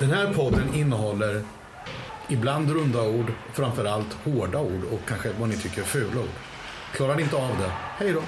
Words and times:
Den 0.00 0.10
här 0.10 0.34
podden 0.34 0.74
innehåller 0.74 1.42
ibland 2.28 2.70
runda 2.70 3.08
ord, 3.08 3.32
framförallt 3.52 4.12
hårda 4.12 4.60
ord 4.60 4.84
och 4.92 5.00
kanske 5.08 5.28
vad 5.40 5.48
ni 5.48 5.56
tycker 5.56 5.80
är 5.80 5.84
fula 5.84 6.20
ord. 6.20 6.28
Klarar 6.92 7.16
ni 7.16 7.22
inte 7.22 7.36
av 7.36 7.56
det, 7.58 7.70
hej 7.70 8.12
då! 8.12 8.22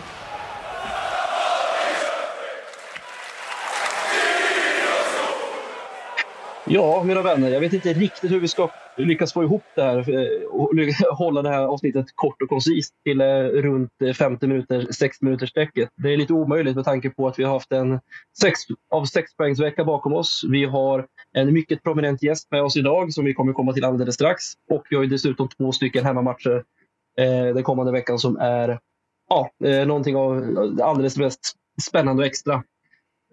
Ja, 6.66 7.02
mina 7.04 7.22
vänner, 7.22 7.50
jag 7.50 7.60
vet 7.60 7.72
inte 7.72 7.92
riktigt 7.92 8.30
hur 8.30 8.40
vi 8.40 8.48
ska 8.48 8.70
lyckas 8.96 9.32
få 9.32 9.42
ihop 9.42 9.62
det 9.74 9.82
här 9.82 10.10
eh, 10.10 10.46
och 10.46 10.70
hålla 11.16 11.42
det 11.42 11.48
här 11.48 11.62
avsnittet 11.64 12.06
kort 12.14 12.42
och 12.42 12.48
koncist 12.48 12.94
till 13.04 13.20
eh, 13.20 13.26
runt 13.44 13.90
eh, 14.04 14.12
50 14.12 14.46
minuter, 14.46 14.86
60 14.92 15.24
minuters 15.24 15.50
sträcket. 15.50 15.88
Det 15.96 16.12
är 16.12 16.16
lite 16.16 16.32
omöjligt 16.32 16.76
med 16.76 16.84
tanke 16.84 17.10
på 17.10 17.28
att 17.28 17.38
vi 17.38 17.44
har 17.44 17.52
haft 17.52 17.72
en 17.72 18.00
sex, 18.40 18.60
av 18.90 19.04
sexpoängsvecka 19.04 19.84
bakom 19.84 20.12
oss. 20.12 20.44
Vi 20.50 20.64
har 20.64 21.06
en 21.32 21.52
mycket 21.52 21.82
prominent 21.82 22.22
gäst 22.22 22.50
med 22.50 22.62
oss 22.62 22.76
idag 22.76 23.12
som 23.12 23.24
vi 23.24 23.34
kommer 23.34 23.52
komma 23.52 23.72
till 23.72 23.84
alldeles 23.84 24.14
strax. 24.14 24.44
Och 24.70 24.86
vi 24.90 24.96
har 24.96 25.06
dessutom 25.06 25.48
två 25.48 25.72
stycken 25.72 26.04
hemmamatcher 26.04 26.64
eh, 27.18 27.54
den 27.54 27.62
kommande 27.62 27.92
veckan 27.92 28.18
som 28.18 28.36
är 28.36 28.78
ja, 29.28 29.50
eh, 29.64 29.86
någonting 29.86 30.16
av 30.16 30.32
alldeles 30.82 31.16
mest 31.16 31.40
spännande 31.82 32.22
och 32.22 32.26
extra. 32.26 32.54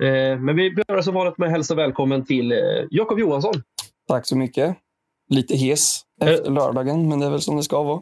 Eh, 0.02 0.40
men 0.40 0.56
vi 0.56 0.72
börjar 0.72 1.02
som 1.02 1.14
vanligt 1.14 1.38
med 1.38 1.46
att 1.46 1.52
hälsa 1.52 1.76
välkommen 1.76 2.26
till 2.26 2.52
eh, 2.52 2.58
Jakob 2.90 3.20
Johansson. 3.20 3.54
Tack 4.08 4.28
så 4.28 4.38
mycket. 4.38 4.78
Lite 5.30 5.56
hes 5.56 6.02
efter 6.22 6.52
lördagen, 6.52 7.10
men 7.10 7.20
det 7.20 7.26
är 7.26 7.30
väl 7.30 7.42
som 7.42 7.56
det 7.58 7.64
ska 7.64 7.84
vara. 7.84 8.02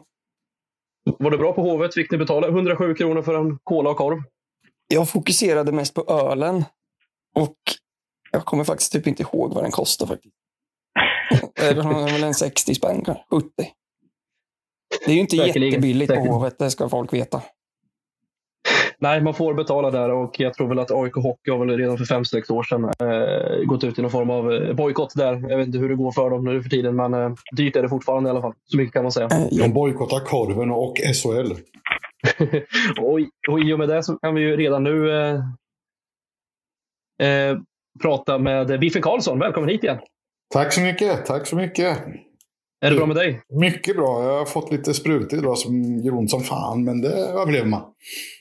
Var 1.18 1.30
det 1.30 1.38
bra 1.38 1.52
på 1.52 1.62
Hovet? 1.62 1.94
Fick 1.94 2.10
ni 2.10 2.18
betala 2.18 2.48
107 2.48 2.94
kronor 2.94 3.22
för 3.22 3.34
en 3.34 3.58
cola 3.64 3.90
och 3.90 3.96
korv? 3.96 4.22
Jag 4.88 5.08
fokuserade 5.08 5.72
mest 5.72 5.94
på 5.94 6.04
ölen. 6.08 6.64
Och 7.34 7.56
jag 8.30 8.44
kommer 8.44 8.64
faktiskt 8.64 8.92
typ 8.92 9.06
inte 9.06 9.22
ihåg 9.22 9.54
vad 9.54 9.64
den 9.64 9.70
kostar 9.70 10.06
faktiskt. 10.06 10.34
Det 11.54 11.66
är 11.66 12.12
väl 12.12 12.24
en 12.24 12.34
60 12.34 12.74
spänn 12.74 13.04
kanske, 13.04 13.24
70. 13.30 13.48
Det 15.04 15.10
är 15.10 15.14
ju 15.14 15.20
inte 15.20 15.36
Säkerligen. 15.36 15.72
jättebilligt 15.72 16.14
på 16.14 16.20
Hovet, 16.20 16.58
det 16.58 16.70
ska 16.70 16.88
folk 16.88 17.12
veta. 17.12 17.42
Nej, 19.00 19.20
man 19.20 19.34
får 19.34 19.54
betala 19.54 19.90
där 19.90 20.10
och 20.10 20.40
jag 20.40 20.54
tror 20.54 20.68
väl 20.68 20.78
att 20.78 20.90
AIK 20.90 21.14
Hockey 21.14 21.50
har 21.50 21.58
väl 21.58 21.78
redan 21.78 21.98
för 21.98 22.04
fem 22.04 22.24
sex 22.24 22.50
år 22.50 22.62
sedan 22.62 22.84
eh, 22.84 23.64
gått 23.64 23.84
ut 23.84 23.98
i 23.98 24.02
någon 24.02 24.10
form 24.10 24.30
av 24.30 24.52
eh, 24.52 24.74
bojkott 24.74 25.12
där. 25.16 25.50
Jag 25.50 25.58
vet 25.58 25.66
inte 25.66 25.78
hur 25.78 25.88
det 25.88 25.94
går 25.94 26.12
för 26.12 26.30
dem 26.30 26.44
nu 26.44 26.62
för 26.62 26.70
tiden, 26.70 26.96
men 26.96 27.14
eh, 27.14 27.32
dyrt 27.56 27.76
är 27.76 27.82
det 27.82 27.88
fortfarande 27.88 28.28
i 28.28 28.30
alla 28.30 28.40
fall. 28.40 28.54
Så 28.64 28.76
mycket 28.76 28.92
kan 28.92 29.02
man 29.02 29.12
säga. 29.12 29.28
De 29.50 29.72
bojkottar 29.72 30.20
korven 30.20 30.70
och 30.70 30.96
SHL. 30.96 31.52
och, 33.00 33.20
och 33.48 33.60
i 33.60 33.72
och 33.72 33.78
med 33.78 33.88
det 33.88 34.02
så 34.02 34.16
kan 34.16 34.34
vi 34.34 34.40
ju 34.40 34.56
redan 34.56 34.84
nu 34.84 35.10
eh, 35.10 35.34
eh, 37.28 37.58
prata 38.02 38.38
med 38.38 38.80
Biffen 38.80 39.02
Karlsson. 39.02 39.38
Välkommen 39.38 39.70
hit 39.70 39.84
igen! 39.84 39.98
Tack 40.54 40.72
så 40.72 40.80
mycket! 40.80 41.26
Tack 41.26 41.46
så 41.46 41.56
mycket! 41.56 41.98
Är 42.80 42.90
det 42.90 42.96
bra 42.96 43.06
med 43.06 43.16
dig? 43.16 43.42
Mycket 43.60 43.96
bra. 43.96 44.24
Jag 44.24 44.38
har 44.38 44.46
fått 44.46 44.72
lite 44.72 44.94
sprutor 44.94 45.38
idag 45.38 45.58
som 45.58 45.98
gör 45.98 46.14
ont 46.14 46.30
som 46.30 46.40
fan, 46.40 46.84
men 46.84 47.00
det 47.00 47.08
överlever 47.08 47.66
man. 47.66 47.82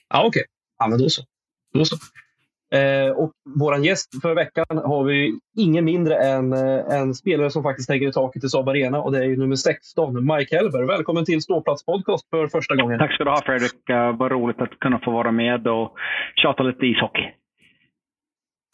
Ja, 0.10 0.20
okej. 0.20 0.28
Okay. 0.28 0.44
Ja, 0.80 0.88
men 0.88 1.00
då 1.00 1.10
så. 1.10 1.22
Då 1.74 1.86
så. 1.86 1.96
Eh, 2.76 3.10
och 3.10 3.32
vår 3.60 3.86
gäst 3.86 4.22
för 4.22 4.36
veckan 4.36 4.66
har 4.70 5.04
vi 5.04 5.40
ingen 5.58 5.86
mindre 5.86 6.16
än 6.16 6.54
eh, 6.54 7.00
en 7.00 7.14
spelare 7.14 7.50
som 7.50 7.64
faktiskt 7.64 7.90
hänger 7.90 8.08
i 8.08 8.12
taket 8.12 8.44
i 8.44 8.50
Saab 8.50 8.70
Arena 8.70 9.02
och 9.02 9.12
det 9.12 9.18
är 9.18 9.24
ju 9.24 9.38
nummer 9.38 9.56
16, 9.56 10.26
Mike 10.26 10.56
Helber. 10.56 10.84
Välkommen 10.84 11.26
till 11.26 11.42
Ståplats 11.42 11.86
podcast 11.86 12.30
för 12.30 12.48
första 12.48 12.76
gången. 12.76 13.00
Tack 13.00 13.14
ska 13.14 13.24
du 13.24 13.30
ha 13.30 13.42
Fredrik. 13.46 13.90
Uh, 13.90 14.18
vad 14.18 14.32
roligt 14.32 14.62
att 14.62 14.80
kunna 14.80 15.00
få 15.00 15.12
vara 15.12 15.32
med 15.32 15.68
och 15.68 15.94
tjata 16.36 16.64
lite 16.64 16.86
ishockey. 16.86 17.37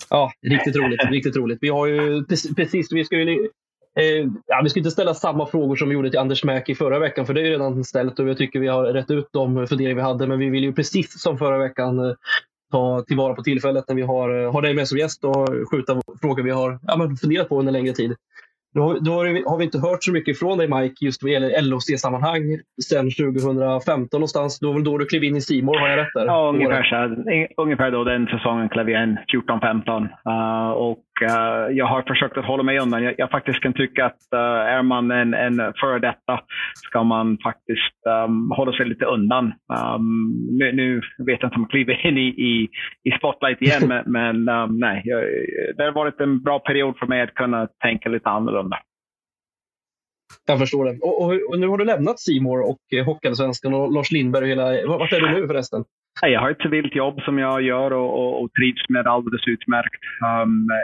Ja, 0.09 0.31
riktigt 0.41 0.75
roligt. 0.75 1.03
riktigt 1.11 1.35
roligt. 1.35 1.57
Vi 1.61 1.69
har 1.69 1.87
ju 1.87 2.23
precis, 2.55 2.91
vi 2.91 3.05
ska 3.05 3.15
ju 3.15 3.49
Eh, 3.99 4.27
ja, 4.47 4.61
vi 4.63 4.69
ska 4.69 4.79
inte 4.79 4.91
ställa 4.91 5.13
samma 5.13 5.45
frågor 5.45 5.75
som 5.75 5.89
vi 5.89 5.95
gjorde 5.95 6.09
till 6.09 6.19
Anders 6.19 6.43
Mäki 6.43 6.75
förra 6.75 6.99
veckan, 6.99 7.25
för 7.25 7.33
det 7.33 7.41
är 7.41 7.45
redan 7.45 7.83
ställt 7.83 8.19
och 8.19 8.29
jag 8.29 8.37
tycker 8.37 8.59
vi 8.59 8.67
har 8.67 8.83
rätt 8.83 9.11
ut 9.11 9.27
de 9.31 9.67
funderingar 9.67 9.95
vi 9.95 10.01
hade. 10.01 10.27
Men 10.27 10.39
vi 10.39 10.49
vill 10.49 10.63
ju 10.63 10.73
precis 10.73 11.21
som 11.21 11.37
förra 11.37 11.57
veckan 11.57 11.99
eh, 11.99 12.15
ta 12.71 13.03
tillvara 13.07 13.33
på 13.33 13.43
tillfället 13.43 13.85
när 13.87 13.95
vi 13.95 14.01
har, 14.01 14.43
eh, 14.43 14.51
har 14.51 14.61
dig 14.61 14.73
med 14.73 14.87
som 14.87 14.97
gäst 14.97 15.23
och 15.23 15.49
skjuta 15.71 16.01
frågor 16.21 16.43
vi 16.43 16.51
har 16.51 16.79
ja, 16.87 16.97
men 16.97 17.17
funderat 17.17 17.49
på 17.49 17.59
under 17.59 17.71
längre 17.71 17.93
tid. 17.93 18.15
Då, 18.73 18.93
då 18.93 19.11
har 19.45 19.57
vi 19.57 19.63
inte 19.63 19.79
hört 19.79 20.03
så 20.03 20.11
mycket 20.11 20.39
från 20.39 20.57
dig 20.57 20.67
Mike 20.67 21.05
just 21.05 21.23
vad 21.23 21.31
gäller 21.31 21.61
LHC-sammanhang 21.61 22.59
sedan 22.83 23.11
2015 23.11 24.19
någonstans. 24.19 24.59
Då 24.59 24.67
var 24.67 24.73
väl 24.73 24.83
då 24.83 24.97
du 24.97 25.05
klev 25.05 25.23
in 25.23 25.35
i 25.35 25.41
Simor 25.41 25.79
har 25.79 25.87
jag 25.87 25.97
rätt 25.97 26.13
där? 26.13 26.25
Ja, 26.25 26.49
ungefär, 26.49 26.83
så, 26.83 27.61
ungefär 27.61 27.91
då 27.91 28.03
den 28.03 28.27
säsongen 28.27 28.69
klev 28.69 28.89
jag 28.89 29.03
in, 29.03 29.17
14-15. 29.33 30.07
Uh, 30.27 30.71
och 30.71 31.03
uh, 31.21 31.77
jag 31.77 31.85
har 31.85 32.01
försökt 32.01 32.37
att 32.37 32.45
hålla 32.45 32.63
mig 32.63 32.79
undan. 32.79 33.03
Jag, 33.03 33.15
jag 33.17 33.31
faktiskt 33.31 33.59
kan 33.59 33.73
tycka 33.73 34.05
att 34.05 34.19
uh, 34.33 34.39
är 34.75 34.81
man 34.81 35.11
en, 35.11 35.33
en 35.33 35.73
före 35.79 35.99
detta 35.99 36.39
ska 36.75 37.03
man 37.03 37.37
faktiskt 37.43 37.95
um, 38.25 38.51
hålla 38.51 38.71
sig 38.71 38.85
lite 38.85 39.05
undan. 39.05 39.45
Um, 39.95 40.47
nu, 40.51 40.71
nu, 40.71 41.01
vet 41.25 41.41
jag 41.41 41.47
inte 41.47 41.55
om 41.55 41.61
jag 41.61 41.69
kliver 41.69 42.07
in 42.07 42.17
i, 42.17 42.27
i, 42.27 42.69
i 43.03 43.11
spotlight 43.17 43.61
igen, 43.61 43.81
men, 43.87 44.03
men 44.05 44.49
um, 44.49 44.79
nej. 44.79 45.01
Jag, 45.05 45.23
det 45.77 45.83
har 45.83 45.91
varit 45.91 46.19
en 46.19 46.43
bra 46.43 46.59
period 46.59 46.97
för 46.97 47.07
mig 47.07 47.21
att 47.21 47.33
kunna 47.33 47.67
tänka 47.83 48.09
lite 48.09 48.29
annorlunda. 48.29 48.77
Jag 50.45 50.59
förstår 50.59 50.85
det. 50.85 50.99
Och, 51.01 51.21
och, 51.21 51.33
och 51.49 51.59
nu 51.59 51.67
har 51.67 51.77
du 51.77 51.85
lämnat 51.85 52.19
Simor 52.19 52.61
och 52.61 52.79
eh, 52.95 53.05
Hockeyallsvenskan 53.05 53.73
och 53.73 53.91
Lars 53.91 54.11
Lindberg 54.11 54.43
och 54.43 54.49
hela... 54.49 54.87
Vart 54.87 55.13
är 55.13 55.21
du 55.21 55.31
nu 55.31 55.47
förresten? 55.47 55.83
Jag 56.21 56.41
har 56.41 56.51
ett 56.51 56.61
civilt 56.61 56.95
jobb 56.95 57.21
som 57.21 57.39
jag 57.39 57.61
gör 57.61 57.93
och, 57.93 58.19
och, 58.19 58.43
och 58.43 58.53
trivs 58.53 58.89
med 58.89 59.07
alldeles 59.07 59.47
utmärkt. 59.47 60.03
Um, 60.43 60.67
eh, 60.71 60.77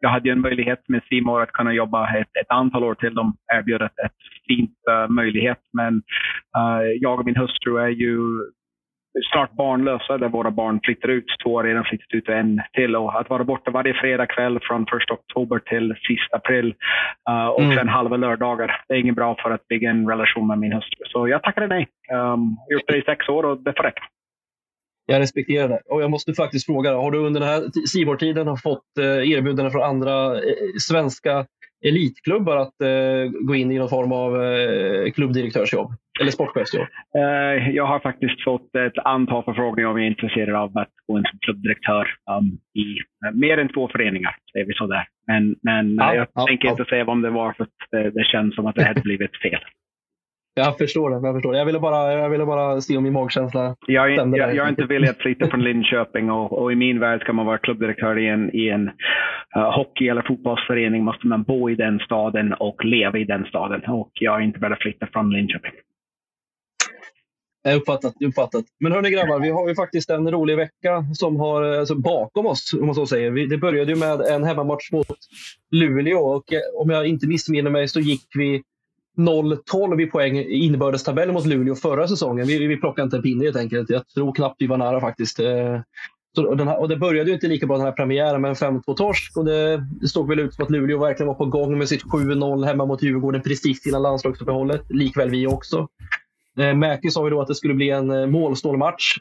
jag 0.00 0.10
hade 0.10 0.28
ju 0.28 0.32
en 0.32 0.40
möjlighet 0.40 0.88
med 0.88 1.02
Simor 1.08 1.42
att 1.42 1.52
kunna 1.52 1.72
jobba 1.72 2.16
ett, 2.16 2.36
ett, 2.40 2.50
antal 2.50 2.84
år 2.84 2.94
till. 2.94 3.14
De 3.14 3.36
erbjöd 3.52 3.82
ett, 3.82 3.98
ett 4.04 4.12
fint 4.48 4.78
uh, 4.90 5.14
möjlighet. 5.14 5.58
Men 5.72 5.94
uh, 6.58 6.86
jag 7.00 7.18
och 7.18 7.26
min 7.26 7.36
hustru 7.36 7.78
är 7.78 7.88
ju 7.88 8.18
snart 9.32 9.52
barnlösa 9.52 10.18
där 10.18 10.28
våra 10.28 10.50
barn 10.50 10.80
flyttar 10.84 11.08
ut. 11.08 11.24
Två 11.44 11.56
har 11.56 11.64
redan 11.64 11.84
flyttat 11.84 12.14
ut 12.14 12.28
och 12.28 12.34
en 12.34 12.62
till. 12.72 12.96
Och 12.96 13.20
att 13.20 13.30
vara 13.30 13.44
borta 13.44 13.70
varje 13.70 13.94
fredag 13.94 14.26
kväll 14.26 14.58
från 14.62 14.82
1 14.82 14.88
oktober 15.10 15.58
till 15.58 15.94
sista 16.08 16.36
april 16.36 16.74
uh, 17.30 17.46
och 17.46 17.62
mm. 17.62 17.76
sen 17.76 17.88
halva 17.88 18.16
lördagar. 18.16 18.84
Det 18.88 18.94
är 18.94 18.98
inget 18.98 19.14
bra 19.14 19.36
för 19.42 19.50
att 19.50 19.68
bygga 19.68 19.90
en 19.90 20.08
relation 20.08 20.46
med 20.46 20.58
min 20.58 20.72
hustru. 20.72 21.04
Så 21.06 21.28
jag 21.28 21.42
tackade 21.42 21.66
nej. 21.66 21.88
Um, 22.12 22.56
gjort 22.70 22.86
det 22.86 22.96
i 22.96 23.02
sex 23.02 23.28
år 23.28 23.42
och 23.44 23.62
det 23.62 23.72
får 23.76 23.82
räcka. 23.82 24.02
Jag 25.10 25.20
respekterar 25.20 25.68
det. 25.68 25.80
Och 25.86 26.02
jag 26.02 26.10
måste 26.10 26.34
faktiskt 26.34 26.66
fråga, 26.66 26.94
har 26.94 27.10
du 27.10 27.18
under 27.18 27.40
den 27.40 27.48
här 27.48 27.86
Simor-tiden 27.86 28.56
fått 28.56 28.98
eh, 28.98 29.30
erbjudanden 29.32 29.70
från 29.70 29.82
andra 29.82 30.34
eh, 30.34 30.40
svenska 30.80 31.46
elitklubbar 31.86 32.56
att 32.56 32.80
eh, 32.80 33.30
gå 33.40 33.54
in 33.54 33.72
i 33.72 33.78
någon 33.78 33.88
form 33.88 34.12
av 34.12 34.42
eh, 34.42 35.10
klubbdirektörsjobb? 35.10 35.92
Eller 36.20 36.30
sportchefsjobb? 36.30 36.86
Eh, 37.16 37.70
jag 37.70 37.86
har 37.86 38.00
faktiskt 38.00 38.44
fått 38.44 38.74
ett 38.74 38.98
antal 39.04 39.44
förfrågningar 39.44 39.88
om 39.88 39.96
jag 39.96 40.04
är 40.04 40.10
intresserad 40.10 40.54
av 40.54 40.78
att 40.78 40.92
gå 41.06 41.18
in 41.18 41.24
som 41.30 41.38
klubbdirektör 41.38 42.08
um, 42.38 42.58
i 42.82 42.86
mer 43.34 43.58
än 43.58 43.68
två 43.68 43.88
föreningar. 43.88 44.36
Säger 44.52 44.66
vi 44.66 44.72
sådär. 44.74 45.04
Men, 45.26 45.56
men 45.62 45.94
ja, 45.94 46.14
jag 46.14 46.26
ja, 46.34 46.46
tänker 46.46 46.68
ja. 46.68 46.70
inte 46.70 46.84
säga 46.84 47.04
vad 47.04 47.22
det 47.22 47.30
var 47.30 47.52
för 47.52 47.64
att 47.64 47.70
det, 47.90 48.10
det 48.10 48.24
känns 48.24 48.54
som 48.54 48.66
att 48.66 48.74
det 48.74 48.84
hade 48.84 49.00
blivit 49.00 49.36
fel. 49.42 49.60
Jag 50.58 50.78
förstår 50.78 51.10
det. 51.10 51.26
Jag, 51.26 51.34
förstår 51.34 51.52
det. 51.52 51.58
jag, 51.58 51.66
ville, 51.66 51.80
bara, 51.80 52.12
jag 52.12 52.30
ville 52.30 52.46
bara 52.46 52.80
se 52.80 52.96
om 52.96 53.02
min 53.02 53.12
magkänsla 53.12 53.76
Jag 53.86 54.10
jag, 54.10 54.36
jag 54.36 54.66
är 54.66 54.68
inte 54.68 54.84
villig 54.84 55.08
att 55.08 55.18
flytta 55.18 55.50
från 55.50 55.64
Linköping 55.64 56.30
och, 56.30 56.52
och, 56.52 56.72
i 56.72 56.74
min 56.74 57.00
värld 57.00 57.20
ska 57.20 57.32
man 57.32 57.46
vara 57.46 57.58
klubbdirektör 57.58 58.18
i 58.18 58.28
en, 58.28 58.56
i 58.56 58.68
en 58.68 58.88
uh, 59.56 59.76
hockey 59.76 60.08
eller 60.08 60.22
fotbollsförening 60.22 61.04
måste 61.04 61.26
man 61.26 61.42
bo 61.42 61.70
i 61.70 61.74
den 61.74 61.98
staden 61.98 62.52
och 62.52 62.84
leva 62.84 63.18
i 63.18 63.24
den 63.24 63.44
staden. 63.44 63.82
Och 63.88 64.10
jag 64.14 64.40
är 64.40 64.44
inte 64.44 64.58
beredd 64.58 64.72
att 64.72 64.82
flytta 64.82 65.06
från 65.12 65.30
Linköping. 65.30 65.72
Uppfattat, 67.76 68.14
uppfattat. 68.24 68.64
Men 68.80 68.92
hörni 68.92 69.10
grabbar, 69.10 69.40
vi 69.40 69.50
har 69.50 69.68
ju 69.68 69.74
faktiskt 69.74 70.10
en 70.10 70.30
rolig 70.30 70.56
vecka 70.56 71.04
som 71.14 71.36
har 71.36 71.62
alltså, 71.62 71.94
bakom 71.94 72.46
oss. 72.46 72.74
Om 72.80 72.86
man 72.86 72.94
så 72.94 73.06
säger. 73.06 73.30
Vi, 73.30 73.46
det 73.46 73.58
började 73.58 73.92
ju 73.92 73.98
med 73.98 74.20
en 74.20 74.44
hemmamatch 74.44 74.92
mot 74.92 75.06
Luleå 75.70 76.18
och 76.18 76.52
eh, 76.52 76.60
om 76.82 76.90
jag 76.90 77.06
inte 77.06 77.26
missminner 77.26 77.70
mig 77.70 77.88
så 77.88 78.00
gick 78.00 78.26
vi 78.34 78.62
0-12 79.18 80.02
i 80.02 80.06
poäng 80.06 80.38
i 80.38 80.64
inbördestabellen 80.64 81.34
mot 81.34 81.46
Luleå 81.46 81.74
förra 81.74 82.08
säsongen. 82.08 82.46
Vi, 82.46 82.66
vi 82.66 82.76
plockade 82.76 83.04
inte 83.04 83.16
en 83.16 83.22
pinne 83.22 83.44
helt 83.44 83.56
enkelt. 83.56 83.90
Jag 83.90 84.08
tror 84.08 84.34
knappt 84.34 84.56
vi 84.58 84.66
var 84.66 84.76
nära 84.76 85.00
faktiskt. 85.00 85.40
Eh, 85.40 85.80
så, 86.34 86.46
och, 86.46 86.58
här, 86.58 86.80
och 86.80 86.88
det 86.88 86.96
började 86.96 87.30
ju 87.30 87.34
inte 87.34 87.46
lika 87.46 87.66
bra 87.66 87.76
den 87.76 87.86
här 87.86 87.92
premiären 87.92 88.40
med 88.40 88.48
en 88.48 88.54
5-2-torsk. 88.54 89.36
Och 89.36 89.44
det, 89.44 89.86
det 90.00 90.08
såg 90.08 90.28
väl 90.28 90.38
ut 90.38 90.54
som 90.54 90.64
att 90.64 90.70
Luleå 90.70 90.98
verkligen 90.98 91.28
var 91.28 91.34
på 91.34 91.46
gång 91.46 91.78
med 91.78 91.88
sitt 91.88 92.04
7-0 92.04 92.66
hemma 92.66 92.86
mot 92.86 93.02
Djurgården 93.02 93.42
precis 93.42 93.86
innan 93.86 94.02
landslagsuppehållet. 94.02 94.82
Likväl 94.88 95.30
vi 95.30 95.46
också. 95.46 95.88
Eh, 96.58 96.74
Mäki 96.74 97.10
sa 97.10 97.24
ju 97.24 97.30
då 97.30 97.40
att 97.40 97.48
det 97.48 97.54
skulle 97.54 97.74
bli 97.74 97.90
en 97.90 98.10
eh, 98.10 98.26
målsnål 98.26 98.76
match. 98.76 99.18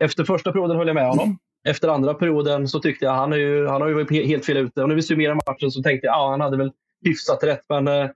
Efter 0.00 0.24
första 0.24 0.52
perioden 0.52 0.76
höll 0.76 0.86
jag 0.86 0.94
med 0.94 1.08
honom. 1.08 1.38
Efter 1.68 1.88
andra 1.88 2.14
perioden 2.14 2.68
så 2.68 2.80
tyckte 2.80 3.04
jag 3.04 3.12
han, 3.12 3.32
är 3.32 3.36
ju, 3.36 3.66
han 3.66 3.80
har 3.80 3.88
ju 3.88 3.94
varit 3.94 4.10
helt 4.10 4.46
fel 4.46 4.56
ute. 4.56 4.82
Och 4.82 4.88
när 4.88 4.96
vi 4.96 5.02
summerar 5.02 5.34
matchen 5.34 5.70
så 5.70 5.82
tänkte 5.82 6.06
jag 6.06 6.12
att 6.12 6.18
ja, 6.18 6.30
han 6.30 6.40
hade 6.40 6.56
väl 6.56 6.72
hyfsat 7.04 7.44
rätt. 7.44 7.62
Men 7.68 7.88
eh, 7.88 8.10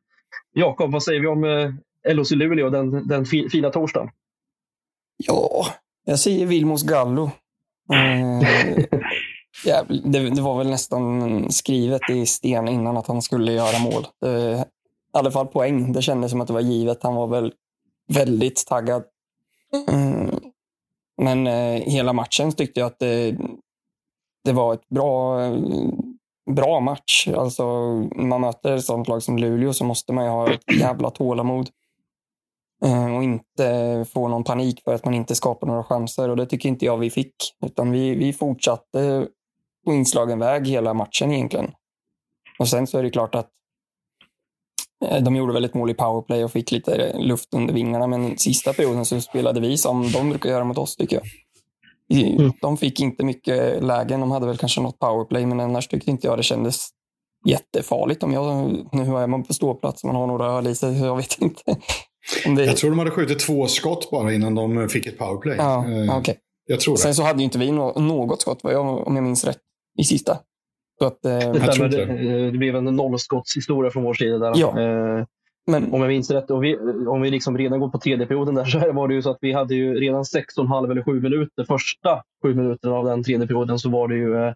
Jakob, 0.59 0.93
vad 0.93 1.03
säger 1.03 1.21
vi 1.21 1.27
om 1.27 1.45
eh, 1.45 2.15
LHC 2.15 2.31
Luleå 2.31 2.71
den, 2.71 3.09
den 3.09 3.27
fi, 3.27 3.49
fina 3.49 3.71
torsdagen? 3.71 4.11
Ja, 5.17 5.67
jag 6.05 6.19
säger 6.19 6.47
Vilmos 6.47 6.83
Gallo. 6.83 7.31
Eh, 7.93 8.41
jävligt, 9.65 10.13
det, 10.13 10.31
det, 10.31 10.43
var 10.43 10.59
väl 10.59 10.71
nästan 10.71 11.51
skrivet 11.51 12.11
i 12.11 12.27
sten 12.27 12.69
innan 12.69 12.97
att 12.97 13.07
han 13.07 13.23
skulle 13.23 13.53
göra 13.53 13.79
mål. 13.79 14.07
Det, 14.21 14.67
I 15.15 15.19
alla 15.19 15.31
fall 15.31 15.47
poäng. 15.47 15.93
Det 15.93 16.03
kändes 16.03 16.31
som 16.31 16.41
att 16.41 16.47
det 16.47 16.53
var 16.53 16.61
givet. 16.61 17.03
Han 17.03 17.15
var 17.15 17.27
väl 17.27 17.53
väldigt 18.09 18.67
taggad. 18.67 19.05
Mm. 19.89 20.41
Men 21.23 21.47
eh, 21.47 21.83
hela 21.83 22.13
matchen 22.13 22.53
tyckte 22.53 22.81
jag 22.81 22.87
att 22.87 22.99
det, 22.99 23.37
det 24.45 24.53
var 24.53 24.75
ett 24.75 24.89
bra, 24.89 25.41
bra 26.55 26.81
match. 26.81 27.29
Alltså, 27.29 27.93
när 27.95 28.27
man 28.27 28.41
möter 28.41 28.77
ett 28.77 28.85
sånt 28.85 29.09
lag 29.09 29.23
som 29.23 29.39
Luleå 29.39 29.73
så 29.73 29.85
måste 29.85 30.13
man 30.13 30.25
ju 30.25 30.31
ha 30.31 30.53
ett 30.53 30.81
jävla 30.81 31.11
tålamod. 31.11 31.69
Eh, 32.85 33.17
och 33.17 33.23
inte 33.23 34.05
få 34.13 34.29
någon 34.29 34.45
panik 34.45 34.81
för 34.85 34.95
att 34.95 35.05
man 35.05 35.15
inte 35.15 35.35
skapar 35.35 35.67
några 35.67 35.85
chanser. 35.85 36.29
Och 36.29 36.37
det 36.37 36.47
tycker 36.47 36.69
inte 36.69 36.85
jag 36.85 36.99
vi 36.99 37.11
fick. 37.11 37.35
Utan 37.67 37.91
vi, 37.91 38.15
vi 38.15 38.33
fortsatte 38.33 39.27
på 39.85 39.95
inslagen 39.95 40.39
väg 40.39 40.69
hela 40.69 40.95
matchen 40.95 41.33
egentligen. 41.33 41.71
Och 42.59 42.69
sen 42.69 42.87
så 42.87 42.99
är 42.99 43.03
det 43.03 43.11
klart 43.11 43.35
att 43.35 43.49
eh, 45.05 45.23
de 45.23 45.37
gjorde 45.37 45.53
väl 45.53 45.65
ett 45.65 45.75
mål 45.75 45.91
i 45.91 45.95
powerplay 45.95 46.45
och 46.45 46.53
fick 46.53 46.73
lite 46.73 47.19
luft 47.19 47.55
under 47.55 47.75
vingarna. 47.75 48.07
Men 48.07 48.39
sista 48.39 48.73
perioden 48.73 49.05
så 49.05 49.21
spelade 49.21 49.61
vi 49.61 49.79
som 49.79 50.13
de 50.13 50.31
brukar 50.31 50.51
göra 50.51 50.65
mot 50.65 50.79
oss 50.79 50.97
tycker 50.97 51.17
jag. 51.17 51.25
Mm. 52.15 52.53
De 52.61 52.77
fick 52.77 53.01
inte 53.01 53.25
mycket 53.25 53.83
lägen. 53.83 54.21
De 54.21 54.31
hade 54.31 54.47
väl 54.47 54.57
kanske 54.57 54.81
något 54.81 54.99
powerplay, 54.99 55.47
men 55.47 55.61
annars 55.61 55.89
tyckte 55.89 56.11
inte 56.11 56.27
jag 56.27 56.39
det 56.39 56.43
kändes 56.43 56.89
jättefarligt. 57.47 58.23
Om 58.23 58.33
jag, 58.33 58.71
nu 58.93 59.03
är 59.03 59.27
man 59.27 59.45
på 59.45 59.55
ståplats, 59.55 60.05
man 60.05 60.17
har 60.17 60.27
några 60.27 60.47
öl 60.47 60.67
i 60.67 60.75
sig, 60.75 60.99
jag 60.99 61.17
vet 61.17 61.43
inte. 61.43 61.63
Det... 62.57 62.65
Jag 62.65 62.77
tror 62.77 62.91
de 62.91 62.99
hade 62.99 63.11
skjutit 63.11 63.39
två 63.39 63.67
skott 63.67 64.11
bara 64.11 64.33
innan 64.33 64.55
de 64.55 64.89
fick 64.89 65.07
ett 65.07 65.19
powerplay. 65.19 65.57
Ja, 65.57 65.87
eh, 65.91 66.19
okay. 66.19 66.35
Jag 66.67 66.81
tror 66.81 66.95
det. 66.95 67.01
Sen 67.01 67.15
så 67.15 67.23
hade 67.23 67.39
ju 67.39 67.45
inte 67.45 67.59
vi 67.59 67.73
något 67.73 68.41
skott, 68.41 68.65
om 68.65 69.15
jag 69.15 69.25
minns 69.25 69.45
rätt, 69.45 69.59
i 69.99 70.05
sista. 70.05 70.39
Så 70.99 71.07
att, 71.07 71.25
eh, 71.25 71.39
det, 71.39 71.89
det. 71.89 72.51
det 72.51 72.59
blev 72.59 72.77
en 72.77 72.85
nollskottshistoria 72.85 73.91
från 73.91 74.05
vår 74.05 74.15
sida. 74.15 74.39
Där. 74.39 74.53
Ja. 74.57 74.81
Eh, 74.81 75.25
men, 75.69 75.93
om 75.93 76.01
jag 76.01 76.09
minns 76.09 76.31
rätt, 76.31 76.51
och 76.51 76.65
vi, 76.65 76.77
om 77.09 77.21
vi 77.21 77.31
liksom 77.31 77.59
redan 77.59 77.81
går 77.81 77.89
på 77.89 77.99
tredje 77.99 78.27
perioden 78.27 78.55
där 78.55 78.65
så 78.65 78.93
var 78.93 79.09
det 79.09 79.15
ju 79.15 79.23
så 79.23 79.31
att 79.31 79.39
vi 79.41 79.53
hade 79.53 79.75
ju 79.75 79.95
redan 79.95 80.23
6,5 80.23 80.91
eller 80.91 81.03
7 81.03 81.21
minuter, 81.21 81.65
första 81.65 82.23
7 82.43 82.55
minuterna 82.55 82.95
av 82.95 83.05
den 83.05 83.25
tredje 83.25 83.47
perioden 83.47 83.79
så 83.79 83.91
var 83.91 84.09
det 84.09 84.15
ju 84.15 84.37
eh, 84.37 84.53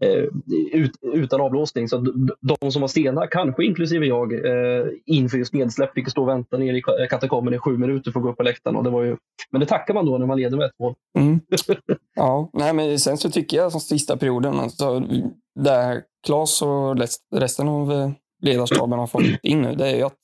eh 0.00 0.24
ut, 0.72 0.92
utan 1.02 1.40
avblåsning. 1.40 1.88
Så 1.88 1.96
de 2.40 2.72
som 2.72 2.80
var 2.80 2.88
sena, 2.88 3.26
kanske 3.26 3.64
inklusive 3.64 4.06
jag, 4.06 4.32
eh, 4.32 4.86
inför 5.06 5.38
just 5.38 5.52
nedsläpp 5.52 5.94
fick 5.94 6.10
stå 6.10 6.22
och 6.22 6.28
vänta 6.28 6.56
nere 6.56 6.76
i 6.76 6.82
katakomben 7.10 7.54
i 7.54 7.58
sju 7.58 7.78
minuter 7.78 8.10
för 8.10 8.20
att 8.20 8.24
gå 8.24 8.30
upp 8.30 8.36
på 8.36 8.42
läktaren. 8.42 8.76
Och 8.76 8.84
det 8.84 8.90
var 8.90 9.02
ju, 9.02 9.16
men 9.50 9.60
det 9.60 9.66
tackar 9.66 9.94
man 9.94 10.06
då 10.06 10.18
när 10.18 10.26
man 10.26 10.38
leder 10.38 10.56
med 10.56 10.66
ett 10.66 10.78
mål. 10.78 10.94
Mm. 11.18 11.40
ja, 12.16 12.50
nej, 12.52 12.72
men 12.72 12.98
sen 12.98 13.16
så 13.16 13.30
tycker 13.30 13.56
jag 13.56 13.72
som 13.72 13.80
sista 13.80 14.16
perioden, 14.16 14.54
alltså, 14.54 15.02
där 15.60 16.02
Claes 16.26 16.62
och 16.62 16.96
resten 17.34 17.68
av 17.68 17.92
eh, 17.92 18.10
ledarstaben 18.42 18.98
har 18.98 19.06
fått 19.06 19.22
in 19.42 19.62
nu, 19.62 19.74
det 19.74 19.88
är 19.90 19.96
ju 19.96 20.02
att 20.02 20.14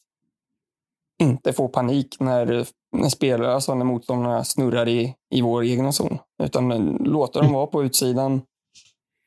inte 1.21 1.53
få 1.53 1.69
panik 1.69 2.17
när, 2.21 2.67
när 2.97 3.09
spelare, 3.09 3.55
alltså 3.55 3.75
när 3.75 3.85
motståndarna 3.85 4.45
snurrar 4.45 4.89
i, 4.89 5.15
i 5.35 5.41
vår 5.43 5.65
egna 5.65 5.93
zon. 5.93 6.19
Utan 6.43 6.69
låta 7.05 7.43
dem 7.43 7.53
vara 7.53 7.67
på 7.67 7.85
utsidan. 7.85 8.43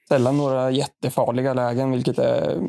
Ställa 0.06 0.32
några 0.32 0.72
jättefarliga 0.72 1.54
lägen, 1.54 1.92
vilket 1.92 2.20
är, 2.20 2.62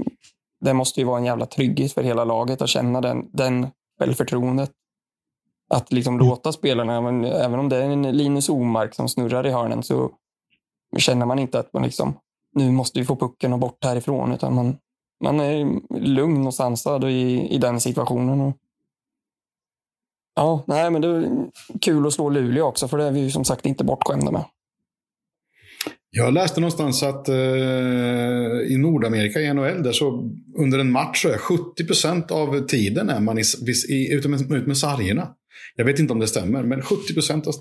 det 0.60 0.74
måste 0.74 1.00
ju 1.00 1.06
vara 1.06 1.18
en 1.18 1.24
jävla 1.24 1.46
trygghet 1.46 1.92
för 1.92 2.02
hela 2.02 2.24
laget 2.24 2.62
att 2.62 2.68
känna 2.68 3.00
den, 3.00 3.30
den 3.32 3.66
självförtroendet. 3.98 4.70
Att 5.70 5.92
liksom 5.92 6.18
låta 6.18 6.52
spelarna, 6.52 7.00
men 7.00 7.24
även 7.24 7.60
om 7.60 7.68
det 7.68 7.76
är 7.76 7.90
en 7.90 8.16
Linus 8.16 8.48
Omark 8.48 8.94
som 8.94 9.08
snurrar 9.08 9.46
i 9.46 9.50
hörnen 9.50 9.82
så 9.82 10.10
känner 10.98 11.26
man 11.26 11.38
inte 11.38 11.58
att 11.58 11.72
man 11.72 11.82
liksom, 11.82 12.14
nu 12.52 12.70
måste 12.70 12.98
vi 12.98 13.04
få 13.04 13.16
pucken 13.16 13.52
och 13.52 13.58
bort 13.58 13.84
härifrån, 13.84 14.32
utan 14.32 14.54
man, 14.54 14.76
man 15.24 15.40
är 15.40 15.80
lugn 15.98 16.46
och 16.46 16.54
sansad 16.54 17.04
i, 17.04 17.48
i 17.48 17.58
den 17.58 17.80
situationen. 17.80 18.54
Ja, 20.34 20.64
nej, 20.66 20.90
men 20.90 21.02
det 21.02 21.08
är 21.08 21.30
kul 21.80 22.06
att 22.06 22.12
slå 22.12 22.30
Luleå 22.30 22.64
också, 22.64 22.88
för 22.88 22.98
det 22.98 23.04
är 23.04 23.12
vi 23.12 23.20
ju 23.20 23.30
som 23.30 23.44
sagt 23.44 23.66
inte 23.66 23.84
bortskämda 23.84 24.30
med. 24.30 24.44
Jag 26.10 26.34
läste 26.34 26.60
någonstans 26.60 27.02
att 27.02 27.28
eh, 27.28 27.36
i 28.66 28.76
Nordamerika 28.78 29.40
i 29.40 29.54
NHL, 29.54 29.82
där 29.82 29.92
så 29.92 30.30
under 30.58 30.78
en 30.78 30.92
match 30.92 31.22
så 31.22 31.28
är 31.28 31.38
70 31.38 31.86
procent 31.86 32.30
av 32.30 32.66
tiden 32.66 33.08
är 33.08 33.20
man 33.20 33.38
i, 33.38 33.42
i, 33.88 34.12
ute, 34.12 34.28
med, 34.28 34.52
ut 34.52 34.66
med 34.66 34.78
sargerna. 34.78 35.28
Jag 35.76 35.84
vet 35.84 35.98
inte 35.98 36.12
om 36.12 36.18
det 36.18 36.26
stämmer, 36.26 36.62
men 36.62 36.82
70 36.82 37.14
procent 37.14 37.46
av 37.46 37.52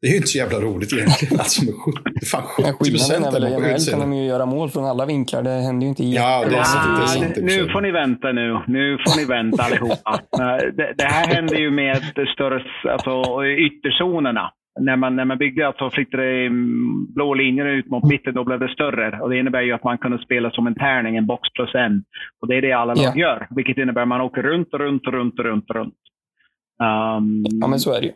det 0.00 0.06
är 0.06 0.10
ju 0.10 0.16
inte 0.16 0.28
så 0.28 0.38
jävla 0.38 0.58
roligt 0.58 0.92
egentligen. 0.92 1.38
Alltså 1.44 1.64
med 1.64 1.74
70, 1.74 2.26
fan 2.32 2.42
70 2.42 2.84
Skillnaden 2.84 3.24
är 3.24 3.32
väl 3.32 3.74
NHL 3.74 3.90
kan 3.90 4.00
de 4.00 4.12
ju 4.12 4.24
göra 4.24 4.46
mål 4.46 4.68
från 4.70 4.84
alla 4.84 5.06
vinklar. 5.06 5.42
Det 5.42 5.50
händer 5.50 5.84
ju 5.86 5.88
inte 5.88 6.04
ja, 6.04 6.44
det 6.50 6.56
är 6.56 6.62
sant, 6.62 6.98
det 6.98 7.02
är 7.02 7.06
sant, 7.06 7.36
Nu 7.42 7.68
får 7.72 7.80
ni 7.80 7.90
vänta 7.90 8.32
nu. 8.32 8.60
Nu 8.66 8.98
får 8.98 9.16
ni 9.20 9.24
vänta 9.24 9.62
allihopa. 9.62 10.20
Eh, 10.38 10.74
det, 10.78 10.94
det 10.96 11.04
här 11.04 11.26
händer 11.34 11.56
ju 11.56 11.70
med 11.70 11.96
större, 12.34 12.64
alltså, 12.92 13.44
ytterzonerna. 13.46 14.52
När 14.80 14.96
man, 14.96 15.16
när 15.16 15.24
man 15.24 15.38
byggde 15.38 15.66
alltså, 15.66 15.90
flyttade 15.90 16.48
blå 17.14 17.34
linjer 17.34 17.64
ut 17.64 17.86
mot 17.90 18.04
mitten, 18.04 18.34
då 18.34 18.44
blev 18.44 18.60
det 18.60 18.68
större. 18.68 19.20
Och 19.20 19.30
det 19.30 19.38
innebär 19.38 19.62
ju 19.62 19.72
att 19.72 19.84
man 19.84 19.98
kunde 19.98 20.18
spela 20.18 20.50
som 20.50 20.66
en 20.66 20.74
tärning, 20.74 21.16
en 21.16 21.26
box 21.26 21.52
plus 21.54 21.74
en. 21.74 22.04
Och 22.40 22.48
det 22.48 22.56
är 22.56 22.62
det 22.62 22.72
alla 22.72 22.94
lag 22.94 23.18
gör. 23.18 23.46
Vilket 23.50 23.76
innebär 23.76 24.02
att 24.02 24.08
man 24.08 24.20
åker 24.20 24.42
runt 24.42 24.74
och 24.74 24.80
runt 24.80 25.06
och 25.06 25.12
runt 25.12 25.38
och 25.38 25.44
runt. 25.44 25.70
Och 25.70 25.76
runt. 25.76 25.94
Um, 26.82 27.44
ja, 27.60 27.66
men 27.66 27.78
så 27.78 27.92
är 27.92 28.00
det 28.00 28.06
ju. 28.06 28.12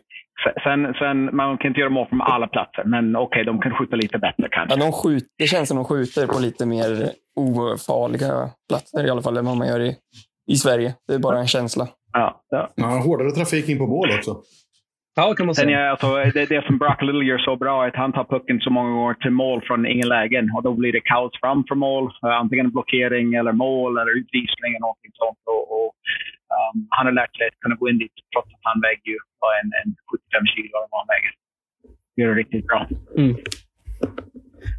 Sen, 0.63 0.93
sen, 0.99 1.35
man 1.35 1.57
kan 1.57 1.67
inte 1.67 1.79
göra 1.79 1.89
mål 1.89 2.07
från 2.09 2.21
alla 2.21 2.47
platser, 2.47 2.83
men 2.85 3.15
okej, 3.15 3.25
okay, 3.25 3.43
de 3.43 3.61
kan 3.61 3.73
skjuta 3.73 3.95
lite 3.95 4.17
bättre 4.17 4.47
kanske. 4.51 4.79
Ja, 4.79 4.85
de 4.85 4.91
skjuter, 4.91 5.27
det 5.37 5.47
känns 5.47 5.67
som 5.67 5.77
de 5.77 5.85
skjuter 5.85 6.27
på 6.27 6.39
lite 6.39 6.65
mer 6.65 7.09
ofarliga 7.35 8.49
platser 8.69 9.07
i 9.07 9.09
alla 9.09 9.21
fall 9.21 9.37
än 9.37 9.45
vad 9.45 9.57
man 9.57 9.67
gör 9.67 9.79
i, 9.79 9.95
i 10.51 10.55
Sverige. 10.55 10.93
Det 11.07 11.13
är 11.13 11.19
bara 11.19 11.39
en 11.39 11.47
känsla. 11.47 11.87
Ja, 12.13 12.41
ja. 12.49 12.69
ja 12.75 12.85
hårdare 12.85 13.31
trafik 13.31 13.69
in 13.69 13.77
på 13.77 13.87
mål 13.87 14.09
också. 14.17 14.35
Ja, 15.15 15.33
kan 15.33 15.45
man 15.45 15.55
säga. 15.55 15.77
Sen, 15.77 15.89
alltså, 15.89 16.39
det, 16.39 16.45
det 16.45 16.65
som 16.65 16.77
Brock 16.77 17.01
Little 17.01 17.25
gör 17.25 17.37
så 17.37 17.55
bra 17.55 17.83
är 17.83 17.87
att 17.87 17.95
han 17.95 18.13
tar 18.13 18.23
pucken 18.23 18.59
så 18.59 18.69
många 18.69 18.89
gånger 18.89 19.13
till 19.13 19.31
mål 19.31 19.61
från 19.67 19.85
ingen 19.85 20.07
lägen. 20.07 20.51
Och 20.55 20.63
då 20.63 20.73
blir 20.73 20.91
det 20.91 21.01
kaos 21.01 21.31
framför 21.41 21.75
mål. 21.75 22.11
Antingen 22.21 22.71
blockering 22.71 23.33
eller 23.33 23.51
mål 23.51 23.97
eller 23.97 24.17
utvisning 24.19 24.71
eller 24.71 24.87
någonting 24.87 25.11
sånt. 25.13 25.41
Och, 25.45 25.63
och 25.75 25.93
um, 26.57 26.87
han 26.89 27.05
har 27.07 27.13
lärt 27.21 27.35
sig 27.37 27.47
att 27.47 27.59
kunna 27.63 27.75
gå 27.75 27.89
in 27.89 27.97
dit 27.97 28.15
trots 28.33 28.49
att 28.55 28.63
han 28.69 28.81
väger 28.81 29.07
ju 29.13 29.17
en, 29.61 29.69
en 29.79 29.89
75 30.11 30.45
kilo 30.53 30.73
eller 30.77 30.89
vad 30.93 31.01
han 31.03 31.11
väger. 31.15 31.33
Gör 32.17 32.27
det 32.29 32.41
riktigt 32.43 32.67
bra. 32.67 32.87
Mm. 33.17 33.35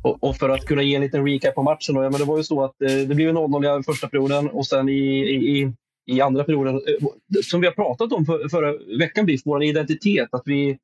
Och, 0.02 0.24
och, 0.24 0.36
för 0.36 0.48
att 0.48 0.66
kunna 0.66 0.82
ge 0.82 0.94
en 0.94 1.02
liten 1.02 1.26
recap 1.26 1.54
på 1.54 1.62
matchen. 1.62 1.94
Då, 1.94 2.02
ja, 2.02 2.10
men 2.10 2.20
det 2.20 2.24
var 2.24 2.36
ju 2.36 2.44
så 2.44 2.64
att 2.64 2.82
eh, 2.82 2.96
det 3.08 3.14
blev 3.14 3.30
0-0 3.30 3.80
i 3.80 3.82
första 3.82 4.08
perioden 4.08 4.48
och 4.50 4.66
sen 4.66 4.88
i, 4.88 5.02
i, 5.50 5.72
i 6.06 6.20
andra 6.20 6.44
perioden, 6.44 6.74
eh, 6.74 7.08
som 7.42 7.60
vi 7.60 7.66
har 7.66 7.74
pratat 7.74 8.12
om 8.12 8.24
för, 8.26 8.48
förra 8.48 8.98
veckan, 8.98 9.26
Biff, 9.26 9.40
vår 9.44 9.64
identitet. 9.64 10.28
Att 10.32 10.42
vi 10.44 10.78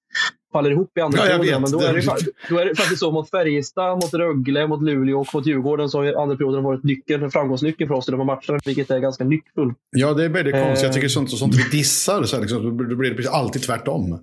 faller 0.53 0.71
ihop 0.71 0.99
i 0.99 1.01
andra 1.01 1.19
ja, 1.19 1.39
perioden. 1.39 1.63
Men 1.63 1.71
då 1.71 1.81
är, 1.81 1.95
det, 1.95 2.01
då 2.49 2.59
är 2.59 2.67
det 2.67 2.75
faktiskt 2.75 3.01
så 3.01 3.11
mot 3.11 3.31
Färjestad, 3.31 3.95
mot 4.03 4.15
Rögle, 4.15 4.67
mot 4.67 4.83
Luleå 4.83 5.21
och 5.21 5.35
mot 5.35 5.47
Djurgården 5.47 5.89
så 5.89 5.99
har 5.99 6.23
andra 6.23 6.37
perioden 6.37 6.63
varit 6.63 6.85
nyckeln, 6.85 7.31
framgångsnyckeln 7.31 7.89
för 7.89 7.95
oss 7.95 8.09
i 8.09 8.11
de 8.11 8.21
här 8.21 8.27
matcherna, 8.27 8.61
vilket 8.65 8.91
är 8.91 8.99
ganska 8.99 9.25
nyckfullt. 9.25 9.77
Ja, 9.91 10.15
det 10.15 10.25
är 10.25 10.29
väldigt 10.29 10.55
konstigt. 10.55 10.85
Jag 10.85 10.93
tycker 10.93 11.07
eh. 11.07 11.11
sånt, 11.11 11.31
sånt 11.31 11.55
vi 11.55 11.79
dissar, 11.79 12.25
så 12.25 12.37
här, 12.37 12.41
liksom, 12.41 12.89
då 12.89 12.97
blir 12.97 13.11
det 13.11 13.31
alltid 13.31 13.63
tvärtom. 13.63 14.19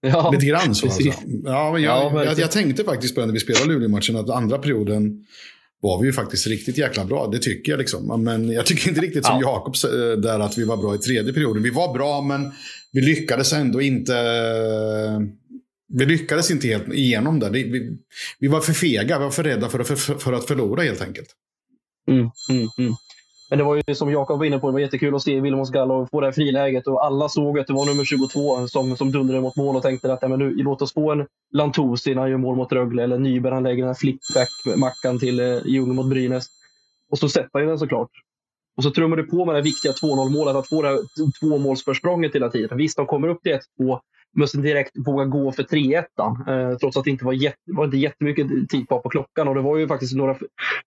Ja, 0.00 0.30
Lite 0.30 0.46
grann 0.46 0.74
så. 0.74 0.86
Alltså. 0.86 1.02
Ja, 1.44 1.72
men 1.72 1.82
jag, 1.82 2.14
ja, 2.14 2.24
jag, 2.24 2.38
jag, 2.38 2.50
tänkte 2.50 2.84
faktiskt 2.84 3.14
på 3.14 3.20
det 3.20 3.26
när 3.26 3.34
vi 3.34 3.40
spelade 3.40 3.66
Luleå-matchen, 3.66 4.16
att 4.16 4.30
andra 4.30 4.58
perioden 4.58 5.24
var 5.80 6.00
vi 6.00 6.06
ju 6.06 6.12
faktiskt 6.12 6.46
riktigt 6.46 6.78
jäkla 6.78 7.04
bra. 7.04 7.26
Det 7.26 7.38
tycker 7.38 7.72
jag. 7.72 7.78
liksom. 7.78 8.24
Men 8.24 8.52
jag 8.52 8.66
tycker 8.66 8.88
inte 8.88 9.00
riktigt 9.00 9.26
som 9.26 9.40
ja. 9.40 9.50
Jakob 9.50 9.74
eh, 9.92 10.18
där 10.20 10.40
att 10.40 10.58
vi 10.58 10.64
var 10.64 10.76
bra 10.76 10.94
i 10.94 10.98
tredje 10.98 11.32
perioden. 11.32 11.62
Vi 11.62 11.70
var 11.70 11.94
bra, 11.94 12.22
men 12.22 12.52
vi 12.92 13.00
lyckades 13.00 13.52
ändå 13.52 13.80
inte. 13.80 14.12
Vi 15.98 16.06
lyckades 16.06 16.50
inte 16.50 16.66
helt 16.66 16.88
igenom 16.88 17.40
det. 17.40 17.50
Vi, 17.50 17.96
vi 18.38 18.48
var 18.48 18.60
för 18.60 18.72
fega, 18.72 19.18
vi 19.18 19.24
var 19.24 19.30
för 19.30 19.42
rädda 19.42 19.68
för 19.68 19.78
att, 19.78 19.88
för, 19.88 20.14
för 20.14 20.32
att 20.32 20.46
förlora 20.46 20.82
helt 20.82 21.02
enkelt. 21.02 21.28
Mm, 22.08 22.30
mm, 22.50 22.68
mm. 22.78 22.94
Men 23.50 23.58
det 23.58 23.64
var 23.64 23.82
ju 23.86 23.94
som 23.94 24.10
Jakob 24.10 24.38
var 24.38 24.46
inne 24.46 24.58
på, 24.58 24.66
det 24.66 24.72
var 24.72 24.80
jättekul 24.80 25.14
att 25.14 25.22
se 25.22 25.40
Vilmos 25.40 25.70
Gallo 25.70 26.08
få 26.10 26.20
det 26.20 26.26
här 26.26 26.32
friläget 26.32 26.86
och 26.86 27.04
alla 27.04 27.28
såg 27.28 27.58
att 27.58 27.66
det 27.66 27.72
var 27.72 27.86
nummer 27.86 28.04
22 28.04 28.68
som, 28.68 28.96
som 28.96 29.12
dundrade 29.12 29.40
mot 29.40 29.56
mål 29.56 29.76
och 29.76 29.82
tänkte 29.82 30.12
att 30.12 30.22
men 30.22 30.38
nu, 30.38 30.54
låt 30.56 30.82
oss 30.82 30.94
få 30.94 31.12
en 31.12 31.26
Lantosi 31.52 32.14
när 32.14 32.22
han 32.22 32.30
gör 32.30 32.38
mål 32.38 32.56
mot 32.56 32.72
Rögle 32.72 33.02
eller 33.02 33.18
Nyberg 33.18 33.54
han 33.54 33.62
lägger 33.62 33.82
den 33.82 33.86
här 33.88 33.94
flickback-mackan 33.94 35.18
till 35.18 35.40
eh, 35.40 35.66
Ljung 35.66 35.94
mot 35.94 36.10
Brynäs. 36.10 36.46
Och 37.10 37.18
så 37.18 37.28
sätter 37.28 37.58
han 37.58 37.68
den 37.68 37.78
såklart. 37.78 38.10
Och 38.76 38.82
så 38.82 38.90
trummar 38.90 39.16
du 39.16 39.22
på 39.22 39.44
med 39.44 39.54
det 39.54 39.62
viktiga 39.62 39.92
2-0 39.92 40.30
målet, 40.30 40.56
att 40.56 40.68
få 40.68 40.82
det 40.82 40.88
här 40.88 40.98
tvåmålsförsprånget 41.40 42.34
hela 42.34 42.48
tiden. 42.48 42.78
Visst, 42.78 42.96
de 42.96 43.06
kommer 43.06 43.28
upp 43.28 43.42
till 43.42 43.58
1-2, 43.80 44.00
måste 44.36 44.58
direkt 44.58 44.92
våga 45.06 45.24
gå 45.24 45.52
för 45.52 45.62
3-1. 45.62 46.04
Eh, 46.48 46.76
trots 46.78 46.96
att 46.96 47.04
det 47.04 47.10
inte 47.10 47.24
var, 47.24 47.32
jätt, 47.32 47.56
var 47.66 47.84
inte 47.84 47.96
jättemycket 47.96 48.46
tid 48.68 48.88
kvar 48.88 48.98
på 48.98 49.08
klockan. 49.08 49.48
Och 49.48 49.54
det 49.54 49.60
var 49.60 49.78
ju 49.78 49.88
faktiskt 49.88 50.16
några, 50.16 50.36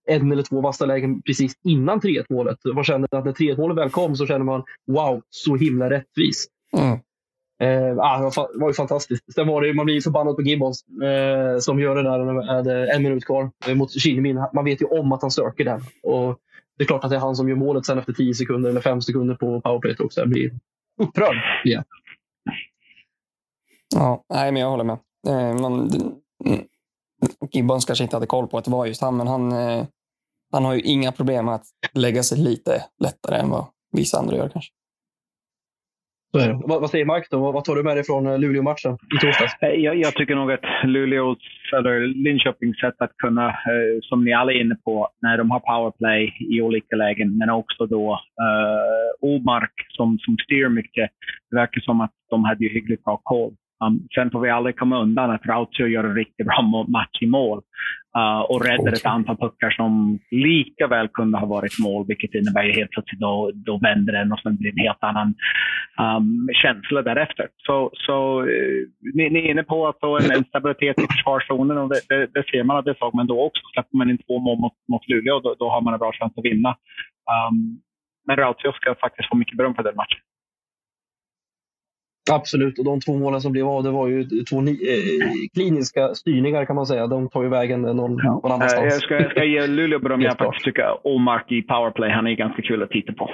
en 0.10 0.32
eller 0.32 0.44
två 0.44 0.62
vassa 0.62 0.86
lägen 0.86 1.22
precis 1.22 1.54
innan 1.64 2.02
3-1 2.02 2.26
målet. 2.30 2.58
Man 2.76 2.84
kände 2.84 3.08
att 3.12 3.26
när 3.26 3.32
3-1 3.32 3.58
målet 3.58 3.78
väl 3.78 3.90
kom 3.90 4.16
så 4.16 4.26
kände 4.26 4.46
man 4.46 4.64
wow, 4.88 5.22
så 5.30 5.56
himla 5.56 5.90
rättvist. 5.90 6.50
Mm. 6.78 7.00
Eh, 7.62 7.98
ah, 7.98 8.20
det 8.20 8.60
var 8.60 8.70
ju 8.70 8.74
fantastiskt. 8.74 9.34
Sen 9.34 9.48
var 9.48 9.62
det, 9.62 9.74
man 9.74 9.86
blir 9.86 10.02
förbannad 10.02 10.36
på 10.36 10.42
Gibbons 10.42 10.86
eh, 11.04 11.60
som 11.60 11.80
gör 11.80 11.96
det 11.96 12.04
där 12.04 12.34
med 12.34 12.96
en 12.96 13.04
minut 13.04 13.26
kvar 13.26 13.52
eh, 13.68 13.76
mot 13.76 13.92
Kinnemin. 13.92 14.46
Man 14.54 14.66
vet 14.66 14.82
ju 14.82 14.86
om 14.86 15.12
att 15.12 15.22
han 15.22 15.32
söker 15.32 15.66
den. 15.66 15.82
Och 16.04 16.38
det 16.78 16.84
är 16.84 16.88
klart 16.88 17.04
att 17.04 17.10
det 17.10 17.16
är 17.16 17.20
han 17.20 17.36
som 17.36 17.50
gör 17.50 17.56
målet 17.56 17.86
sen 17.86 18.00
efter 18.00 18.14
10 18.14 18.34
sekunder 18.34 18.70
eller 18.70 18.82
5 18.82 19.02
sekunder 19.02 19.36
på 19.36 19.62
powerplay 19.62 19.96
också. 20.00 20.20
Jag 20.20 20.30
blir 20.30 20.52
upprörd. 21.02 21.36
Yeah. 21.66 21.84
Ja, 23.96 24.24
nej, 24.34 24.52
men 24.52 24.62
jag 24.62 24.70
håller 24.70 24.84
med. 24.84 24.98
Eh, 25.28 25.62
man, 25.62 25.90
Gibbons 27.52 27.86
kanske 27.86 28.04
inte 28.04 28.16
hade 28.16 28.26
koll 28.26 28.48
på 28.48 28.58
att 28.58 28.66
det 28.66 28.72
var 28.72 28.86
just 28.86 29.02
han, 29.02 29.18
men 29.18 29.28
han, 29.28 29.52
eh, 29.52 29.86
han 30.52 30.66
har 30.66 30.74
ju 30.74 30.82
inga 30.82 31.12
problem 31.12 31.46
med 31.46 31.56
att 31.56 31.66
lägga 31.94 32.24
sig 32.24 32.38
lite 32.38 32.86
lättare 33.04 33.40
än 33.40 33.50
vad 33.50 33.66
vissa 33.92 34.20
andra 34.20 34.38
gör 34.38 34.50
kanske. 34.50 34.72
Vad, 36.34 36.82
vad, 36.82 36.90
säger 36.90 37.06
Mark 37.06 37.28
då? 37.32 37.52
Vad 37.52 37.66
tar 37.66 37.76
du 37.76 37.84
med 37.84 37.98
dig 37.98 38.04
från 38.04 38.28
eh, 38.28 38.40
Luleå-matchen 38.40 38.98
i 39.16 39.20
torsdags? 39.22 39.54
Eh, 39.62 39.70
jag, 39.70 39.96
jag, 39.96 40.14
tycker 40.14 40.36
nog 40.36 40.52
att 40.52 40.66
Luleås, 40.84 41.38
eller 41.78 42.00
Linköpings 42.00 42.80
sätt 42.80 42.96
att 42.98 43.18
kunna, 43.18 43.48
eh, 43.48 44.00
som 44.02 44.26
ni 44.26 44.34
alla 44.34 44.52
är 44.52 44.62
inne 44.62 44.76
på, 44.76 45.10
när 45.22 45.38
de 45.38 45.52
har 45.52 45.60
powerplay 45.60 46.38
i 46.40 46.62
olika 46.62 46.96
lägen, 46.96 47.38
men 47.38 47.50
också 47.50 47.86
då 47.86 48.12
eh, 48.14 49.30
Omark 49.30 49.74
som, 49.90 50.20
som 50.20 50.38
styr 50.38 50.70
mycket. 50.70 51.10
Det 51.50 51.56
verkar 51.56 51.82
som 51.82 52.02
att 52.02 52.14
de 52.30 52.44
hade 52.44 52.64
ju 52.64 52.74
hyggligt 52.74 53.04
bra 53.04 53.22
koll. 53.24 53.56
Um, 53.88 54.08
sen 54.16 54.32
får 54.32 54.40
vi 54.40 54.50
aldrig 54.50 54.76
komma 54.76 55.02
undan 55.02 55.32
att 55.32 55.46
Rautio 55.46 55.88
gör 55.88 56.04
en 56.04 56.16
riktigt 56.16 56.48
bra 56.48 56.86
match 56.88 57.22
i 57.22 57.28
mål 57.28 57.62
uh, 58.18 58.40
och 58.40 58.66
räddar 58.66 58.82
okay. 58.82 58.94
ett 58.94 59.06
antal 59.06 59.38
puckar 59.38 59.70
som 59.70 60.20
lika 60.32 60.88
väl 60.88 61.08
kunde 61.08 61.38
ha 61.38 61.46
varit 61.46 61.80
mål, 61.80 62.06
vilket 62.08 62.34
innebär 62.36 62.64
ju 62.64 62.72
helt 62.72 62.92
plötsligt 62.92 63.20
då, 63.20 63.52
då 63.54 63.78
vänder 63.78 64.14
den 64.14 64.32
och 64.32 64.40
sen 64.40 64.56
blir 64.56 64.72
det 64.72 64.82
en 64.82 64.88
helt 64.88 65.04
annan 65.04 65.34
um, 66.18 66.50
känsla 66.54 67.02
därefter. 67.02 67.48
Så, 67.58 67.92
så 67.94 68.42
uh, 68.42 68.88
ni, 69.14 69.30
ni, 69.30 69.40
är 69.40 69.52
inne 69.52 69.64
på 69.64 69.88
att 69.88 70.00
få 70.00 70.18
en, 70.18 70.44
stabilitet 70.44 71.00
i 71.00 71.08
försvarszonen 71.12 71.78
och 71.78 71.90
det, 71.90 72.02
det, 72.10 72.28
det 72.34 72.44
ser 72.52 72.64
man 72.64 72.78
att 72.78 72.86
det 72.86 72.98
såg, 73.00 73.16
men 73.16 73.28
då 73.28 73.42
också 73.46 73.62
släpper 73.74 73.98
man 73.98 74.10
in 74.10 74.18
två 74.18 74.40
mål 74.40 74.60
mot, 74.60 74.74
mot 74.88 75.08
Luleå, 75.08 75.40
då, 75.40 75.56
då 75.60 75.70
har 75.70 75.82
man 75.82 75.94
en 75.94 76.00
bra 76.00 76.12
chans 76.12 76.34
att 76.38 76.46
vinna. 76.46 76.70
Um, 77.50 77.82
men 78.28 78.38
Rautio 78.38 78.72
ska 78.72 78.96
faktiskt 78.96 79.30
få 79.30 79.36
mycket 79.36 79.58
beröm 79.58 79.76
för 79.76 79.84
den 79.84 79.96
matchen. 79.96 80.20
Absolut, 82.32 82.80
och 82.80 82.86
de 82.86 83.00
två 83.00 83.18
målen 83.18 83.42
som 83.42 83.52
blev 83.52 83.68
av 83.68 83.84
det 83.84 83.92
var 83.92 84.08
ju 84.08 84.24
två 84.24 84.60
eh, 84.60 84.74
kliniska 85.54 86.16
styrningar 86.16 86.66
kan 86.66 86.76
man 86.76 86.86
säga. 86.86 87.08
De 87.08 87.30
tar 87.30 87.44
ju 87.44 87.50
vägen 87.50 87.82
någon, 87.82 88.18
ja. 88.24 88.32
någon 88.44 88.52
annanstans. 88.52 88.94
Jag 88.94 89.02
ska, 89.02 89.14
jag 89.16 89.32
ska 89.32 89.44
ge 89.44 89.68
Luleå 89.68 90.00
beröm. 90.00 90.22
Jag 90.22 90.38
faktiskt 90.38 90.66
tycker 90.66 91.08
Omark 91.08 91.52
i 91.52 91.62
powerplay, 91.62 92.12
han 92.12 92.28
är 92.28 92.32
ganska 92.32 92.62
kul 92.62 92.84
att 92.84 92.90
titta 92.90 93.14
på. 93.14 93.30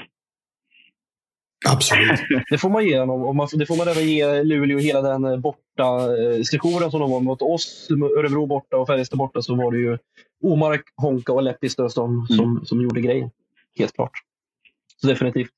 Absolut. 1.67 2.19
det 2.49 2.57
får 2.57 2.69
man 2.69 2.85
ge 2.85 2.99
honom. 2.99 3.23
Och 3.23 3.35
man, 3.35 3.47
det 3.53 3.65
får 3.65 3.77
man 3.77 3.87
även 3.87 4.07
ge 4.07 4.43
Luleå 4.43 4.79
hela 4.79 5.01
den 5.01 5.25
eh, 5.25 5.37
borta 5.37 5.87
eh, 6.17 6.41
sessionen 6.41 6.91
som 6.91 6.99
de 6.99 7.11
var 7.11 7.19
mot 7.19 7.41
oss. 7.41 7.87
Örebro 8.17 8.45
borta 8.45 8.77
och 8.77 8.87
Färjestad 8.87 9.19
borta 9.19 9.41
så 9.41 9.55
var 9.55 9.71
det 9.71 9.77
ju 9.77 9.97
Omark, 10.43 10.83
Honka 10.95 11.33
och 11.33 11.43
Lepistö 11.43 11.89
som, 11.89 12.11
mm. 12.11 12.25
som, 12.25 12.65
som 12.65 12.81
gjorde 12.81 13.01
grejen. 13.01 13.29
Helt 13.77 13.93
klart. 13.93 14.11
Så 15.01 15.07
definitivt. 15.07 15.51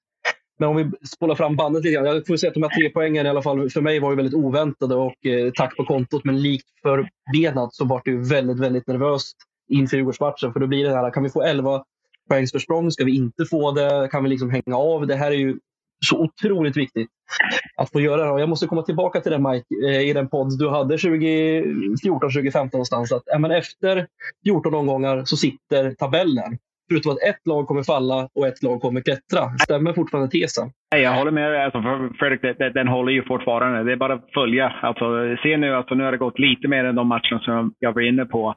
Men 0.62 0.70
om 0.70 0.76
vi 0.76 1.08
spolar 1.08 1.36
fram 1.36 1.56
bandet 1.56 1.84
lite 1.84 1.94
grann. 1.94 2.06
Jag 2.06 2.28
får 2.28 2.38
säga 2.38 2.50
att 2.50 2.54
de 2.54 2.64
här 2.64 2.70
tre 2.70 2.90
poängen 2.90 3.26
i 3.26 3.30
alla 3.30 3.42
fall 3.42 3.70
för 3.70 3.82
mig 3.82 4.00
var 4.00 4.10
ju 4.10 4.16
väldigt 4.16 4.34
oväntade 4.34 4.96
och 4.96 5.26
eh, 5.26 5.52
tack 5.56 5.78
på 5.78 5.86
kontot. 5.86 6.24
Men 6.24 6.42
likt 6.42 6.66
förbenat 6.82 7.76
så 7.76 7.86
var 7.86 8.02
det 8.06 8.12
ju 8.12 8.24
väldigt, 8.24 8.60
väldigt 8.60 8.88
nervöst 8.88 9.38
inför 9.70 9.98
Djurgårdsmatchen. 9.98 10.54
För 10.54 10.60
då 10.60 10.68
blir 10.68 10.84
det 10.84 10.96
här, 10.96 11.12
kan 11.12 11.24
vi 11.24 11.30
få 11.30 11.42
11 11.42 11.84
poängs 12.30 12.52
försprång? 12.52 12.92
Ska 12.92 13.04
vi 13.04 13.16
inte 13.16 13.46
få 13.46 13.72
det? 13.72 14.10
Kan 14.12 14.24
vi 14.24 14.30
liksom 14.30 14.50
hänga 14.50 14.78
av? 14.78 15.08
Det 15.08 15.16
här 15.16 15.32
är 15.32 15.36
ju 15.36 15.58
så 16.06 16.20
otroligt 16.20 16.78
viktigt 16.78 17.10
att 17.76 17.92
få 17.92 18.02
göra 18.02 18.26
det. 18.26 18.32
Och 18.32 18.42
jag 18.42 18.50
måste 18.50 18.68
komma 18.68 18.82
tillbaka 18.82 19.22
till 19.22 19.32
det 19.32 19.40
Mike, 19.40 19.66
eh, 19.88 20.10
i 20.10 20.14
den 20.14 20.28
podd 20.28 20.60
du 20.60 20.70
hade 20.70 20.98
2014, 20.98 22.20
2015 22.20 22.78
någonstans. 22.78 23.12
Att, 23.12 23.24
ja, 23.26 23.56
efter 23.56 24.08
14 24.44 24.74
omgångar 24.74 25.26
så 25.26 25.38
sitter 25.38 25.94
tabellen. 25.94 26.58
Förutom 26.92 27.12
att 27.12 27.24
ett 27.30 27.48
lag 27.48 27.68
kommer 27.68 27.84
falla 27.84 28.28
och 28.36 28.48
ett 28.48 28.64
lag 28.64 28.82
kommer 28.82 29.02
klättra. 29.02 29.42
Stämmer 29.64 29.94
fortfarande 29.94 30.32
tesen? 30.32 30.72
Jag 30.96 31.14
håller 31.14 31.32
med. 31.32 31.66
Alltså, 31.66 31.80
Fredrik, 32.20 32.42
den, 32.58 32.74
den 32.74 32.88
håller 32.88 33.12
ju 33.12 33.24
fortfarande. 33.24 33.84
Det 33.84 33.92
är 33.92 33.96
bara 33.96 34.14
att 34.14 34.30
följa. 34.34 34.74
Alltså, 34.82 35.06
se 35.44 35.58
nu, 35.58 35.76
alltså, 35.76 35.96
nu 35.96 36.04
har 36.04 36.12
det 36.12 36.18
gått 36.18 36.40
lite 36.40 36.68
mer 36.68 36.84
än 36.84 36.96
de 36.96 37.08
matcherna 37.08 37.40
som 37.40 37.74
jag 37.80 37.94
var 37.94 38.02
inne 38.02 38.26
på. 38.26 38.56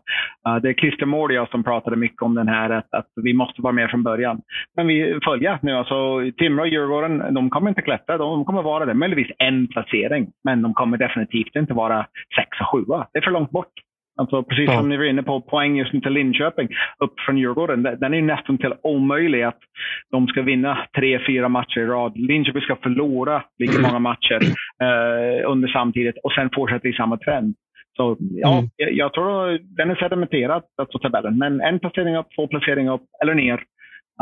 Uh, 0.49 0.57
det 0.57 0.69
är 0.69 0.75
Christer 0.75 1.07
Mordia 1.07 1.47
som 1.51 1.65
pratade 1.65 1.97
mycket 1.97 2.23
om 2.23 2.35
den 2.35 2.49
här, 2.49 2.71
att, 2.71 2.95
att, 2.95 3.07
vi 3.23 3.35
måste 3.35 3.63
vara 3.63 3.73
med 3.73 3.91
från 3.91 4.03
början. 4.03 4.41
Men 4.77 4.87
vi 4.87 5.19
följer 5.25 5.59
nu. 5.63 5.73
Alltså, 5.73 6.21
Timrå 6.39 6.63
och 6.63 6.69
Djurgården, 6.69 7.35
de 7.35 7.51
kommer 7.51 7.69
inte 7.69 7.83
klättra. 7.83 8.19
De 8.19 8.45
kommer 8.45 8.63
vara 8.63 8.85
det. 8.87 8.95
Möjligtvis 8.95 9.37
en 9.39 9.69
placering. 9.69 10.31
Men 10.45 10.63
de 10.63 10.75
kommer 10.75 10.97
definitivt 10.97 11.57
inte 11.57 11.75
vara 11.75 12.07
sexa, 12.37 12.65
sjua. 12.73 13.07
Det 13.13 13.19
är 13.19 13.23
för 13.23 13.31
långt 13.31 13.51
bort. 13.51 13.73
Alltså 14.17 14.43
precis 14.43 14.69
ja. 14.69 14.79
som 14.79 14.89
ni 14.89 14.97
var 14.97 15.05
inne 15.05 15.23
på, 15.23 15.41
poäng 15.41 15.77
just 15.77 15.93
nu 15.93 16.01
till 16.01 16.13
Linköping 16.13 16.69
upp 16.99 17.21
från 17.27 17.39
Djurgården. 17.39 17.83
Den 17.83 18.15
är 18.15 18.23
nästan 18.23 18.59
till 18.59 18.75
omöjlig 18.83 19.43
att 19.43 19.59
de 20.11 20.27
ska 20.27 20.43
vinna 20.43 20.79
tre, 20.97 21.21
fyra 21.27 21.49
matcher 21.49 21.81
i 21.81 21.87
rad. 21.87 22.17
Linköping 22.17 22.63
ska 22.63 22.77
förlora 22.77 23.43
lika 23.59 23.79
många 23.79 23.99
matcher 23.99 24.41
eh, 24.83 25.51
under 25.51 25.69
samtidigt 25.69 26.17
och 26.23 26.33
sen 26.33 26.51
fortsätta 26.55 26.89
i 26.89 26.93
samma 26.93 27.17
trend. 27.17 27.55
Så 27.97 28.17
ja, 28.21 28.59
mm. 28.59 28.71
jag, 28.77 28.93
jag, 28.93 29.13
tror 29.13 29.59
den 29.77 29.91
är 29.91 29.95
sedimenterad, 29.95 30.63
alltså 30.77 30.99
tabellen. 30.99 31.39
Men 31.39 31.61
en 31.61 31.79
placering 31.79 32.17
upp, 32.17 32.27
två 32.37 32.47
placeringar 32.49 32.95
upp 32.95 33.07
eller 33.23 33.35
ner. 33.35 33.63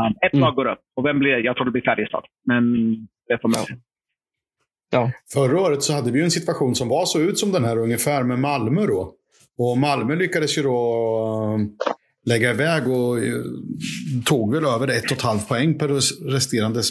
Um, 0.00 0.14
ett 0.26 0.32
mm. 0.32 0.44
lag 0.44 0.54
går 0.54 0.66
upp 0.66 0.78
och 0.96 1.06
vem 1.06 1.18
blir 1.18 1.38
Jag 1.38 1.56
tror 1.56 1.64
det 1.64 1.70
blir 1.70 1.82
Färjestad. 1.82 2.24
Men 2.46 2.72
det 3.28 3.38
får 3.42 3.48
man 3.48 3.58
se. 3.58 3.74
Ja. 4.90 5.10
Förra 5.32 5.60
året 5.60 5.82
så 5.82 5.92
hade 5.92 6.12
vi 6.12 6.22
en 6.22 6.30
situation 6.30 6.74
som 6.74 6.88
var 6.88 7.04
så 7.04 7.20
ut 7.20 7.38
som 7.38 7.52
den 7.52 7.64
här 7.64 7.78
ungefär 7.78 8.22
med 8.22 8.38
Malmö 8.38 8.86
då. 8.86 9.12
Och 9.58 9.78
Malmö 9.78 10.14
lyckades 10.14 10.58
ju 10.58 10.62
då 10.62 11.56
eh, 11.58 11.88
lägga 12.26 12.50
iväg 12.50 12.88
och 12.88 13.18
eh, 13.18 13.42
tog 14.24 14.54
väl 14.54 14.64
över 14.64 14.88
ett 14.88 15.04
och 15.04 15.16
ett 15.16 15.22
halvt 15.22 15.48
poäng 15.48 15.78
per 15.78 15.88
resterande 16.30 16.82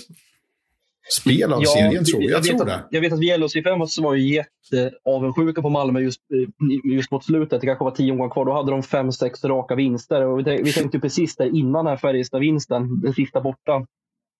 spel 1.09 1.53
av 1.53 1.61
ja, 1.63 1.69
serien, 1.69 2.05
tror 2.05 2.23
jag. 2.23 2.31
Jag, 2.31 2.45
jag 2.45 2.57
tror 2.57 2.65
det. 2.65 2.83
Jag 2.89 3.01
vet 3.01 3.13
att 3.13 3.19
vi 3.19 3.31
i 3.31 3.37
LHC5 3.37 4.01
var 4.03 4.15
jätteavundsjuka 4.15 5.61
på 5.61 5.69
Malmö 5.69 5.99
just, 5.99 6.21
eh, 6.31 6.91
just 6.93 7.11
mot 7.11 7.25
slutet. 7.25 7.61
Det 7.61 7.67
kanske 7.67 7.83
var 7.83 7.91
tio 7.91 8.11
omgångar 8.11 8.31
kvar. 8.33 8.45
Då 8.45 8.53
hade 8.53 8.71
de 8.71 8.83
fem, 8.83 9.11
sex 9.11 9.43
raka 9.43 9.75
vinster. 9.75 10.21
Och 10.21 10.39
vi, 10.39 10.61
vi 10.63 10.73
tänkte 10.73 10.99
precis 10.99 11.35
där 11.35 11.55
innan 11.55 11.87
här 11.87 11.97
Färjestad-vinsten, 11.97 13.01
den 13.01 13.13
sista 13.13 13.41
borta. 13.41 13.85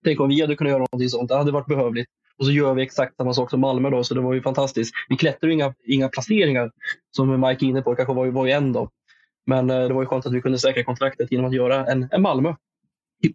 Tänk 0.04 0.20
om 0.20 0.28
vi 0.28 0.40
hade 0.40 0.56
kunnat 0.56 0.70
göra 0.70 0.78
någonting 0.92 1.08
sånt. 1.08 1.28
Det 1.28 1.36
hade 1.36 1.52
varit 1.52 1.66
behövligt. 1.66 2.08
Och 2.38 2.46
så 2.46 2.52
gör 2.52 2.74
vi 2.74 2.82
exakt 2.82 3.16
samma 3.16 3.34
sak 3.34 3.50
som 3.50 3.60
Malmö 3.60 3.90
då, 3.90 4.04
så 4.04 4.14
det 4.14 4.20
var 4.20 4.34
ju 4.34 4.42
fantastiskt. 4.42 4.94
Vi 5.08 5.16
klättrar 5.16 5.48
ju 5.48 5.54
inga, 5.54 5.74
inga 5.84 6.08
placeringar 6.08 6.70
som 7.10 7.40
Mike 7.40 7.64
är 7.64 7.68
inne 7.68 7.82
på, 7.82 7.94
kanske 7.94 8.14
var, 8.14 8.26
var 8.26 8.46
ju 8.46 8.52
en 8.52 8.72
då. 8.72 8.90
Men 9.46 9.70
eh, 9.70 9.88
det 9.88 9.94
var 9.94 10.02
ju 10.02 10.06
skönt 10.06 10.26
att 10.26 10.32
vi 10.32 10.40
kunde 10.40 10.58
säkra 10.58 10.84
kontraktet 10.84 11.32
genom 11.32 11.46
att 11.46 11.54
göra 11.54 11.86
en, 11.86 12.08
en 12.10 12.22
Malmö. 12.22 12.54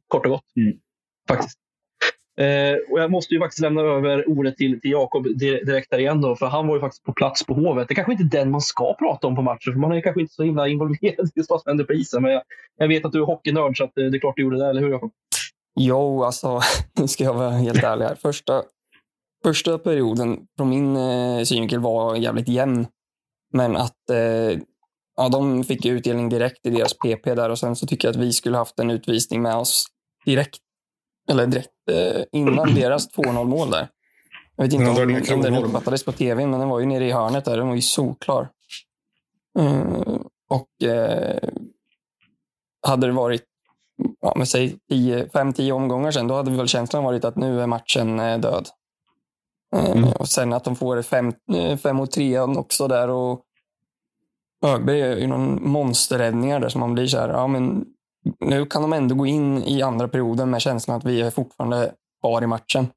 Kort 0.08 0.26
och 0.26 0.32
gott. 0.32 0.56
Mm. 0.56 0.78
Faktiskt. 1.28 1.60
Eh, 2.40 2.76
och 2.92 3.00
jag 3.00 3.12
måste 3.12 3.34
ju 3.34 3.40
faktiskt 3.40 3.62
lämna 3.62 3.82
över 3.82 4.30
ordet 4.30 4.58
till, 4.58 4.82
till 4.82 4.92
Jakob 4.92 5.28
direkt 5.38 5.90
där 5.90 5.98
igen 5.98 6.22
då, 6.22 6.36
för 6.36 6.46
han 6.46 6.68
var 6.68 6.76
ju 6.76 6.82
faktiskt 6.82 7.04
på 7.04 7.14
plats 7.14 7.46
på 7.46 7.54
Hovet. 7.54 7.88
Det 7.88 7.94
är 7.94 7.96
kanske 7.96 8.12
inte 8.12 8.38
är 8.38 8.40
den 8.40 8.52
man 8.52 8.62
ska 8.62 8.94
prata 8.94 9.28
om 9.28 9.36
på 9.36 9.42
matchen, 9.42 9.74
för 9.74 9.80
man 9.80 9.92
är 9.92 10.02
kanske 10.02 10.22
inte 10.22 10.34
så 10.34 10.44
himla 10.44 10.68
involverad 10.68 11.32
i 11.36 11.44
vad 11.50 11.62
som 11.62 11.70
händer 11.70 11.86
på 11.86 11.94
isen. 11.94 12.22
Men 12.22 12.32
jag, 12.32 12.42
jag 12.78 12.88
vet 12.88 13.06
att 13.06 13.12
du 13.12 13.22
är 13.22 13.26
hockeynörd, 13.26 13.78
så 13.78 13.84
att 13.84 13.92
det, 13.96 14.06
eh, 14.06 14.12
det 14.12 14.18
är 14.18 14.20
klart 14.20 14.36
du 14.36 14.42
gjorde 14.42 14.58
det, 14.58 14.70
eller 14.70 14.82
hur 14.82 14.90
Jakob? 14.90 15.12
Jo, 15.80 16.24
alltså, 16.24 16.60
nu 17.00 17.08
ska 17.08 17.24
jag 17.24 17.34
vara 17.34 17.50
helt 17.50 17.84
ärlig 17.84 18.06
här. 18.06 18.16
Första, 18.16 18.64
första 19.44 19.78
perioden 19.78 20.40
från 20.58 20.70
min 20.70 20.98
eh, 20.98 21.44
synvinkel 21.44 21.80
var 21.80 22.16
jävligt 22.16 22.48
jämn. 22.48 22.88
Men 23.54 23.76
att 23.76 24.10
eh, 24.10 24.60
ja, 25.18 25.30
de 25.32 25.64
fick 25.64 25.86
utdelning 25.86 26.30
direkt 26.30 26.66
i 26.66 26.70
deras 26.70 26.94
PP 26.94 27.36
där 27.36 27.50
och 27.50 27.60
sen 27.60 27.76
så 27.76 27.88
tycker 27.88 28.08
jag 28.08 28.16
att 28.16 28.22
vi 28.22 28.34
skulle 28.34 28.58
haft 28.58 28.80
en 28.80 28.92
utvisning 28.92 29.42
med 29.42 29.56
oss 29.56 29.86
direkt. 30.26 30.58
Eller 31.30 31.48
direkt 31.48 31.70
eh, 31.92 32.24
innan 32.32 32.76
deras 32.76 33.10
2-0 33.18 33.44
mål 33.44 33.72
där. 33.72 33.90
Jag 34.56 34.64
vet 34.64 34.74
inte 34.74 34.90
om, 34.90 35.38
om 35.38 35.42
den 35.42 35.56
uppfattades 35.56 36.06
på 36.06 36.12
tv, 36.12 36.48
men 36.48 36.60
den 36.60 36.70
var 36.70 36.80
ju 36.80 36.86
nere 36.86 37.06
i 37.06 37.12
hörnet 37.12 37.46
där. 37.46 37.58
Den 37.58 37.68
var 37.68 37.76
ju 37.76 37.82
solklar. 37.82 38.50
Mm, 39.60 40.24
och 40.50 40.88
eh, 40.90 41.50
hade 42.88 43.08
det 43.08 43.14
varit 43.14 43.44
ja, 44.22 44.34
men 44.36 44.48
säg 44.48 44.78
5-10 44.90 45.72
omgångar 45.72 46.12
sen, 46.12 46.28
då 46.28 46.36
hade 46.36 46.52
väl 46.52 46.68
känslan 46.68 47.04
varit 47.04 47.26
att 47.26 47.36
nu 47.36 47.62
är 47.62 47.68
matchen 47.68 48.20
eh, 48.20 48.40
död. 48.40 48.68
Eh, 49.76 49.92
mm. 49.92 50.10
Och 50.10 50.28
sen 50.28 50.54
att 50.54 50.64
de 50.64 50.76
får 50.76 51.02
fem, 51.02 51.34
eh, 51.54 51.78
fem 51.78 51.96
mot 51.96 52.12
trean 52.12 52.58
också 52.58 52.88
där. 52.88 53.10
Och 53.10 53.44
Högberg 54.62 54.98
gör 54.98 55.16
ju 55.16 55.28
någon 55.28 55.70
monsterräddningar 55.70 56.60
där 56.60 56.70
som 56.70 56.82
man 56.82 56.94
blir 56.94 57.08
så 57.08 57.18
här, 57.18 57.30
ja 57.30 57.48
men 57.48 57.86
nu 58.40 58.66
kan 58.66 58.82
de 58.82 58.94
ändå 58.94 59.16
gå 59.16 59.26
in 59.26 59.64
i 59.64 59.82
andra 59.82 60.08
perioden 60.08 60.50
med 60.50 60.62
känslan 60.62 60.98
att 60.98 61.06
vi 61.06 61.22
är 61.22 61.32
fortfarande 61.32 61.94
kvar 62.22 62.42
i 62.42 62.48
matchen. 62.48 62.88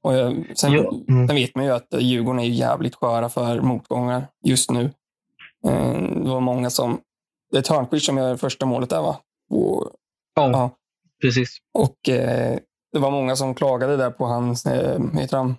Och 0.00 0.12
sen, 0.54 0.72
ja. 0.72 0.92
mm. 1.08 1.28
sen 1.28 1.36
vet 1.36 1.54
man 1.54 1.64
ju 1.64 1.70
att 1.70 1.86
Djurgården 1.98 2.40
är 2.40 2.44
jävligt 2.44 2.94
sköra 2.94 3.28
för 3.28 3.60
motgångar 3.60 4.26
just 4.44 4.70
nu. 4.70 4.90
Eh, 5.66 5.92
det 6.22 6.30
var 6.30 6.40
många 6.40 6.70
som... 6.70 7.00
Det 7.50 7.58
är 7.58 7.62
Törnqvist 7.62 8.06
som 8.06 8.18
gör 8.18 8.36
första 8.36 8.66
målet 8.66 8.90
där 8.90 9.02
va? 9.02 9.16
Och, 9.50 9.90
ja, 10.34 10.50
ja, 10.50 10.70
precis. 11.22 11.58
Och 11.74 12.08
eh, 12.08 12.58
det 12.92 12.98
var 12.98 13.10
många 13.10 13.36
som 13.36 13.54
klagade 13.54 13.96
där 13.96 14.10
på 14.10 14.24
hans, 14.24 14.66
eh, 14.66 15.00
heter 15.14 15.36
han? 15.36 15.56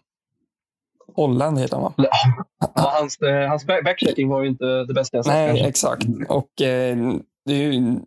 Holland 1.16 1.60
heter 1.60 1.76
han 1.76 1.84
va? 1.84 1.94
Ja, 1.96 2.92
hans, 3.00 3.18
eh, 3.18 3.50
hans 3.50 3.66
backchecking 3.66 4.30
var 4.30 4.42
ju 4.42 4.50
inte 4.50 4.66
det 4.66 4.94
bästa 4.94 5.18
jag 5.18 5.26
sett. 5.26 5.34
Nej, 5.34 5.48
kanske. 5.48 5.68
exakt. 5.68 6.06
Och 6.30 6.62
eh, 6.62 6.98
det 7.46 7.54
är 7.54 7.72
ju, 7.72 8.00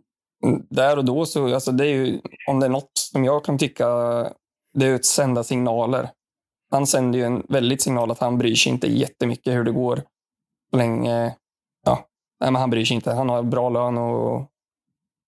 där 0.70 0.98
och 0.98 1.04
då 1.04 1.26
så, 1.26 1.54
alltså 1.54 1.72
det 1.72 1.86
är 1.86 1.94
ju, 1.94 2.20
om 2.48 2.60
det 2.60 2.66
är 2.66 2.70
något 2.70 2.90
som 2.94 3.24
jag 3.24 3.44
kan 3.44 3.58
tycka, 3.58 3.86
det 4.74 4.86
är 4.86 4.94
att 4.94 5.04
sända 5.04 5.44
signaler. 5.44 6.10
Han 6.70 6.86
sänder 6.86 7.18
ju 7.18 7.24
en 7.24 7.46
väldigt 7.48 7.82
signal 7.82 8.10
att 8.10 8.18
han 8.18 8.38
bryr 8.38 8.54
sig 8.54 8.72
inte 8.72 8.86
jättemycket 8.86 9.54
hur 9.54 9.64
det 9.64 9.72
går. 9.72 10.02
Så 10.70 10.76
länge, 10.76 11.36
ja, 11.86 12.06
nej, 12.40 12.50
men 12.50 12.60
han 12.60 12.70
bryr 12.70 12.84
sig 12.84 12.94
inte. 12.94 13.12
Han 13.12 13.28
har 13.28 13.42
bra 13.42 13.68
lön 13.68 13.98
och 13.98 14.46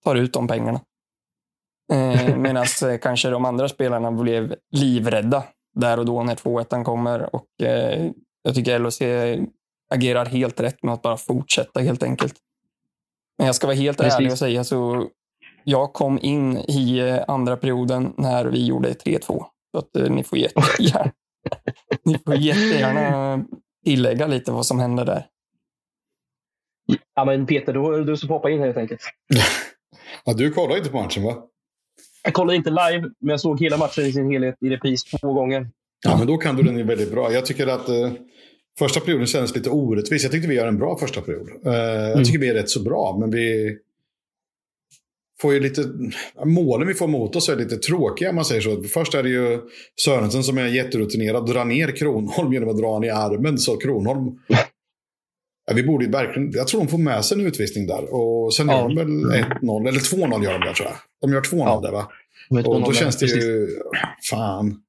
tar 0.04 0.14
ut 0.14 0.32
de 0.32 0.48
pengarna. 0.48 0.80
Eh, 1.92 2.36
Medan 2.36 2.66
eh, 2.82 2.98
kanske 3.02 3.28
de 3.28 3.44
andra 3.44 3.68
spelarna 3.68 4.12
blev 4.12 4.54
livrädda 4.72 5.44
där 5.74 5.98
och 5.98 6.06
då 6.06 6.22
när 6.22 6.34
2-1 6.34 6.84
kommer. 6.84 7.34
Och, 7.34 7.62
eh, 7.62 8.10
jag 8.42 8.54
tycker 8.54 8.78
LHC 8.78 9.02
agerar 9.90 10.26
helt 10.26 10.60
rätt 10.60 10.82
med 10.82 10.94
att 10.94 11.02
bara 11.02 11.16
fortsätta 11.16 11.80
helt 11.80 12.02
enkelt. 12.02 12.34
Men 13.38 13.46
jag 13.46 13.56
ska 13.56 13.66
vara 13.66 13.76
helt 13.76 13.98
Precis. 13.98 14.14
ärlig 14.14 14.32
och 14.32 14.38
säga 14.38 14.64
så 14.64 15.08
jag 15.64 15.92
kom 15.92 16.18
in 16.22 16.56
i 16.56 17.00
andra 17.28 17.56
perioden 17.56 18.14
när 18.16 18.44
vi 18.44 18.66
gjorde 18.66 18.92
3-2. 18.92 19.44
Så 19.70 19.78
att 19.78 19.96
eh, 19.96 20.10
ni 20.10 20.24
får 20.24 20.38
jättegärna, 20.38 21.12
ni 22.04 22.18
får 22.18 22.34
jättegärna 22.34 23.44
tillägga 23.84 24.26
lite 24.26 24.52
vad 24.52 24.66
som 24.66 24.78
hände 24.78 25.04
där. 25.04 25.26
Ja, 27.14 27.24
men 27.24 27.46
Peter, 27.46 27.72
då 27.72 27.92
är 27.92 28.00
du 28.00 28.16
som 28.16 28.28
får 28.28 28.34
hoppa 28.34 28.50
in 28.50 28.60
helt 28.60 28.76
enkelt. 28.76 29.00
ja, 30.24 30.32
du 30.32 30.50
kollade 30.50 30.78
inte 30.78 30.90
på 30.90 31.02
matchen 31.02 31.22
va? 31.22 31.34
Jag 32.24 32.34
kollade 32.34 32.56
inte 32.56 32.70
live, 32.70 33.10
men 33.20 33.30
jag 33.30 33.40
såg 33.40 33.60
hela 33.60 33.76
matchen 33.76 34.04
i 34.04 34.12
sin 34.12 34.30
helhet 34.30 34.56
i 34.60 34.68
repris 34.68 35.04
två 35.04 35.32
gånger. 35.32 35.68
Ja, 36.04 36.16
men 36.18 36.26
då 36.26 36.36
kan 36.36 36.56
du 36.56 36.62
den 36.62 36.86
väldigt 36.86 37.10
bra. 37.10 37.32
Jag 37.32 37.46
tycker 37.46 37.66
att 37.66 37.88
eh, 37.88 38.12
första 38.78 39.00
perioden 39.00 39.26
kändes 39.26 39.54
lite 39.54 39.70
orättvis. 39.70 40.22
Jag 40.22 40.32
tyckte 40.32 40.48
vi 40.48 40.54
gör 40.54 40.66
en 40.66 40.78
bra 40.78 40.98
första 40.98 41.20
period. 41.20 41.48
Eh, 41.66 41.72
mm. 41.72 42.18
Jag 42.18 42.24
tycker 42.24 42.38
vi 42.38 42.48
är 42.48 42.54
rätt 42.54 42.70
så 42.70 42.82
bra, 42.82 43.16
men 43.20 43.30
vi 43.30 43.76
får 45.40 45.54
ju 45.54 45.60
lite... 45.60 45.84
Målen 46.44 46.88
vi 46.88 46.94
får 46.94 47.08
mot 47.08 47.36
oss 47.36 47.48
är 47.48 47.56
lite 47.56 47.76
tråkiga 47.76 48.30
om 48.30 48.36
man 48.36 48.44
säger 48.44 48.60
så. 48.60 48.82
Först 48.82 49.14
är 49.14 49.22
det 49.22 49.28
ju 49.28 49.60
Sörensen 50.04 50.42
som 50.42 50.58
är 50.58 50.66
jätterutinerad, 50.66 51.46
drar 51.46 51.64
ner 51.64 51.96
Kronholm 51.96 52.52
genom 52.52 52.68
att 52.68 52.78
dra 52.78 52.86
honom 52.86 53.04
i 53.04 53.10
armen. 53.10 53.58
Så 53.58 53.76
Kronholm 53.76 54.38
Ja, 55.66 55.74
vi 55.74 55.82
borde 55.82 56.06
verkligen, 56.06 56.52
jag 56.52 56.68
tror 56.68 56.80
de 56.80 56.88
får 56.88 56.98
med 56.98 57.24
sig 57.24 57.40
en 57.40 57.46
utvisning 57.46 57.86
där. 57.86 58.14
Och 58.14 58.54
sen 58.54 58.68
ja. 58.68 58.80
gör 58.80 58.88
de 58.88 58.96
väl 58.96 59.42
1-0, 59.42 59.88
eller 59.88 60.00
2-0 60.00 60.44
gör 60.44 60.52
de 60.52 60.66
där 60.66 60.72
tror 60.72 60.88
jag. 60.88 60.96
De 61.20 61.32
gör 61.32 61.40
2-0 61.40 61.58
ja. 61.58 61.80
där 61.80 61.92
va? 61.92 62.08
Och 62.68 62.80
då 62.80 62.92
känns 62.92 63.16
det 63.16 63.26
ju, 63.26 63.68
fan. 64.30 64.80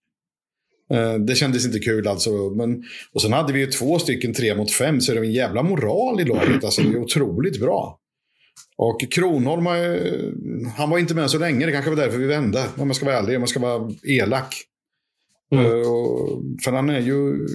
Eh, 0.94 1.14
det 1.14 1.36
kändes 1.36 1.66
inte 1.66 1.80
kul 1.80 2.08
alltså. 2.08 2.30
Men, 2.30 2.84
och 3.14 3.22
sen 3.22 3.34
hade 3.34 3.54
vi 3.54 3.60
ju 3.60 3.68
två 3.68 4.00
stycken 4.00 4.34
tre 4.34 4.56
mot 4.56 4.72
fem, 4.72 5.02
så 5.02 5.12
det 5.12 5.20
är 5.20 5.24
en 5.24 5.32
jävla 5.32 5.64
moral 5.64 6.22
i 6.22 6.24
laget. 6.24 6.64
Alltså, 6.64 6.82
det 6.82 6.90
är 6.90 6.98
otroligt 6.98 7.60
bra. 7.60 8.00
Och 8.78 9.12
Kronholm, 9.12 9.66
han 10.78 10.90
var 10.90 10.98
inte 10.98 11.16
med 11.16 11.30
så 11.30 11.40
länge. 11.40 11.66
Det 11.66 11.72
kanske 11.72 11.90
var 11.92 11.98
därför 11.98 12.18
vi 12.18 12.26
vände. 12.26 12.64
Om 12.78 12.88
man 12.88 12.96
ska 12.96 13.06
vara 13.06 13.18
ärlig, 13.18 13.36
om 13.36 13.42
man 13.42 13.48
ska 13.48 13.60
vara 13.60 13.92
elak. 14.04 14.56
Mm. 15.52 15.66
Uh, 15.66 15.84
för 16.64 16.72
han 16.72 16.90
är 16.90 17.00
ju 17.00 17.48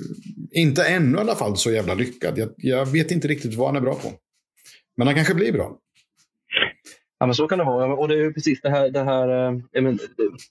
inte 0.50 0.84
ännu 0.84 1.18
i 1.18 1.20
alla 1.20 1.34
fall 1.34 1.56
så 1.56 1.70
jävla 1.70 1.94
lyckad. 1.94 2.38
Jag, 2.38 2.48
jag, 2.56 2.86
vet 2.86 3.10
inte 3.10 3.28
riktigt 3.28 3.54
vad 3.54 3.66
han 3.66 3.76
är 3.76 3.80
bra 3.80 3.94
på. 3.94 4.12
Men 4.96 5.06
han 5.06 5.16
kanske 5.16 5.34
blir 5.34 5.52
bra. 5.52 5.78
Ja, 7.18 7.26
men 7.26 7.34
så 7.34 7.48
kan 7.48 7.58
det 7.58 7.64
vara. 7.64 7.94
Och 7.94 8.08
det 8.08 8.14
är 8.14 8.30
precis 8.30 8.60
det 8.60 8.70
här, 8.70 8.90
det 8.90 9.04
här 9.04 9.28
äh, 9.74 9.82
men, 9.82 9.98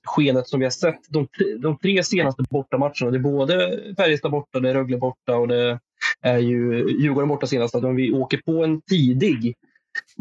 skenet 0.06 0.48
som 0.48 0.60
vi 0.60 0.66
har 0.66 0.72
sett. 0.72 1.00
De, 1.10 1.28
de 1.60 1.78
tre 1.78 2.04
senaste 2.04 2.44
bortamatcherna. 2.50 3.12
Det 3.12 3.18
är 3.18 3.20
både 3.20 3.80
Färjestad 3.98 4.32
borta, 4.32 4.60
det 4.60 4.70
är 4.70 4.74
Rögle 4.74 4.98
borta 4.98 5.36
och 5.36 5.48
det 5.48 5.80
är 6.22 6.38
ju 6.38 6.86
Djurgården 7.02 7.30
borta 7.30 7.48
senast. 7.48 7.76
Att 7.76 7.96
vi 7.96 8.12
åker 8.12 8.38
på 8.38 8.64
en 8.64 8.82
tidig 8.82 9.56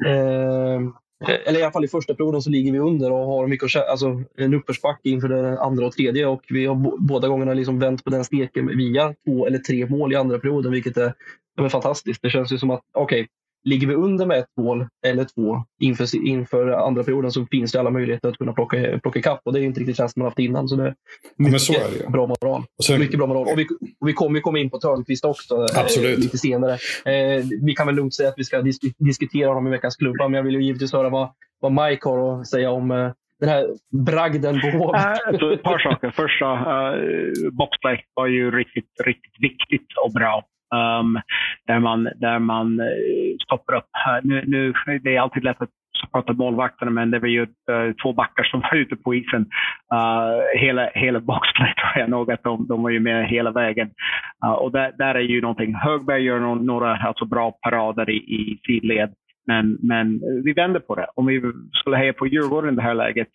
eh, 0.06 0.80
Eh, 1.20 1.34
eller 1.46 1.60
i 1.60 1.62
alla 1.62 1.72
fall 1.72 1.84
i 1.84 1.88
första 1.88 2.14
perioden 2.14 2.42
så 2.42 2.50
ligger 2.50 2.72
vi 2.72 2.78
under 2.78 3.12
och 3.12 3.26
har 3.26 3.46
mycket 3.46 3.76
alltså, 3.76 4.22
en 4.36 4.54
uppförsbacke 4.54 5.08
inför 5.08 5.28
det 5.28 5.60
andra 5.60 5.86
och 5.86 5.92
tredje. 5.92 6.26
Och 6.26 6.42
vi 6.48 6.66
har 6.66 6.74
båda 6.98 7.28
gångerna 7.28 7.54
liksom 7.54 7.78
vänt 7.78 8.04
på 8.04 8.10
den 8.10 8.24
steken 8.24 8.66
via 8.66 9.14
två 9.24 9.46
eller 9.46 9.58
tre 9.58 9.86
mål 9.86 10.12
i 10.12 10.16
andra 10.16 10.38
perioden, 10.38 10.72
vilket 10.72 10.96
är, 10.96 11.14
är 11.60 11.68
fantastiskt. 11.68 12.22
Det 12.22 12.30
känns 12.30 12.52
ju 12.52 12.58
som 12.58 12.70
att, 12.70 12.82
okej, 12.92 13.20
okay, 13.20 13.28
Ligger 13.68 13.86
vi 13.86 13.94
under 13.94 14.26
med 14.26 14.38
ett 14.38 14.56
mål 14.56 14.86
eller 15.06 15.24
två 15.24 15.64
inför, 15.80 16.26
inför 16.26 16.68
andra 16.68 17.04
perioden 17.04 17.32
så 17.32 17.46
finns 17.50 17.72
det 17.72 17.80
alla 17.80 17.90
möjligheter 17.90 18.28
att 18.28 18.36
kunna 18.36 18.52
plocka, 18.52 18.98
plocka 19.02 19.18
ikapp. 19.18 19.40
Och 19.44 19.52
det 19.52 19.60
är 19.60 19.62
inte 19.62 19.80
riktigt 19.80 19.96
känslan 19.96 20.22
man 20.22 20.26
haft 20.26 20.38
innan. 20.38 20.68
Så 20.68 20.76
det 20.76 20.84
är 20.84 20.94
mycket 21.36 21.68
ja, 21.68 21.80
är 21.80 22.04
det. 22.04 22.10
bra 22.10 22.26
moral. 22.26 22.64
Och 22.78 22.84
sen, 22.84 23.00
mycket 23.00 23.18
bra 23.18 23.26
moral. 23.26 23.48
Och 23.52 23.58
vi, 23.58 23.66
och 24.00 24.08
vi 24.08 24.12
kommer 24.12 24.40
komma 24.40 24.58
in 24.58 24.70
på 24.70 24.78
Törnqvist 24.78 25.24
också 25.24 25.54
eh, 25.54 25.80
Absolut. 25.80 26.18
Eh, 26.18 26.22
lite 26.22 26.38
senare. 26.38 26.72
Eh, 27.04 27.44
vi 27.62 27.74
kan 27.74 27.86
väl 27.86 27.94
lugnt 27.96 28.14
säga 28.14 28.28
att 28.28 28.38
vi 28.38 28.44
ska 28.44 28.62
disk 28.62 28.82
diskutera 28.98 29.48
honom 29.48 29.66
i 29.66 29.70
veckans 29.70 29.96
klubba. 29.96 30.28
Men 30.28 30.34
jag 30.34 30.42
vill 30.42 30.54
ju 30.54 30.64
givetvis 30.64 30.92
höra 30.92 31.08
vad, 31.08 31.30
vad 31.60 31.72
Mike 31.72 32.08
har 32.08 32.40
att 32.40 32.46
säga 32.46 32.70
om 32.70 32.90
eh, 32.90 33.10
den 33.40 33.48
här 33.48 33.66
bragden 34.06 34.60
på 34.60 34.66
Hovet? 34.66 35.04
Äh, 35.42 35.52
ett 35.52 35.62
par 35.62 35.78
saker. 35.78 36.10
Första, 36.10 36.46
uh, 36.46 37.50
boxplay 37.52 38.04
var 38.14 38.26
ju 38.26 38.50
riktigt, 38.50 38.90
riktigt 39.04 39.34
viktigt 39.38 39.86
och 40.04 40.12
bra. 40.12 40.44
Um, 40.74 41.20
där 41.66 41.78
man, 41.78 42.04
där 42.04 42.38
man 42.38 42.80
eh, 42.80 43.36
stoppar 43.44 43.74
upp. 43.74 43.84
Nu, 44.22 44.44
nu, 44.46 44.72
det 44.98 45.16
är 45.16 45.20
alltid 45.20 45.44
lätt 45.44 45.62
att 45.62 45.70
prata 46.12 46.32
målvakterna, 46.32 46.90
men 46.90 47.10
det 47.10 47.18
var 47.18 47.28
ju 47.28 47.42
uh, 47.42 47.92
två 48.02 48.12
backar 48.12 48.44
som 48.44 48.60
var 48.70 48.74
ute 48.76 48.96
på 48.96 49.14
isen. 49.14 49.46
Uh, 49.94 50.60
hela, 50.60 50.90
hela 50.94 51.20
boxplay 51.20 51.74
tror 51.92 52.02
jag 52.02 52.10
nog 52.10 52.32
att 52.32 52.42
de, 52.42 52.66
de 52.66 52.82
var 52.82 52.90
ju 52.90 53.00
med 53.00 53.28
hela 53.28 53.50
vägen. 53.50 53.90
Uh, 54.44 54.52
och 54.52 54.72
där, 54.72 54.92
där 54.98 55.14
är 55.14 55.20
ju 55.20 55.40
någonting. 55.40 55.74
Högberg 55.74 56.22
gör 56.22 56.40
no 56.40 56.54
några 56.54 56.96
alltså, 56.96 57.24
bra 57.24 57.58
parader 57.62 58.10
i, 58.10 58.16
i 58.16 58.60
sidled, 58.66 59.12
men, 59.46 59.78
men 59.82 60.20
vi 60.44 60.52
vänder 60.52 60.80
på 60.80 60.94
det. 60.94 61.06
Om 61.14 61.26
vi 61.26 61.42
skulle 61.72 61.96
heja 61.96 62.12
på 62.12 62.26
Djurgården 62.26 62.72
i 62.72 62.76
det 62.76 62.82
här 62.82 62.94
läget 62.94 63.28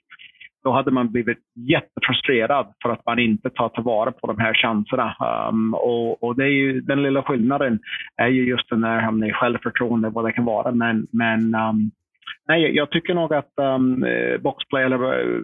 då 0.63 0.71
hade 0.71 0.91
man 0.91 1.11
blivit 1.11 1.37
jättefrustrerad 1.55 2.73
för 2.83 2.89
att 2.89 3.05
man 3.05 3.19
inte 3.19 3.49
tar 3.49 3.69
tillvara 3.69 4.11
på 4.11 4.27
de 4.27 4.39
här 4.39 4.53
chanserna. 4.53 5.15
Um, 5.49 5.73
och, 5.73 6.23
och, 6.23 6.35
det 6.35 6.43
är 6.43 6.49
ju, 6.49 6.81
den 6.81 7.03
lilla 7.03 7.23
skillnaden 7.23 7.79
är 8.17 8.27
ju 8.27 8.45
just 8.45 8.69
den 8.69 8.81
där 8.81 9.07
um, 9.07 9.33
självförtroende, 9.33 10.09
vad 10.09 10.25
det 10.25 10.31
kan 10.31 10.45
vara. 10.45 10.71
Men, 10.71 11.07
men 11.11 11.55
um, 11.55 11.91
nej, 12.47 12.75
jag 12.75 12.91
tycker 12.91 13.13
nog 13.13 13.33
att 13.33 13.51
um, 13.61 14.05
boxplay 14.41 14.83
eller 14.83 15.03
uh, 15.03 15.41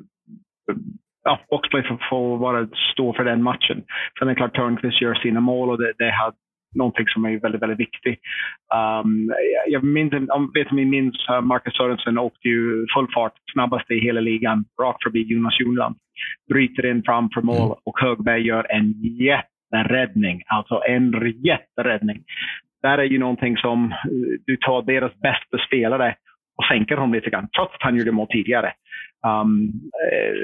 ja, 1.23 1.39
boxplay 1.49 1.83
får, 1.83 2.07
får 2.09 2.37
vara 2.37 2.67
stå 2.93 3.13
för 3.13 3.23
den 3.23 3.43
matchen. 3.43 3.83
Sen 4.19 4.27
är 4.27 4.31
det 4.31 4.35
klart 4.35 4.55
Törnqvist 4.55 5.01
gör 5.01 5.13
sina 5.13 5.39
mål 5.39 5.69
och 5.69 5.77
det, 5.77 5.93
det 5.97 6.11
någonting 6.75 7.07
som 7.07 7.25
är 7.25 7.39
väldigt, 7.39 7.61
väldigt 7.61 7.79
viktigt. 7.79 8.19
Um, 9.03 9.33
jag 9.67 9.83
minns, 9.83 10.13
om, 10.29 10.51
vet 10.53 10.71
ni 10.71 10.85
minns, 10.85 11.29
uh, 11.29 11.41
Marcus 11.41 11.77
Sörensen 11.77 12.17
åkte 12.17 12.47
ju 12.47 12.85
full 12.95 13.07
fart, 13.13 13.33
snabbast 13.53 13.91
i 13.91 13.99
hela 13.99 14.21
ligan, 14.21 14.65
rakt 14.81 15.03
förbi 15.03 15.23
Jonas 15.23 15.59
Junland. 15.59 15.95
Bryter 16.49 16.85
in 16.85 17.03
framför 17.03 17.41
mål 17.41 17.55
mm. 17.55 17.77
och 17.83 17.99
Högberg 17.99 18.41
gör 18.41 18.71
en 18.71 18.93
jätteräddning. 19.01 20.41
Alltså 20.47 20.81
en 20.87 21.33
jätteräddning. 21.43 22.23
Där 22.81 22.97
är 22.97 23.03
ju 23.03 23.19
någonting 23.19 23.57
som, 23.57 23.85
uh, 23.85 23.91
du 24.45 24.57
tar 24.57 24.81
deras 24.81 25.13
bästa 25.21 25.57
spelare 25.67 26.15
och 26.57 26.65
sänker 26.65 26.95
honom 26.95 27.13
lite 27.13 27.29
grann, 27.29 27.47
trots 27.55 27.75
att 27.75 27.83
han 27.83 27.95
gjorde 27.95 28.11
mål 28.11 28.27
tidigare. 28.27 28.73
Um, 29.27 29.71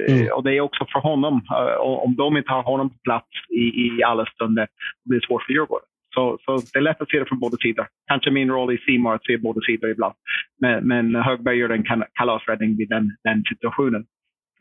mm. 0.10 0.28
Och 0.36 0.44
det 0.44 0.58
är 0.58 0.62
också 0.62 0.86
för 0.94 1.00
honom, 1.00 1.34
uh, 1.34 1.78
om 1.80 2.16
de 2.16 2.38
inte 2.38 2.52
har 2.52 2.64
honom 2.64 2.90
på 2.90 2.96
plats 3.04 3.28
i, 3.50 3.62
i 3.62 4.04
alla 4.06 4.26
stunder, 4.26 4.68
blir 5.06 5.20
det 5.20 5.28
svårt 5.28 5.44
för 5.44 5.54
Djurgården. 5.54 5.88
Så, 6.16 6.38
så 6.46 6.52
det 6.74 6.80
är 6.80 6.82
lätt 6.82 7.02
att 7.02 7.10
se 7.10 7.20
det 7.20 7.26
från 7.26 7.40
båda 7.40 7.58
sidor. 7.58 7.88
Kanske 8.08 8.32
min 8.32 8.50
roll 8.50 8.74
i 8.74 8.78
Simor 8.78 9.14
att 9.16 9.26
se 9.26 9.38
båda 9.38 9.62
sidor 9.62 9.90
ibland. 9.90 10.16
Men, 10.62 10.88
men 10.88 11.16
Högberg 11.16 11.58
gör 11.58 11.70
en 11.70 11.86
kalasräddning 12.14 12.78
vid 12.78 12.90
den, 12.90 13.06
den 13.24 13.44
situationen. 13.50 14.06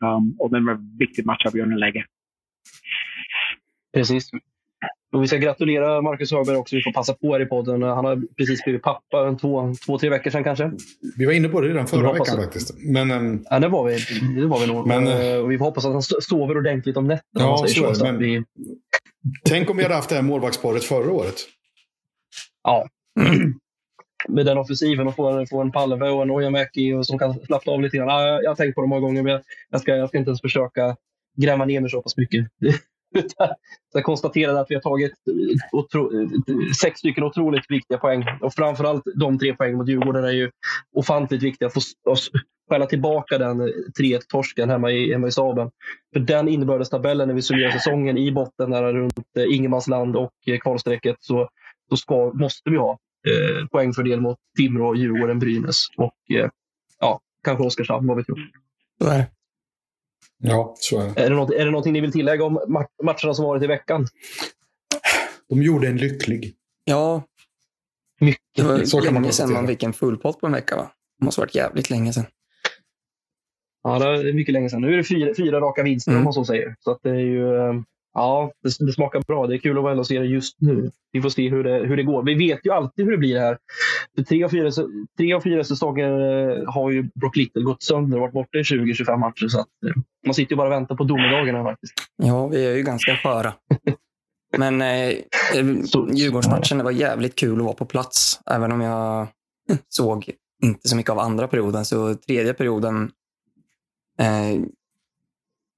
Um, 0.03 0.35
och 0.39 0.51
den 0.51 0.65
var 0.65 0.73
en 0.73 0.97
viktig 0.97 1.25
matchavgörande 1.25 1.77
läge. 1.77 2.05
Precis. 3.93 4.31
Och 5.15 5.23
vi 5.23 5.27
ska 5.27 5.37
gratulera 5.37 6.01
Marcus 6.01 6.31
Högberg 6.31 6.57
också. 6.57 6.75
Vi 6.75 6.83
får 6.83 6.91
passa 6.91 7.13
på 7.13 7.33
här 7.33 7.41
i 7.41 7.45
podden. 7.45 7.81
Han 7.81 8.05
har 8.05 8.35
precis 8.37 8.63
blivit 8.63 8.81
pappa 8.81 9.37
två, 9.41 9.73
två, 9.85 9.97
tre 9.97 10.09
veckor 10.09 10.31
sedan 10.31 10.43
kanske. 10.43 10.71
Vi 11.17 11.25
var 11.25 11.33
inne 11.33 11.49
på 11.49 11.61
det 11.61 11.67
redan 11.67 11.87
förra 11.87 12.13
veckan 12.13 12.37
faktiskt. 12.37 12.73
Men, 12.77 13.11
um... 13.11 13.45
Ja, 13.49 13.59
det 13.59 13.67
var 13.67 13.83
vi, 13.83 13.97
det 14.41 14.47
var 14.47 14.59
vi 14.59 14.67
nog. 14.67 14.87
Men, 14.87 15.07
uh... 15.07 15.43
Och 15.43 15.51
vi 15.51 15.57
får 15.57 15.65
hoppas 15.65 15.85
att 15.85 15.93
han 15.93 16.01
sover 16.01 16.57
ordentligt 16.57 16.97
om 16.97 17.07
nätterna. 17.07 17.45
Ja, 17.45 17.65
så, 17.67 17.95
så, 17.95 18.03
men... 18.03 18.17
vi... 18.17 18.43
Tänk 19.45 19.69
om 19.69 19.77
vi 19.77 19.83
hade 19.83 19.95
haft 19.95 20.09
det 20.09 20.15
här 20.15 20.21
målvaktsparet 20.21 20.83
förra 20.83 21.11
året. 21.11 21.35
Ja. 22.63 22.87
Med 24.27 24.45
den 24.45 24.57
offensiven 24.57 25.07
och 25.07 25.15
få 25.15 25.29
en, 25.29 25.47
få 25.47 25.61
en 25.61 25.71
Palve 25.71 26.09
och 26.09 26.21
en 26.21 26.31
Ojamäki 26.31 27.03
som 27.03 27.19
kan 27.19 27.33
slappna 27.33 27.73
av 27.73 27.81
lite 27.81 27.97
grann. 27.97 28.07
Ja, 28.07 28.27
jag, 28.27 28.43
jag 28.43 28.49
har 28.49 28.55
tänkt 28.55 28.75
på 28.75 28.81
det 28.81 28.87
många 28.87 29.01
gånger, 29.01 29.23
men 29.23 29.31
jag, 29.31 29.41
jag, 29.69 29.81
ska, 29.81 29.95
jag 29.95 30.09
ska 30.09 30.17
inte 30.17 30.29
ens 30.29 30.41
försöka 30.41 30.95
gräva 31.37 31.65
ner 31.65 31.81
mig 31.81 31.89
så 31.89 32.01
pass 32.01 32.17
mycket. 32.17 32.47
Jag 33.93 34.03
konstaterade 34.03 34.59
att 34.59 34.67
vi 34.69 34.75
har 34.75 34.81
tagit 34.81 35.13
sex 36.81 36.99
stycken 36.99 37.23
otroligt 37.23 37.71
viktiga 37.71 37.97
poäng. 37.97 38.25
Och 38.41 38.53
framförallt 38.53 39.03
de 39.15 39.39
tre 39.39 39.55
poängen 39.55 39.77
mot 39.77 39.89
Djurgården 39.89 40.23
är 40.23 40.31
ju 40.31 40.51
ofantligt 40.95 41.43
viktiga. 41.43 41.67
Att 41.67 41.73
få 41.73 41.81
skälla 42.69 42.85
tillbaka 42.85 43.37
den 43.37 43.61
eh, 43.61 43.67
3-1-torsken 43.99 44.69
hemma 44.69 44.91
i, 44.91 45.11
hemma 45.11 45.27
i 45.27 45.31
Saben. 45.31 45.71
För 46.13 46.19
den 46.19 46.47
inbördestabellen 46.47 47.27
när 47.27 47.35
vi 47.35 47.41
summerar 47.41 47.71
säsongen 47.71 48.17
i 48.17 48.31
botten 48.31 48.71
där 48.71 48.93
runt 48.93 49.17
eh, 49.37 49.55
Ingenmansland 49.55 50.15
och 50.15 50.33
eh, 50.45 50.59
kvalstrecket 50.59 51.15
så, 51.19 51.49
så 51.89 51.97
ska, 51.97 52.31
måste 52.33 52.69
vi 52.69 52.77
ha 52.77 52.91
eh, 53.27 53.67
poängfördel 53.67 54.21
mot 54.21 54.37
Timrå, 54.57 54.95
Djurgården, 54.95 55.39
Brynäs 55.39 55.87
och 55.97 56.37
eh, 56.37 56.49
ja, 56.99 57.19
kanske 57.43 57.63
Oskarshamn, 57.63 58.07
vad 58.07 58.17
vet 58.17 58.27
jag. 58.27 58.37
Nej. 58.99 59.27
Ja, 60.37 60.75
så 60.77 60.99
är 60.99 61.05
det. 61.05 61.21
Är 61.21 61.29
det, 61.29 61.35
något, 61.35 61.51
är 61.51 61.65
det 61.65 61.71
någonting 61.71 61.93
ni 61.93 62.01
vill 62.01 62.11
tillägga 62.11 62.43
om 62.43 62.53
matcherna 63.03 63.33
som 63.33 63.45
varit 63.45 63.63
i 63.63 63.67
veckan? 63.67 64.07
De 65.49 65.63
gjorde 65.63 65.87
en 65.87 65.97
lycklig. 65.97 66.55
Ja. 66.83 67.23
Mycket. 68.19 68.41
Det 68.55 68.63
var 68.63 68.83
så 68.83 68.99
länge 68.99 69.19
man 69.19 69.33
sedan 69.33 69.53
man 69.53 69.67
fick 69.67 69.83
en 69.83 69.93
full 69.93 70.17
pott 70.17 70.39
på 70.39 70.45
en 70.45 70.53
vecka, 70.53 70.75
va? 70.75 70.91
Det 71.19 71.25
måste 71.25 71.41
ha 71.41 71.45
varit 71.45 71.55
jävligt 71.55 71.89
länge 71.89 72.13
sedan. 72.13 72.25
Ja, 73.83 73.99
det 73.99 74.29
är 74.29 74.33
mycket 74.33 74.53
länge 74.53 74.69
sedan. 74.69 74.81
Nu 74.81 74.93
är 74.93 74.97
det 74.97 75.03
fyra, 75.03 75.33
fyra 75.37 75.59
raka 75.61 75.83
vinster 75.83 76.11
mm. 76.11 76.19
om 76.19 76.23
man 76.23 76.33
så 76.33 76.45
säger. 76.45 76.75
Så 76.79 76.91
att 76.91 76.99
det 77.03 77.09
är 77.09 77.15
ju... 77.15 77.47
Eh, 78.15 78.21
ja, 78.21 78.51
det, 78.63 78.85
det, 78.85 78.93
smakar 78.93 79.21
bra. 79.21 79.47
Det 79.47 79.55
är 79.55 79.57
kul 79.57 79.77
att 79.77 79.83
vara 79.83 80.03
se 80.03 80.19
det 80.19 80.25
just 80.25 80.61
nu. 80.61 80.91
Vi 81.11 81.21
får 81.21 81.29
se 81.29 81.49
hur 81.49 81.63
det, 81.63 81.87
hur 81.87 81.97
det 81.97 82.03
går. 82.03 82.23
Vi 82.23 82.35
vet 82.35 82.59
ju 82.65 82.71
alltid 82.71 83.05
hur 83.05 83.11
det 83.11 83.17
blir 83.17 83.39
här. 83.39 83.57
För 84.15 84.23
tre 84.23 84.43
av 84.43 84.49
fyra, 84.49 84.71
tre 85.17 85.33
av 85.33 85.41
fyra 85.41 85.63
säsonger 85.63 86.11
eh, 86.11 86.73
har 86.73 86.91
ju 86.91 87.09
Brock 87.15 87.35
Little 87.35 87.61
gått 87.61 87.83
sönder 87.83 88.17
och 88.17 88.21
varit 88.21 88.33
borta 88.33 88.57
i 88.57 88.61
20-25 88.61 89.17
matcher. 89.17 89.47
Så 89.47 89.59
att, 89.59 89.67
eh, 89.87 90.01
man 90.25 90.33
sitter 90.33 90.51
ju 90.51 90.57
bara 90.57 90.67
och 90.67 90.73
väntar 90.73 90.95
på 90.95 91.03
domedagarna 91.03 91.63
faktiskt. 91.63 91.93
Ja, 92.15 92.47
vi 92.47 92.65
är 92.65 92.75
ju 92.75 92.83
ganska 92.83 93.15
sköra. 93.15 93.53
Men 94.57 94.81
eh, 94.81 95.13
Djurgårdsmatchen, 96.13 96.77
det 96.77 96.83
var 96.83 96.91
jävligt 96.91 97.35
kul 97.35 97.59
att 97.59 97.65
vara 97.65 97.73
på 97.73 97.85
plats. 97.85 98.39
Även 98.51 98.71
om 98.71 98.81
jag 98.81 99.27
såg 99.89 100.29
inte 100.63 100.87
så 100.87 100.95
mycket 100.95 101.11
av 101.11 101.19
andra 101.19 101.47
perioden. 101.47 101.85
Så 101.85 102.15
tredje 102.15 102.53
perioden 102.53 103.11
Eh, 104.19 104.61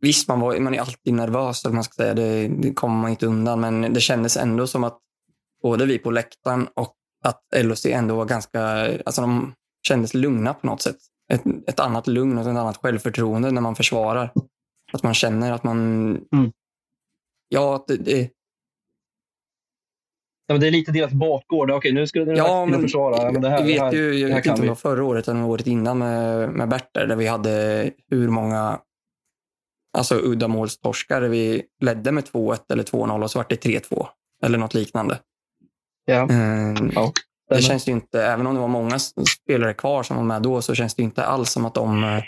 visst, 0.07 0.27
man, 0.27 0.39
var, 0.39 0.59
man 0.59 0.75
är 0.75 0.79
alltid 0.79 1.13
nervös, 1.13 1.65
man 1.65 1.83
ska 1.83 1.93
säga. 1.93 2.13
Det, 2.13 2.47
det 2.47 2.73
kommer 2.73 3.01
man 3.01 3.09
inte 3.09 3.25
undan. 3.25 3.59
Men 3.59 3.93
det 3.93 4.01
kändes 4.01 4.37
ändå 4.37 4.67
som 4.67 4.83
att 4.83 4.99
både 5.61 5.85
vi 5.85 5.99
på 5.99 6.11
läktaren 6.11 6.67
och 6.73 6.93
att 7.25 7.41
LOC 7.55 7.85
ändå 7.85 8.15
var 8.15 8.25
ganska... 8.25 8.61
Alltså 9.05 9.21
de 9.21 9.53
kändes 9.87 10.13
lugna 10.13 10.53
på 10.53 10.67
något 10.67 10.81
sätt. 10.81 10.97
Ett, 11.33 11.43
ett 11.67 11.79
annat 11.79 12.07
lugn 12.07 12.37
och 12.37 12.41
ett 12.41 12.47
annat 12.47 12.77
självförtroende 12.77 13.51
när 13.51 13.61
man 13.61 13.75
försvarar. 13.75 14.33
Att 14.93 15.03
man 15.03 15.13
känner 15.13 15.51
att 15.51 15.63
man... 15.63 15.77
Mm. 16.33 16.51
Ja, 17.49 17.85
det, 17.87 17.97
det, 17.97 18.29
Ja, 20.49 20.53
men 20.53 20.61
det 20.61 20.67
är 20.67 20.71
lite 20.71 20.91
deras 20.91 21.11
bakgård. 21.11 21.71
Okej, 21.71 21.93
nu 21.93 22.07
ska 22.07 22.25
det 22.25 22.37
ja, 22.37 22.65
men, 22.65 22.81
försvara. 22.81 23.31
Men 23.31 23.41
det 23.41 23.49
här, 23.49 23.63
vi 23.63 23.73
vet 23.73 23.93
ju, 23.93 24.13
jag 24.13 24.27
vet 24.27 24.37
inte 24.37 24.51
om 24.51 24.61
det 24.61 24.67
var 24.67 24.75
förra 24.75 25.03
året 25.03 25.27
eller 25.27 25.43
året 25.43 25.67
innan 25.67 25.97
med, 25.97 26.49
med 26.49 26.69
Berter, 26.69 27.07
där 27.07 27.15
vi 27.15 27.27
hade 27.27 27.91
hur 28.09 28.29
många 28.29 28.79
alltså 29.97 30.15
uddamålstorskar 30.15 31.21
vi 31.21 31.63
ledde 31.81 32.11
med 32.11 32.23
2-1 32.23 32.59
eller 32.71 32.83
2-0 32.83 33.23
och 33.23 33.31
så 33.31 33.39
var 33.39 33.45
det 33.49 33.65
3-2 33.65 34.07
eller 34.43 34.57
något 34.57 34.73
liknande. 34.73 35.19
Ja. 36.05 36.29
Mm, 36.29 36.91
ja. 36.95 37.11
Det 37.49 37.61
känns 37.61 37.87
ju 37.87 37.91
inte, 37.91 38.23
även 38.23 38.47
om 38.47 38.55
det 38.55 38.61
var 38.61 38.67
många 38.67 38.99
spelare 39.43 39.73
kvar 39.73 40.03
som 40.03 40.17
var 40.17 40.23
med 40.23 40.41
då, 40.41 40.61
så 40.61 40.75
känns 40.75 40.95
det 40.95 41.03
inte 41.03 41.23
alls 41.23 41.51
som 41.51 41.65
att 41.65 41.73
de 41.73 42.03
eh, 42.03 42.23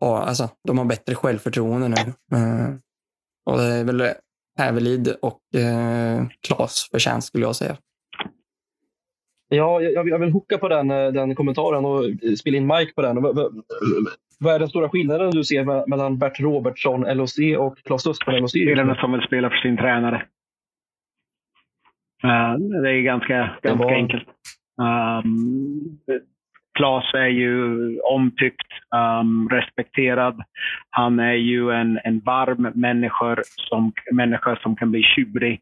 har, 0.00 0.20
alltså, 0.20 0.48
de 0.68 0.78
har 0.78 0.84
bättre 0.84 1.14
självförtroende 1.14 1.88
nu. 1.88 2.12
Mm. 2.38 2.80
Och 3.46 3.58
det 3.58 3.64
är 3.64 3.84
väl 3.84 4.14
Hävelid 4.58 5.08
och 5.22 5.54
eh, 5.54 6.26
Klas 6.40 6.88
förtjänst 6.90 7.28
skulle 7.28 7.44
jag 7.44 7.56
säga. 7.56 7.76
Ja, 9.54 9.80
jag, 9.80 10.08
jag 10.08 10.18
vill 10.18 10.30
hooka 10.30 10.58
på 10.58 10.68
den, 10.68 10.90
eh, 10.90 11.12
den 11.12 11.34
kommentaren 11.34 11.84
och 11.84 12.04
spela 12.38 12.56
in 12.56 12.66
Mike 12.66 12.92
på 12.94 13.02
den. 13.02 13.22
Vad 14.40 14.54
är 14.54 14.58
den 14.58 14.68
stora 14.68 14.88
skillnaden 14.88 15.30
du 15.30 15.44
ser 15.44 15.88
mellan 15.88 16.18
Bert 16.18 16.40
Robertsson, 16.40 17.00
LOC 17.00 17.38
och 17.58 17.78
Klas 17.78 18.06
Östberg, 18.06 18.40
LOC? 18.40 18.50
Spelarna 18.50 18.94
som 18.94 19.12
vill 19.12 19.22
spela 19.22 19.50
för 19.50 19.56
sin 19.56 19.76
tränare. 19.76 20.16
Uh, 22.24 22.82
det 22.82 22.90
är 22.90 23.02
ganska, 23.02 23.50
ganska 23.62 23.84
var... 23.84 23.92
enkelt. 23.92 24.28
Um, 25.24 25.98
Klas 26.74 27.14
är 27.14 27.26
ju 27.26 27.98
omtyckt, 28.00 28.68
um, 29.20 29.48
respekterad. 29.48 30.42
Han 30.90 31.18
är 31.18 31.34
ju 31.34 31.70
en, 31.70 32.00
en 32.04 32.20
varm 32.20 32.72
människa 32.74 33.36
som, 33.68 33.92
människa 34.12 34.56
som 34.56 34.76
kan 34.76 34.90
bli 34.90 35.02
tjurig. 35.02 35.60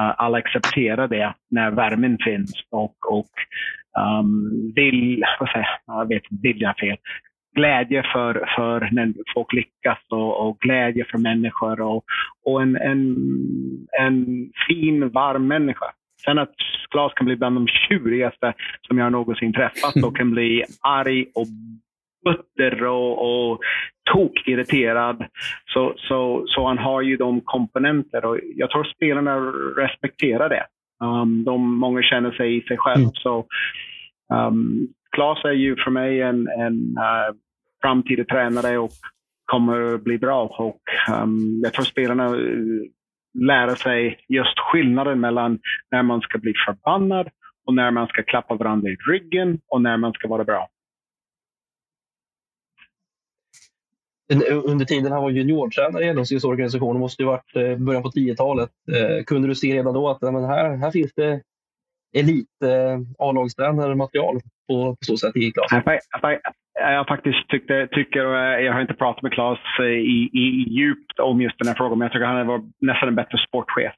Uh, 0.00 0.14
alla 0.16 0.38
accepterar 0.38 1.08
det 1.08 1.34
när 1.50 1.70
värmen 1.70 2.18
finns 2.24 2.52
och, 2.70 2.96
och 3.10 3.30
um, 4.20 4.72
vill, 4.74 5.24
vad 5.40 5.48
säger 5.48 5.68
jag, 5.86 6.08
vet 6.08 6.22
vilja 6.42 6.74
fel. 6.80 6.96
Glädje 7.56 8.02
för, 8.02 8.48
för 8.56 8.88
när 8.92 9.14
folk 9.34 9.52
lyckas 9.52 9.98
och, 10.10 10.48
och 10.48 10.58
glädje 10.58 11.04
för 11.04 11.18
människor 11.18 11.80
och, 11.80 12.04
och 12.44 12.62
en, 12.62 12.76
en, 12.76 13.16
en 14.00 14.50
fin, 14.68 15.08
varm 15.08 15.46
människa. 15.46 15.86
Sen 16.24 16.38
att 16.38 16.54
Klas 16.90 17.12
kan 17.14 17.26
bli 17.26 17.36
bland 17.36 17.56
de 17.56 17.66
tjurigaste 17.66 18.52
som 18.88 18.98
jag 18.98 19.12
någonsin 19.12 19.52
träffat 19.52 19.96
och 20.04 20.16
kan 20.16 20.30
bli 20.30 20.64
arg 20.80 21.26
och 21.34 21.46
butter 22.24 22.86
och, 22.86 23.50
och 23.50 23.60
tokirriterad. 24.12 25.24
Så, 25.72 25.94
så, 25.96 26.44
så 26.46 26.66
han 26.66 26.78
har 26.78 27.02
ju 27.02 27.16
de 27.16 27.40
komponenter 27.40 28.24
och 28.24 28.38
jag 28.56 28.70
tror 28.70 28.84
spelarna 28.84 29.36
respekterar 29.76 30.48
det. 30.48 30.66
Um, 31.04 31.44
de, 31.44 31.78
många 31.78 32.02
känner 32.02 32.30
sig 32.30 32.56
i 32.56 32.60
sig 32.62 32.76
själv. 32.76 33.02
Mm. 33.02 33.12
Så, 33.14 33.46
um, 34.32 34.88
Klas 35.10 35.44
är 35.44 35.52
ju 35.52 35.76
för 35.76 35.90
mig 35.90 36.22
en, 36.22 36.48
en 36.48 36.74
uh, 36.74 37.36
framtida 37.82 38.24
tränare 38.24 38.78
och 38.78 38.90
kommer 39.44 39.98
bli 39.98 40.18
bra. 40.18 40.42
Och, 40.42 40.80
um, 41.22 41.60
jag 41.64 41.72
tror 41.72 41.84
spelarna 41.84 42.36
lära 43.38 43.76
sig 43.76 44.18
just 44.28 44.58
skillnaden 44.58 45.20
mellan 45.20 45.58
när 45.90 46.02
man 46.02 46.20
ska 46.20 46.38
bli 46.38 46.52
förbannad 46.66 47.28
och 47.66 47.74
när 47.74 47.90
man 47.90 48.06
ska 48.06 48.22
klappa 48.22 48.54
varandra 48.54 48.90
i 48.90 48.96
ryggen 49.10 49.58
och 49.68 49.82
när 49.82 49.96
man 49.96 50.12
ska 50.12 50.28
vara 50.28 50.44
bra. 50.44 50.68
Under 54.64 54.84
tiden 54.84 55.12
han 55.12 55.22
var 55.22 55.30
juniortränare 55.30 56.04
i 56.04 56.12
LHCs 56.12 56.44
organisation, 56.44 56.94
det 56.94 57.00
måste 57.00 57.22
ju 57.22 57.26
varit 57.26 57.56
eh, 57.56 57.76
början 57.76 58.02
på 58.02 58.10
10-talet, 58.10 58.70
eh, 58.92 59.24
kunde 59.24 59.48
du 59.48 59.54
se 59.54 59.74
redan 59.74 59.94
då 59.94 60.08
att 60.08 60.22
men 60.22 60.44
här, 60.44 60.76
här 60.76 60.90
finns 60.90 61.14
det 61.14 61.40
elit 62.16 62.62
eh, 62.64 62.98
A-lagstränare 63.18 63.94
material 63.94 64.40
på, 64.68 64.96
på 64.96 65.04
så 65.04 65.16
sätt 65.16 65.36
i 65.36 65.52
Klas? 65.52 65.70
Jag 66.74 67.06
faktiskt 67.06 67.48
tyckte, 67.48 67.88
tycker, 67.92 68.26
och 68.26 68.36
jag 68.62 68.72
har 68.72 68.80
inte 68.80 68.94
pratat 68.94 69.22
med 69.22 69.32
Klas 69.32 69.58
i, 69.80 70.30
i, 70.32 70.66
djupt 70.68 71.18
om 71.18 71.40
just 71.40 71.58
den 71.58 71.68
här 71.68 71.74
frågan, 71.74 71.98
men 71.98 72.06
jag 72.06 72.12
tycker 72.12 72.26
han 72.26 72.50
är 72.50 72.62
nästan 72.80 73.08
en 73.08 73.14
bättre 73.14 73.38
sportchef. 73.48 73.94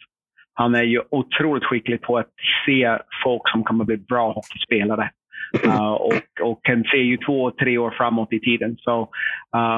Han 0.55 0.75
är 0.75 0.83
ju 0.83 1.03
otroligt 1.11 1.65
skicklig 1.65 2.03
på 2.03 2.19
att 2.19 2.31
se 2.67 2.99
folk 3.25 3.49
som 3.49 3.65
kommer 3.65 3.85
bli 3.85 3.97
bra 3.97 4.33
hockeyspelare. 4.33 5.11
Uh, 5.67 5.93
och, 5.93 6.23
och 6.43 6.65
kan 6.65 6.85
se 6.85 6.97
ju 6.97 7.17
två, 7.17 7.51
tre 7.51 7.79
år 7.79 7.91
framåt 7.91 8.33
i 8.33 8.41
tiden. 8.41 8.77
Så 8.81 9.09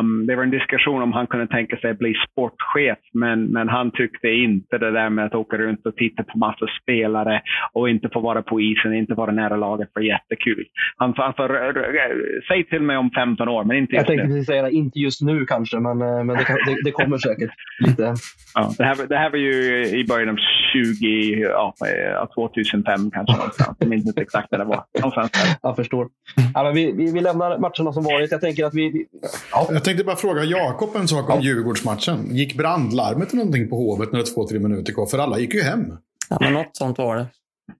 um, 0.00 0.26
det 0.26 0.36
var 0.36 0.42
en 0.42 0.50
diskussion 0.50 1.02
om 1.02 1.12
han 1.12 1.26
kunde 1.26 1.46
tänka 1.46 1.76
sig 1.76 1.90
att 1.90 1.98
bli 1.98 2.14
sportchef, 2.30 2.98
men, 3.12 3.44
men 3.44 3.68
han 3.68 3.90
tyckte 3.90 4.28
inte 4.28 4.78
det 4.78 4.90
där 4.90 5.10
med 5.10 5.26
att 5.26 5.34
åka 5.34 5.56
runt 5.56 5.86
och 5.86 5.96
titta 5.96 6.22
på 6.22 6.38
massa 6.38 6.66
spelare 6.82 7.42
och 7.72 7.90
inte 7.90 8.08
få 8.12 8.20
vara 8.20 8.42
på 8.42 8.60
isen, 8.60 8.94
inte 8.94 9.14
vara 9.14 9.32
nära 9.32 9.56
laget 9.56 9.88
var 9.94 10.02
jättekul. 10.02 10.64
Han 10.96 11.14
sa, 11.14 11.22
alltså, 11.22 11.48
säg 12.48 12.64
till 12.64 12.82
mig 12.82 12.96
om 12.96 13.10
15 13.10 13.48
år, 13.48 13.64
men 13.64 13.76
inte 13.76 13.94
just 13.94 14.08
Jag 14.08 14.18
tänkte 14.18 14.42
säga 14.42 14.70
inte 14.70 14.98
just 14.98 15.22
nu 15.22 15.46
kanske, 15.46 15.76
men, 15.80 16.02
eh, 16.02 16.24
men 16.24 16.36
det, 16.36 16.44
det, 16.66 16.76
det 16.84 16.90
kommer 16.90 17.18
säkert 17.18 17.50
lite. 17.78 18.14
Ja, 18.54 18.70
det, 18.78 18.84
här, 18.84 18.96
det 19.08 19.16
här 19.16 19.30
var 19.30 19.38
ju 19.38 19.52
i 19.86 20.04
början 20.08 20.28
av 20.28 20.36
20, 20.74 21.40
ja, 21.40 21.74
2005 22.34 23.10
kanske 23.10 23.36
någonstans. 23.36 23.76
Jag 23.78 23.88
minns 23.88 24.06
inte 24.06 24.20
exakt 24.20 24.50
när 24.50 24.58
det 24.58 24.64
var. 24.64 24.84
Någonstans 24.98 25.30
där. 25.30 25.56
Jag 25.62 25.76
förstår. 25.76 26.08
Ja, 26.54 26.70
vi, 26.70 26.92
vi, 26.92 27.12
vi 27.12 27.20
lämnar 27.20 27.58
matcherna 27.58 27.92
som 27.92 28.04
varit. 28.04 28.30
Jag 28.30 28.40
tänker 28.40 28.64
att 28.64 28.74
vi... 28.74 29.06
Ja. 29.52 29.68
Jag 29.70 29.84
tänkte 29.84 30.04
bara 30.04 30.16
fråga 30.16 30.44
Jakob 30.44 30.96
en 30.96 31.08
sak 31.08 31.30
om 31.30 31.36
ja. 31.36 31.42
Djurgårdsmatchen. 31.42 32.36
Gick 32.36 32.54
brandlarmet 32.54 33.32
eller 33.32 33.44
någonting 33.44 33.68
på 33.68 33.76
Hovet 33.76 34.12
när 34.12 34.18
det 34.18 34.26
två, 34.26 34.48
tre 34.48 34.58
minuter 34.58 34.92
kvar? 34.92 35.06
För 35.06 35.18
alla 35.18 35.38
gick 35.38 35.54
ju 35.54 35.62
hem. 35.62 35.96
Ja, 36.30 36.38
men 36.40 36.52
något 36.52 36.76
sånt 36.76 36.98
var 36.98 37.16
det. 37.16 37.26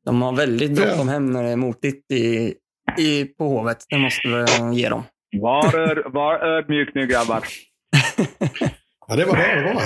De 0.05 0.23
har 0.23 0.33
väldigt 0.37 0.77
bråttom 0.77 1.09
hem 1.09 1.33
när 1.33 1.43
det 1.43 1.51
är 1.51 1.57
motigt 1.57 2.13
i, 2.13 2.55
i, 2.99 3.25
på 3.25 3.45
Hovet. 3.45 3.79
Det 3.89 3.99
måste 3.99 4.29
vi 4.29 4.81
ge 4.81 4.89
dem. 4.89 5.03
Var, 5.41 6.11
var 6.13 6.39
ödmjuk 6.39 6.95
nu 6.95 7.07
grabbar. 7.07 7.45
ja, 9.09 9.17
det 9.17 9.25
var 9.25 9.37
det 9.37 9.61
det 9.61 9.75
var 9.75 9.85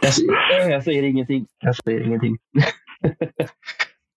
jag, 0.00 0.70
jag 0.70 0.84
säger 0.84 1.02
ingenting. 1.02 1.46
Jag 1.60 1.76
säger 1.76 2.00
ingenting. 2.00 2.38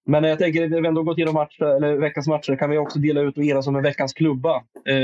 Men 0.06 0.24
jag 0.24 0.40
tänker, 0.40 0.70
när 0.70 0.82
vi 0.82 0.88
ändå 0.88 1.04
gått 1.04 1.18
igenom 1.18 1.34
match, 1.34 1.62
eller 1.62 1.96
veckans 1.96 2.28
matcher, 2.28 2.56
kan 2.56 2.70
vi 2.70 2.78
också 2.78 3.00
dela 3.00 3.22
ut 3.22 3.38
och 3.38 3.44
enas 3.44 3.68
om 3.68 3.76
en 3.76 3.84
veckans 3.84 4.14
klubba. 4.14 4.64
Eh, 4.86 4.98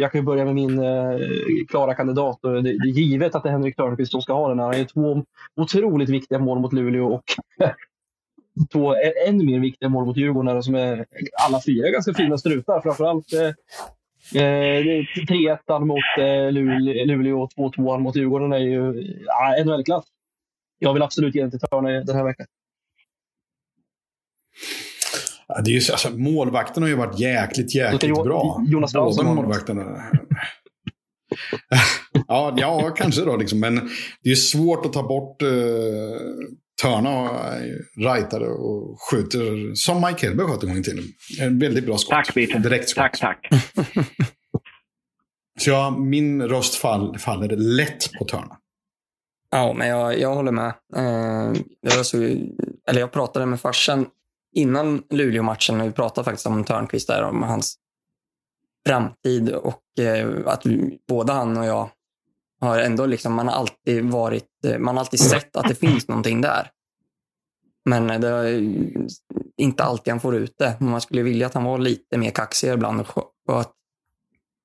jag 0.00 0.12
kan 0.12 0.24
börja 0.24 0.44
med 0.44 0.54
min 0.54 0.78
eh, 0.78 1.18
klara 1.68 1.94
kandidat. 1.94 2.38
Det, 2.42 2.48
är 2.48 2.86
givet 2.86 3.34
att 3.34 3.42
det 3.42 3.48
är 3.48 3.52
Henrik 3.52 3.76
Törnqvist 3.76 4.12
som 4.12 4.22
ska 4.22 4.32
ha 4.32 4.48
den. 4.48 4.58
Han 4.58 4.74
har 4.74 4.84
två 4.84 5.24
otroligt 5.56 6.08
viktiga 6.08 6.38
mål 6.38 6.60
mot 6.60 6.72
Luleå 6.72 7.14
och 7.14 7.24
två 8.72 8.94
ännu 9.26 9.44
mer 9.44 9.60
viktiga 9.60 9.88
mål 9.88 10.06
mot 10.06 10.16
Djurgården 10.16 10.62
som 10.62 10.74
är 10.74 11.06
alla 11.46 11.60
fyra 11.66 11.90
ganska 11.90 12.14
fina 12.14 12.38
strutar. 12.38 12.80
Framförallt 12.80 13.32
eh, 13.32 13.50
eh, 14.34 14.40
3-1 14.40 15.58
eh, 15.68 15.80
mot 15.80 15.98
eh, 16.18 16.52
Luleå 17.06 17.42
och 17.42 17.52
2-2 17.52 17.98
mot 17.98 18.16
Djurgården 18.16 18.52
är 18.52 18.58
ju 18.58 19.14
ja, 19.26 19.64
NHL-klass. 19.64 20.04
Jag 20.78 20.92
vill 20.92 21.02
absolut 21.02 21.34
ge 21.34 21.40
den 21.40 21.50
till 21.50 21.60
Törne 21.60 22.04
den 22.04 22.16
här 22.16 22.24
veckan. 22.24 22.46
Ja, 25.48 25.60
det 25.64 25.70
är 25.70 25.72
ju, 25.72 25.92
alltså, 25.92 26.10
målvakten 26.10 26.82
har 26.82 26.90
ju 26.90 26.96
varit 26.96 27.20
jäkligt, 27.20 27.74
jäkligt 27.74 28.24
bra. 28.24 28.62
Jonas 28.66 28.92
Fransson. 28.92 29.34
målvakterna. 29.34 30.02
ja, 32.28 32.54
ja, 32.56 32.90
kanske 32.96 33.24
då. 33.24 33.36
Liksom. 33.36 33.60
Men 33.60 33.90
det 34.22 34.30
är 34.30 34.34
svårt 34.34 34.86
att 34.86 34.92
ta 34.92 35.02
bort 35.02 35.42
uh, 35.42 35.48
Törna 36.82 37.30
rightare 37.96 38.46
och 38.46 39.00
skjuter 39.00 39.74
som 39.74 40.02
Mike 40.02 40.26
Hellberg 40.26 40.46
sköt 40.46 40.62
en 40.62 40.68
gång 40.68 40.78
i 40.78 40.82
tiden. 40.82 41.04
En 41.40 41.58
väldigt 41.58 41.86
bra 41.86 41.98
skott. 41.98 42.10
Tack, 42.10 42.34
Peter. 42.34 42.58
Direkt 42.58 42.88
skott. 42.88 43.02
Tack, 43.02 43.18
tack. 43.20 43.48
Så 45.60 45.70
ja, 45.70 45.90
min 45.90 46.42
röst 46.42 46.74
fall, 46.74 47.18
faller 47.18 47.56
lätt 47.56 48.12
på 48.12 48.24
Törna. 48.24 48.56
Ja, 49.50 49.72
men 49.72 49.88
jag, 49.88 50.18
jag 50.18 50.34
håller 50.34 50.52
med. 50.52 50.74
Eh, 50.96 51.52
jag, 51.80 52.06
så, 52.06 52.16
eller 52.88 53.00
jag 53.00 53.12
pratade 53.12 53.46
med 53.46 53.60
farsan 53.60 54.06
innan 54.54 55.02
Luleå-matchen. 55.10 55.82
Vi 55.82 55.92
pratade 55.92 56.24
faktiskt 56.24 56.46
om 56.46 56.64
Törnqvist 56.64 57.08
där, 57.08 57.22
om 57.22 57.42
hans 57.42 57.78
framtid 58.86 59.50
och 59.50 59.98
eh, 59.98 60.28
att 60.46 60.66
vi, 60.66 60.98
både 61.08 61.32
han 61.32 61.56
och 61.56 61.66
jag 61.66 61.90
har 62.64 62.78
ändå 62.78 63.06
liksom, 63.06 63.34
man 63.34 63.48
har 63.48 63.54
alltid 63.54 64.04
varit, 64.04 64.64
eh, 64.66 64.78
man 64.78 64.96
har 64.96 65.00
alltid 65.00 65.20
sett 65.20 65.56
att 65.56 65.68
det 65.68 65.74
finns 65.74 66.08
någonting 66.08 66.40
där. 66.40 66.70
Men 67.84 68.20
det 68.20 68.28
är 68.28 68.76
inte 69.56 69.84
alltid 69.84 70.12
han 70.12 70.20
får 70.20 70.36
ut 70.36 70.54
det. 70.58 70.76
Man 70.80 71.00
skulle 71.00 71.22
vilja 71.22 71.46
att 71.46 71.54
han 71.54 71.64
var 71.64 71.78
lite 71.78 72.18
mer 72.18 72.30
kaxig 72.30 72.72
ibland 72.72 73.04
och 73.46 73.60
att 73.60 73.72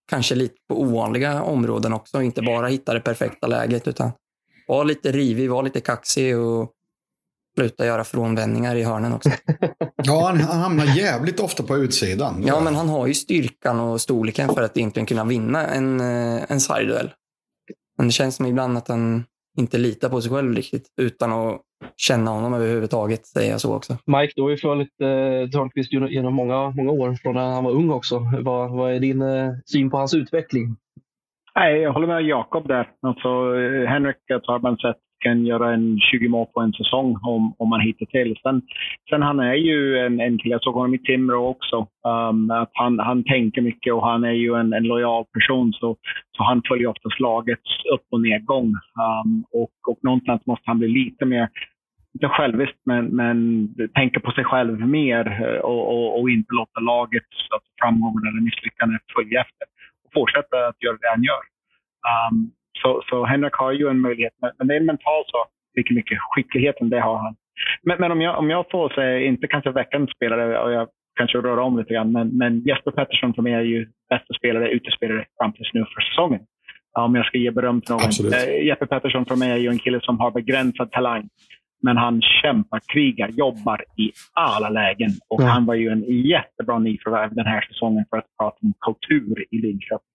kanske 0.10 0.36
lite 0.36 0.56
på 0.70 0.82
ovanliga 0.82 1.44
områden 1.44 1.94
också. 1.94 2.22
Inte 2.22 2.42
bara 2.42 2.68
hitta 2.68 2.94
det 2.94 3.00
perfekta 3.02 3.48
läget 3.48 3.88
utan 3.88 4.12
var 4.68 4.86
lite 4.86 5.12
rivig, 5.12 5.50
var 5.50 5.64
lite 5.64 5.82
kaxig 5.82 6.38
och 6.38 6.72
sluta 7.56 7.86
göra 7.86 8.04
frånvändningar 8.04 8.76
i 8.76 8.84
hörnen 8.84 9.14
också. 9.14 9.30
ja, 10.04 10.28
han, 10.28 10.42
han 10.42 10.60
hamnar 10.60 10.86
jävligt 10.86 11.40
ofta 11.40 11.64
på 11.64 11.78
utsidan. 11.78 12.44
Ja, 12.48 12.60
men 12.60 12.76
han 12.76 12.90
har 12.90 13.08
ju 13.08 13.14
styrkan 13.14 13.80
och 13.80 14.02
storleken 14.02 14.50
för 14.50 14.62
att 14.62 14.78
egentligen 14.78 15.06
kunna 15.06 15.24
vinna 15.24 15.68
en, 15.68 16.00
eh, 16.00 16.44
en 16.48 16.60
sargduell. 16.60 17.12
Men 18.00 18.08
det 18.08 18.12
känns 18.12 18.36
som 18.36 18.46
ibland 18.46 18.78
att 18.78 18.88
han 18.88 19.24
inte 19.58 19.78
litar 19.78 20.10
på 20.10 20.22
sig 20.22 20.32
själv 20.32 20.56
riktigt 20.56 20.94
utan 21.02 21.32
att 21.32 21.62
känna 21.98 22.32
honom 22.32 22.54
överhuvudtaget, 22.54 23.26
säger 23.26 23.52
jag 23.52 23.62
så 23.62 23.76
också. 23.76 23.94
Mike, 23.94 24.34
du 24.36 24.42
har 24.42 24.50
ju 24.50 24.58
följt 24.58 25.02
eh, 25.02 25.50
Törnqvist 25.50 25.94
genom 25.94 26.34
många, 26.34 26.70
många 26.70 26.92
år, 26.92 27.16
från 27.16 27.36
när 27.36 27.54
han 27.54 27.64
var 27.64 27.72
ung 27.72 27.90
också. 27.90 28.20
Vad, 28.42 28.72
vad 28.72 28.94
är 28.94 29.00
din 29.00 29.22
eh, 29.22 29.52
syn 29.66 29.90
på 29.90 29.98
hans 29.98 30.14
utveckling? 30.14 30.76
Nej, 31.56 31.82
jag 31.82 31.94
håller 31.94 32.08
med 32.08 32.22
Jakob 32.22 32.68
där. 32.68 32.90
Alltså, 33.02 33.28
eh, 33.28 33.90
Henrik 33.90 34.16
har 34.44 34.60
man 34.60 34.78
sett 34.78 34.98
kan 35.20 35.46
göra 35.46 35.74
en 35.74 36.00
20 36.00 36.28
mål 36.28 36.48
på 36.54 36.62
en 36.62 36.74
säsong 36.74 37.20
om, 37.24 37.56
om 37.58 37.70
man 37.70 37.82
hittar 37.82 38.06
till. 38.06 38.36
Sen, 38.44 38.62
sen 39.10 39.22
han 39.22 39.40
är 39.40 39.54
ju 39.54 39.98
en, 39.98 40.20
en 40.20 40.38
kille, 40.38 40.54
jag 40.54 40.64
såg 40.64 40.74
honom 40.74 40.94
i 40.94 41.00
Timrå 41.00 41.48
också, 41.48 41.88
um, 42.30 42.52
att 42.52 42.72
han, 42.74 43.00
han 43.00 43.24
tänker 43.24 43.62
mycket 43.62 43.94
och 43.94 44.08
han 44.08 44.24
är 44.24 44.32
ju 44.32 44.56
en, 44.56 44.74
en 44.74 44.84
lojal 44.84 45.26
person 45.34 45.74
så, 45.74 45.98
så 46.38 46.44
han 46.44 46.62
följer 46.68 46.88
ofta 46.88 47.10
slagets 47.10 47.86
upp 47.94 48.06
och 48.12 48.22
nedgång. 48.22 48.68
Um, 48.68 49.46
och, 49.54 49.92
och 49.92 50.00
någonstans 50.04 50.46
måste 50.46 50.64
han 50.66 50.80
bli 50.80 50.88
lite 50.88 51.26
mer 51.26 51.50
inte 52.14 52.28
själviskt, 52.28 52.80
men, 52.86 53.06
men 53.06 53.70
tänka 53.96 54.20
på 54.20 54.32
sig 54.32 54.44
själv 54.44 54.80
mer 54.88 55.24
eh, 55.42 55.60
och, 55.60 55.84
och, 55.94 56.22
och 56.22 56.30
inte 56.30 56.54
låta 56.54 56.80
lagets 56.80 57.38
framgångar 57.82 58.30
eller 58.30 58.42
misslyckanden 58.42 59.00
följa 59.16 59.42
efter. 59.42 59.66
Och 60.04 60.12
fortsätta 60.14 60.68
att 60.68 60.84
göra 60.84 60.98
det 61.02 61.10
han 61.16 61.24
gör. 61.24 61.44
Um, 62.12 62.52
så, 62.82 63.02
så 63.10 63.26
Henrik 63.26 63.54
har 63.54 63.72
ju 63.72 63.88
en 63.88 64.00
möjlighet, 64.00 64.34
men 64.58 64.68
det 64.68 64.74
är 64.74 64.80
en 64.80 64.86
mental 64.86 65.24
sak, 65.28 65.48
vilken 65.74 65.96
mycket 65.96 66.18
skickligheten 66.20 66.90
det 66.90 67.00
har 67.00 67.18
han. 67.18 67.36
Men, 67.82 68.00
men 68.00 68.12
om, 68.12 68.22
jag, 68.22 68.40
om 68.40 68.50
jag 68.50 68.66
får 68.72 68.90
säga, 68.90 69.20
inte 69.20 69.48
kanske 69.48 69.72
veckans 69.72 70.12
spelare, 70.12 70.60
och 70.60 70.72
jag 70.72 70.88
kanske 71.18 71.38
rör 71.38 71.58
om 71.58 71.78
lite 71.78 71.94
grann, 71.94 72.12
men, 72.12 72.38
men 72.38 72.60
Jesper 72.60 72.92
Pettersson 72.92 73.34
för 73.34 73.42
mig 73.42 73.54
är 73.54 73.62
ju 73.62 73.88
bästa 74.10 74.34
spelare, 74.34 74.70
utespelare 74.70 75.26
fram 75.38 75.54
tills 75.54 75.74
nu 75.74 75.86
för 75.96 76.02
säsongen. 76.02 76.42
Om 76.94 77.16
jag 77.16 77.26
ska 77.26 77.38
ge 77.38 77.52
beröm 77.52 77.82
till 77.82 77.92
någon. 77.92 78.34
Äh, 78.34 78.66
Jesper 78.66 78.86
Pettersson 78.86 79.26
för 79.26 79.36
mig 79.36 79.52
är 79.52 79.58
ju 79.58 79.70
en 79.70 79.80
kille 79.80 80.00
som 80.02 80.20
har 80.20 80.32
begränsad 80.32 80.92
talang. 80.92 81.30
Men 81.82 81.98
han 81.98 82.22
kämpar, 82.22 82.80
krigar, 82.94 83.30
jobbar 83.30 83.84
i 83.98 84.12
alla 84.34 84.70
lägen. 84.70 85.10
Och 85.30 85.40
mm. 85.40 85.52
han 85.52 85.66
var 85.66 85.76
ju 85.76 85.90
en 85.90 86.04
jättebra 86.08 86.80
nyförvärv 86.80 87.36
den 87.36 87.46
här 87.46 87.62
säsongen 87.62 88.06
för 88.10 88.18
att 88.18 88.26
prata 88.40 88.58
om 88.62 88.74
kultur 88.86 89.46
i 89.52 89.58
Linköping 89.58 90.10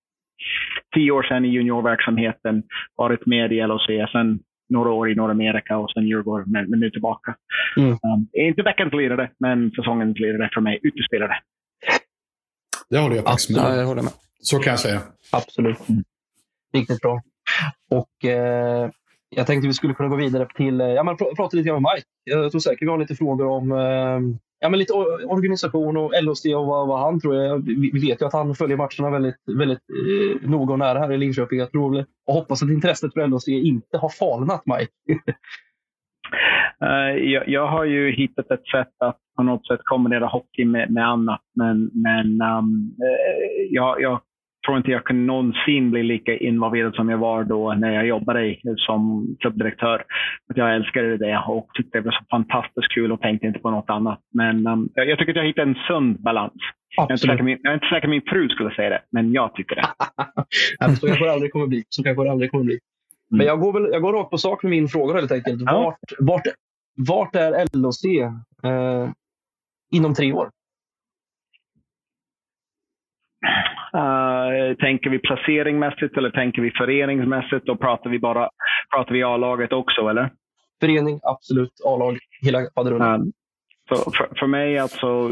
tio 0.95 1.11
år 1.13 1.23
sedan 1.23 1.45
i 1.45 1.49
juniorverksamheten, 1.49 2.63
varit 2.97 3.27
med 3.27 3.53
i 3.53 3.61
LOC, 3.61 3.87
sen 4.13 4.39
några 4.69 4.91
år 4.91 5.11
i 5.11 5.15
Nordamerika 5.15 5.79
och 5.79 5.91
sen 5.91 6.07
Djurgården, 6.07 6.51
men, 6.53 6.71
men 6.71 6.81
nu 6.81 6.91
tillbaka. 6.91 7.37
Mm. 7.77 7.91
Um, 7.91 8.29
inte 8.33 8.63
veckans 8.63 8.93
lirare, 8.93 9.31
men 9.39 9.71
säsongens 9.71 10.19
lirare 10.19 10.51
för 10.55 10.61
mig. 10.61 10.81
Utespelare. 10.83 11.37
Det 12.91 12.99
håller 12.99 13.17
jag 13.17 13.25
faktiskt 13.25 13.51
med 13.51 13.61
ja, 13.61 13.77
jag 13.77 13.87
håller 13.87 14.03
med. 14.03 14.13
Så 14.41 14.59
kan 14.59 14.71
jag 14.71 14.81
säga. 14.81 15.01
Absolut. 15.33 15.89
Mm. 15.89 16.05
Riktigt 16.75 17.01
bra. 17.01 17.23
Och 17.91 18.25
eh, 18.25 18.91
jag 19.37 19.47
tänkte 19.47 19.69
vi 19.69 19.75
skulle 19.75 19.95
kunna 19.95 20.09
gå 20.09 20.17
vidare 20.17 20.47
till, 20.55 20.81
eh, 20.81 20.87
ja 20.87 21.03
men 21.03 21.17
pr 21.17 21.25
prata 21.37 21.57
lite 21.57 21.69
grann 21.69 21.83
med 21.83 21.93
Mike. 21.95 22.07
Jag 22.25 22.51
tror 22.51 22.61
säkert 22.61 22.83
vi 22.83 22.91
har 22.91 22.99
lite 22.99 23.15
frågor 23.15 23.47
om 23.47 23.73
eh, 23.73 24.39
ja, 24.61 24.69
men 24.69 24.79
lite 24.79 24.93
organisation 25.27 25.97
och 25.97 26.13
LHC 26.23 26.45
och 26.45 26.67
vad, 26.67 26.89
vad 26.89 27.01
han 27.01 27.21
tror. 27.21 27.35
Jag, 27.35 27.59
vi 27.67 28.09
vet 28.09 28.23
ju 28.23 28.27
att 28.27 28.33
han 28.33 28.55
följer 28.55 28.77
matcherna 28.77 29.11
väldigt, 29.11 29.43
väldigt 29.59 29.79
eh, 29.79 30.51
noga 30.51 30.73
och 30.73 30.79
nära 30.79 30.99
här 30.99 31.13
i 31.13 31.19
Linköping. 31.19 31.59
Jag 31.59 31.71
tror 31.71 32.07
och 32.27 32.35
hoppas 32.35 32.63
att 32.63 32.69
intresset 32.69 33.13
för 33.13 33.27
LHC 33.27 33.49
inte 33.49 33.99
har 33.99 34.09
falnat, 34.09 34.63
Mike. 34.67 34.93
uh, 36.85 37.31
jag, 37.33 37.49
jag, 37.49 37.67
har 37.67 37.85
ju 37.85 38.13
hittat 38.13 38.51
ett 38.51 38.67
sätt 38.67 38.95
att 38.99 39.19
på 39.37 39.43
något 39.43 39.67
sätt 39.67 39.81
kombinera 39.85 40.27
hockey 40.27 40.65
med, 40.65 40.91
med 40.91 41.09
annat. 41.09 41.41
Men, 41.55 41.91
men 41.95 42.43
um, 42.43 42.95
jag, 43.71 44.01
jag 44.01 44.21
tror 44.65 44.77
inte 44.77 44.91
jag 44.91 45.05
kan 45.05 45.27
någonsin 45.27 45.91
bli 45.91 46.03
lika 46.03 46.37
involverad 46.37 46.95
som 46.95 47.09
jag 47.09 47.19
var 47.19 47.45
då 47.45 47.75
när 47.75 47.93
jag 47.93 48.07
jobbade 48.07 48.57
som 48.77 49.27
klubbdirektör. 49.41 50.05
Att 50.51 50.57
jag 50.57 50.75
älskade 50.75 51.17
det 51.17 51.39
och 51.49 51.69
tyckte 51.75 51.99
det 51.99 52.05
var 52.05 52.13
så 52.13 52.25
fantastiskt 52.31 52.95
kul 52.95 53.13
och 53.13 53.21
tänkte 53.21 53.47
inte 53.47 53.59
på 53.59 53.71
något 53.71 53.91
annat. 53.91 54.21
Men 54.33 54.67
um, 54.67 54.89
jag 54.95 55.19
tycker 55.19 55.33
att 55.33 55.37
jag 55.37 55.47
hittade 55.47 55.71
en 55.71 55.77
sund 55.89 56.23
balans. 56.23 56.53
Jag 56.97 57.11
är, 57.11 57.15
inte 57.15 57.27
säker, 57.27 57.43
min, 57.43 57.59
jag 57.63 57.71
är 57.71 57.75
inte 57.75 57.87
säker 57.87 58.09
min 58.09 58.23
fru 58.27 58.49
skulle 58.49 58.75
säga 58.75 58.91
det, 58.91 59.01
men 59.11 59.33
jag 59.33 59.55
tycker 59.55 59.77
det. 59.77 59.87
så 60.97 61.07
kanske 61.07 61.25
det 61.25 61.33
aldrig 61.33 61.53
kommer 61.53 61.67
bli. 61.67 61.85
Så 61.89 62.03
kanske 62.03 62.25
det 62.25 62.31
aldrig 62.31 62.51
kommer 62.51 62.65
bli. 62.65 62.75
Mm. 62.75 63.39
Men 63.39 63.47
jag 63.47 63.61
går, 63.61 63.73
väl, 63.73 63.89
jag 63.93 64.03
går 64.03 64.13
rakt 64.13 64.31
på 64.31 64.39
sak 64.39 64.63
med 64.63 64.71
min 64.71 64.89
fråga 64.89 65.15
helt 65.15 65.33
enkelt. 65.33 65.63
Ja. 65.67 65.83
Vart, 65.83 65.99
vart, 66.19 66.55
vart 67.09 67.37
är 67.37 67.79
LOC 67.79 68.05
eh, 68.05 69.11
inom 69.93 70.15
tre 70.15 70.33
år? 70.33 70.51
Uh, 73.95 74.75
tänker 74.75 75.11
vi 75.11 75.19
placeringmässigt 75.19 76.17
eller 76.17 76.31
tänker 76.31 76.63
vi 76.63 76.71
föreningsmässigt? 76.71 77.67
Då 77.67 77.77
pratar 77.77 78.11
vi 78.11 78.19
bara 78.19 78.49
pratar 78.95 79.13
vi 79.13 79.23
A-laget 79.23 79.73
också, 79.73 80.09
eller? 80.09 80.31
Förening, 80.81 81.21
absolut. 81.23 81.73
A-lag, 81.85 82.19
hela 82.43 82.59
faderullen. 82.75 83.21
Uh, 83.21 83.27
så 83.89 84.11
för, 84.11 84.39
för 84.39 84.47
mig, 84.47 84.79
alltså, 84.79 85.31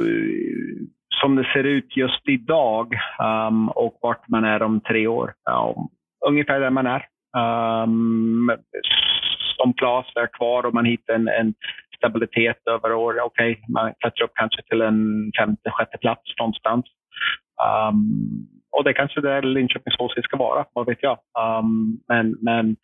som 1.23 1.37
det 1.37 1.45
ser 1.53 1.65
ut 1.65 1.97
just 1.97 2.29
idag 2.29 2.95
um, 3.49 3.69
och 3.69 3.99
vart 4.03 4.29
man 4.29 4.45
är 4.45 4.63
om 4.63 4.81
tre 4.81 5.07
år. 5.07 5.35
Um, 5.51 5.89
ungefär 6.29 6.61
där 6.61 6.71
man 6.71 6.87
är. 6.87 7.07
Um, 7.37 8.51
som 9.57 9.73
Klas 9.75 10.07
är 10.15 10.27
kvar 10.27 10.67
och 10.67 10.75
man 10.75 10.85
hittar 10.85 11.15
en, 11.15 11.29
en 11.29 11.55
stabilitet 11.97 12.67
över 12.67 12.93
år. 12.93 13.21
Okej, 13.21 13.53
okay, 13.53 13.65
man 13.69 13.95
klättrar 14.01 14.25
upp 14.25 14.35
kanske 14.35 14.63
till 14.63 14.81
en 14.81 15.33
femte, 15.39 15.71
sjätte 15.71 15.99
plats 15.99 16.23
någonstans. 16.39 16.85
Um, 17.61 18.49
och 18.71 18.85
det 18.85 18.93
kanske 18.93 19.21
det 19.21 19.41
Linköpings 19.41 19.97
HC 19.99 20.23
ska 20.23 20.37
vara, 20.37 20.65
vad 20.73 20.87
vet 20.87 21.03
jag. 21.03 21.19
Um, 21.39 22.01
men 22.09 22.37
men 22.41 22.77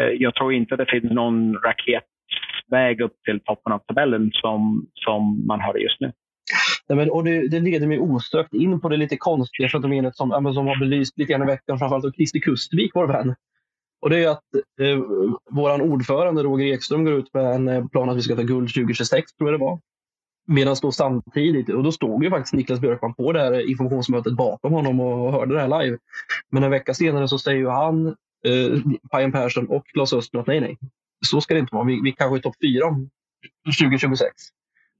eh, 0.00 0.06
jag 0.06 0.34
tror 0.34 0.52
inte 0.52 0.76
det 0.76 0.86
finns 0.86 1.12
någon 1.12 1.54
raketväg 1.54 3.00
upp 3.00 3.22
till 3.24 3.40
toppen 3.40 3.72
av 3.72 3.78
tabellen 3.78 4.30
som, 4.32 4.86
som 4.94 5.46
man 5.46 5.60
har 5.60 5.76
just 5.76 6.00
nu. 6.00 6.12
Nej, 6.88 6.96
men, 6.96 7.10
och 7.10 7.24
det, 7.24 7.48
det 7.48 7.60
leder 7.60 7.86
mig 7.86 7.98
osökt 7.98 8.54
in 8.54 8.80
på 8.80 8.88
det 8.88 8.96
lite 8.96 9.16
konstiga 9.16 9.68
fenomenet 9.68 10.16
som, 10.16 10.30
som 10.54 10.66
har 10.66 10.78
belyst 10.78 11.18
lite 11.18 11.32
grann 11.32 11.42
i 11.42 11.46
veckan, 11.46 11.78
framförallt 11.78 12.04
av 12.04 12.10
Christer 12.10 12.38
Kustvik, 12.40 12.90
vår 12.94 13.06
vän. 13.06 13.34
Och 14.02 14.10
det 14.10 14.24
är 14.24 14.28
att 14.28 14.54
eh, 14.80 14.98
vår 15.50 15.82
ordförande 15.82 16.42
Roger 16.42 16.74
Ekström 16.74 17.04
går 17.04 17.14
ut 17.14 17.34
med 17.34 17.44
en 17.44 17.68
eh, 17.68 17.86
plan 17.86 18.08
att 18.10 18.16
vi 18.16 18.22
ska 18.22 18.36
ta 18.36 18.42
guld 18.42 18.74
2026, 18.74 19.32
tror 19.32 19.50
jag 19.50 19.60
det 19.60 19.64
var. 19.64 19.80
Medan 20.52 20.76
då 20.82 20.92
samtidigt, 20.92 21.68
och 21.68 21.82
då 21.82 21.92
stod 21.92 22.24
ju 22.24 22.30
faktiskt 22.30 22.54
Niklas 22.54 22.80
Björkman 22.80 23.14
på 23.14 23.32
det 23.32 23.40
här 23.40 23.70
informationsmötet 23.70 24.32
bakom 24.32 24.72
honom 24.72 25.00
och 25.00 25.32
hörde 25.32 25.54
det 25.54 25.60
här 25.60 25.82
live. 25.82 25.98
Men 26.50 26.62
en 26.62 26.70
vecka 26.70 26.94
senare 26.94 27.28
så 27.28 27.38
säger 27.38 27.58
ju 27.58 27.68
han, 27.68 28.06
eh, 28.46 28.80
Pajen 29.10 29.32
Persson 29.32 29.66
och 29.66 29.86
Claes 29.86 30.12
Östlund 30.12 30.40
att 30.40 30.46
nej, 30.46 30.60
nej, 30.60 30.78
så 31.26 31.40
ska 31.40 31.54
det 31.54 31.60
inte 31.60 31.74
vara. 31.74 31.84
Vi, 31.84 32.00
vi 32.04 32.12
kanske 32.12 32.38
är 32.38 32.40
topp 32.40 32.56
fyra 32.62 32.86
2026. 33.80 34.30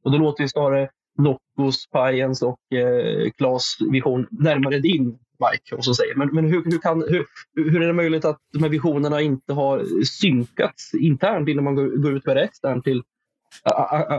Och 0.05 0.13
då 0.13 0.19
låter 0.19 0.43
ju 0.43 0.49
snarare 0.49 0.89
Noccos, 1.19 1.89
Pajens 1.91 2.43
och 2.43 2.73
eh, 2.73 3.31
Klas 3.31 3.77
vision 3.91 4.27
närmare 4.31 4.79
din, 4.79 5.05
Mike. 5.05 5.77
Och 5.77 5.85
så 5.85 5.95
säger. 5.95 6.15
Men, 6.15 6.29
men 6.33 6.45
hur, 6.45 6.65
hur, 6.65 6.79
kan, 6.79 7.05
hur, 7.09 7.27
hur 7.55 7.83
är 7.83 7.87
det 7.87 7.93
möjligt 7.93 8.25
att 8.25 8.39
de 8.53 8.63
här 8.63 8.71
visionerna 8.71 9.21
inte 9.21 9.53
har 9.53 10.05
synkats 10.05 10.95
internt 10.95 11.49
innan 11.49 11.65
man 11.65 11.75
går, 11.75 12.03
går 12.03 12.17
ut 12.17 12.27
med 12.27 12.37
det 12.37 12.43
externt 12.43 12.85
till 12.85 13.03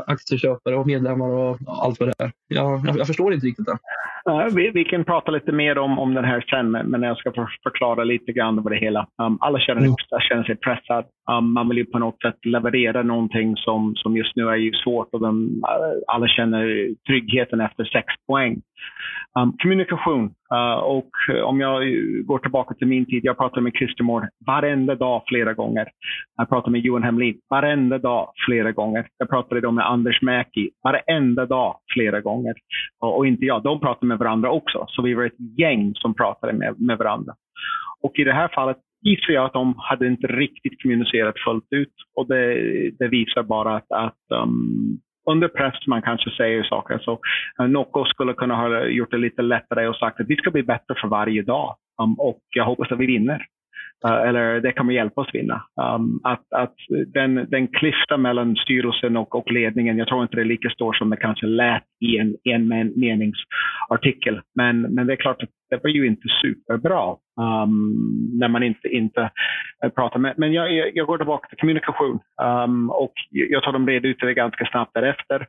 aktieköpare 0.07 0.75
och 0.75 0.87
medlemmar 0.87 1.29
och 1.29 1.57
allt 1.67 1.99
vad 1.99 2.09
det 2.09 2.23
är. 2.23 2.31
Jag, 2.47 2.85
jag, 2.85 2.97
jag 2.97 3.07
förstår 3.07 3.33
inte 3.33 3.47
riktigt 3.47 3.65
det. 3.65 3.77
vi, 4.55 4.69
vi, 4.69 4.83
kan 4.83 5.03
prata 5.03 5.31
lite 5.31 5.51
mer 5.51 5.77
om, 5.77 5.99
om 5.99 6.13
den 6.13 6.25
här 6.25 6.41
sen, 6.49 6.71
men 6.71 7.01
jag 7.01 7.17
ska 7.17 7.31
för, 7.31 7.47
förklara 7.63 8.03
lite 8.03 8.31
grann 8.31 8.63
vad 8.63 8.73
det 8.73 8.77
hela. 8.77 9.07
Um, 9.21 9.37
alla 9.41 9.59
känner, 9.59 9.81
mm. 9.81 9.95
känner 10.29 10.43
sig 10.43 10.55
pressade. 10.55 11.07
Um, 11.31 11.53
man 11.53 11.69
vill 11.69 11.77
ju 11.77 11.85
på 11.85 11.99
något 11.99 12.21
sätt 12.21 12.45
leverera 12.45 13.03
någonting 13.03 13.57
som, 13.57 13.95
som 13.95 14.17
just 14.17 14.35
nu 14.35 14.49
är 14.49 14.55
ju 14.55 14.73
svårt 14.73 15.09
och 15.13 15.21
de, 15.21 15.61
alla 16.07 16.27
känner 16.27 16.89
tryggheten 17.07 17.61
efter 17.61 17.83
sex 17.83 18.07
poäng. 18.27 18.61
Um, 19.39 19.57
kommunikation. 19.61 20.33
Uh, 20.53 20.79
och 20.83 21.09
eh, 21.29 21.41
om 21.41 21.59
jag 21.59 21.83
går 22.25 22.39
tillbaka 22.39 22.73
till 22.73 22.87
min 22.87 23.05
tid, 23.05 23.25
jag 23.25 23.37
pratade 23.37 23.61
med 23.61 23.73
Christer 23.73 24.03
Moore 24.03 24.29
varenda 24.47 24.95
dag 24.95 25.23
flera 25.27 25.53
gånger. 25.53 25.87
Jag 26.37 26.49
pratade 26.49 26.71
med 26.71 26.81
Johan 26.81 27.03
Hemlin 27.03 27.39
varenda 27.49 27.97
dag 27.97 28.29
flera 28.45 28.71
gånger. 28.71 29.07
Jag 29.17 29.29
pratade 29.29 29.61
då 29.61 29.71
med 29.71 29.89
Anders 29.89 30.21
Mäki 30.21 30.69
varenda 30.83 31.45
dag 31.45 31.75
flera 31.93 32.21
gånger. 32.21 32.53
Och, 32.99 33.17
och, 33.17 33.27
inte 33.27 33.45
jag, 33.45 33.63
de 33.63 33.79
pratade 33.79 34.05
med 34.05 34.17
varandra 34.17 34.51
också. 34.51 34.85
Så 34.87 35.01
vi 35.01 35.13
var 35.13 35.23
ett 35.23 35.57
gäng 35.57 35.91
som 35.95 36.13
pratade 36.13 36.53
med, 36.53 36.81
med 36.81 36.97
varandra. 36.97 37.33
Och 38.01 38.19
i 38.19 38.23
det 38.23 38.33
här 38.33 38.47
fallet 38.47 38.77
gissar 39.01 39.33
jag 39.33 39.45
att 39.45 39.53
de 39.53 39.73
hade 39.77 40.07
inte 40.07 40.27
riktigt 40.27 40.81
kommunicerat 40.81 41.39
fullt 41.45 41.67
ut. 41.69 41.93
Och 42.15 42.27
det, 42.27 42.55
det 42.99 43.07
visar 43.07 43.43
bara 43.43 43.75
att, 43.75 43.91
att 43.91 44.41
um, 44.43 44.99
under 45.25 45.47
press 45.47 45.87
man 45.87 46.01
kanske 46.01 46.29
säger 46.29 46.63
saker. 46.63 46.99
Så 46.99 47.19
uh, 47.61 47.67
Nocco 47.67 48.05
skulle 48.05 48.33
kunna 48.33 48.55
ha 48.55 48.85
gjort 48.85 49.11
det 49.11 49.17
lite 49.17 49.41
lättare 49.41 49.87
och 49.87 49.95
sagt 49.95 50.19
att 50.19 50.27
vi 50.27 50.35
ska 50.35 50.51
bli 50.51 50.63
bättre 50.63 50.95
för 51.01 51.07
varje 51.07 51.41
dag. 51.41 51.75
Um, 52.01 52.13
och 52.19 52.41
jag 52.55 52.65
hoppas 52.65 52.91
att 52.91 52.99
vi 52.99 53.05
vinner. 53.05 53.45
Eh, 54.05 54.29
eller 54.29 54.61
det 54.61 54.71
kommer 54.71 54.93
hjälpa 54.93 55.21
oss 55.21 55.29
vinna. 55.33 55.63
Um, 55.81 56.19
att, 56.23 56.53
att 56.53 56.75
den, 57.13 57.47
den 57.49 57.67
klyftan 57.67 58.21
mellan 58.21 58.55
styrelsen 58.55 59.17
och, 59.17 59.35
och 59.35 59.51
ledningen, 59.51 59.97
jag 59.97 60.07
tror 60.07 60.23
inte 60.23 60.35
det 60.35 60.41
är 60.41 60.45
lika 60.45 60.69
stor 60.69 60.93
som 60.93 61.09
det 61.09 61.17
kanske 61.17 61.45
lät 61.45 61.83
i 62.05 62.17
en, 62.17 62.35
en 62.43 62.67
meningsartikel. 62.95 64.41
Men, 64.55 64.81
men 64.81 65.07
det 65.07 65.13
är 65.13 65.17
klart 65.17 65.43
att 65.43 65.49
det 65.69 65.83
var 65.83 65.89
ju 65.89 66.07
inte 66.07 66.27
superbra 66.41 67.15
um, 67.39 68.39
när 68.39 68.47
man 68.47 68.63
inte, 68.63 68.87
inte 68.87 69.31
eh, 69.83 69.89
pratar 69.89 70.19
med. 70.19 70.33
Men 70.37 70.53
jag, 70.53 70.95
jag 70.95 71.07
går 71.07 71.17
tillbaka 71.17 71.47
till 71.47 71.57
kommunikation 71.57 72.19
um, 72.43 72.89
och 72.89 73.13
jag 73.29 73.63
tror 73.63 73.73
de 73.73 73.87
red 73.87 74.05
ut 74.05 74.19
det 74.19 74.33
ganska 74.33 74.65
snabbt 74.65 74.93
därefter. 74.93 75.47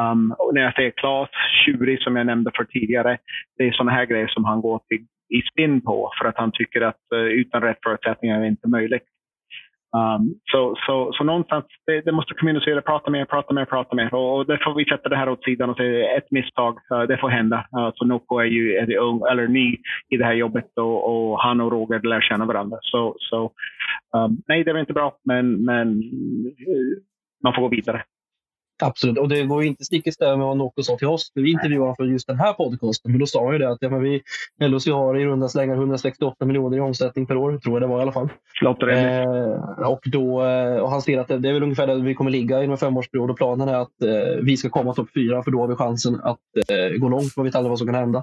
Um, 0.00 0.34
och 0.38 0.54
när 0.54 0.62
jag 0.62 0.74
säger 0.74 0.90
Klas, 0.90 1.28
tjurig 1.64 2.02
som 2.02 2.16
jag 2.16 2.26
nämnde 2.26 2.50
för 2.54 2.64
tidigare, 2.64 3.18
det 3.58 3.64
är 3.64 3.72
sådana 3.72 3.92
här 3.92 4.06
grejer 4.06 4.26
som 4.26 4.44
han 4.44 4.60
går 4.60 4.80
till 4.88 5.06
i 5.28 5.42
spinn 5.42 5.80
på 5.80 6.10
för 6.18 6.28
att 6.28 6.36
han 6.36 6.52
tycker 6.52 6.80
att 6.80 7.12
eh, 7.14 7.20
utan 7.20 7.62
rätt 7.62 7.78
förutsättningar 7.82 8.36
är 8.36 8.40
det 8.40 8.48
inte 8.48 8.68
möjligt. 8.68 9.02
Um, 9.96 10.34
så, 10.52 10.74
så, 10.86 11.12
så 11.12 11.24
någonstans, 11.24 11.64
det, 11.86 12.00
det, 12.00 12.12
måste 12.12 12.34
kommunicera, 12.34 12.82
prata 12.82 13.10
mer, 13.10 13.24
prata 13.24 13.52
mer, 13.54 13.64
prata 13.64 13.96
mer. 13.96 14.14
Och, 14.14 14.36
och 14.36 14.46
det 14.46 14.58
får 14.64 14.74
vi 14.74 14.84
sätta 14.84 15.08
det 15.08 15.16
här 15.16 15.28
åt 15.28 15.44
sidan 15.44 15.70
och 15.70 15.76
säga 15.76 16.16
ett 16.16 16.30
misstag, 16.30 16.78
uh, 16.92 17.02
det 17.02 17.18
får 17.18 17.28
hända. 17.28 17.56
Uh, 17.56 17.64
så 17.70 17.78
alltså, 17.78 18.04
Noko 18.04 18.38
är 18.38 18.44
ju 18.44 18.76
är 18.76 18.96
ung, 18.96 19.22
eller 19.30 19.48
ny 19.48 19.76
i 20.08 20.16
det 20.16 20.24
här 20.24 20.34
jobbet 20.34 20.70
och, 20.76 21.30
och 21.30 21.42
han 21.42 21.60
och 21.60 21.72
Roger 21.72 22.00
lär 22.00 22.20
känna 22.20 22.44
varandra. 22.44 22.78
Så, 22.80 23.16
så 23.18 23.52
um, 24.16 24.42
nej, 24.48 24.64
det 24.64 24.72
var 24.72 24.80
inte 24.80 24.92
bra, 24.92 25.16
men, 25.24 25.64
men 25.64 25.88
uh, 25.88 26.96
man 27.44 27.54
får 27.54 27.62
gå 27.62 27.68
vidare. 27.68 28.02
Absolut, 28.82 29.18
och 29.18 29.28
det 29.28 29.42
går 29.42 29.64
inte 29.64 29.84
stick 29.84 30.06
i 30.06 30.12
stäv 30.12 30.38
med 30.38 30.46
vad 30.46 30.56
Nocco 30.56 30.82
sa 30.82 30.96
till 30.96 31.06
oss. 31.06 31.32
Vi 31.34 31.50
intervjuade 31.50 31.82
honom 31.82 31.96
för 31.96 32.04
just 32.04 32.26
den 32.26 32.38
här 32.38 32.52
podcasten, 32.52 33.10
men 33.12 33.20
då 33.20 33.26
sa 33.26 33.44
han 33.44 33.52
ju 33.52 33.58
det 33.58 33.68
att 33.68 33.78
ja, 33.80 33.90
men 33.90 34.02
vi, 34.02 34.22
LHC 34.60 34.86
har 34.86 35.18
i 35.18 35.26
runda 35.26 35.48
slängar 35.48 35.74
168 35.74 36.44
miljoner 36.44 36.76
i 36.76 36.80
omsättning 36.80 37.26
per 37.26 37.36
år, 37.36 37.58
tror 37.58 37.74
jag 37.74 37.82
det 37.82 37.86
var 37.86 37.98
i 37.98 38.02
alla 38.02 38.12
fall. 38.12 38.28
Eh, 38.98 39.88
och, 39.88 40.00
då, 40.04 40.44
eh, 40.44 40.76
och 40.76 40.90
han 40.90 41.02
ser 41.02 41.18
att 41.18 41.28
det, 41.28 41.38
det 41.38 41.48
är 41.48 41.52
väl 41.52 41.62
ungefär 41.62 41.86
där 41.86 41.94
vi 41.94 42.14
kommer 42.14 42.30
ligga 42.30 42.58
inom 42.58 42.72
en 42.72 42.78
femårsperiod 42.78 43.30
och 43.30 43.36
planen 43.36 43.68
är 43.68 43.74
att 43.74 44.02
eh, 44.02 44.42
vi 44.42 44.56
ska 44.56 44.68
komma 44.68 44.94
topp 44.94 45.08
fyra 45.14 45.42
för 45.42 45.50
då 45.50 45.60
har 45.60 45.68
vi 45.68 45.74
chansen 45.74 46.20
att 46.22 46.38
eh, 46.68 46.98
gå 46.98 47.08
långt. 47.08 47.36
Man 47.36 47.46
vet 47.46 47.54
aldrig 47.54 47.70
vad 47.70 47.78
som 47.78 47.88
kan 47.88 47.94
hända. 47.94 48.22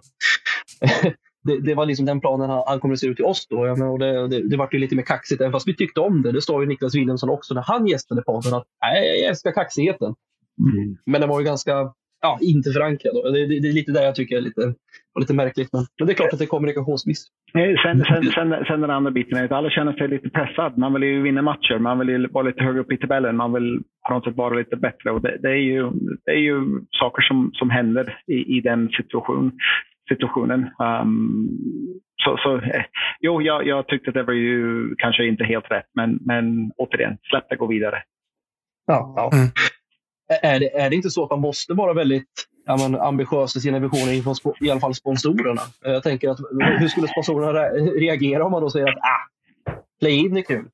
det, 1.43 1.59
det, 1.59 1.75
var 1.75 1.85
liksom 1.85 2.05
den 2.05 2.19
planen 2.21 2.49
han, 2.49 2.63
han 2.67 2.79
kommunicerade 2.79 3.15
till 3.15 3.25
oss. 3.25 3.47
Då. 3.49 3.67
Ja, 3.67 3.85
och 3.85 3.99
det, 3.99 4.27
det, 4.27 4.49
det 4.49 4.57
var 4.57 4.69
ju 4.71 4.79
lite 4.79 4.95
mer 4.95 5.03
kaxigt, 5.03 5.41
även 5.41 5.51
fast 5.51 5.67
vi 5.67 5.75
tyckte 5.75 5.99
om 5.99 6.21
det. 6.21 6.31
Det 6.31 6.41
sa 6.41 6.61
ju 6.61 6.67
Niklas 6.67 6.95
Wilhelmsson 6.95 7.29
också 7.29 7.53
när 7.53 7.61
han 7.61 7.87
gästade 7.87 8.21
podden. 8.21 8.53
Att, 8.53 8.63
Nej, 8.81 9.19
jag 9.19 9.29
älskar 9.29 9.51
kaxigheten. 9.51 10.15
Mm. 10.59 10.97
Men 11.05 11.21
den 11.21 11.29
var 11.29 11.39
ju 11.39 11.45
ganska 11.45 11.93
ja, 12.23 12.37
inte 12.41 12.71
förankrad. 12.71 13.33
Det, 13.33 13.47
det, 13.47 13.59
det, 13.59 13.67
är 13.67 13.73
lite 13.73 13.91
där 13.91 14.03
jag 14.03 14.15
tycker 14.15 14.37
är 14.37 14.41
lite, 14.41 14.73
lite 15.19 15.33
märkligt. 15.33 15.69
Men, 15.73 15.85
men 15.99 16.07
det 16.07 16.13
är 16.13 16.15
klart 16.15 16.33
att 16.33 16.39
det 16.39 16.45
är 16.45 16.55
kommunikationsmiss. 16.55 17.27
Sen, 17.51 18.03
sen, 18.05 18.23
sen, 18.23 18.65
sen 18.67 18.81
den 18.81 18.89
andra 18.89 19.11
biten 19.11 19.37
är 19.37 19.45
att 19.45 19.51
alla 19.51 19.69
känner 19.69 19.93
sig 19.93 20.07
lite 20.07 20.29
pressad. 20.29 20.77
Man 20.77 20.93
vill 20.93 21.03
ju 21.03 21.21
vinna 21.21 21.41
matcher. 21.41 21.79
Man 21.79 21.99
vill 21.99 22.09
ju 22.09 22.27
vara 22.27 22.43
lite 22.43 22.63
högre 22.63 22.79
upp 22.79 22.91
i 22.91 22.97
tabellen. 22.97 23.35
Man 23.35 23.53
vill 23.53 23.83
på 24.07 24.13
något 24.13 24.23
sätt 24.23 24.35
vara 24.35 24.53
lite 24.53 24.75
bättre. 24.75 25.11
Och 25.11 25.21
det, 25.21 25.37
det 25.41 25.49
är, 25.49 25.63
ju, 25.71 25.91
det 26.25 26.31
är 26.31 26.43
ju 26.49 26.81
saker 26.91 27.21
som, 27.21 27.51
som 27.53 27.69
händer 27.69 28.17
i, 28.27 28.57
i 28.57 28.61
den 28.61 28.89
situation, 28.89 29.51
situationen. 30.09 30.69
Um, 30.79 31.49
så, 32.23 32.37
så 32.37 32.55
eh, 32.55 32.83
jo, 33.19 33.41
jag, 33.41 33.67
jag 33.67 33.87
tyckte 33.87 34.09
att 34.09 34.13
det 34.13 34.23
var 34.23 34.33
ju 34.33 34.95
kanske 34.97 35.25
inte 35.25 35.43
helt 35.43 35.71
rätt. 35.71 35.89
Men, 35.95 36.19
men 36.25 36.71
återigen, 36.77 37.17
släpp 37.29 37.49
det, 37.49 37.55
gå 37.55 37.67
vidare. 37.67 38.03
Ja, 38.87 39.13
ja. 39.15 39.29
Mm 39.33 39.47
är 40.29 40.59
det, 40.59 40.77
är 40.79 40.89
det 40.89 40.95
inte 40.95 41.09
så 41.09 41.23
att 41.23 41.29
man 41.29 41.39
måste 41.39 41.73
vara 41.73 41.93
väldigt 41.93 42.47
ja, 42.65 42.77
men, 42.77 43.01
ambitiös 43.01 43.55
i 43.55 43.61
sina 43.61 43.79
visioner 43.79 44.13
inför 44.13 44.35
i 44.61 44.71
alla 44.71 44.79
fall 44.79 44.95
sponsorerna? 44.95 45.61
Jag 45.81 46.03
tänker 46.03 46.29
att 46.29 46.39
hur 46.79 46.87
skulle 46.87 47.07
sponsorerna 47.07 47.59
reagera 47.99 48.45
om 48.45 48.51
man 48.51 48.61
då 48.61 48.69
säger 48.69 48.87
att 48.89 48.97
ah, 48.97 49.73
play-in 49.99 50.37
är 50.37 50.41
kul? 50.41 50.65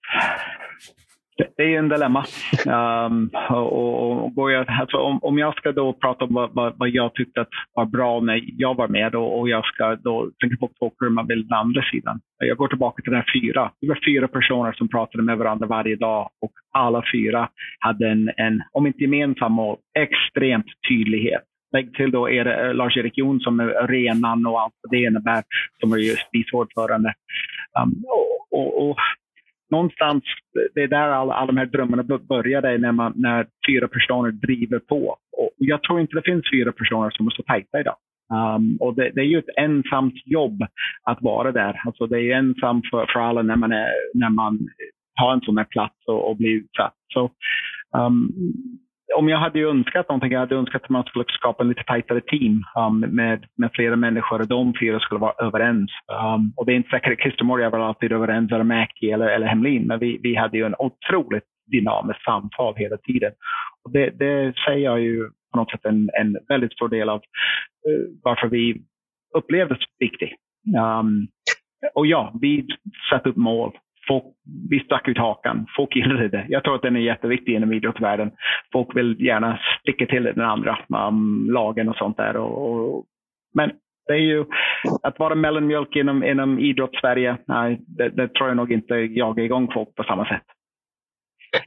Det 1.57 1.63
är 1.63 1.79
en 1.79 1.89
dilemma. 1.89 2.25
Um, 2.67 3.29
och, 3.49 4.11
och, 4.11 4.37
och 4.37 4.51
jag, 4.51 4.65
alltså, 4.69 4.97
om, 4.97 5.19
om 5.21 5.37
jag 5.37 5.55
ska 5.55 5.71
då 5.71 5.93
prata 5.93 6.25
om 6.25 6.33
vad, 6.33 6.53
vad, 6.53 6.73
vad, 6.77 6.89
jag 6.89 7.13
tyckte 7.13 7.41
att 7.41 7.49
var 7.73 7.85
bra 7.85 8.19
när 8.19 8.41
jag 8.57 8.75
var 8.75 8.87
med 8.87 9.15
och, 9.15 9.39
och 9.39 9.49
jag 9.49 9.65
ska 9.65 9.95
då 9.95 10.31
tänka 10.41 10.57
på 10.59 10.69
två 10.79 11.09
man 11.09 11.27
vill 11.27 11.47
andra 11.53 11.81
sidan. 11.91 12.19
Jag 12.37 12.57
går 12.57 12.67
tillbaka 12.67 13.01
till 13.01 13.11
den 13.11 13.21
här 13.21 13.41
fyra. 13.41 13.71
Det 13.81 13.87
var 13.87 13.99
fyra 14.05 14.27
personer 14.27 14.71
som 14.71 14.87
pratade 14.87 15.23
med 15.23 15.37
varandra 15.37 15.67
varje 15.67 15.95
dag 15.95 16.29
och 16.41 16.51
alla 16.73 17.03
fyra 17.13 17.49
hade 17.79 18.09
en, 18.09 18.31
en 18.37 18.61
om 18.71 18.87
inte 18.87 19.03
gemensam 19.03 19.51
mål, 19.51 19.77
extremt 19.99 20.65
tydlighet. 20.89 21.43
Lägg 21.71 21.93
till 21.93 22.11
då 22.11 22.29
er, 22.29 22.45
eh, 22.45 22.73
Lars-Erik 22.73 23.17
Jonsson 23.17 23.59
är 23.59 23.83
arenan 23.83 24.45
och 24.45 24.61
allt 24.61 24.73
vad 24.81 24.91
det 24.91 25.03
innebär 25.03 25.43
som 25.79 25.93
är 25.93 25.97
just 25.97 26.29
vice 26.31 26.55
ordförande. 26.55 27.13
Um, 27.83 27.83
ehm, 27.83 28.03
och, 28.07 28.59
och, 28.59 28.89
och 28.89 28.97
någonstans, 29.71 30.23
det 30.75 30.81
är 30.81 30.87
där 30.87 31.09
alla, 31.09 31.33
alla 31.33 31.47
de 31.47 31.57
här 31.57 31.65
drömmarna 31.65 32.03
började, 32.03 32.77
när, 32.77 32.91
man, 32.91 33.13
när 33.15 33.47
fyra 33.67 33.87
personer 33.87 34.31
driver 34.31 34.79
på. 34.79 35.17
Och 35.37 35.49
jag 35.57 35.83
tror 35.83 36.01
inte 36.01 36.15
det 36.15 36.31
finns 36.31 36.49
fyra 36.53 36.71
personer 36.71 37.09
som 37.09 37.27
är 37.27 37.31
så 37.31 37.43
tajta 37.43 37.79
idag. 37.79 37.95
Um, 38.33 38.77
och 38.79 38.95
det, 38.95 39.11
det, 39.15 39.21
är 39.21 39.25
ju 39.25 39.39
ett 39.39 39.57
ensamt 39.57 40.13
jobb 40.25 40.63
att 41.03 41.21
vara 41.21 41.51
där. 41.51 41.81
Alltså 41.85 42.07
det 42.07 42.19
är 42.19 42.37
ensamt 42.37 42.89
för, 42.89 43.05
för 43.13 43.19
alla 43.19 43.41
när 43.41 43.55
man, 43.55 43.71
är, 43.71 43.91
när 44.13 44.29
man 44.29 44.59
har 45.15 45.33
en 45.33 45.41
sån 45.41 45.57
här 45.57 45.65
plats 45.65 45.95
och, 46.07 46.29
och 46.29 46.37
blir 46.37 46.49
utsatt. 46.49 46.95
Så, 47.13 47.31
um, 47.97 48.33
om 49.15 49.29
jag 49.29 49.37
hade 49.37 49.59
önskat 49.59 50.09
någonting, 50.09 50.31
jag 50.31 50.39
hade 50.39 50.55
önskat 50.55 50.83
att 50.83 50.89
man 50.89 51.03
skulle 51.03 51.25
skapa 51.27 51.63
en 51.63 51.69
lite 51.69 51.83
tajtare 51.83 52.21
team 52.21 52.63
um, 52.75 52.99
med, 52.99 53.45
med 53.55 53.69
flera 53.73 53.95
människor 53.95 54.41
och 54.41 54.47
de 54.47 54.73
fyra 54.79 54.99
skulle 54.99 55.19
vara 55.19 55.45
överens. 55.45 55.91
Um, 56.07 56.53
och 56.55 56.65
det 56.65 56.73
är 56.73 56.75
inte 56.75 56.89
säkert 56.89 57.13
att 57.13 57.19
Christer 57.19 57.69
var 57.69 57.79
alltid 57.79 58.11
överens, 58.11 58.51
eller 58.51 58.63
Mäki 58.63 59.11
eller, 59.11 59.27
eller 59.27 59.47
Hemlin, 59.47 59.87
men 59.87 59.99
vi, 59.99 60.19
vi 60.23 60.35
hade 60.35 60.57
ju 60.57 60.65
en 60.65 60.75
otroligt 60.79 61.43
dynamiskt 61.71 62.23
samtal 62.23 62.75
hela 62.77 62.97
tiden. 62.97 63.31
Och 63.83 63.91
det, 63.91 64.09
det 64.09 64.53
säger 64.65 64.85
jag 64.85 64.99
ju 64.99 65.29
på 65.51 65.57
något 65.57 65.71
sätt 65.71 65.85
en, 65.85 66.09
en 66.19 66.37
väldigt 66.47 66.73
stor 66.73 66.89
del 66.89 67.09
av 67.09 67.17
uh, 67.17 68.05
varför 68.23 68.47
vi 68.47 68.81
upplevdes 69.37 69.77
viktig. 69.99 70.35
Um, 70.99 71.27
och 71.93 72.07
ja, 72.07 72.33
vi 72.41 72.67
satte 73.09 73.29
upp 73.29 73.35
mål 73.35 73.77
folk, 74.09 74.23
vi 74.69 74.79
stack 74.79 75.07
ut 75.07 75.17
hakan. 75.17 75.65
Folk 75.75 75.95
gillade 75.95 76.27
det. 76.27 76.45
Jag 76.49 76.63
tror 76.63 76.75
att 76.75 76.81
den 76.81 76.95
är 76.95 76.99
jätteviktig 76.99 77.55
inom 77.55 77.73
idrottsvärlden. 77.73 78.31
Folk 78.73 78.95
vill 78.97 79.15
gärna 79.19 79.59
sticka 79.81 80.05
till 80.05 80.23
den 80.23 80.41
andra 80.41 80.77
um, 81.07 81.47
lagen 81.51 81.89
och 81.89 81.95
sånt 81.95 82.17
där. 82.17 82.35
Och, 82.37 82.69
och, 82.69 83.05
men 83.53 83.71
det 84.07 84.13
är 84.13 84.17
ju 84.17 84.45
att 85.03 85.19
vara 85.19 85.35
mellanmjölk 85.35 85.95
inom, 85.95 86.23
inom 86.23 86.59
idrottssverige, 86.59 87.37
nej, 87.47 87.79
det, 87.87 88.09
det 88.09 88.27
tror 88.27 88.47
jag 88.49 88.57
nog 88.57 88.71
inte 88.71 88.95
jagar 88.95 89.43
igång 89.43 89.71
folk 89.73 89.95
på 89.95 90.03
samma 90.03 90.25
sätt. 90.25 90.43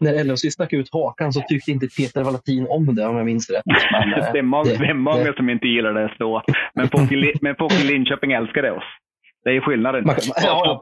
när 0.00 0.24
LHC 0.24 0.52
stack 0.52 0.72
ut 0.72 0.92
hakan 0.92 1.32
så 1.32 1.40
tyckte 1.40 1.70
inte 1.70 1.86
Peter 1.98 2.24
Valatin 2.24 2.66
om 2.70 2.94
det 2.94 3.06
om 3.06 3.16
jag 3.16 3.26
minns 3.26 3.50
rätt. 3.50 3.64
Men, 3.92 4.10
det, 4.32 4.38
är 4.38 4.42
många, 4.42 4.64
det, 4.64 4.78
det 4.78 4.86
är 4.86 4.94
många 4.94 5.32
som 5.32 5.50
inte 5.50 5.68
gillar 5.68 5.94
det 5.94 6.14
så. 6.18 6.42
Men 6.74 6.88
folk 6.88 7.12
i, 7.12 7.32
men 7.40 7.54
folk 7.58 7.72
i 7.72 7.86
Linköping 7.86 8.32
älskade 8.32 8.70
oss. 8.70 8.84
Det 9.44 9.50
är 9.50 9.60
skillnaden. 9.60 10.04
Ja, 10.36 10.80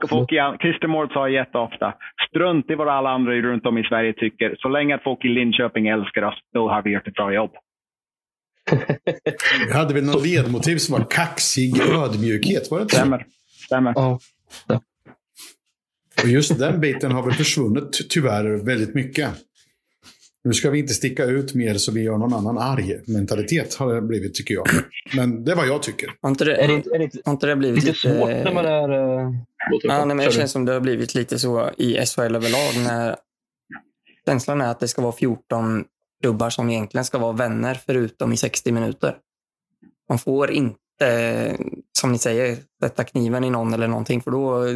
Christer 0.60 0.86
Mård 0.86 1.12
sa 1.12 1.28
jätteofta, 1.28 1.94
strunt 2.28 2.70
i 2.70 2.74
vad 2.74 2.88
alla 2.88 3.10
andra 3.10 3.32
runt 3.32 3.66
om 3.66 3.78
i 3.78 3.84
Sverige 3.84 4.12
tycker. 4.12 4.56
Så 4.58 4.68
länge 4.68 4.94
att 4.94 5.02
folk 5.02 5.24
i 5.24 5.28
Linköping 5.28 5.86
älskar 5.86 6.22
oss, 6.22 6.34
då 6.54 6.68
har 6.68 6.82
vi 6.82 6.90
gjort 6.90 7.08
ett 7.08 7.14
bra 7.14 7.32
jobb. 7.34 7.50
Vi 9.66 9.72
hade 9.72 9.94
väl 9.94 10.04
något 10.04 10.26
ledmotiv 10.26 10.76
som 10.76 10.98
var 10.98 11.06
kaxig 11.10 11.80
ödmjukhet? 11.80 12.70
Var 12.70 12.78
det 12.78 12.82
inte 12.82 12.96
Stämmer. 12.96 13.26
Stämmer. 13.66 13.92
Ja. 13.96 14.18
Och 16.22 16.28
just 16.28 16.58
den 16.58 16.80
biten 16.80 17.12
har 17.12 17.22
väl 17.22 17.34
försvunnit 17.34 18.10
tyvärr 18.10 18.66
väldigt 18.66 18.94
mycket. 18.94 19.28
Nu 20.44 20.52
ska 20.52 20.70
vi 20.70 20.78
inte 20.78 20.94
sticka 20.94 21.24
ut 21.24 21.54
mer 21.54 21.74
så 21.74 21.92
vi 21.92 22.02
gör 22.02 22.18
någon 22.18 22.34
annan 22.34 22.58
arg 22.58 23.00
mentalitet 23.06 23.74
har 23.74 23.94
det 23.94 24.02
blivit 24.02 24.34
tycker 24.34 24.54
jag. 24.54 24.66
Men 25.16 25.44
det 25.44 25.52
är 25.52 25.56
vad 25.56 25.66
jag 25.66 25.82
tycker. 25.82 26.14
Har 26.22 26.30
inte 26.30 26.44
det, 26.44 26.56
är 26.56 26.68
det, 26.68 26.74
är 26.74 26.98
det, 26.98 27.10
har 27.24 27.32
inte 27.32 27.46
det 27.46 27.56
blivit 27.56 27.84
lite... 27.84 27.98
svårt 27.98 28.28
när 28.28 28.54
man 28.54 28.66
är... 28.66 28.92
Uh, 28.92 29.34
ja, 29.82 30.04
nej, 30.04 30.16
men 30.16 30.26
det 30.26 30.32
känns 30.32 30.52
som 30.52 30.64
det 30.64 30.72
har 30.72 30.80
blivit 30.80 31.14
lite 31.14 31.38
så 31.38 31.70
i 31.76 32.06
SHL 32.06 32.20
överlag. 32.20 32.84
När 32.84 33.16
känslan 34.26 34.60
är 34.60 34.70
att 34.70 34.80
det 34.80 34.88
ska 34.88 35.02
vara 35.02 35.12
14 35.12 35.84
klubbar 36.22 36.50
som 36.50 36.70
egentligen 36.70 37.04
ska 37.04 37.18
vara 37.18 37.32
vänner 37.32 37.80
förutom 37.86 38.32
i 38.32 38.36
60 38.36 38.72
minuter. 38.72 39.16
Man 40.08 40.18
får 40.18 40.50
inte, 40.50 41.56
som 41.98 42.12
ni 42.12 42.18
säger, 42.18 42.56
sätta 42.82 43.04
kniven 43.04 43.44
i 43.44 43.50
någon 43.50 43.74
eller 43.74 43.88
någonting 43.88 44.20
för 44.20 44.30
då, 44.30 44.66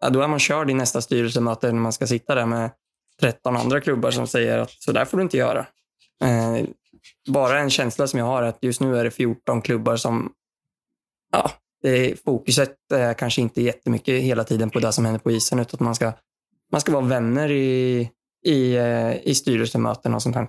ja, 0.00 0.10
då 0.10 0.20
är 0.20 0.28
man 0.28 0.38
körd 0.38 0.70
i 0.70 0.74
nästa 0.74 1.00
styrelsemöte 1.00 1.72
när 1.72 1.80
man 1.80 1.92
ska 1.92 2.06
sitta 2.06 2.34
där 2.34 2.46
med 2.46 2.70
13 3.20 3.56
andra 3.56 3.80
klubbar 3.80 4.10
som 4.10 4.26
säger 4.26 4.58
att 4.58 4.70
så 4.70 4.92
där 4.92 5.04
får 5.04 5.16
du 5.16 5.22
inte 5.22 5.36
göra. 5.36 5.66
Eh, 6.24 6.66
bara 7.28 7.58
en 7.58 7.70
känsla 7.70 8.06
som 8.06 8.18
jag 8.18 8.26
har 8.26 8.42
att 8.42 8.58
just 8.60 8.80
nu 8.80 8.96
är 8.98 9.04
det 9.04 9.10
14 9.10 9.62
klubbar 9.62 9.96
som, 9.96 10.32
ja, 11.32 11.50
det, 11.82 12.24
fokuset 12.24 12.76
är 12.94 13.14
kanske 13.14 13.40
inte 13.40 13.62
jättemycket 13.62 14.22
hela 14.22 14.44
tiden 14.44 14.70
på 14.70 14.78
det 14.78 14.92
som 14.92 15.04
händer 15.04 15.20
på 15.20 15.30
isen 15.30 15.58
utan 15.58 15.76
att 15.76 15.80
man 15.80 15.94
ska, 15.94 16.12
man 16.72 16.80
ska 16.80 16.92
vara 16.92 17.04
vänner 17.04 17.50
i, 17.50 18.10
i, 18.46 18.76
eh, 18.76 19.16
i 19.28 19.34
styrelsemöten 19.34 20.14
och 20.14 20.22
sånt 20.22 20.36
här. 20.36 20.48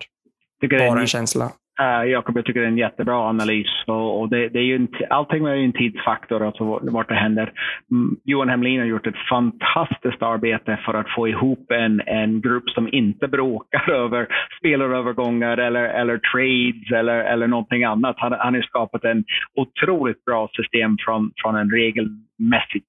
Bara 0.70 1.02
en 1.02 1.08
känsla. 1.08 1.52
Uh, 1.82 2.10
Jakob, 2.10 2.38
jag 2.38 2.46
tycker 2.46 2.60
det 2.60 2.66
är 2.66 2.72
en 2.72 2.78
jättebra 2.78 3.30
analys. 3.30 3.68
Och, 3.88 4.20
och 4.20 4.30
det, 4.30 4.50
det, 4.50 4.60
är 4.60 4.64
ju 4.64 4.76
en, 4.76 4.88
allting 5.10 5.46
är 5.46 5.56
ju 5.56 5.66
en 5.66 5.74
tidsfaktor, 5.74 6.44
alltså 6.46 6.64
vart 6.82 7.10
det 7.10 7.16
händer. 7.16 7.52
Mm, 7.92 8.18
Johan 8.24 8.50
Hemlin 8.50 8.80
har 8.80 8.88
gjort 8.88 9.08
ett 9.08 9.28
fantastiskt 9.30 10.22
arbete 10.22 10.80
för 10.86 10.94
att 10.94 11.10
få 11.16 11.28
ihop 11.28 11.72
en, 11.72 12.02
en 12.06 12.42
grupp 12.42 12.70
som 12.70 12.94
inte 12.94 13.28
bråkar 13.28 13.90
över 14.04 14.28
spelarövergångar 14.60 15.58
eller, 15.58 15.84
eller 15.84 16.18
trades 16.18 16.92
eller, 17.00 17.24
eller 17.24 17.48
någonting 17.48 17.84
annat. 17.84 18.16
Han, 18.20 18.32
han 18.32 18.56
har 18.56 18.62
skapat 18.62 19.04
en 19.04 19.24
otroligt 19.56 20.26
bra 20.26 20.50
system 20.54 20.98
från, 21.06 21.32
från 21.42 21.56
en 21.56 21.72
regelmässigt 21.72 22.88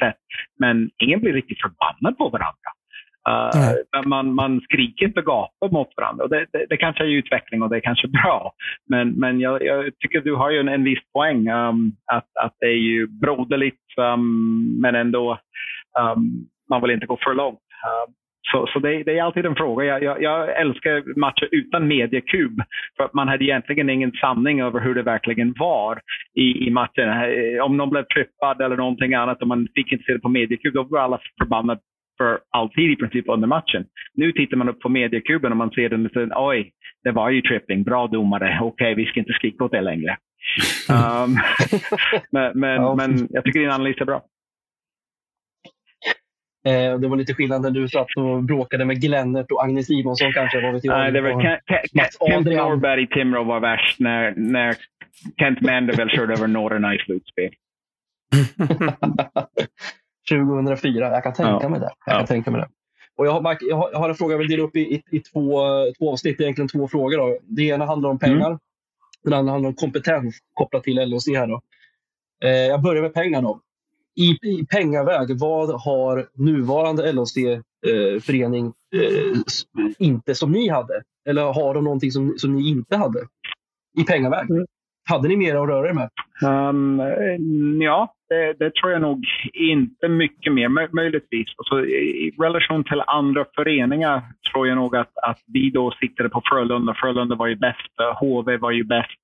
sätt. 0.00 0.16
Men 0.58 0.90
ingen 0.98 1.20
blir 1.20 1.32
riktigt 1.32 1.60
förbannad 1.60 2.18
på 2.18 2.28
varandra. 2.28 2.70
Uh, 3.28 4.02
man, 4.06 4.34
man 4.34 4.60
skriker 4.60 5.06
inte 5.06 5.22
gapar 5.22 5.68
mot 5.70 5.88
varandra. 5.96 6.24
Och 6.24 6.30
det, 6.30 6.46
det, 6.52 6.66
det, 6.68 6.76
kanske 6.76 7.04
är 7.04 7.08
utveckling 7.08 7.62
och 7.62 7.70
det 7.70 7.76
är 7.76 7.80
kanske 7.80 8.08
bra. 8.22 8.52
Men, 8.88 9.10
men 9.10 9.40
jag, 9.40 9.62
jag 9.64 9.84
tycker 9.98 10.20
du 10.20 10.34
har 10.34 10.50
ju 10.50 10.60
en, 10.60 10.68
en 10.68 10.84
viss 10.84 11.12
poäng. 11.12 11.50
Um, 11.50 11.92
att, 12.12 12.28
att 12.40 12.54
det 12.60 12.66
är 12.66 12.78
ju 12.78 13.06
broderligt 13.06 13.98
um, 13.98 14.80
men 14.80 14.94
ändå 14.94 15.38
um, 16.00 16.46
man 16.70 16.82
vill 16.82 16.90
inte 16.90 17.06
gå 17.06 17.18
för 17.24 17.34
långt. 17.34 17.58
Uh, 17.58 18.14
så, 18.52 18.66
så 18.66 18.78
det, 18.78 19.02
det, 19.02 19.18
är 19.18 19.22
alltid 19.22 19.46
en 19.46 19.54
fråga. 19.54 19.84
Jag, 19.84 20.02
jag, 20.02 20.22
jag, 20.22 20.60
älskar 20.60 21.18
matcher 21.18 21.48
utan 21.50 21.88
mediekub. 21.88 22.62
För 22.96 23.04
att 23.04 23.14
man 23.14 23.28
hade 23.28 23.44
egentligen 23.44 23.90
ingen 23.90 24.12
sanning 24.12 24.60
över 24.60 24.80
hur 24.80 24.94
det 24.94 25.02
verkligen 25.02 25.54
var 25.58 26.00
i, 26.34 26.66
i 26.66 26.70
matchen. 26.70 27.08
Eh, 27.08 27.64
om 27.64 27.76
någon 27.76 27.90
blev 27.90 28.04
trippad 28.04 28.60
eller 28.60 28.76
någonting 28.76 29.14
annat 29.14 29.42
och 29.42 29.48
man 29.48 29.68
fick 29.74 29.92
inte 29.92 30.04
se 30.04 30.12
det 30.12 30.18
på 30.18 30.28
mediekub, 30.28 30.74
då 30.74 30.82
var 30.82 31.00
alla 31.00 31.20
förbannade 31.38 31.80
för 32.20 32.40
alltid 32.50 32.90
i 32.90 32.96
princip 32.96 33.24
under 33.28 33.48
matchen. 33.48 33.84
Nu 34.14 34.32
tittar 34.32 34.56
man 34.56 34.68
upp 34.68 34.80
på 34.80 34.88
mediekuben 34.88 35.52
och 35.52 35.56
man 35.56 35.70
ser 35.70 35.88
den 35.88 36.06
och 36.06 36.12
säger 36.12 36.32
oj, 36.36 36.72
det 37.04 37.10
var 37.10 37.30
ju 37.30 37.42
tripping, 37.42 37.82
bra 37.82 38.06
domare, 38.06 38.58
okej, 38.62 38.94
vi 38.94 39.06
ska 39.06 39.20
inte 39.20 39.32
skrika 39.32 39.64
åt 39.64 39.72
det 39.72 39.80
längre. 39.80 40.16
um, 40.88 41.38
men, 42.30 42.60
men, 42.60 42.82
ja. 42.82 42.94
men 42.94 43.28
jag 43.30 43.44
tycker 43.44 43.60
din 43.60 43.70
analys 43.70 43.96
är 44.00 44.04
bra. 44.04 44.22
Eh, 46.66 46.98
det 46.98 47.08
var 47.08 47.16
lite 47.16 47.34
skillnad 47.34 47.62
när 47.62 47.70
du 47.70 47.88
satt 47.88 48.16
och 48.16 48.42
bråkade 48.42 48.84
med 48.84 49.00
Glennert 49.00 49.50
och 49.50 49.64
Agnes 49.64 49.86
Simonsson 49.86 50.32
kanske. 50.32 50.60
Vad 50.60 50.72
vet 50.72 50.84
jag, 50.84 50.98
Nej, 50.98 51.12
det 51.12 51.20
var 51.20 51.60
Kent 52.28 52.46
Norberg 52.46 53.02
i 53.02 53.06
Timrå 53.06 53.44
var 53.44 53.60
värst 53.60 54.00
när, 54.00 54.34
när 54.36 54.76
Kent 55.38 55.60
Mandeville 55.60 56.10
körde 56.10 56.32
över 56.32 56.46
Northern 56.46 56.94
i 56.94 56.98
slutspel. 56.98 57.50
2004. 60.30 61.10
Jag 61.10 61.22
kan 61.22 61.32
tänka 61.32 61.58
ja. 61.62 61.68
mig 61.68 61.80
det. 61.80 61.90
Jag 62.06 62.16
kan 62.16 62.26
tänka 62.26 62.50
mig 62.50 62.60
det. 62.60 62.68
Och 63.16 63.26
jag, 63.26 63.32
har, 63.32 63.58
jag 63.92 63.98
har 63.98 64.08
en 64.08 64.14
fråga 64.14 64.32
jag 64.32 64.38
vill 64.38 64.48
dela 64.48 64.62
upp 64.62 64.76
i, 64.76 64.80
i, 64.80 65.02
i 65.10 65.20
två, 65.20 65.60
två 65.98 66.12
avsnitt, 66.12 66.40
egentligen 66.40 66.68
två 66.68 66.88
frågor. 66.88 67.16
Då. 67.16 67.38
Det 67.42 67.62
ena 67.62 67.86
handlar 67.86 68.10
om 68.10 68.18
pengar. 68.18 68.46
Mm. 68.46 68.58
Den 69.24 69.32
andra 69.32 69.52
handlar 69.52 69.68
om 69.68 69.74
kompetens 69.74 70.38
kopplat 70.54 70.84
till 70.84 71.10
LOC. 71.10 71.28
Här 71.28 71.46
då. 71.46 71.60
Eh, 72.44 72.50
jag 72.50 72.82
börjar 72.82 73.02
med 73.02 73.14
pengar. 73.14 73.42
Då. 73.42 73.60
I, 74.16 74.30
I 74.30 74.66
pengaväg, 74.66 75.38
vad 75.38 75.82
har 75.82 76.28
nuvarande 76.34 77.12
LOC-förening 77.12 78.72
eh, 78.94 79.00
eh, 79.00 79.92
inte 79.98 80.34
som 80.34 80.52
ni 80.52 80.68
hade? 80.68 81.02
Eller 81.28 81.42
har 81.42 81.74
de 81.74 81.84
någonting 81.84 82.12
som, 82.12 82.34
som 82.38 82.54
ni 82.54 82.68
inte 82.68 82.96
hade? 82.96 83.20
I 83.98 84.04
pengaväg. 84.04 84.50
Mm. 84.50 84.66
Hade 85.08 85.28
ni 85.28 85.36
mer 85.36 85.56
att 85.56 85.68
röra 85.68 85.88
er 85.88 85.94
med? 85.94 86.10
Um, 86.44 87.82
ja, 87.82 88.14
det, 88.30 88.54
det, 88.58 88.74
tror 88.74 88.92
jag 88.92 89.00
nog 89.00 89.26
inte 89.52 90.08
mycket 90.08 90.52
mer, 90.52 90.68
möjligtvis. 90.94 91.48
Alltså, 91.56 91.86
I 91.86 92.34
relation 92.38 92.84
till 92.84 93.02
andra 93.06 93.44
föreningar 93.54 94.22
tror 94.52 94.68
jag 94.68 94.76
nog 94.76 94.96
att, 94.96 95.12
att 95.22 95.38
vi 95.46 95.70
då 95.70 95.90
siktade 95.90 96.28
på 96.28 96.42
Frölunda. 96.44 96.94
Frölunda 96.94 97.36
var 97.36 97.46
ju 97.46 97.56
bäst, 97.56 97.94
HV 98.20 98.56
var 98.56 98.70
ju 98.70 98.84
bäst. 98.84 99.20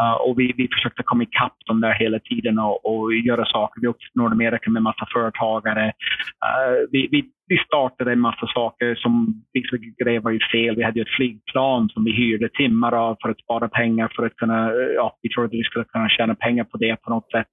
Uh, 0.00 0.16
och 0.28 0.38
vi, 0.40 0.52
vi 0.56 0.68
försökte 0.68 1.02
komma 1.02 1.22
ikapp 1.22 1.56
dem 1.66 1.80
där 1.80 1.94
hela 1.94 2.18
tiden 2.18 2.58
och, 2.58 2.86
och 2.86 3.14
göra 3.14 3.44
saker. 3.44 3.80
Vi 3.80 3.86
åkte 3.88 4.00
till 4.00 4.22
Nordamerika 4.22 4.70
med 4.70 4.82
massa 4.82 5.06
företagare. 5.12 5.86
Uh, 5.86 6.88
vi, 6.92 7.08
vi, 7.10 7.24
vi 7.48 7.58
startade 7.58 8.12
en 8.12 8.20
massa 8.20 8.46
saker 8.46 8.94
som 8.94 9.42
vissa 9.52 9.76
grejer 10.04 10.20
var 10.20 10.30
ju 10.30 10.40
fel. 10.52 10.76
Vi 10.76 10.82
hade 10.82 10.98
ju 10.98 11.02
ett 11.02 11.16
flygplan 11.16 11.88
som 11.88 12.04
vi 12.04 12.12
hyrde 12.12 12.48
timmar 12.48 12.92
av 12.92 13.16
för 13.22 13.28
att 13.28 13.40
spara 13.40 13.68
pengar 13.68 14.12
för 14.16 14.26
att 14.26 14.36
kunna, 14.36 14.68
eh, 14.68 14.88
ja, 14.94 15.18
vi 15.22 15.28
trodde 15.28 15.56
vi 15.56 15.62
skulle 15.62 15.84
kunna 15.84 16.08
tjäna 16.08 16.34
pengar 16.34 16.64
på 16.64 16.76
det 16.78 16.96
på 17.02 17.10
något 17.10 17.30
sätt. 17.30 17.46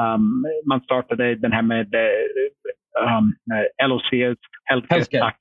Um, 0.00 0.46
man 0.66 0.80
startade 0.80 1.34
den 1.34 1.52
här 1.52 1.62
med 1.62 1.94
um, 3.00 3.34
LOC, 3.88 4.36
Healthcare 4.64 5.32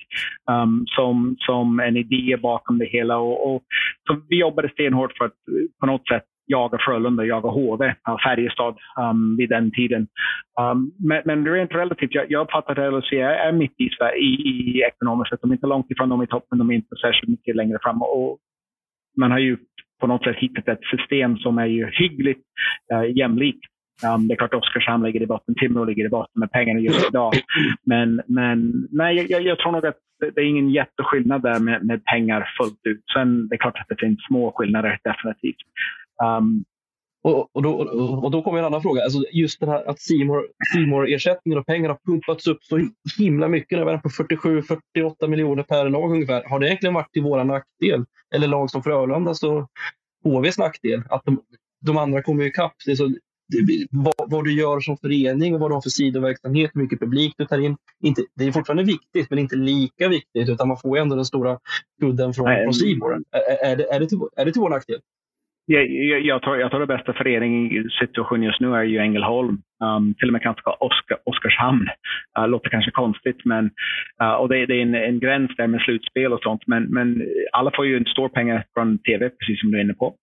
um, 0.51 0.85
som, 0.87 1.35
som 1.39 1.79
en 1.79 1.97
idé 1.97 2.37
bakom 2.37 2.77
det 2.77 2.85
hela. 2.85 3.17
Och, 3.17 3.55
och, 3.55 3.63
så 4.07 4.21
vi 4.29 4.39
jobbade 4.39 4.69
stenhårt 4.69 5.17
för 5.17 5.25
att 5.25 5.33
på 5.79 5.85
något 5.85 6.07
sätt 6.07 6.23
jaga 6.45 6.77
Frölunda, 6.77 7.25
jaga 7.25 7.49
HV, 7.49 7.95
Färjestad 8.23 8.77
um, 8.99 9.37
vid 9.37 9.49
den 9.49 9.71
tiden. 9.71 10.07
Um, 10.61 10.91
men, 11.07 11.21
men 11.25 11.47
rent 11.47 11.71
relativt, 11.71 12.13
jag, 12.13 12.31
jag 12.31 12.41
uppfattar 12.41 12.79
att 12.79 12.93
LHC 12.93 13.13
är, 13.13 13.51
mitt 13.51 13.75
i, 13.77 13.89
i, 14.17 14.25
i 14.25 14.81
ekonomiskt 14.81 15.29
sett. 15.29 15.41
De 15.41 15.51
är 15.51 15.55
inte 15.55 15.67
långt 15.67 15.91
ifrån 15.91 16.09
dem 16.09 16.23
i 16.23 16.27
toppen, 16.27 16.57
de 16.57 16.69
är 16.69 16.75
inte 16.75 16.95
särskilt 17.01 17.29
mycket 17.29 17.55
längre 17.55 17.79
fram. 17.83 18.01
Och 18.01 18.37
man 19.17 19.31
har 19.31 19.39
ju 19.39 19.57
på 20.01 20.07
något 20.07 20.23
sätt 20.23 20.35
hittat 20.37 20.67
ett 20.67 20.83
system 20.97 21.37
som 21.37 21.57
är 21.57 21.65
ju 21.65 21.91
hyggligt 21.91 22.43
uh, 22.93 23.17
jämlikt. 23.17 23.72
Um, 24.15 24.27
det 24.27 24.33
är 24.33 24.35
klart 24.35 24.53
Oskarshamn 24.53 25.03
ligger 25.03 25.21
i 25.21 25.27
botten, 25.27 25.55
Timrå 25.55 25.85
ligger 25.85 26.05
i 26.05 26.09
botten 26.09 26.39
med 26.39 26.51
pengarna 26.51 26.79
just 26.79 27.09
idag. 27.09 27.33
Men, 27.85 28.21
men 28.27 28.87
nej, 28.91 29.15
jag, 29.29 29.41
jag 29.41 29.59
tror 29.59 29.71
nog 29.71 29.85
att 29.85 29.97
det 30.19 30.41
är 30.41 30.45
ingen 30.45 30.69
jätteskillnad 30.69 31.41
där 31.41 31.59
med, 31.59 31.85
med 31.85 32.05
pengar 32.05 32.49
fullt 32.57 32.79
ut. 32.83 33.03
Sen 33.13 33.47
det 33.47 33.55
är 33.55 33.57
klart 33.57 33.79
att 33.79 33.87
det 33.89 33.99
finns 33.99 34.19
små 34.27 34.51
skillnader 34.55 34.99
definitivt. 35.03 35.57
Um, 36.23 36.63
och, 37.23 37.55
och, 37.55 37.61
då, 37.61 37.71
och 38.23 38.31
då 38.31 38.41
kommer 38.41 38.59
en 38.59 38.65
annan 38.65 38.81
fråga. 38.81 39.03
Alltså 39.03 39.23
just 39.31 39.59
det 39.59 39.65
här 39.65 39.89
att 39.89 39.99
Simor-ersättningen 39.99 41.59
och 41.59 41.65
pengar 41.65 41.89
har 41.89 41.99
pumpats 42.05 42.47
upp 42.47 42.63
så 42.63 42.89
himla 43.17 43.47
mycket. 43.47 43.79
Nu 43.79 43.89
är 43.89 43.97
på 43.97 44.09
47-48 44.09 45.27
miljoner 45.27 45.63
per 45.63 45.89
lag 45.89 46.11
ungefär. 46.11 46.43
Har 46.43 46.59
det 46.59 46.67
egentligen 46.67 46.93
varit 46.93 47.11
till 47.11 47.23
vår 47.23 47.43
nackdel? 47.43 48.05
Eller 48.35 48.47
lag 48.47 48.69
som 48.69 48.83
Frölunda, 48.83 49.31
och 49.31 49.69
HVs 50.23 50.57
nackdel? 50.57 51.03
Att 51.09 51.25
de, 51.25 51.41
de 51.85 51.97
andra 51.97 52.21
kommer 52.21 52.43
ikapp. 52.43 52.73
Det 52.85 52.91
är 52.91 52.95
så, 52.95 53.15
vad, 53.91 54.13
vad, 54.31 54.43
du 54.43 54.53
gör 54.53 54.79
som 54.79 54.97
förening 54.97 55.53
och 55.53 55.59
vad 55.59 55.71
du 55.71 55.73
har 55.73 55.81
för 55.81 55.89
sidoverksamhet, 55.89 56.71
hur 56.73 56.81
mycket 56.81 56.99
publik 56.99 57.33
du 57.37 57.45
tar 57.45 57.59
in. 57.59 57.77
Inte, 58.03 58.25
det 58.35 58.45
är 58.45 58.51
fortfarande 58.51 58.83
viktigt, 58.83 59.29
men 59.29 59.39
inte 59.39 59.55
lika 59.55 60.07
viktigt. 60.07 60.49
Utan 60.49 60.67
man 60.67 60.77
får 60.77 60.97
ändå 60.97 61.15
den 61.15 61.25
stora 61.25 61.59
kudden 62.01 62.33
från, 62.33 62.45
från 62.63 62.73
Simor. 62.73 63.13
Är, 63.13 63.71
är, 63.71 63.75
det, 63.75 63.83
är, 63.83 63.99
det 63.99 64.07
till, 64.07 64.19
är 64.35 64.45
det 64.45 64.51
till 64.51 64.61
vår 64.61 64.69
nackdel? 64.69 64.99
Jag, 65.65 65.87
jag, 65.87 66.21
jag, 66.21 66.41
tror, 66.41 66.57
jag 66.57 66.71
tror 66.71 66.79
det 66.79 66.97
bästa 66.97 67.13
föreningssituationen 67.13 68.43
just 68.43 68.59
nu 68.59 68.75
är 68.75 68.83
ju 68.83 68.97
Ängelholm. 68.97 69.57
Um, 69.83 70.13
till 70.13 70.29
och 70.29 70.33
med 70.33 70.41
kanske 70.41 70.69
Oskar, 70.69 71.17
Oskarshamn. 71.25 71.87
Uh, 72.39 72.47
låter 72.47 72.69
kanske 72.69 72.91
konstigt, 72.91 73.45
men 73.45 73.65
uh, 74.23 74.31
och 74.31 74.49
det, 74.49 74.65
det 74.65 74.75
är 74.75 74.81
en, 74.81 74.95
en, 74.95 75.19
gräns 75.19 75.51
där 75.57 75.67
med 75.67 75.81
slutspel 75.81 76.33
och 76.33 76.41
sånt. 76.41 76.61
Men, 76.67 76.83
men 76.83 77.27
alla 77.51 77.71
får 77.75 77.85
ju 77.85 77.97
en 77.97 78.05
stor 78.05 78.29
pengar 78.29 78.65
från 78.73 78.97
tv, 78.97 79.29
precis 79.29 79.59
som 79.59 79.71
du 79.71 79.77
är 79.77 79.81
inne 79.81 79.93
på. 79.93 80.15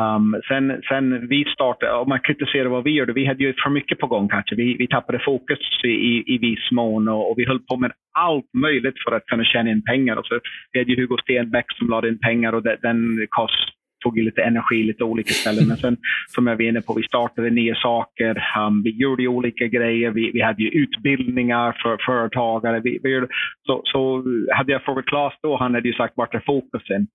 Um, 0.00 0.40
sen, 0.48 0.82
sen 0.88 1.28
vi 1.28 1.44
startade, 1.44 1.92
om 1.92 2.08
man 2.08 2.20
kritiserar 2.20 2.68
vad 2.68 2.84
vi 2.84 2.90
gjorde, 2.90 3.12
vi 3.12 3.26
hade 3.26 3.44
ju 3.44 3.54
för 3.64 3.70
mycket 3.70 3.98
på 3.98 4.06
gång 4.06 4.28
kanske. 4.28 4.54
Vi, 4.54 4.76
vi 4.78 4.86
tappade 4.86 5.18
fokus 5.18 5.58
i, 5.84 5.88
i, 5.88 6.24
i 6.26 6.38
viss 6.38 6.70
mån 6.72 7.08
och, 7.08 7.30
och, 7.30 7.38
vi 7.38 7.46
höll 7.46 7.60
på 7.60 7.76
med 7.76 7.92
allt 8.18 8.54
möjligt 8.54 9.02
för 9.04 9.16
att 9.16 9.26
kunna 9.26 9.44
tjäna 9.44 9.70
in 9.70 9.82
pengar. 9.82 10.16
Och 10.16 10.26
så, 10.26 10.40
vi 10.72 10.78
hade 10.78 10.92
ju 10.92 11.00
Hugo 11.00 11.16
Stenbeck 11.22 11.66
som 11.78 11.88
lade 11.88 12.08
in 12.08 12.18
pengar 12.18 12.52
och 12.52 12.62
det, 12.62 12.76
den 12.82 13.26
kost 13.30 13.81
tog 14.02 14.18
ju 14.18 14.24
lite 14.24 14.42
energi 14.42 14.82
lite 14.82 15.04
olika 15.04 15.32
ställen. 15.32 15.68
Men 15.68 15.76
sen 15.76 15.96
som 16.26 16.46
jag 16.46 16.56
var 16.56 16.62
inne 16.62 16.80
på, 16.80 16.94
vi 16.94 17.02
startade 17.02 17.50
nya 17.50 17.74
saker. 17.74 18.42
Um, 18.58 18.82
vi 18.82 18.90
gjorde 18.90 19.28
olika 19.28 19.66
grejer. 19.66 20.10
Vi, 20.10 20.30
vi 20.30 20.40
hade 20.40 20.62
ju 20.62 20.68
utbildningar 20.68 21.76
för 21.82 21.96
företagare. 22.06 22.80
Vi, 22.80 23.00
vi 23.02 23.14
gjorde, 23.14 23.28
så, 23.66 23.82
så 23.84 24.24
hade 24.56 24.72
jag 24.72 24.82
frågat 24.82 25.06
Claes 25.06 25.34
då, 25.42 25.56
han 25.56 25.74
hade 25.74 25.88
ju 25.88 25.94
sagt 25.94 26.14
vart 26.16 26.34
är 26.34 26.42
fokusen? 26.46 27.06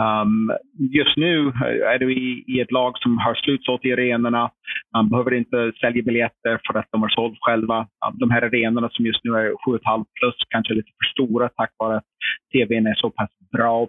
Um, 0.00 0.52
just 0.90 1.16
nu 1.16 1.48
eh, 1.48 1.92
är 1.92 1.98
du 1.98 2.12
i, 2.12 2.44
i, 2.46 2.60
ett 2.60 2.72
lag 2.72 2.98
som 2.98 3.18
har 3.18 3.34
slutsålt 3.34 3.84
i 3.84 3.92
arenorna. 3.92 4.50
Man 4.94 5.08
behöver 5.08 5.34
inte 5.34 5.72
sälja 5.80 6.02
biljetter 6.02 6.60
för 6.66 6.78
att 6.78 6.88
de 6.92 7.02
har 7.02 7.08
sålt 7.08 7.38
själva. 7.40 7.86
De 8.12 8.30
här 8.30 8.42
arenorna 8.42 8.88
som 8.92 9.06
just 9.06 9.24
nu 9.24 9.30
är 9.30 9.50
7,5 9.50 10.04
plus, 10.20 10.34
kanske 10.48 10.74
lite 10.74 10.90
för 10.98 11.10
stora 11.12 11.48
tack 11.48 11.70
vare 11.78 11.96
att 11.96 12.13
tvn 12.52 12.86
är 12.86 12.94
så 12.94 13.10
pass 13.10 13.30
bra 13.52 13.88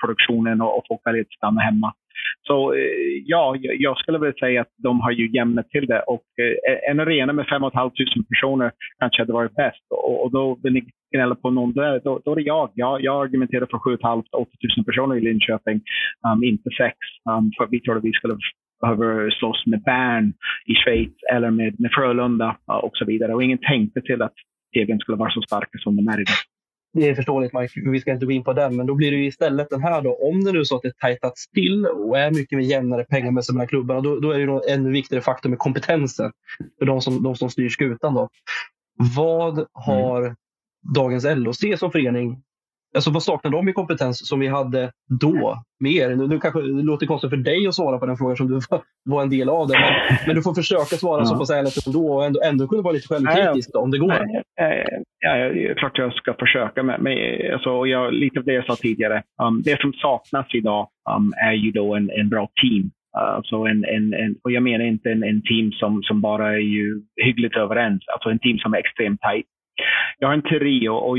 produktionen 0.00 0.60
och, 0.60 0.78
och 0.78 0.84
folk 0.88 1.00
väljer 1.04 1.22
att 1.22 1.32
stanna 1.32 1.60
hemma. 1.60 1.92
Så 2.42 2.72
eh, 2.74 3.22
ja, 3.24 3.56
jag 3.58 3.98
skulle 3.98 4.18
väl 4.18 4.34
säga 4.34 4.60
att 4.60 4.72
de 4.76 5.00
har 5.00 5.10
ju 5.10 5.30
jämnat 5.30 5.70
till 5.70 5.86
det. 5.86 6.00
Och 6.00 6.24
eh, 6.38 6.90
en 6.90 7.00
arena 7.00 7.32
med 7.32 7.46
5 7.46 7.62
500 7.62 7.90
personer 8.28 8.72
kanske 8.98 9.22
hade 9.22 9.32
varit 9.32 9.54
bäst. 9.54 9.86
Och, 9.90 10.24
och 10.24 10.30
då 10.32 10.58
vill 10.62 10.72
ni 10.72 10.84
gnälla 11.14 11.34
på 11.34 11.50
någon 11.50 11.72
där, 11.72 12.00
då, 12.04 12.20
då 12.24 12.32
är 12.32 12.36
det 12.36 12.42
jag. 12.42 12.70
Jag, 12.74 13.02
jag 13.02 13.24
argumenterar 13.24 13.66
för 13.70 13.78
7 13.78 13.98
500 14.02 14.28
8 14.32 14.50
000 14.76 14.84
personer 14.84 15.16
i 15.16 15.20
Linköping, 15.20 15.80
um, 16.32 16.44
inte 16.44 16.70
6. 16.78 16.96
Um, 17.30 17.52
för 17.56 17.66
vi 17.70 17.80
trodde 17.80 18.00
vi 18.00 18.12
skulle 18.12 18.36
behöver 18.80 19.30
slåss 19.30 19.66
med 19.66 19.82
Bern 19.82 20.32
i 20.66 20.74
Schweiz 20.74 21.12
eller 21.32 21.50
med, 21.50 21.80
med 21.80 21.90
Frölunda 21.92 22.56
och 22.66 22.96
så 22.96 23.04
vidare. 23.04 23.34
Och 23.34 23.42
ingen 23.42 23.58
tänkte 23.58 24.00
till 24.00 24.22
att 24.22 24.34
TVn 24.74 24.98
skulle 24.98 25.18
vara 25.18 25.30
så 25.30 25.42
starka 25.42 25.78
som 25.78 25.96
de 25.96 26.08
är 26.08 26.20
idag. 26.20 26.40
Det 26.94 27.08
är 27.08 27.14
förståeligt 27.14 27.54
Mike, 27.54 27.90
vi 27.90 28.00
ska 28.00 28.12
inte 28.12 28.26
gå 28.26 28.32
in 28.32 28.44
på 28.44 28.52
den, 28.52 28.76
men 28.76 28.86
då 28.86 28.94
blir 28.94 29.10
det 29.10 29.16
istället 29.16 29.70
den 29.70 29.82
här 29.82 30.02
då. 30.02 30.14
Om 30.14 30.44
det 30.44 30.52
nu 30.52 30.60
är 30.60 30.64
så 30.64 30.76
att 30.76 30.82
det 30.82 30.98
tajtats 30.98 31.48
till 31.50 31.86
och 31.86 32.18
är 32.18 32.30
mycket 32.30 32.58
mer 32.58 32.64
jämnare 32.64 33.04
pengamässigt 33.04 33.54
mellan 33.54 33.68
klubbarna, 33.68 34.00
då, 34.00 34.20
då 34.20 34.30
är 34.30 34.38
det 34.38 34.42
ju 34.42 34.60
ännu 34.68 34.90
viktigare 34.90 35.22
faktor 35.22 35.50
med 35.50 35.58
kompetensen 35.58 36.32
för 36.78 36.86
de 36.86 37.00
som, 37.00 37.22
de 37.22 37.36
som 37.36 37.50
styr 37.50 37.68
skutan. 37.68 38.14
Då. 38.14 38.28
Vad 39.16 39.66
har 39.72 40.22
mm. 40.22 40.36
dagens 40.94 41.24
LOC 41.24 41.60
som 41.78 41.92
förening 41.92 42.42
Alltså 42.94 43.10
vad 43.10 43.22
saknar 43.22 43.50
de 43.50 43.68
i 43.68 43.72
kompetens 43.72 44.28
som 44.28 44.40
vi 44.40 44.48
hade 44.48 44.92
då? 45.20 45.62
Mer? 45.80 46.16
Nu, 46.16 46.26
nu 46.26 46.40
kanske 46.40 46.60
det 46.60 46.82
låter 46.82 47.06
konstigt 47.06 47.30
för 47.30 47.36
dig 47.36 47.66
att 47.66 47.74
svara 47.74 47.98
på 47.98 48.06
den 48.06 48.16
frågan 48.16 48.36
som 48.36 48.48
du 48.48 48.60
var 49.04 49.22
en 49.22 49.30
del 49.30 49.48
av. 49.48 49.68
Det, 49.68 49.78
men, 49.78 50.18
men 50.26 50.36
du 50.36 50.42
får 50.42 50.54
försöka 50.54 50.96
svara 50.96 51.20
ja. 51.20 51.26
så 51.26 51.38
pass 51.38 51.50
ärligt 51.50 51.86
ändå 51.86 52.14
och 52.14 52.24
ändå, 52.24 52.40
ändå 52.44 52.68
kunna 52.68 52.82
vara 52.82 52.92
lite 52.92 53.08
självkritisk 53.08 53.72
då, 53.72 53.78
om 53.78 53.90
det 53.90 53.98
går. 53.98 54.12
Ja, 54.56 54.74
ja, 55.20 55.36
ja, 55.36 55.74
klart 55.74 55.98
jag 55.98 56.14
ska 56.14 56.34
försöka. 56.34 56.82
Men, 56.82 57.02
men, 57.02 57.16
alltså, 57.52 57.86
jag, 57.86 58.12
lite 58.12 58.38
av 58.38 58.44
det 58.44 58.52
jag 58.52 58.66
sa 58.66 58.76
tidigare. 58.76 59.22
Um, 59.42 59.62
det 59.62 59.80
som 59.80 59.92
saknas 59.92 60.46
idag 60.54 60.88
um, 61.16 61.32
är 61.36 61.52
ju 61.52 61.70
då 61.70 61.94
en, 61.94 62.10
en 62.10 62.28
bra 62.28 62.48
team. 62.62 62.90
Alltså 63.16 63.56
en, 63.56 63.84
en, 63.84 64.14
en, 64.14 64.36
och 64.44 64.52
jag 64.52 64.62
menar 64.62 64.84
inte 64.84 65.10
en, 65.10 65.24
en 65.24 65.42
team 65.42 65.72
som, 65.72 66.02
som 66.02 66.20
bara 66.20 66.52
är 66.52 66.66
ju 66.76 67.02
hyggligt 67.24 67.56
överens. 67.56 68.02
Alltså 68.12 68.28
en 68.30 68.38
team 68.38 68.58
som 68.58 68.74
är 68.74 68.78
extremt 68.78 69.20
tajt. 69.20 69.46
Jag 70.18 70.28
har 70.28 70.34
en 70.34 70.42
teori 70.42 70.88
och, 70.88 71.08
och 71.08 71.16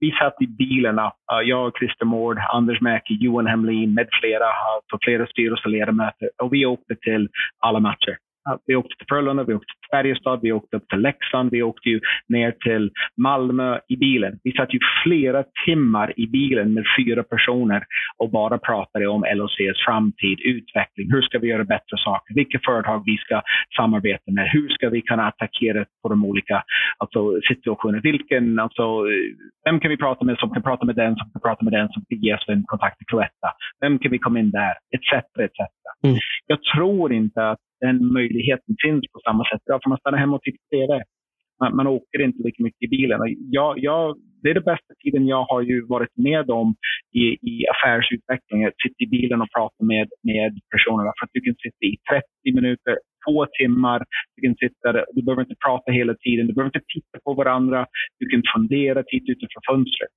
vi 0.00 0.12
satt 0.20 0.42
i 0.42 0.46
bilarna, 0.46 1.06
uh, 1.06 1.48
jag, 1.48 1.72
Christer 1.78 2.04
Mård, 2.04 2.38
Anders 2.52 2.80
Mäki, 2.80 3.14
Johan 3.20 3.46
Hemlin 3.46 3.94
med 3.94 4.08
flera, 4.20 4.46
på 4.92 4.98
flera 5.02 5.26
styrelseledamöter 5.26 6.30
och 6.42 6.52
vi 6.52 6.66
åkte 6.66 6.94
till 6.96 7.28
alla 7.58 7.80
matcher. 7.80 8.16
Vi 8.66 8.76
åkte 8.76 8.96
till 8.96 9.06
Frölunda, 9.08 9.44
vi 9.44 9.54
åkte 9.54 9.66
till 9.66 9.90
Färjestad, 9.90 10.40
vi 10.42 10.52
åkte 10.52 10.76
upp 10.76 10.88
till 10.88 10.98
Leksand, 10.98 11.50
vi 11.50 11.62
åkte 11.62 11.88
ju 11.88 12.00
ner 12.28 12.52
till 12.52 12.90
Malmö 13.16 13.78
i 13.88 13.96
bilen. 13.96 14.38
Vi 14.42 14.52
satt 14.52 14.74
ju 14.74 14.78
flera 15.04 15.44
timmar 15.66 16.12
i 16.16 16.26
bilen 16.26 16.74
med 16.74 16.84
fyra 16.98 17.22
personer 17.22 17.84
och 18.16 18.30
bara 18.30 18.58
pratade 18.58 19.06
om 19.08 19.24
LOCs 19.34 19.84
framtid, 19.86 20.38
utveckling, 20.44 21.12
hur 21.12 21.22
ska 21.22 21.38
vi 21.38 21.48
göra 21.48 21.64
bättre 21.64 21.96
saker, 22.04 22.34
vilka 22.34 22.58
företag 22.64 23.02
vi 23.06 23.16
ska 23.16 23.42
samarbeta 23.76 24.32
med, 24.32 24.48
hur 24.52 24.68
ska 24.68 24.88
vi 24.88 25.00
kunna 25.00 25.26
attackera 25.26 25.84
på 26.02 26.08
de 26.08 26.24
olika 26.24 26.62
alltså, 26.98 27.40
situationerna, 27.48 28.00
vilken, 28.00 28.58
alltså, 28.58 29.04
vem 29.64 29.80
kan 29.80 29.90
vi 29.90 29.96
prata 29.96 30.24
med 30.24 30.38
som 30.38 30.50
kan 30.50 30.62
prata 30.62 30.86
med 30.86 30.96
den 30.96 31.16
som 31.16 31.30
kan 31.30 31.40
prata 31.40 31.64
med 31.64 31.72
den 31.72 31.88
som 31.88 32.04
kan 32.08 32.18
ge 32.18 32.34
oss 32.34 32.44
en 32.48 32.64
kontakt 32.66 32.98
till 32.98 33.06
Cloetta, 33.06 33.50
vem 33.80 33.98
kan 33.98 34.10
vi 34.10 34.18
komma 34.18 34.38
in 34.38 34.50
där, 34.50 34.74
etc. 34.94 35.12
etc. 35.38 35.58
Mm. 36.04 36.16
Jag 36.46 36.62
tror 36.62 37.12
inte 37.12 37.50
att 37.50 37.58
den 37.80 38.12
möjligheten 38.12 38.76
finns 38.84 39.04
på 39.12 39.20
samma 39.26 39.44
sätt. 39.44 39.62
Ja, 39.64 39.80
för 39.82 39.88
man 39.88 39.98
stannar 39.98 40.18
hemma 40.18 40.36
och 40.36 40.42
tittar 40.42 40.58
på 40.58 40.76
TV. 40.76 41.02
Man, 41.60 41.76
man 41.76 41.86
åker 41.86 42.20
inte 42.22 42.42
lika 42.42 42.62
mycket 42.62 42.82
i 42.82 42.88
bilen. 42.88 43.20
Jag, 43.58 43.78
jag, 43.78 44.16
det 44.42 44.50
är 44.50 44.54
den 44.54 44.70
bästa 44.72 44.94
tiden 45.02 45.26
jag 45.26 45.44
har 45.44 45.62
ju 45.62 45.86
varit 45.86 46.16
med 46.16 46.50
om 46.50 46.74
i, 47.12 47.24
i 47.50 47.54
affärsutveckling. 47.72 48.64
Att 48.64 48.82
sitta 48.84 49.00
i 49.04 49.06
bilen 49.06 49.42
och 49.42 49.52
prata 49.56 49.84
med, 49.84 50.08
med 50.22 50.52
personerna. 50.72 51.12
För 51.16 51.24
att 51.24 51.34
du 51.36 51.40
kan 51.40 51.54
sitta 51.54 51.82
i 51.90 51.96
30 52.44 52.56
minuter, 52.58 52.94
två 53.24 53.46
timmar. 53.60 54.04
Du 54.36 54.42
kan 54.42 54.56
sitta. 54.64 54.86
Du 55.14 55.22
behöver 55.22 55.42
inte 55.42 55.60
prata 55.66 55.92
hela 55.92 56.14
tiden. 56.14 56.46
Du 56.46 56.52
behöver 56.54 56.72
inte 56.74 56.86
titta 56.94 57.16
på 57.24 57.34
varandra. 57.34 57.86
Du 58.18 58.24
kan 58.28 58.42
fundera, 58.54 59.02
titta 59.02 59.32
utanför 59.32 59.62
fönstret. 59.70 60.14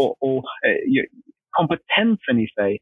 Och, 0.00 0.12
och 0.26 0.44
eh, 0.66 1.04
kompetensen 1.50 2.40
i 2.40 2.48
sig, 2.48 2.78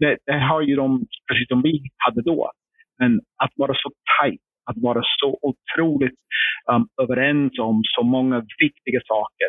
det, 0.00 0.16
det, 0.26 0.38
har 0.38 0.62
ju 0.62 0.76
de, 0.76 1.06
precis 1.28 1.48
som 1.48 1.62
vi 1.62 1.82
hade 1.96 2.22
då. 2.22 2.50
Men 2.98 3.20
att 3.44 3.52
vara 3.56 3.74
så 3.74 3.90
tajt, 4.20 4.40
att 4.70 4.76
vara 4.76 5.02
så 5.20 5.38
otroligt 5.42 6.20
um, 6.72 6.88
överens 7.02 7.58
om 7.58 7.82
så 7.84 8.02
många 8.02 8.38
viktiga 8.58 9.00
saker. 9.12 9.48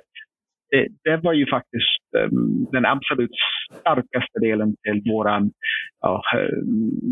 Det, 0.71 0.87
det 1.03 1.17
var 1.17 1.33
ju 1.33 1.45
faktiskt 1.49 2.05
um, 2.17 2.67
den 2.71 2.85
absolut 2.85 3.35
starkaste 3.79 4.39
delen 4.39 4.75
till 4.83 5.11
våran, 5.11 5.43
uh, 6.05 6.21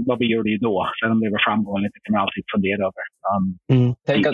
vad 0.08 0.20
vi 0.20 0.26
gjorde 0.34 0.58
då. 0.58 0.92
Sen 1.00 1.12
om 1.12 1.20
det 1.20 1.30
var 1.30 1.46
framgångsrikt 1.48 2.04
kan 2.04 2.14
man 2.14 2.22
alltid 2.22 2.44
fundera 2.54 2.82
över. 2.90 3.06
Um, 3.32 3.78
mm. 3.78 3.96
Tänk 4.08 4.28
att... 4.28 4.34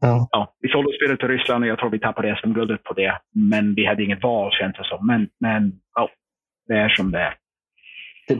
Ja. 0.00 0.28
Ja, 0.30 0.54
vi 0.60 0.68
sålde 0.68 0.92
spelet 0.96 1.18
till 1.18 1.28
Ryssland 1.28 1.64
och 1.64 1.70
jag 1.70 1.78
tror 1.78 1.90
vi 1.90 1.98
tappade 1.98 2.36
SM-guldet 2.42 2.82
på 2.82 2.94
det. 2.94 3.18
Men 3.50 3.74
vi 3.74 3.86
hade 3.86 4.02
inget 4.04 4.22
val 4.22 4.52
känns 4.52 4.76
det 4.76 4.84
som. 4.84 5.06
Men, 5.06 5.28
men 5.40 5.72
ja, 5.94 6.10
det 6.68 6.74
är 6.74 6.88
som 6.88 7.10
det 7.10 7.18
är. 7.18 7.34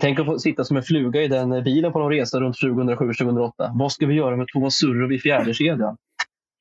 Tänk 0.01 0.21
att 0.21 0.27
få 0.27 0.39
sitta 0.39 0.65
som 0.65 0.77
en 0.77 0.83
fluga 0.83 1.23
i 1.23 1.29
den 1.29 1.65
bilen 1.65 1.93
på 1.93 1.99
någon 1.99 2.13
resa 2.13 2.41
runt 2.41 2.57
2007-2008. 2.57 3.51
Vad 3.75 3.93
ska 3.93 4.07
vi 4.07 4.15
göra 4.15 4.37
med 4.37 4.47
Thomas 4.49 4.75
Surrov 4.75 5.13
i 5.13 5.19
fjärdekedjan? 5.19 5.97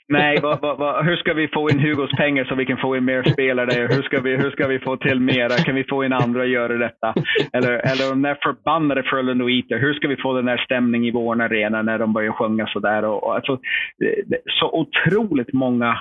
Nej, 0.07 0.39
va, 0.41 0.59
va, 0.61 0.75
va, 0.75 1.01
hur 1.01 1.15
ska 1.15 1.33
vi 1.33 1.47
få 1.47 1.69
in 1.69 1.79
Hugos 1.79 2.11
pengar 2.11 2.45
så 2.45 2.55
vi 2.55 2.65
kan 2.65 2.77
få 2.77 2.97
in 2.97 3.05
mer 3.05 3.23
spelare? 3.23 3.87
Hur 3.89 4.01
ska 4.01 4.21
vi, 4.21 4.35
hur 4.35 4.51
ska 4.51 4.67
vi 4.67 4.79
få 4.79 4.97
till 4.97 5.19
mera? 5.19 5.49
Kan 5.49 5.75
vi 5.75 5.83
få 5.83 6.03
in 6.03 6.13
andra 6.13 6.43
att 6.43 6.49
göra 6.49 6.77
detta? 6.77 7.13
Eller, 7.53 7.71
eller 7.71 8.09
de 8.09 8.21
där 8.21 8.37
förbannade 8.43 9.03
Frölunda 9.03 9.45
hur 9.77 9.93
ska 9.93 10.07
vi 10.07 10.15
få 10.15 10.33
den 10.33 10.45
där 10.45 10.57
stämningen 10.57 11.07
i 11.07 11.11
vår 11.11 11.41
arena 11.41 11.81
när 11.81 11.99
de 11.99 12.13
börjar 12.13 12.31
sjunga 12.31 12.67
sådär? 12.67 13.05
Och, 13.05 13.23
och 13.23 13.35
alltså, 13.35 13.59
så 14.59 14.71
otroligt 14.71 15.53
många 15.53 15.97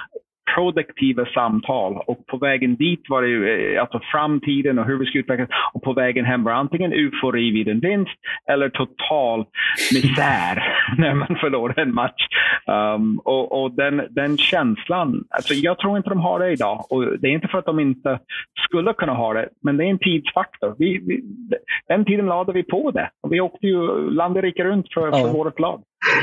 produktiva 0.54 1.26
samtal. 1.26 2.02
Och 2.06 2.26
på 2.26 2.36
vägen 2.36 2.76
dit 2.76 3.00
var 3.08 3.22
det 3.22 3.28
ju 3.28 3.74
eh, 3.74 3.80
alltså 3.80 4.00
framtiden 4.12 4.78
och 4.78 4.86
hur 4.86 4.98
vi 4.98 5.06
ska 5.06 5.18
utvecklas. 5.18 5.48
Och 5.72 5.82
på 5.82 5.92
vägen 5.92 6.24
hem 6.24 6.44
var 6.44 6.52
antingen 6.52 6.92
eufori 6.92 7.50
vid 7.50 7.68
en 7.68 7.80
vinst 7.80 8.18
eller 8.50 8.68
total 8.68 9.46
misär 9.92 10.62
när 10.98 11.14
man 11.14 11.36
förlorar 11.40 11.78
en 11.78 11.94
match. 11.94 12.26
Um, 12.66 13.18
och, 13.18 13.62
och 13.62 13.72
den, 13.72 14.02
den 14.10 14.38
känslan, 14.38 15.24
alltså 15.30 15.54
jag 15.54 15.78
tror 15.78 15.96
inte 15.96 16.10
de 16.10 16.20
har 16.20 16.38
det 16.38 16.52
idag. 16.52 16.84
Och 16.90 17.18
det 17.18 17.28
är 17.28 17.32
inte 17.32 17.48
för 17.48 17.58
att 17.58 17.66
de 17.66 17.80
inte 17.80 18.18
skulle 18.66 18.92
kunna 18.92 19.14
ha 19.14 19.32
det, 19.32 19.48
men 19.62 19.76
det 19.76 19.84
är 19.84 19.90
en 19.90 19.98
tidsfaktor. 19.98 20.74
Vi, 20.78 20.98
vi, 20.98 21.22
den 21.88 22.04
tiden 22.04 22.26
lade 22.26 22.52
vi 22.52 22.62
på 22.62 22.90
det. 22.90 23.10
Och 23.22 23.32
vi 23.32 23.40
åkte 23.40 23.66
ju 23.66 24.10
land 24.10 24.36
och 24.36 24.42
rike 24.42 24.64
runt 24.64 24.92
för, 24.94 25.10
för 25.10 25.32
vårt 25.32 25.60
lag. 25.60 25.82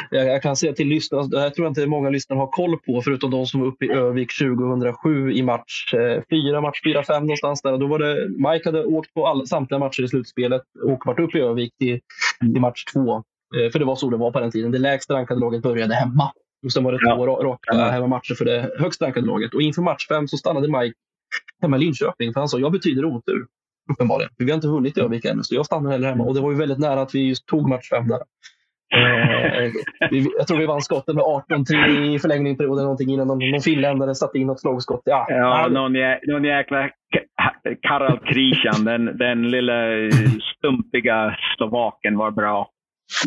Jag, 0.09 0.27
jag, 0.27 0.41
kan 0.41 0.55
säga 0.55 0.73
till 0.73 0.87
lyssnarna, 0.87 1.27
det 1.27 1.39
här 1.39 1.49
tror 1.49 1.65
jag 1.65 1.71
inte 1.71 1.87
många 1.87 2.09
lyssnare 2.09 2.39
har 2.39 2.47
koll 2.47 2.79
på, 2.79 3.01
förutom 3.01 3.31
de 3.31 3.45
som 3.45 3.59
var 3.59 3.67
uppe 3.67 3.85
i 3.85 3.91
Övik 3.91 4.37
2007 4.39 5.31
i 5.31 5.43
match 5.43 5.91
4, 6.29 6.55
eh, 6.55 6.61
match 6.61 6.81
4-5 6.85 7.19
någonstans 7.19 7.61
där. 7.61 7.77
Då 7.77 7.87
var 7.87 7.99
det, 7.99 8.29
Mike 8.29 8.67
hade 8.67 8.85
åkt 8.85 9.13
på 9.13 9.27
alla, 9.27 9.45
samtliga 9.45 9.79
matcher 9.79 10.03
i 10.03 10.07
slutspelet 10.07 10.61
och 10.83 11.05
varit 11.05 11.19
uppe 11.19 11.37
i 11.37 11.41
Övik 11.41 11.77
till, 11.77 11.99
till 12.39 12.61
match 12.61 12.85
2. 12.93 13.15
Eh, 13.15 13.71
för 13.71 13.79
det 13.79 13.85
var 13.85 13.95
så 13.95 14.09
det 14.09 14.17
var 14.17 14.31
på 14.31 14.39
den 14.39 14.51
tiden. 14.51 14.71
Det 14.71 14.77
lägsta 14.77 15.13
rankade 15.13 15.39
laget 15.39 15.61
började 15.61 15.95
hemma. 15.95 16.31
Och 16.65 16.71
sen 16.71 16.83
var 16.83 16.91
det 16.91 17.15
två 17.15 17.25
raka 17.25 17.73
hemmamatcher 17.73 18.35
för 18.35 18.45
det 18.45 18.71
högst 18.79 19.01
rankade 19.01 19.27
laget. 19.27 19.53
Och 19.53 19.61
inför 19.61 19.81
match 19.81 20.07
5 20.07 20.27
så 20.27 20.37
stannade 20.37 20.79
Mike 20.79 20.95
hemma 21.61 21.77
i 21.77 21.79
Linköping. 21.79 22.33
För 22.33 22.41
han 22.41 22.49
sa, 22.49 22.59
jag 22.59 22.71
betyder 22.71 23.05
otur. 23.05 23.45
uppenbarligen. 23.91 24.31
Vi 24.37 24.51
har 24.51 24.55
inte 24.55 24.67
hunnit 24.67 24.97
i 24.97 25.01
Övik 25.01 25.25
ännu, 25.25 25.43
så 25.43 25.55
jag 25.55 25.65
stannar 25.65 25.91
heller 25.91 26.07
hemma. 26.07 26.23
Och 26.23 26.35
det 26.35 26.41
var 26.41 26.51
ju 26.51 26.57
väldigt 26.57 26.79
nära 26.79 27.01
att 27.01 27.15
vi 27.15 27.27
just 27.27 27.45
tog 27.45 27.69
match 27.69 27.89
fem 27.89 28.07
där. 28.07 28.19
Eh, 28.95 29.71
jag 30.37 30.47
tror 30.47 30.57
vi 30.57 30.65
vann 30.65 30.81
skottet 30.81 31.15
med 31.15 31.23
18-3 31.23 32.15
i 32.15 32.19
förlängningsperioden 32.19 32.83
någonting 32.83 33.09
innan 33.09 33.27
någon, 33.27 33.51
någon 33.51 33.61
finländare 33.61 34.15
satte 34.15 34.37
in 34.37 34.47
något 34.47 34.59
slagskott. 34.59 35.01
Ja, 35.05 35.25
ja 35.29 35.67
någon, 35.71 35.95
jä, 35.95 36.19
någon 36.27 36.43
jäkla 36.43 36.89
Karel 37.81 38.19
Krishan, 38.19 38.85
den, 38.85 39.17
den 39.17 39.51
lilla 39.51 39.73
stumpiga 40.57 41.35
slovaken 41.57 42.17
var 42.17 42.31
bra. 42.31 42.69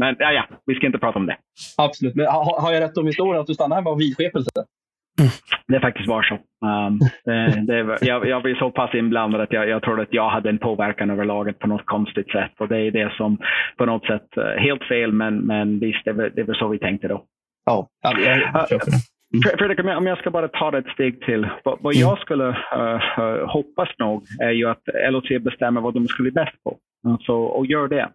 Men 0.00 0.16
ja, 0.18 0.32
ja, 0.32 0.44
vi 0.66 0.74
ska 0.74 0.86
inte 0.86 0.98
prata 0.98 1.18
om 1.18 1.26
det. 1.26 1.36
Absolut. 1.76 2.14
Men 2.14 2.26
har, 2.26 2.60
har 2.60 2.72
jag 2.72 2.80
rätt 2.80 2.96
om 2.96 3.06
historien 3.06 3.40
att 3.40 3.46
du 3.46 3.54
stannar 3.54 3.76
hemma 3.76 3.90
av 3.90 3.98
vidskepelse? 3.98 4.50
Det 5.68 5.76
är 5.76 5.80
faktiskt 5.80 6.08
var 6.08 6.22
så. 6.22 6.34
Um, 6.66 6.98
det, 7.24 7.66
det, 7.66 8.06
jag, 8.06 8.26
jag 8.28 8.42
var 8.42 8.58
så 8.58 8.70
pass 8.70 8.94
inblandad 8.94 9.40
att 9.40 9.52
jag, 9.52 9.68
jag 9.68 9.82
trodde 9.82 10.02
att 10.02 10.12
jag 10.12 10.30
hade 10.30 10.48
en 10.48 10.58
påverkan 10.58 11.10
över 11.10 11.24
laget 11.24 11.58
på 11.58 11.66
något 11.66 11.86
konstigt 11.86 12.30
sätt. 12.30 12.52
Och 12.58 12.68
det 12.68 12.78
är 12.78 12.90
det 12.90 13.12
som 13.16 13.38
på 13.76 13.86
något 13.86 14.06
sätt, 14.06 14.28
uh, 14.38 14.44
helt 14.44 14.84
fel, 14.84 15.12
men, 15.12 15.38
men 15.38 15.78
visst, 15.78 16.04
det 16.04 16.12
var, 16.12 16.30
det 16.36 16.42
var 16.42 16.54
så 16.54 16.68
vi 16.68 16.78
tänkte 16.78 17.08
då. 17.08 17.24
Ja, 17.64 17.88
jag, 18.02 18.20
jag, 18.20 18.38
jag 18.70 18.72
uh, 18.72 19.58
Fredrik, 19.58 19.98
om 19.98 20.06
jag 20.06 20.18
ska 20.18 20.30
bara 20.30 20.48
ta 20.48 20.70
det 20.70 20.78
ett 20.78 20.94
steg 20.94 21.20
till. 21.20 21.48
Vad, 21.64 21.78
vad 21.80 21.94
jag 21.94 22.18
skulle 22.18 22.48
uh, 22.48 23.46
hoppas 23.46 23.88
nog 23.98 24.24
är 24.42 24.50
ju 24.50 24.68
att 24.68 24.82
LOC 25.10 25.28
bestämmer 25.40 25.80
vad 25.80 25.94
de 25.94 26.06
ska 26.06 26.22
bli 26.22 26.32
bäst 26.32 26.64
på. 26.64 26.78
Alltså, 27.08 27.32
och 27.32 27.66
gör 27.66 27.88
det. 27.88 28.08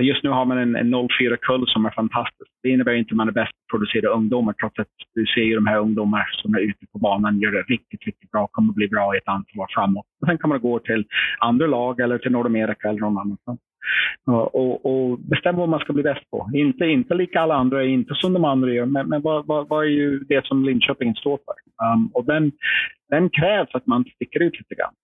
Just 0.00 0.22
nu 0.22 0.30
har 0.30 0.44
man 0.44 0.58
en, 0.58 0.76
en 0.76 0.94
04-kull 0.94 1.64
som 1.66 1.86
är 1.86 1.90
fantastisk. 1.90 2.50
Det 2.62 2.68
innebär 2.68 2.92
inte 2.92 3.12
att 3.12 3.16
man 3.16 3.28
är 3.28 3.32
bäst 3.32 3.52
på 3.52 3.58
att 3.58 3.70
producera 3.70 4.10
ungdomar, 4.10 4.52
trots 4.52 4.78
att 4.78 4.88
du 5.14 5.26
ser 5.26 5.40
ju 5.40 5.54
de 5.54 5.66
här 5.66 5.78
ungdomar 5.78 6.24
som 6.42 6.54
är 6.54 6.60
ute 6.60 6.86
på 6.92 6.98
banan 6.98 7.40
gör 7.40 7.52
det 7.52 7.62
riktigt, 7.62 8.02
riktigt 8.06 8.30
bra, 8.30 8.48
kommer 8.52 8.68
att 8.70 8.76
bli 8.76 8.88
bra 8.88 9.14
i 9.14 9.18
ett 9.18 9.28
antal 9.28 9.60
år 9.60 9.66
framåt. 9.74 10.06
Och 10.20 10.28
sen 10.28 10.38
kan 10.38 10.48
man 10.48 10.60
gå 10.60 10.78
till 10.78 11.04
andra 11.38 11.66
lag 11.66 12.00
eller 12.00 12.18
till 12.18 12.32
Nordamerika 12.32 12.88
eller 12.88 13.00
någon 13.00 13.18
annanstans. 13.18 13.60
Och, 14.26 14.86
och 14.86 15.18
bestämma 15.18 15.58
vad 15.58 15.68
man 15.68 15.80
ska 15.80 15.92
bli 15.92 16.02
bäst 16.02 16.30
på. 16.30 16.50
Inte, 16.54 16.84
inte 16.84 17.14
lika 17.14 17.40
alla 17.40 17.54
andra, 17.54 17.84
inte 17.84 18.14
som 18.14 18.32
de 18.32 18.44
andra 18.44 18.72
gör, 18.72 18.86
men, 18.86 19.08
men 19.08 19.22
vad, 19.22 19.46
vad, 19.46 19.68
vad 19.68 19.84
är 19.84 19.90
ju 19.90 20.18
det 20.18 20.46
som 20.46 20.64
Linköping 20.64 21.14
står 21.14 21.38
för? 21.44 21.86
Um, 21.86 22.10
och 22.14 22.24
den, 22.24 22.52
den 23.10 23.30
krävs 23.30 23.74
att 23.74 23.86
man 23.86 24.04
sticker 24.04 24.42
ut 24.42 24.58
lite 24.58 24.74
grann. 24.74 24.94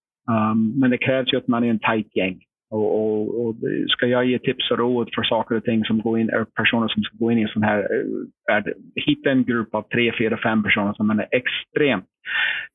Um, 0.51 0.81
men 0.81 0.91
det 0.91 0.99
krävs 0.99 1.33
ju 1.33 1.39
att 1.39 1.49
man 1.49 1.65
är 1.65 1.71
en 1.71 1.79
tajt 1.79 2.17
gäng. 2.17 2.41
Och, 2.71 3.01
och, 3.01 3.47
och, 3.47 3.55
ska 3.89 4.07
jag 4.07 4.25
ge 4.25 4.39
tips 4.39 4.71
och 4.71 4.79
råd 4.79 5.11
för 5.15 5.23
saker 5.23 5.55
och 5.57 5.65
ting 5.65 5.85
som 5.85 6.01
går 6.01 6.19
in, 6.19 6.31
personer 6.55 6.89
som 6.89 7.03
ska 7.03 7.17
gå 7.17 7.33
in 7.33 7.39
i 7.39 7.43
en 7.43 7.49
sån 7.49 7.63
här 7.63 7.79
eh, 7.79 8.05
värld, 8.49 8.75
hitta 8.95 9.31
en 9.31 9.45
grupp 9.45 9.75
av 9.75 9.83
tre, 9.83 10.13
fyra, 10.19 10.39
fem 10.43 10.63
personer 10.63 10.93
som 10.93 11.07
man 11.07 11.21
är 11.21 11.29
extremt 11.31 12.05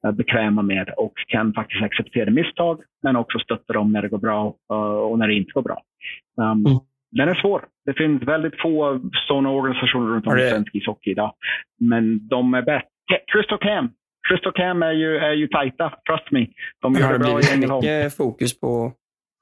eh, 0.06 0.12
bekväma 0.12 0.62
med 0.62 0.90
och 0.98 1.14
kan 1.28 1.54
faktiskt 1.54 1.84
acceptera 1.84 2.30
misstag, 2.30 2.82
men 3.04 3.16
också 3.16 3.40
stötta 3.40 3.74
dem 3.74 3.92
när 3.92 4.02
det 4.02 4.08
går 4.08 4.18
bra 4.18 4.56
eh, 4.72 4.78
och 4.78 5.20
när 5.20 5.28
det 5.28 5.34
inte 5.34 5.52
går 5.52 5.62
bra. 5.62 5.82
Um, 6.38 6.66
mm. 6.66 6.80
Den 7.12 7.30
är 7.30 7.36
svår. 7.36 7.66
Det 7.86 7.94
finns 7.94 8.24
väldigt 8.24 8.62
få 8.62 9.02
sådana 9.28 9.50
organisationer 9.50 10.08
runt 10.08 10.28
om 10.28 10.38
i 10.38 10.50
svensk 10.50 10.76
ishockey 10.76 11.12
idag. 11.12 11.34
Men 11.80 12.28
de 12.28 12.54
är 12.54 12.62
bäst. 12.62 12.88
Crystal 13.34 13.58
Cam. 13.58 13.90
Crystal 14.28 14.54
Cam 14.54 14.84
är 14.84 14.92
ju, 14.92 15.18
är 15.18 15.34
ju 15.34 15.48
tajta, 15.48 15.94
trust 16.10 16.32
me. 16.32 16.48
De 16.82 16.94
gör 16.94 17.14
det 17.14 17.20
bra 17.20 17.40
i 17.40 17.44
Ängelholm. 17.54 17.86
mycket 17.86 18.18
fokus 18.18 18.60
på 18.60 18.94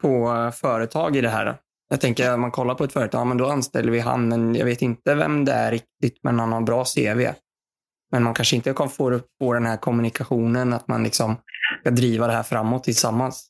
på 0.03 0.51
företag 0.61 1.15
i 1.15 1.21
det 1.21 1.29
här. 1.29 1.55
Jag 1.89 2.01
tänker, 2.01 2.33
om 2.33 2.41
man 2.41 2.51
kollar 2.51 2.75
på 2.75 2.83
ett 2.83 2.93
företag, 2.93 3.21
ja, 3.21 3.25
men 3.25 3.37
då 3.37 3.45
anställer 3.45 3.91
vi 3.91 3.99
han, 3.99 4.27
men 4.27 4.55
jag 4.55 4.65
vet 4.65 4.81
inte 4.81 5.15
vem 5.15 5.45
det 5.45 5.51
är 5.51 5.71
riktigt, 5.71 6.19
men 6.23 6.39
han 6.39 6.51
har 6.51 6.61
bra 6.61 6.83
CV. 6.83 7.21
Men 8.11 8.23
man 8.23 8.33
kanske 8.33 8.55
inte 8.55 8.73
kan 8.73 8.89
få, 8.89 9.19
få 9.39 9.53
den 9.53 9.65
här 9.65 9.77
kommunikationen, 9.77 10.73
att 10.73 10.87
man 10.87 11.03
liksom 11.03 11.35
ska 11.79 11.91
driva 11.91 12.27
det 12.27 12.33
här 12.33 12.43
framåt 12.43 12.83
tillsammans. 12.83 13.49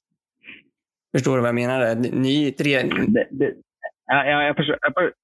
Förstår 1.15 1.35
du 1.35 1.41
vad 1.41 1.47
jag 1.47 1.55
menar? 1.55 1.95
Ni 1.95 2.51
tre... 2.51 2.81
Det, 3.07 3.27
det, 3.31 3.53
ja, 4.05 4.43
jag, 4.43 4.55
förstår, 4.55 4.77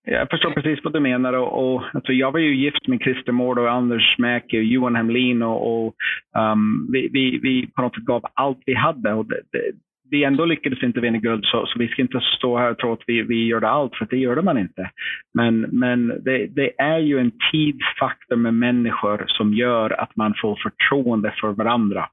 jag, 0.04 0.30
förstår, 0.30 0.52
precis 0.52 0.80
vad 0.84 0.94
du 0.94 1.00
menar. 1.00 1.34
Och, 1.34 1.52
och, 1.76 1.84
alltså, 1.94 2.12
jag 2.12 2.32
var 2.32 2.40
ju 2.40 2.56
gift 2.56 2.88
med 2.88 3.02
Christer 3.02 3.32
Mård 3.32 3.60
och 3.60 3.72
Anders 3.72 4.18
Mäki 4.18 4.60
och 4.60 4.64
Johan 4.64 4.96
Hemlin. 4.96 5.42
Och, 5.44 5.86
och 5.86 5.96
um, 6.38 6.90
vi, 6.92 7.10
vi, 7.14 7.40
vi 7.44 7.68
på 7.76 7.82
något 7.82 7.96
sätt 7.96 8.06
gav 8.06 8.24
allt 8.34 8.60
vi 8.66 8.74
hade. 8.74 9.14
Och 9.14 9.26
det, 9.26 9.42
det, 9.52 9.72
vi 10.12 10.24
ändå 10.24 10.46
lyckades 10.46 10.84
inte 10.84 11.00
vinna 11.00 11.18
guld 11.18 11.46
så, 11.46 11.66
så, 11.66 11.80
vi 11.80 11.88
ska 11.88 12.02
inte 12.02 12.22
stå 12.38 12.58
här 12.58 12.72
och 12.72 12.78
tro 12.78 12.94
att 12.94 13.04
vi, 13.08 13.22
vi 13.22 13.48
gjorde 13.48 13.70
allt, 13.70 13.96
för 13.96 14.08
det 14.10 14.18
gjorde 14.18 14.42
man 14.42 14.58
inte. 14.58 14.92
Men, 15.34 15.60
men 15.62 16.08
det, 16.08 16.48
det, 16.48 16.82
är 16.82 16.98
ju 17.00 17.20
en 17.20 17.32
tidsfaktor 17.52 18.36
med 18.36 18.54
människor 18.54 19.26
som 19.28 19.54
gör 19.54 20.02
att 20.02 20.16
man 20.16 20.34
får 20.42 20.56
förtroende 20.56 21.34
för 21.42 21.52
varandra. 21.52 22.10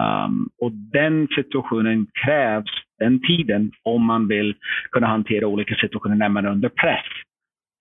Um, 0.00 0.48
och 0.60 0.72
den 0.72 1.28
situationen 1.34 2.06
krävs, 2.24 2.70
den 2.98 3.20
tiden, 3.26 3.72
om 3.82 4.06
man 4.06 4.28
vill 4.28 4.54
kunna 4.90 5.06
hantera 5.06 5.46
olika 5.46 5.74
situationer 5.74 6.16
när 6.16 6.28
man 6.28 6.44
är 6.44 6.50
under 6.50 6.68
press. 6.68 7.06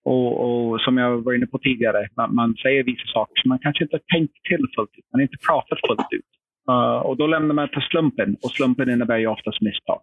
Och, 0.06 0.70
och 0.70 0.82
som 0.82 0.98
jag 0.98 1.24
var 1.24 1.34
inne 1.34 1.48
på 1.48 1.60
tidigare, 1.60 2.08
man, 2.18 2.36
man 2.36 2.56
säger 2.56 2.84
vissa 2.84 3.08
saker 3.08 3.42
som 3.42 3.50
man 3.50 3.60
kanske 3.60 3.84
inte 3.84 3.96
har 3.96 4.18
tänkt 4.18 4.34
till 4.44 4.66
fullt 4.76 4.98
ut. 4.98 5.06
Man 5.12 5.20
har 5.20 5.22
inte 5.22 5.46
pratat 5.48 5.80
fullt 5.88 6.08
ut. 6.12 6.26
Uh, 6.70 6.98
och 6.98 7.18
då 7.18 7.28
lämnar 7.28 7.56
man 7.56 7.70
till 7.70 7.82
slumpen 7.82 8.38
och 8.44 8.52
slumpen 8.52 8.90
innebär 8.90 9.18
ju 9.18 9.28
oftast 9.28 9.62
misstag. 9.62 10.02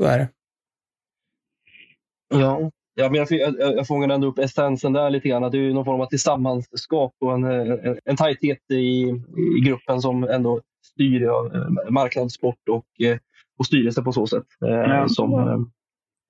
Så 0.00 0.04
är 0.04 0.18
det. 0.18 0.28
Ja, 2.28 2.70
ja 2.94 3.10
men 3.10 3.14
jag, 3.14 3.30
jag, 3.30 3.76
jag 3.76 3.86
fångar 3.86 4.08
ändå 4.08 4.26
upp 4.26 4.38
essensen 4.38 4.92
där 4.92 5.10
lite 5.10 5.28
grann. 5.28 5.50
Det 5.50 5.58
är 5.58 5.72
någon 5.72 5.84
form 5.84 6.00
av 6.00 6.06
tillsammanskap 6.06 7.14
och 7.20 7.34
en, 7.34 7.44
en, 7.44 7.98
en 8.04 8.16
tajthet 8.16 8.70
i, 8.70 8.74
i 9.56 9.60
gruppen 9.64 10.00
som 10.00 10.24
ändå 10.24 10.60
styr 10.82 11.20
ja, 11.20 11.50
marknadssport 11.90 12.68
och, 12.70 12.86
och 13.58 13.66
styrelse 13.66 14.02
på 14.02 14.12
så 14.12 14.26
sätt. 14.26 14.46
Ja. 14.60 15.08
Som, 15.08 15.30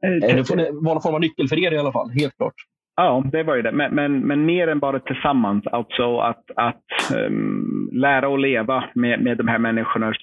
det 0.00 0.70
var 0.72 0.94
någon 0.94 1.02
form 1.02 1.14
av 1.14 1.20
nyckel 1.20 1.48
för 1.48 1.58
er 1.58 1.72
i 1.72 1.78
alla 1.78 1.92
fall, 1.92 2.10
helt 2.10 2.36
klart. 2.36 2.54
Ja, 2.96 3.24
det 3.32 3.42
var 3.42 3.56
ju 3.56 3.62
det. 3.62 3.72
Men, 3.72 3.94
men, 3.94 4.20
men 4.20 4.46
mer 4.46 4.68
än 4.68 4.78
bara 4.78 4.98
tillsammans. 4.98 5.66
Alltså 5.66 6.18
att, 6.18 6.44
att 6.56 7.14
um, 7.26 7.90
lära 7.92 8.28
och 8.28 8.38
leva 8.38 8.84
med, 8.94 9.20
med 9.20 9.36
de 9.38 9.48
här 9.48 9.58
människornas 9.58 10.16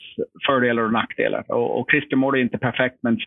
fördelar 0.48 0.84
och 0.84 0.94
nackdelar. 0.94 1.44
Och, 1.48 1.80
och 1.80 1.92
Christer 1.92 2.16
mår 2.16 2.38
är 2.38 2.42
inte 2.42 2.58
perfekt, 2.58 2.96
men 3.04 3.18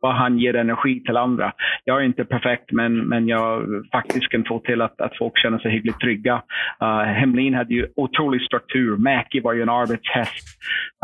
vad 0.00 0.14
han 0.14 0.38
ger 0.38 0.56
energi 0.56 1.02
till 1.02 1.16
andra. 1.16 1.52
Jag 1.84 2.00
är 2.00 2.04
inte 2.04 2.24
perfekt, 2.24 2.72
men, 2.72 2.98
men 3.08 3.28
jag 3.28 3.66
faktiskt 3.92 4.28
kan 4.28 4.44
få 4.44 4.58
till 4.58 4.80
att, 4.80 5.00
att 5.00 5.16
folk 5.18 5.38
känner 5.38 5.58
sig 5.58 5.70
hyggligt 5.70 6.00
trygga. 6.00 6.42
Uh, 6.82 7.02
Hemlin 7.02 7.54
hade 7.54 7.74
ju 7.74 7.88
otrolig 7.96 8.42
struktur. 8.42 8.96
Mäki 8.96 9.40
var 9.40 9.52
ju 9.52 9.62
en 9.62 9.68
arbetshäst. 9.68 10.46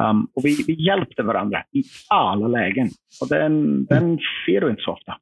Um, 0.03 0.29
och 0.37 0.43
vi, 0.45 0.65
vi 0.67 0.87
hjälpte 0.87 1.23
varandra 1.23 1.59
i 1.59 1.83
alla 2.09 2.49
lägen. 2.49 2.89
Och 3.23 3.29
den, 3.29 3.85
den 3.85 4.19
ser 4.47 4.61
du 4.61 4.71
inte 4.71 4.83
så 4.83 4.93
ofta. 4.93 5.17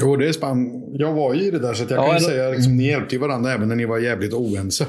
Jo, 0.00 0.16
det 0.16 0.28
är 0.28 0.32
spann. 0.32 0.58
Jag 0.92 1.12
var 1.14 1.34
ju 1.34 1.40
i 1.40 1.50
det 1.50 1.62
där, 1.66 1.74
så 1.74 1.94
jag 1.94 1.98
ja, 1.98 2.06
kan 2.06 2.14
ju 2.14 2.20
säga 2.20 2.48
att 2.48 2.54
liksom, 2.54 2.76
ni 2.76 2.86
hjälpte 2.92 3.18
varandra 3.18 3.50
även 3.50 3.68
när 3.68 3.76
ni 3.76 3.86
var 3.86 3.98
jävligt 3.98 4.34
oense. 4.34 4.84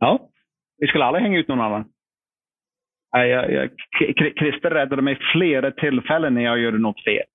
Ja, 0.00 0.30
vi 0.78 0.86
skulle 0.86 1.04
aldrig 1.04 1.24
hänga 1.24 1.38
ut 1.38 1.48
någon 1.48 1.60
annan. 1.60 1.84
Jag, 3.10 3.52
jag, 3.52 3.70
Christer 4.38 4.70
räddade 4.70 5.02
mig 5.02 5.18
flera 5.32 5.70
tillfällen 5.70 6.34
när 6.34 6.44
jag 6.44 6.58
gjorde 6.58 6.78
något 6.78 7.04
fel. 7.04 7.26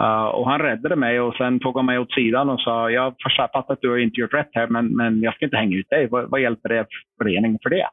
Uh, 0.00 0.28
och 0.36 0.50
han 0.50 0.60
räddade 0.60 0.96
mig 0.96 1.20
och 1.20 1.34
sen 1.34 1.60
tog 1.60 1.76
han 1.76 1.86
mig 1.86 1.98
åt 1.98 2.12
sidan 2.12 2.48
och 2.48 2.60
sa 2.60 2.90
jag 2.90 3.14
fattar 3.36 3.72
att 3.72 3.80
du 3.80 3.90
har 3.90 3.98
inte 3.98 4.20
gjort 4.20 4.34
rätt 4.34 4.50
här 4.52 4.66
men, 4.66 4.96
men 4.96 5.20
jag 5.20 5.34
ska 5.34 5.44
inte 5.44 5.56
hänga 5.56 5.76
ut 5.76 5.88
dig. 5.88 6.06
Vad, 6.06 6.30
vad 6.30 6.40
hjälper 6.40 6.68
det 6.68 6.86
föreningen 7.18 7.58
för 7.62 7.70
det? 7.70 7.88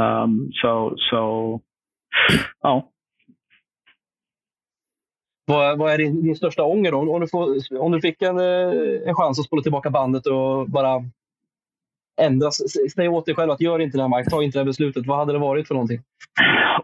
Um, 0.00 0.50
så, 0.52 0.94
så 0.96 1.60
ja. 2.60 2.90
Vad, 5.46 5.78
vad 5.78 5.92
är 5.92 5.98
din, 5.98 6.22
din, 6.22 6.36
största 6.36 6.62
ånger 6.62 6.92
då? 6.92 7.14
om, 7.14 7.20
du 7.20 7.28
får, 7.28 7.78
om 7.80 7.92
du 7.92 8.00
fick 8.00 8.22
en, 8.22 8.38
eh, 8.38 9.08
en 9.08 9.14
chans 9.14 9.38
att 9.38 9.46
spola 9.46 9.62
tillbaka 9.62 9.90
bandet 9.90 10.26
och 10.26 10.70
bara 10.70 11.04
ändra, 12.20 12.50
säg 12.94 13.08
åt 13.08 13.26
dig 13.26 13.34
själv 13.34 13.50
att 13.50 13.60
gör 13.60 13.78
inte 13.78 13.98
det 13.98 14.02
här 14.02 14.18
Mike, 14.18 14.30
ta 14.30 14.42
inte 14.42 14.58
det 14.58 14.60
här 14.60 14.66
beslutet. 14.66 15.06
Vad 15.06 15.18
hade 15.18 15.32
det 15.32 15.38
varit 15.38 15.68
för 15.68 15.74
någonting? 15.74 16.00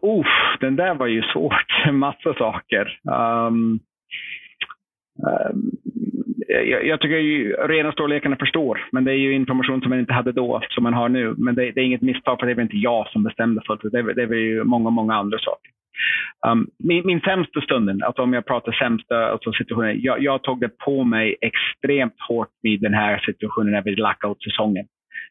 Oh, 0.00 0.26
den 0.60 0.76
där 0.76 0.94
var 0.94 1.06
ju 1.06 1.22
svårt. 1.22 1.66
Massa 1.92 2.34
saker. 2.34 3.00
Um, 3.02 3.80
Eh, 5.26 5.50
jag, 6.48 6.86
jag, 6.86 7.00
tycker 7.00 7.16
ju 7.16 7.52
rena 7.52 7.92
storlekarna 7.92 8.36
förstår, 8.36 8.88
men 8.92 9.04
det 9.04 9.12
är 9.12 9.16
ju 9.16 9.32
information 9.32 9.80
som 9.80 9.90
man 9.90 9.98
inte 9.98 10.12
hade 10.12 10.32
då, 10.32 10.60
som 10.68 10.82
man 10.82 10.94
har 10.94 11.08
nu. 11.08 11.34
Men 11.38 11.54
det, 11.54 11.70
det 11.70 11.80
är 11.80 11.84
inget 11.84 12.02
misstag, 12.02 12.40
för 12.40 12.46
det 12.46 12.54
var 12.54 12.62
inte 12.62 12.76
jag 12.76 13.08
som 13.08 13.22
bestämde 13.22 13.62
fullt 13.66 13.84
ut. 13.84 13.92
Det, 13.92 14.14
det 14.14 14.26
var 14.26 14.34
ju 14.34 14.64
många, 14.64 14.90
många 14.90 15.14
andra 15.14 15.38
saker. 15.38 15.70
Um, 16.46 16.66
min, 16.78 17.06
min 17.06 17.20
sämsta 17.20 17.60
stunden, 17.60 18.02
alltså 18.02 18.22
om 18.22 18.32
jag 18.32 18.46
pratar 18.46 18.72
sämsta 18.72 19.30
alltså 19.30 19.52
situationen, 19.52 20.00
jag, 20.02 20.22
jag 20.22 20.42
tog 20.42 20.60
det 20.60 20.78
på 20.78 21.04
mig 21.04 21.36
extremt 21.40 22.20
hårt 22.28 22.48
vid 22.62 22.80
den 22.80 22.94
här 22.94 23.18
situationen 23.18 23.72
när 23.72 23.82
vi 23.82 23.96
lockout-säsongen 23.96 24.86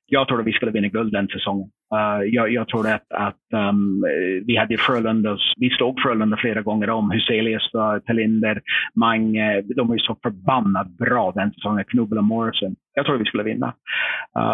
jag 0.10 0.28
trodde 0.28 0.44
vi 0.44 0.52
skulle 0.52 0.72
vinna 0.72 0.88
guld 0.88 1.14
den 1.14 1.28
säsongen. 1.28 1.70
Uh, 1.96 2.28
jag, 2.28 2.52
jag 2.52 2.68
trodde 2.68 2.96
att, 2.96 3.12
att 3.12 3.70
um, 3.70 4.04
vi 4.46 4.58
hade 4.58 4.78
Frölunda, 4.78 5.38
vi 5.58 5.70
slog 5.70 6.00
Frölunda 6.02 6.38
flera 6.38 6.62
gånger 6.62 6.90
om. 6.90 7.12
Huselius, 7.12 7.72
eh, 7.74 7.80
uh, 7.80 8.00
Telinder, 8.00 8.62
Mange, 8.96 9.62
de 9.62 9.88
var 9.88 9.96
ju 9.96 10.00
så 10.00 10.18
förbannat 10.24 10.88
bra 10.88 11.32
den 11.32 11.52
säsongen. 11.52 11.86
Knubbel 11.88 12.18
och 12.18 12.24
Morrison. 12.24 12.76
Jag 12.94 13.06
trodde 13.06 13.20
vi 13.20 13.26
skulle 13.26 13.44
vinna. 13.44 13.74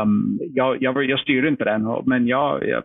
Um, 0.04 0.40
jag, 0.54 0.84
jag, 0.84 1.06
jag 1.06 1.20
styrde 1.20 1.48
inte 1.48 1.64
den, 1.64 1.88
men 2.06 2.28
jag, 2.28 2.68
jag, 2.68 2.84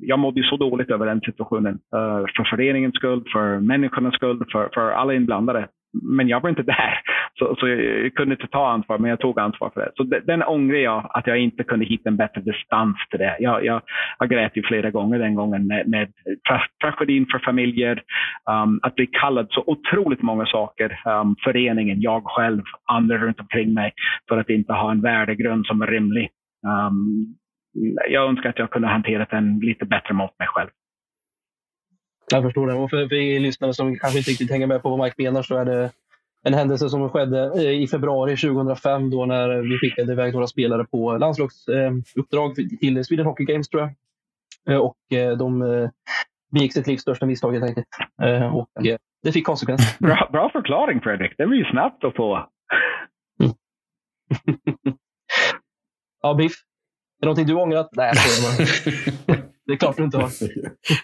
jag 0.00 0.18
mådde 0.18 0.42
så 0.42 0.56
dåligt 0.56 0.90
över 0.90 1.06
den 1.06 1.20
situationen. 1.20 1.74
Uh, 1.74 2.24
för 2.36 2.56
föreningens 2.56 2.94
skull, 2.94 3.24
för 3.32 3.60
människornas 3.60 4.14
skull, 4.14 4.44
för, 4.52 4.68
för 4.74 4.90
alla 4.90 5.14
inblandade 5.14 5.68
men 5.92 6.28
jag 6.28 6.40
var 6.40 6.50
inte 6.50 6.62
där. 6.62 7.00
Så, 7.38 7.56
så 7.58 7.68
jag 7.68 8.14
kunde 8.14 8.34
inte 8.34 8.46
ta 8.46 8.68
ansvar, 8.70 8.98
men 8.98 9.10
jag 9.10 9.20
tog 9.20 9.40
ansvar 9.40 9.70
för 9.74 9.80
det. 9.80 9.90
Så 9.94 10.02
den 10.04 10.42
ångrar 10.42 10.78
jag, 10.78 11.10
att 11.10 11.26
jag 11.26 11.38
inte 11.38 11.64
kunde 11.64 11.84
hitta 11.84 12.08
en 12.08 12.16
bättre 12.16 12.40
distans 12.40 12.96
till 13.10 13.18
det. 13.18 13.36
Jag, 13.40 13.64
jag, 13.64 13.82
jag 14.18 14.30
grät 14.30 14.56
ju 14.56 14.62
flera 14.62 14.90
gånger 14.90 15.18
den 15.18 15.34
gången 15.34 15.66
med, 15.66 15.88
med 15.88 16.12
tragedin 16.80 17.26
för 17.26 17.38
familjer, 17.38 18.02
um, 18.50 18.80
att 18.82 18.94
bli 18.94 19.06
kallad 19.06 19.46
så 19.50 19.64
otroligt 19.66 20.22
många 20.22 20.46
saker. 20.46 21.00
Um, 21.06 21.36
föreningen, 21.44 22.00
jag 22.00 22.22
själv, 22.24 22.62
andra 22.84 23.18
runt 23.18 23.40
omkring 23.40 23.74
mig, 23.74 23.92
för 24.28 24.38
att 24.38 24.50
inte 24.50 24.72
ha 24.72 24.90
en 24.90 25.00
värdegrund 25.00 25.66
som 25.66 25.82
är 25.82 25.86
rimlig. 25.86 26.28
Um, 26.66 27.34
jag 28.08 28.28
önskar 28.28 28.48
att 28.48 28.58
jag 28.58 28.70
kunde 28.70 28.88
hantera 28.88 29.26
den 29.30 29.58
lite 29.58 29.84
bättre 29.84 30.14
mot 30.14 30.38
mig 30.38 30.48
själv. 30.48 30.68
Jag 32.30 32.42
förstår 32.42 32.66
det. 32.66 32.74
Och 32.74 32.90
för, 32.90 33.08
för 33.08 33.14
er 33.14 33.40
lyssnare 33.40 33.74
som 33.74 33.98
kanske 33.98 34.18
inte 34.18 34.30
riktigt 34.30 34.50
hänger 34.50 34.66
med 34.66 34.82
på 34.82 34.90
vad 34.90 34.98
Mike 34.98 35.22
menar 35.22 35.42
så 35.42 35.56
är 35.56 35.64
det 35.64 35.90
en 36.42 36.54
händelse 36.54 36.88
som 36.88 37.10
skedde 37.10 37.52
eh, 37.54 37.82
i 37.82 37.88
februari 37.88 38.36
2005 38.36 39.10
då 39.10 39.26
när 39.26 39.48
vi 39.48 39.78
skickade 39.78 40.12
iväg 40.12 40.32
några 40.32 40.46
spelare 40.46 40.84
på 40.84 41.16
landslagsuppdrag 41.16 42.54
till 42.80 43.04
Sweden 43.04 43.26
Hockey 43.26 43.44
Games 43.44 43.68
tror 43.68 43.82
jag. 43.82 44.74
Eh, 44.74 44.80
och 44.80 45.12
eh, 45.12 45.36
de 45.36 45.88
begick 46.52 46.72
sitt 46.72 46.86
livs 46.86 47.02
största 47.02 47.26
misstag 47.26 47.52
helt 47.52 47.64
enkelt. 47.64 47.86
Och 48.52 48.68
det 49.22 49.32
fick 49.32 49.46
konsekvenser. 49.46 49.98
Bra, 50.06 50.28
bra 50.32 50.50
förklaring 50.50 51.00
Fredrik. 51.00 51.34
Det 51.38 51.46
var 51.46 51.54
ju 51.54 51.64
snabbt 51.64 52.04
att 52.04 52.16
få. 52.16 52.48
Mm. 53.40 53.52
ja, 56.22 56.34
Biff. 56.34 56.52
Är 56.52 57.20
det 57.20 57.26
någonting 57.26 57.46
du 57.46 57.54
ångrat? 57.54 57.90
Nej, 57.92 58.06
jag 58.06 58.16
skojar 58.16 59.26
bara. 59.26 59.37
Det 59.68 59.74
är 59.74 59.76
klart 59.76 59.96
du 59.96 60.04
inte 60.04 60.18
har. 60.18 60.30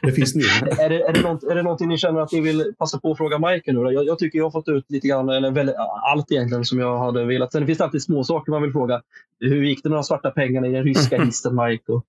det 0.02 0.12
finns 0.12 0.34
nu. 0.34 0.42
är, 0.84 0.88
det, 0.88 1.02
är, 1.02 1.12
det 1.12 1.22
något, 1.22 1.42
är 1.42 1.54
det 1.54 1.62
någonting 1.62 1.88
ni 1.88 1.98
känner 1.98 2.20
att 2.20 2.32
ni 2.32 2.40
vill 2.40 2.72
passa 2.78 3.00
på 3.00 3.10
att 3.10 3.16
fråga 3.16 3.38
Mike 3.38 3.72
nu? 3.72 3.92
Jag, 3.92 4.06
jag, 4.06 4.18
tycker 4.18 4.38
jag 4.38 4.46
har 4.46 4.50
fått 4.50 4.68
ut 4.68 4.84
lite 4.88 5.08
grann, 5.08 5.28
eller 5.28 5.50
väldigt, 5.50 5.74
allt 6.12 6.32
egentligen 6.32 6.64
som 6.64 6.78
jag 6.78 6.98
hade 6.98 7.24
velat. 7.24 7.52
Sen 7.52 7.66
finns 7.66 7.78
det 7.78 7.84
alltid 7.84 8.02
små 8.02 8.24
saker 8.24 8.52
man 8.52 8.62
vill 8.62 8.72
fråga. 8.72 9.02
Hur 9.40 9.64
gick 9.64 9.82
det 9.82 9.88
med 9.88 9.96
de 9.96 10.04
svarta 10.04 10.30
pengarna 10.30 10.66
i 10.66 10.72
den 10.72 10.84
ryska 10.84 11.22
hissen, 11.24 11.56
Mike? 11.56 11.92
Och, 11.92 12.04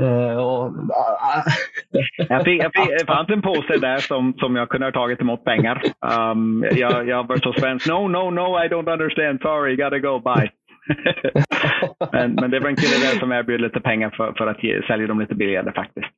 uh, 0.00 0.36
och, 0.36 0.72
jag, 2.28 2.44
fick, 2.44 2.62
jag, 2.62 2.72
fick, 2.74 3.06
fanns 3.06 3.28
en 3.28 3.42
påse 3.42 3.76
där 3.76 3.98
som, 3.98 4.34
som 4.38 4.56
jag 4.56 4.68
kunde 4.68 4.86
ha 4.86 4.92
tagit 4.92 5.20
emot 5.20 5.44
pengar. 5.44 5.82
Um, 6.32 6.64
jag, 6.76 7.08
jag 7.08 7.28
var 7.28 7.36
så 7.36 7.52
svensk. 7.52 7.88
No, 7.88 8.08
no, 8.08 8.30
no, 8.30 8.64
I 8.64 8.68
don't 8.68 8.92
understand. 8.92 9.40
Sorry, 9.40 9.76
gotta 9.76 9.98
go, 9.98 10.18
bye. 10.18 10.50
men, 12.12 12.34
men 12.34 12.50
det 12.50 12.60
var 12.60 12.68
en 12.68 12.76
kille 12.76 13.06
där 13.06 13.18
som 13.18 13.32
erbjöd 13.32 13.60
lite 13.60 13.80
pengar 13.80 14.10
för, 14.10 14.32
för 14.32 14.46
att 14.46 14.64
ge, 14.64 14.82
sälja 14.82 15.06
dem 15.06 15.20
lite 15.20 15.34
billigare 15.34 15.72
faktiskt. 15.72 16.08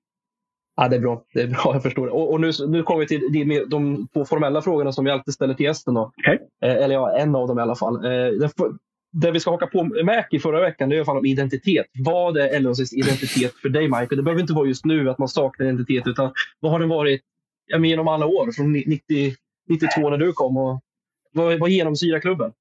Ja, 0.76 0.88
det 0.88 0.96
är 0.96 1.00
bra. 1.00 1.24
Det 1.34 1.42
är 1.42 1.46
bra, 1.46 1.70
jag 1.72 1.82
förstår 1.82 2.06
det. 2.06 2.12
Och, 2.12 2.32
och 2.32 2.40
nu, 2.40 2.50
nu 2.68 2.82
kommer 2.82 3.00
vi 3.00 3.06
till 3.06 3.32
de, 3.32 3.64
de 3.68 4.08
två 4.12 4.24
formella 4.24 4.62
frågorna 4.62 4.92
som 4.92 5.04
vi 5.04 5.10
alltid 5.10 5.34
ställer 5.34 5.54
till 5.54 5.66
gästen. 5.66 5.94
Då. 5.94 6.12
Okay. 6.16 6.38
Eh, 6.64 6.84
eller 6.84 6.94
ja, 6.94 7.18
en 7.18 7.36
av 7.36 7.48
dem 7.48 7.58
i 7.58 7.62
alla 7.62 7.74
fall. 7.74 8.04
Eh, 8.04 8.10
det, 8.10 8.50
det 9.12 9.30
vi 9.30 9.40
ska 9.40 9.50
haka 9.50 9.66
på 9.66 9.84
Mac 9.84 10.24
i 10.30 10.38
förra 10.38 10.60
veckan 10.60 10.88
det 10.88 10.94
är 10.94 10.96
i 10.96 11.00
alla 11.00 11.06
fall 11.06 11.18
om 11.18 11.26
identitet. 11.26 11.86
Vad 11.98 12.36
är 12.36 12.60
LHCs 12.60 12.92
identitet 12.92 13.54
för 13.54 13.68
dig, 13.68 13.82
Michael? 13.82 14.16
Det 14.16 14.22
behöver 14.22 14.40
inte 14.40 14.52
vara 14.52 14.68
just 14.68 14.84
nu 14.84 15.10
att 15.10 15.18
man 15.18 15.28
saknar 15.28 15.66
identitet, 15.66 16.06
utan 16.06 16.32
vad 16.60 16.72
har 16.72 16.80
den 16.80 16.88
varit 16.88 17.20
menar, 17.72 17.86
genom 17.86 18.08
alla 18.08 18.26
år? 18.26 18.52
Från 18.52 18.72
90, 18.72 19.34
92 19.68 20.10
när 20.10 20.18
du 20.18 20.32
kom. 20.32 20.56
Och, 20.56 20.80
vad, 21.32 21.58
vad 21.58 21.70
genomsyrar 21.70 22.20
klubben? 22.20 22.52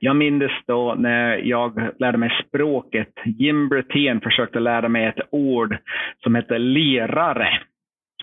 Jag 0.00 0.16
minns 0.16 0.52
då 0.66 0.94
när 0.98 1.36
jag 1.36 1.90
lärde 1.98 2.18
mig 2.18 2.30
språket. 2.48 3.12
Jim 3.24 3.68
Brutén 3.68 4.20
försökte 4.20 4.60
lära 4.60 4.88
mig 4.88 5.06
ett 5.06 5.28
ord 5.30 5.76
som 6.22 6.34
heter 6.34 6.58
lerare. 6.58 7.60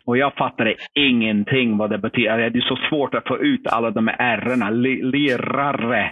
Och 0.06 0.18
jag 0.18 0.34
fattade 0.34 0.76
ingenting 0.93 1.78
vad 1.78 1.89
det 1.89 1.97
betyder. 1.97 2.30
Alltså, 2.30 2.49
det 2.49 2.60
är 2.60 2.76
så 2.76 2.89
svårt 2.89 3.16
att 3.16 3.28
få 3.28 3.38
ut 3.38 3.68
alla 3.68 3.91
de 3.91 4.08
här 4.08 4.38
r 4.38 4.72
Lerare. 5.01 6.12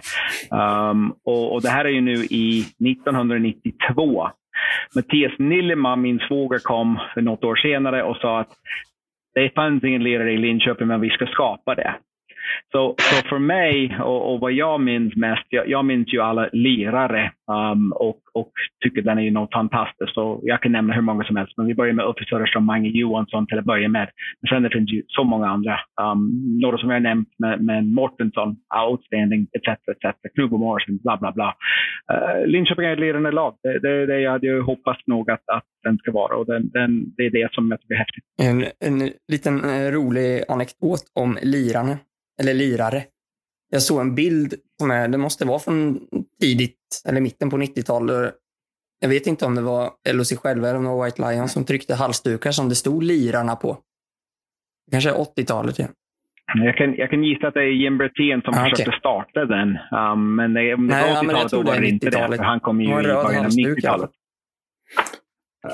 Um, 0.50 1.14
och, 1.24 1.54
och, 1.54 1.62
det 1.62 1.68
här 1.68 1.84
är 1.84 1.88
ju 1.88 2.00
nu 2.00 2.14
i 2.14 2.60
1992. 2.60 4.30
Mattias 4.96 5.32
Nilleman, 5.38 6.00
min 6.00 6.18
svåger, 6.18 6.58
kom 6.58 6.98
något 7.16 7.44
år 7.44 7.56
senare 7.56 8.02
och 8.02 8.16
sa 8.16 8.40
att 8.40 8.50
det 9.34 9.54
fanns 9.54 9.84
ingen 9.84 10.02
lirare 10.02 10.32
i 10.32 10.38
Linköping, 10.38 10.86
men 10.86 11.00
vi 11.00 11.10
ska 11.10 11.26
skapa 11.26 11.74
det. 11.74 11.94
Så, 12.72 12.94
så 12.98 13.28
för 13.28 13.38
mig 13.38 13.96
och, 14.00 14.32
och, 14.32 14.40
vad 14.40 14.52
jag 14.52 14.80
minns 14.80 15.16
mest, 15.16 15.46
jag, 15.48 15.68
jag 15.68 15.84
minns 15.84 16.14
ju 16.14 16.20
alla 16.20 16.48
lirare 16.52 17.32
um, 17.50 17.92
och, 17.92 18.20
och 18.34 18.52
tycker 18.84 19.02
den 19.02 19.18
är 19.18 19.30
något 19.30 19.52
fantastiskt. 19.52 20.14
Så 20.14 20.40
jag 20.42 20.62
kan 20.62 20.72
nämna 20.72 20.94
hur 20.94 21.02
många 21.02 21.24
som 21.24 21.36
helst, 21.36 21.52
men 21.56 21.66
vi 21.66 21.74
börjar 21.74 21.92
med 21.92 22.06
Uffe 22.06 22.46
som 22.52 22.66
Mange 22.66 22.88
Johansson 22.88 23.46
till 23.46 23.58
att 23.58 23.64
börja 23.64 23.88
med. 23.88 24.08
Men 24.40 24.48
sen 24.48 24.62
det 24.62 24.70
finns 24.70 24.92
ju 24.92 25.02
så 25.06 25.24
många 25.24 25.48
andra. 25.48 25.78
Um, 26.00 26.58
några 26.60 26.78
som 26.78 26.90
jag 26.90 27.02
nämnt 27.02 27.28
med, 27.38 27.64
med 27.64 27.86
Mortensson, 27.86 28.56
outstanding, 28.88 29.46
etc. 29.52 29.68
etc. 29.68 30.16
Knubbo 30.34 30.58
Morrison, 30.58 30.98
bla 31.02 31.16
bla 31.16 31.32
bla. 31.32 31.54
Uh, 32.12 32.46
Linköping 32.46 32.84
är 32.84 32.92
ett 32.92 32.98
lirande 32.98 33.30
lag. 33.30 33.54
Det, 33.62 33.78
det, 33.78 34.06
det 34.06 34.20
jag 34.20 34.30
hade 34.30 34.60
hoppats 34.60 35.06
nog 35.06 35.30
att, 35.30 35.48
att 35.52 35.64
den 35.84 35.98
ska 35.98 36.12
vara 36.12 36.36
och 36.36 36.46
den, 36.46 36.70
den, 36.70 37.14
det 37.16 37.26
är 37.26 37.30
det 37.30 37.52
som 37.52 37.70
jag 37.70 37.80
tycker 37.80 37.94
är 37.94 37.98
häftigt. 37.98 38.24
En, 38.42 38.64
en 38.88 39.10
liten 39.32 39.64
eh, 39.64 39.92
rolig 39.92 40.42
anekdot 40.48 41.00
om 41.14 41.38
lirarna 41.42 41.98
eller 42.40 42.54
lirare. 42.54 43.04
Jag 43.70 43.82
såg 43.82 44.00
en 44.00 44.14
bild 44.14 44.54
som 44.80 44.90
är, 44.90 45.08
det 45.08 45.18
måste 45.18 45.44
vara 45.44 45.58
från 45.58 46.00
tidigt 46.40 47.02
eller 47.08 47.20
mitten 47.20 47.50
på 47.50 47.56
90-talet. 47.56 48.34
Jag 49.00 49.08
vet 49.08 49.26
inte 49.26 49.46
om 49.46 49.54
det 49.54 49.62
var 49.62 49.90
LOC 50.12 50.32
själva 50.36 50.68
eller 50.68 50.78
om 50.78 50.84
det 50.84 50.90
var 50.90 51.04
White 51.04 51.30
Lion 51.30 51.48
som 51.48 51.64
tryckte 51.64 51.94
halsdukar 51.94 52.50
som 52.50 52.68
det 52.68 52.74
stod 52.74 53.02
lirarna 53.02 53.56
på. 53.56 53.78
Kanske 54.90 55.10
80-talet 55.10 55.78
igen. 55.78 55.92
Jag 56.54 56.76
kan, 56.76 56.94
jag 56.94 57.10
kan 57.10 57.24
gissa 57.24 57.48
att 57.48 57.54
det 57.54 57.60
är 57.60 57.82
Jim 57.82 57.98
Brethén 57.98 58.42
som 58.42 58.54
ah, 58.54 58.64
försökte 58.64 58.82
okay. 58.82 58.98
starta 58.98 59.44
den. 59.44 59.68
Um, 59.68 60.34
men 60.34 60.56
om 60.74 60.88
det 60.88 60.94
var 60.94 61.22
80-talet 61.22 61.50
då 61.50 61.62
var 61.62 61.80
det 61.80 61.88
inte 61.88 62.10
det. 62.10 62.36
För 62.36 62.44
han 62.44 62.60
kom 62.60 62.80
ju 62.80 62.86
i 62.86 63.02
början 63.02 63.44
av 63.44 63.50
90-talet. 63.50 64.10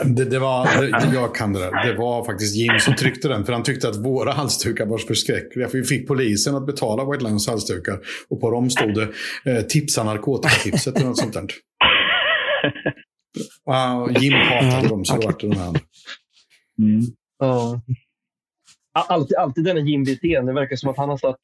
Det, 0.05 0.25
det, 0.25 0.39
var, 0.39 0.81
det, 0.81 1.15
jag 1.15 1.35
kan 1.35 1.53
det 1.53 1.59
där. 1.61 1.87
Det 1.87 1.95
var 1.95 2.25
faktiskt 2.25 2.57
Jim 2.57 2.79
som 2.81 2.95
tryckte 2.95 3.29
den. 3.29 3.45
För 3.45 3.53
han 3.53 3.63
tyckte 3.63 3.89
att 3.89 3.97
våra 3.97 4.33
halsdukar 4.33 4.87
var 4.87 4.99
förskräckliga. 4.99 5.69
För 5.69 5.79
vi 5.79 5.85
fick 5.85 6.09
polisen 6.09 6.55
att 6.55 6.67
betala 6.67 7.11
White 7.11 7.25
Lions 7.25 7.49
halsdukar. 7.49 7.99
Och 8.29 8.41
på 8.41 8.51
dem 8.51 8.71
stod 8.71 8.95
det 8.95 9.09
eh, 9.53 9.63
tipsa 9.63 10.05
narkotikatipset 10.05 10.97
eller 10.97 11.07
något 11.07 11.19
sånt 11.19 11.33
där. 11.33 11.45
Och 13.65 14.23
Jim 14.23 14.33
hatade 14.33 14.89
dem 14.89 15.05
så 15.05 15.17
det 15.17 15.27
vart 15.27 15.41
det 15.41 15.49
de 15.49 15.57
här. 15.59 15.75
Mm. 16.79 17.03
Oh 17.43 17.79
alltid, 18.93 19.37
alltid 19.37 19.65
denna 19.65 19.81
Jim 19.81 20.05
Wirtén. 20.05 20.47
Det 20.47 20.53
verkar 20.53 20.77
som 20.77 20.91
att 20.91 20.97
han 20.97 21.09
har 21.09 21.17
satt 21.17 21.37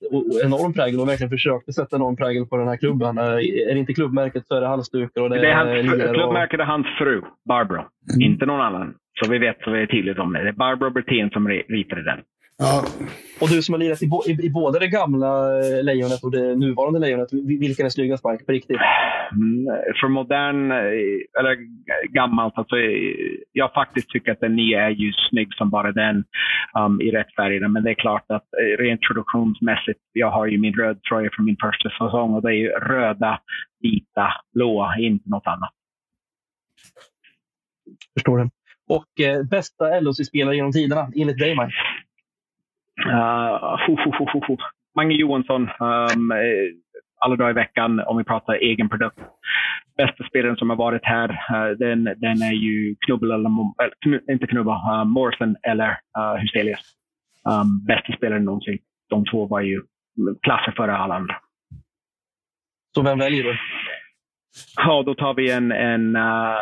enorm 0.44 0.72
prägel 0.72 1.00
och 1.00 1.08
verkligen 1.08 1.30
försökte 1.30 1.72
sätta 1.72 1.96
enorm 1.96 2.16
prägel 2.16 2.46
på 2.46 2.56
den 2.56 2.68
här 2.68 2.76
klubben. 2.76 3.18
Är 3.18 3.74
det 3.74 3.78
inte 3.78 3.94
klubbmärket 3.94 4.46
så 4.46 4.54
är 4.56 4.60
det 4.60 4.66
halsdukar. 4.66 5.22
Och 5.22 5.30
det, 5.30 5.40
det 5.40 5.50
är 5.50 5.54
hans, 5.54 6.14
klubbmärket 6.14 6.60
är 6.60 6.64
hans 6.64 6.86
fru, 6.98 7.22
Barbro. 7.48 7.76
Mm. 8.14 8.32
Inte 8.32 8.46
någon 8.46 8.60
annan. 8.60 8.94
Så 9.18 9.30
vi 9.30 9.38
vet 9.38 9.56
så 9.60 9.70
vi 9.70 9.82
är 9.82 9.86
tydligt 9.86 10.18
om 10.18 10.32
det. 10.32 10.42
Det 10.42 10.48
är 10.48 10.52
Barbro 10.52 10.90
Wirtén 10.90 11.30
som 11.30 11.48
ritade 11.48 12.04
den. 12.04 12.18
Ja. 12.58 12.84
Och 13.40 13.48
du 13.48 13.62
som 13.62 13.72
har 13.72 13.78
lirat 13.78 14.02
i, 14.02 14.06
i, 14.26 14.46
i, 14.46 14.50
både 14.50 14.78
det 14.78 14.88
gamla 14.88 15.58
eh, 15.58 15.84
lejonet 15.84 16.24
och 16.24 16.30
det 16.30 16.56
nuvarande 16.56 16.98
lejonet, 16.98 17.28
vilken 17.60 17.86
är 17.86 17.90
snyggast 17.90 18.24
Mike, 18.24 18.44
på 18.44 18.52
riktigt? 18.52 18.80
Mm, 19.32 19.66
för 20.00 20.08
modern, 20.08 20.70
eh, 20.70 21.38
eller 21.38 21.56
gammalt, 22.12 22.58
alltså, 22.58 22.76
jag 23.52 23.72
faktiskt 23.72 24.08
tycker 24.08 24.32
att 24.32 24.40
den 24.40 24.56
nya 24.56 24.86
är 24.86 24.90
ju 24.90 25.12
snygg 25.30 25.54
som 25.54 25.70
bara 25.70 25.92
den 25.92 26.24
um, 26.78 27.00
i 27.00 27.10
rätt 27.10 27.34
färger. 27.34 27.68
Men 27.68 27.82
det 27.82 27.90
är 27.90 27.94
klart 27.94 28.24
att 28.28 28.46
eh, 28.60 28.82
rent 28.82 29.00
produktionsmässigt, 29.00 30.00
jag 30.12 30.30
har 30.30 30.46
ju 30.46 30.58
min 30.58 30.74
röd 30.74 31.02
tröja 31.02 31.30
från 31.32 31.46
min 31.46 31.56
första 31.60 31.88
säsong 31.90 32.34
och 32.34 32.42
det 32.42 32.48
är 32.48 32.58
ju 32.58 32.68
röda, 32.68 33.40
vita, 33.80 34.32
blåa, 34.54 34.96
inte 34.98 35.30
något 35.30 35.46
annat. 35.46 35.70
Förstår 38.14 38.38
det. 38.38 38.50
Och 38.88 39.20
eh, 39.20 39.42
bästa 39.42 40.00
LHC-spelare 40.00 40.56
genom 40.56 40.72
tiderna, 40.72 41.08
enligt 41.16 41.38
dig 41.38 41.50
Mike? 41.50 41.72
Uh, 43.04 44.56
Mange 44.96 45.14
Johansson, 45.14 45.62
um, 45.80 46.32
alla 47.20 47.36
dagar 47.36 47.50
i 47.50 47.52
veckan 47.52 48.00
om 48.00 48.16
vi 48.16 48.24
pratar 48.24 48.54
egen 48.54 48.88
produkt. 48.88 49.18
Bästa 49.96 50.24
spelaren 50.24 50.56
som 50.56 50.70
har 50.70 50.76
varit 50.76 51.04
här, 51.04 51.30
uh, 51.30 51.76
den, 51.78 52.04
den 52.04 52.42
är 52.42 52.52
ju 52.52 52.96
Knubbel, 53.06 53.30
eller, 53.30 53.50
uh, 53.50 54.18
inte 54.30 54.46
Knubbel, 54.46 54.72
uh, 54.72 55.04
Morrison 55.04 55.56
eller 55.62 55.90
uh, 55.90 56.34
Huselius. 56.40 56.96
Um, 57.48 57.84
bästa 57.86 58.12
spelaren 58.12 58.44
någonsin. 58.44 58.78
De 59.08 59.24
två 59.24 59.46
var 59.46 59.60
ju 59.60 59.82
klasser 60.42 60.72
före 60.76 60.96
alla 60.96 61.14
andra. 61.14 61.36
Så 62.94 63.02
vem 63.02 63.18
väljer 63.18 63.44
du? 63.44 63.58
Ja, 64.76 65.02
då 65.06 65.14
tar 65.14 65.34
vi 65.34 65.50
en, 65.50 65.72
en 65.72 66.16
uh, 66.16 66.56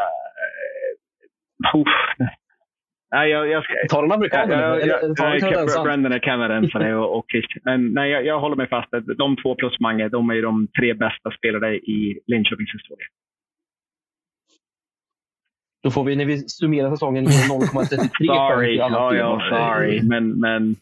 Nej, 3.14 3.30
jag, 3.30 3.48
jag 3.48 3.64
ska... 3.64 3.72
Ta 3.90 4.02
den 4.02 4.12
amerikanen. 4.12 4.58
Ja, 4.58 4.80
eller 4.80 5.14
ta 5.14 5.28
den 5.28 5.40
kanadensaren. 5.40 5.84
Brendan 5.84 6.12
är 6.12 6.18
kanadensare 6.18 6.96
och, 6.96 7.18
och. 7.18 7.26
Men 7.64 7.92
nej, 7.92 8.10
jag, 8.10 8.26
jag 8.26 8.40
håller 8.40 8.56
mig 8.56 8.68
fast 8.68 8.94
att 8.94 9.04
de 9.18 9.36
två 9.36 9.54
plus 9.54 9.80
Mange, 9.80 10.08
de 10.08 10.30
är 10.30 10.42
de 10.42 10.68
tre 10.78 10.94
bästa 10.94 11.30
spelare 11.38 11.76
i 11.76 12.20
Linköpings 12.26 12.74
historia. 12.74 13.06
Då 15.82 15.90
får 15.90 16.04
vi, 16.04 16.16
när 16.16 16.24
vi 16.24 16.38
summerar 16.38 16.90
säsongen, 16.90 17.26
0,33 17.26 18.26
Sorry, 18.26 18.76
ja, 18.76 19.14
ja, 19.14 19.40
sorry. 19.50 20.02
Men, 20.02 20.40
men 20.40 20.76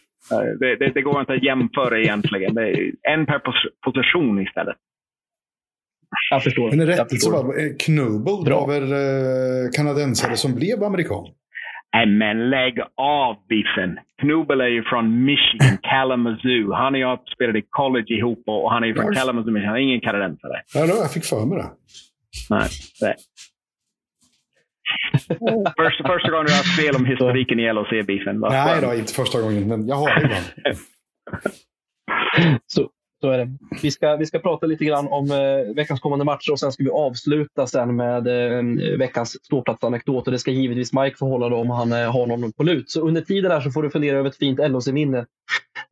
det, 0.61 0.77
det, 0.77 0.93
det, 0.95 1.03
går 1.03 1.21
inte 1.21 1.33
att 1.33 1.45
jämföra 1.45 1.99
egentligen. 1.99 2.55
Det 2.55 2.71
är 2.71 2.93
en 3.03 3.27
per 3.27 3.41
position 3.85 4.43
istället. 4.43 4.77
Jag 6.31 6.43
förstår. 6.43 6.73
Men 6.77 6.87
rättelse 6.87 7.31
var 7.31 7.79
Knubel 7.79 8.53
var 8.53 8.67
väl 8.69 8.93
eh, 8.93 9.71
kanadensare 9.73 10.37
som 10.37 10.55
blev 10.55 10.83
amerikan? 10.85 11.27
Nej, 11.95 12.07
men 12.07 12.51
lägg 12.51 12.81
av 12.97 13.37
Biffen. 13.49 13.99
Knubel 14.21 14.61
är 14.61 14.67
ju 14.67 14.83
från 14.83 15.25
Michigan, 15.25 15.79
Kalamazoo. 15.83 16.73
Han 16.73 16.95
och 16.95 17.01
jag 17.01 17.19
spelade 17.35 17.59
i 17.59 17.65
college 17.71 18.15
ihop 18.15 18.43
och 18.47 18.73
han 18.73 18.83
är 18.83 18.87
ju 18.87 18.95
från 18.95 19.15
Kalamazoo, 19.15 19.53
men 19.53 19.65
han 19.65 19.77
är 19.77 19.81
ingen 19.81 20.01
kanadensare. 20.01 20.63
Ja, 20.75 20.81
då, 20.87 20.95
jag 21.03 21.13
fick 21.13 21.25
för 21.25 21.47
mig 21.47 21.59
det. 21.59 21.71
Nej, 22.51 22.69
första, 25.77 26.09
första 26.09 26.31
gången 26.31 26.47
du 26.47 26.53
har 26.53 26.77
spel 26.77 26.97
om 26.97 27.05
historiken 27.07 27.61
i 27.61 27.73
LHC-beefen. 27.73 28.41
Nej 28.41 28.81
då, 28.83 28.95
inte 28.95 29.13
första 29.13 29.41
gången, 29.41 29.69
men 29.69 29.87
jag 29.87 29.97
har 29.97 30.15
det 30.15 30.21
ibland. 30.25 30.79
Så, 32.67 32.89
så 33.23 33.31
är 33.31 33.39
det. 33.39 33.49
Vi 33.83 33.91
ska, 33.91 34.17
vi 34.17 34.27
ska 34.27 34.39
prata 34.39 34.67
lite 34.67 34.85
grann 34.85 35.09
om 35.09 35.31
eh, 35.31 35.75
veckans 35.75 36.01
kommande 36.01 36.25
matcher 36.25 36.53
och 36.53 36.61
sen 36.61 36.73
ska 36.73 36.85
vi 36.85 36.91
avsluta 36.91 37.67
sen 37.67 37.97
med 37.97 38.27
eh, 38.27 38.63
veckans 38.99 39.45
ståplatsanekdot. 39.45 40.27
Och 40.27 40.33
det 40.33 40.39
ska 40.39 40.51
givetvis 40.51 40.93
Mike 40.93 41.17
få 41.17 41.29
hålla 41.29 41.49
då 41.49 41.57
om 41.57 41.71
han 41.71 41.93
eh, 41.93 42.13
har 42.13 42.27
någon 42.27 42.53
på 42.53 42.63
lut. 42.63 42.91
Så 42.91 43.01
under 43.01 43.21
tiden 43.21 43.51
här 43.51 43.61
så 43.61 43.71
får 43.71 43.83
du 43.83 43.91
fundera 43.91 44.19
över 44.19 44.29
ett 44.29 44.37
fint 44.37 44.59
LHC-minne 44.59 45.19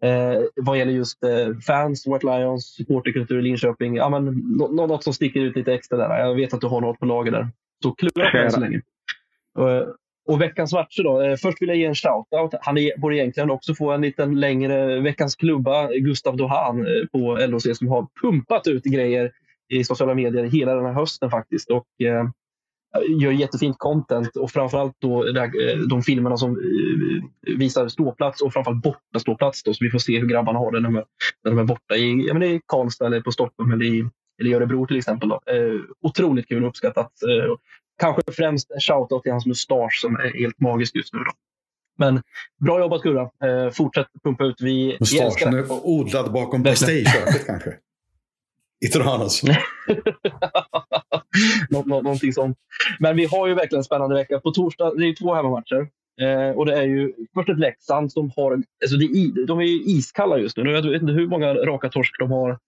eh, 0.03 0.43
vad 0.57 0.78
gäller 0.78 0.93
just 0.93 1.24
eh, 1.24 1.59
fans, 1.66 2.07
White 2.07 2.26
Lions, 2.26 2.74
supporterkultur 2.74 3.39
i 3.39 3.43
Linköping. 3.43 3.95
Ja, 3.95 4.09
men, 4.09 4.24
något 4.70 5.05
som 5.05 5.12
sticker 5.12 5.41
ut 5.41 5.57
lite 5.57 5.74
extra 5.74 5.99
där. 5.99 6.18
Jag 6.18 6.35
vet 6.35 6.55
att 6.55 6.61
du 6.61 6.66
har 6.66 6.81
något 6.81 6.99
på 6.99 7.07
lager 7.07 7.33
där. 7.33 7.49
Så 7.83 7.93
klura 7.93 8.31
på 8.31 8.37
det 8.37 8.51
så 8.51 8.61
länge. 8.61 8.83
Och 10.29 10.41
veckans 10.41 10.73
matcher 10.73 11.03
då. 11.03 11.23
Eh, 11.23 11.37
först 11.37 11.62
vill 11.62 11.68
jag 11.68 11.79
ge 11.79 11.85
en 11.85 11.95
shout-out. 11.95 12.55
Han 12.61 12.77
borde 12.97 13.16
egentligen 13.16 13.51
också 13.51 13.75
få 13.75 13.93
en 13.93 14.01
liten 14.01 14.41
längre 14.41 15.01
veckans 15.01 15.37
klubba, 15.37 15.89
Gustav 15.93 16.37
Dohan 16.37 16.87
eh, 16.87 17.07
på 17.12 17.37
LHC, 17.47 17.79
som 17.79 17.89
har 17.89 18.07
pumpat 18.23 18.66
ut 18.66 18.85
grejer 18.85 19.31
i 19.68 19.85
sociala 19.85 20.14
medier 20.14 20.45
hela 20.45 20.75
den 20.75 20.85
här 20.85 20.93
hösten 20.93 21.31
faktiskt. 21.31 21.71
Och 21.71 21.87
eh, 22.03 22.25
gör 23.21 23.33
jättefint 23.33 23.79
content 23.79 24.37
och 24.37 24.51
framförallt 24.51 24.97
då 24.99 25.29
eh, 25.29 25.79
de 25.89 26.03
filmerna 26.03 26.37
som 26.37 26.59
visar 27.41 27.89
ståplats 27.89 28.43
och 28.43 28.53
framförallt 28.53 28.83
borta 28.83 29.18
ståplats 29.18 29.62
då, 29.62 29.75
så 29.75 29.85
vi 29.85 29.91
får 29.91 29.99
se 29.99 30.21
hur 30.21 30.27
grabbarna 30.27 30.59
har 30.59 30.73
det 30.73 30.81
när 30.81 30.89
de 30.89 30.97
är, 30.97 31.05
när 31.45 31.51
de 31.51 31.59
är 31.59 31.64
borta 31.64 31.97
i, 31.97 32.27
ja, 32.27 32.35
men 32.35 32.43
i 32.43 32.61
Karlstad 32.66 33.07
eller 33.07 33.21
på 33.21 33.33
Stockholm 33.33 33.73
eller 33.73 33.85
i, 33.85 34.09
eller 34.41 34.51
i 34.51 34.55
Örebro 34.55 34.87
till 34.87 34.97
exempel. 34.99 35.29
Då. 35.29 35.41
Eh, 35.47 35.81
otroligt 36.03 36.49
kul 36.49 36.62
och 36.62 36.68
uppskattat. 36.68 37.12
Eh, 37.23 37.55
kanske 38.01 38.22
främst 38.32 38.70
shoutout 38.80 39.22
till 39.22 39.32
hans 39.32 39.46
mustasch 39.46 40.01
som 40.01 40.16
är 40.16 40.38
helt 40.38 40.61
magisk 40.61 40.96
just 40.96 41.14
nu. 41.14 41.18
Då. 41.18 41.32
Men 41.98 42.22
bra 42.61 42.80
jobbat 42.80 43.03
Gurra. 43.03 43.22
Eh, 43.22 43.70
fortsätt 43.72 44.07
pumpa 44.24 44.44
ut. 44.44 44.61
Vi, 44.61 44.96
Mustaschen 45.01 45.55
är 45.55 45.86
odlad 45.86 46.32
bakom 46.32 46.62
backstage 46.62 47.46
kanske. 47.46 47.74
I 48.84 48.88
Tranås. 48.88 49.42
Nå 51.70 51.84
någonting 51.84 52.32
sånt. 52.32 52.59
Men 52.98 53.16
vi 53.16 53.24
har 53.24 53.48
ju 53.48 53.55
verkligen 53.55 53.80
en 53.80 53.84
spännande 53.84 54.14
vecka. 54.14 54.40
På 54.40 54.51
torsdag, 54.51 54.92
det 54.96 55.05
är 55.05 55.14
två 55.14 55.34
hemmamatcher. 55.34 55.88
Eh, 56.20 56.51
och 56.57 56.66
det 56.66 56.76
är 56.76 56.82
ju 56.82 57.12
först 57.34 57.48
ett 57.48 57.59
Leksand 57.59 58.12
som 58.12 58.32
har, 58.36 58.53
alltså 58.53 58.96
det 58.96 59.07
de 59.46 59.59
är 59.59 59.64
ju 59.64 59.82
iskalla 59.82 60.38
just 60.38 60.57
nu. 60.57 60.70
Jag 60.70 60.82
vet 60.82 61.03
inte 61.03 61.14
hur 61.14 61.28
många 61.28 61.55
raka 61.55 61.88
torsk 61.88 62.18
de 62.18 62.30
har 62.30 62.59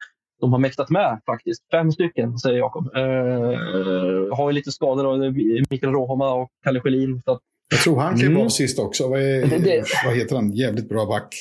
de 0.42 0.52
har 0.52 0.58
mäktat 0.58 0.90
med 0.90 1.20
faktiskt. 1.26 1.70
Fem 1.70 1.92
stycken, 1.92 2.38
säger 2.38 2.58
Jakob. 2.58 2.96
Eh, 2.96 4.36
har 4.36 4.50
ju 4.50 4.52
lite 4.52 4.72
skador, 4.72 5.04
då, 5.04 5.30
Mikael 5.70 5.92
Rohoma 5.92 6.34
och 6.34 6.48
Kalle 6.64 6.80
Schelin. 6.80 7.22
Så 7.24 7.40
jag 7.70 7.80
tror 7.80 8.00
han 8.00 8.18
klev 8.18 8.30
mm. 8.30 8.42
av 8.42 8.48
sist 8.48 8.78
också. 8.78 9.08
Vad, 9.08 9.20
är, 9.20 9.46
det, 9.46 9.58
det. 9.58 9.84
vad 10.04 10.16
heter 10.16 10.36
han? 10.36 10.52
Jävligt 10.52 10.88
bra 10.88 11.06
back. 11.06 11.34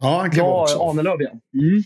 Ja, 0.00 0.18
han 0.20 0.30
klev 0.30 0.44
ja, 0.44 0.62
också. 0.62 0.78
Ahnelöv 0.78 1.16
ja. 1.18 1.30
Mm. 1.30 1.82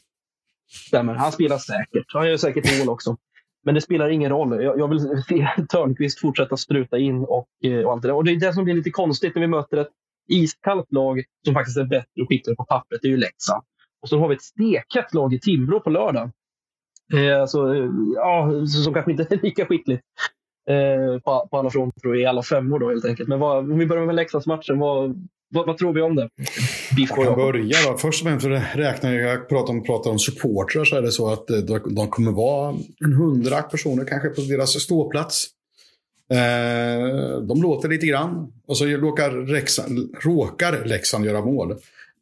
Stämmer. 0.87 1.15
Han 1.15 1.33
spelar 1.33 1.59
säkert. 1.59 2.05
Han 2.07 2.29
gör 2.29 2.37
säkert 2.37 2.79
mål 2.79 2.89
också. 2.89 3.17
Men 3.65 3.75
det 3.75 3.81
spelar 3.81 4.09
ingen 4.09 4.31
roll. 4.31 4.63
Jag, 4.63 4.79
jag 4.79 4.89
vill 4.89 5.01
se 5.29 5.49
Törnqvist 5.69 6.21
fortsätta 6.21 6.57
spruta 6.57 6.99
in 6.99 7.25
och, 7.25 7.49
eh, 7.65 7.79
och 7.79 7.93
allt 7.93 8.03
det 8.03 8.09
där. 8.09 8.15
Och 8.15 8.25
det 8.25 8.33
är 8.33 8.37
det 8.37 8.53
som 8.53 8.65
blir 8.65 8.75
lite 8.75 8.91
konstigt 8.91 9.35
när 9.35 9.41
vi 9.41 9.49
möter 9.49 9.77
ett 9.77 9.93
iskallt 10.29 10.93
lag 10.93 11.25
som 11.45 11.55
faktiskt 11.55 11.77
är 11.77 11.85
bättre 11.85 12.23
och 12.23 12.29
skickligare 12.29 12.57
på 12.57 12.65
pappret. 12.65 13.01
Det 13.03 13.09
är 13.09 13.11
ju 13.11 13.17
Leksand. 13.17 13.63
Och 14.03 14.09
så 14.09 14.19
har 14.19 14.29
vi 14.29 14.35
ett 14.35 14.43
stekhett 14.43 15.15
lag 15.15 15.35
i 15.35 15.41
Timrå 15.41 15.81
på 15.81 15.91
lördag. 15.91 16.31
Eh, 17.15 17.41
alltså, 17.41 17.75
ja, 18.15 18.67
som 18.85 18.95
kanske 18.95 19.11
inte 19.11 19.27
är 19.31 19.43
lika 19.43 19.67
skickligt 19.67 20.03
eh, 20.71 21.21
på, 21.21 21.49
på 21.51 21.59
alla 21.59 21.71
fronter 21.71 22.21
i 22.21 22.27
alla 22.27 22.43
femmor 22.43 22.79
då 22.79 22.89
helt 22.89 23.05
enkelt. 23.05 23.29
Men 23.29 23.39
vad, 23.41 23.59
om 23.59 23.79
vi 23.79 23.87
börjar 23.87 24.07
med 24.07 24.15
Leksandsmatchen, 24.15 24.79
vad, 24.79 25.29
vad, 25.55 25.67
vad, 25.67 25.79
tror 25.79 25.93
vi 25.93 26.01
om 26.01 26.17
det? 26.17 26.29
jag 26.97 27.09
kan 27.09 27.35
börja 27.35 27.77
då. 27.87 27.97
Först 27.99 28.23
och 28.23 28.29
främst 28.29 28.47
räknar 28.77 29.13
jag, 29.13 29.33
jag 29.33 29.49
pratar 29.49 29.73
om, 29.73 29.83
pratar 29.83 30.11
om 30.11 30.19
supportrar 30.19 30.85
så 30.85 30.97
är 30.97 31.03
det 31.03 31.13
så 31.13 31.33
att 31.33 31.51
eh, 31.51 31.59
de 31.91 32.09
kommer 32.09 32.33
vara 32.33 32.77
en 33.05 33.13
hundra 33.13 33.63
personer 33.63 34.05
kanske 34.05 34.29
på 34.29 34.41
deras 34.41 34.81
ståplats. 34.83 35.47
Eh, 36.31 37.41
de 37.41 37.63
låter 37.63 37.89
lite 37.89 38.07
grann 38.07 38.53
och 38.67 38.77
så 38.77 38.87
råkar, 38.87 39.31
Rexan, 39.31 40.13
råkar 40.25 40.85
Leksand 40.85 41.25
göra 41.25 41.45
mål. 41.45 41.75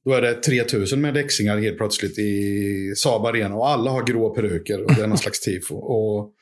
Då 0.04 0.12
är 0.12 0.22
det 0.22 0.34
3000 0.34 1.00
med 1.00 1.14
läxingar 1.14 1.58
helt 1.58 1.78
plötsligt 1.78 2.18
i 2.18 2.92
Saab 2.96 3.26
Arena 3.26 3.54
och 3.54 3.68
alla 3.68 3.90
har 3.90 4.02
grå 4.02 4.34
peruker 4.34 4.84
och 4.84 4.94
det 4.94 5.02
är 5.02 5.06
någon 5.06 5.18
slags 5.18 5.40
tifo. 5.40 5.74
Och 5.74 6.32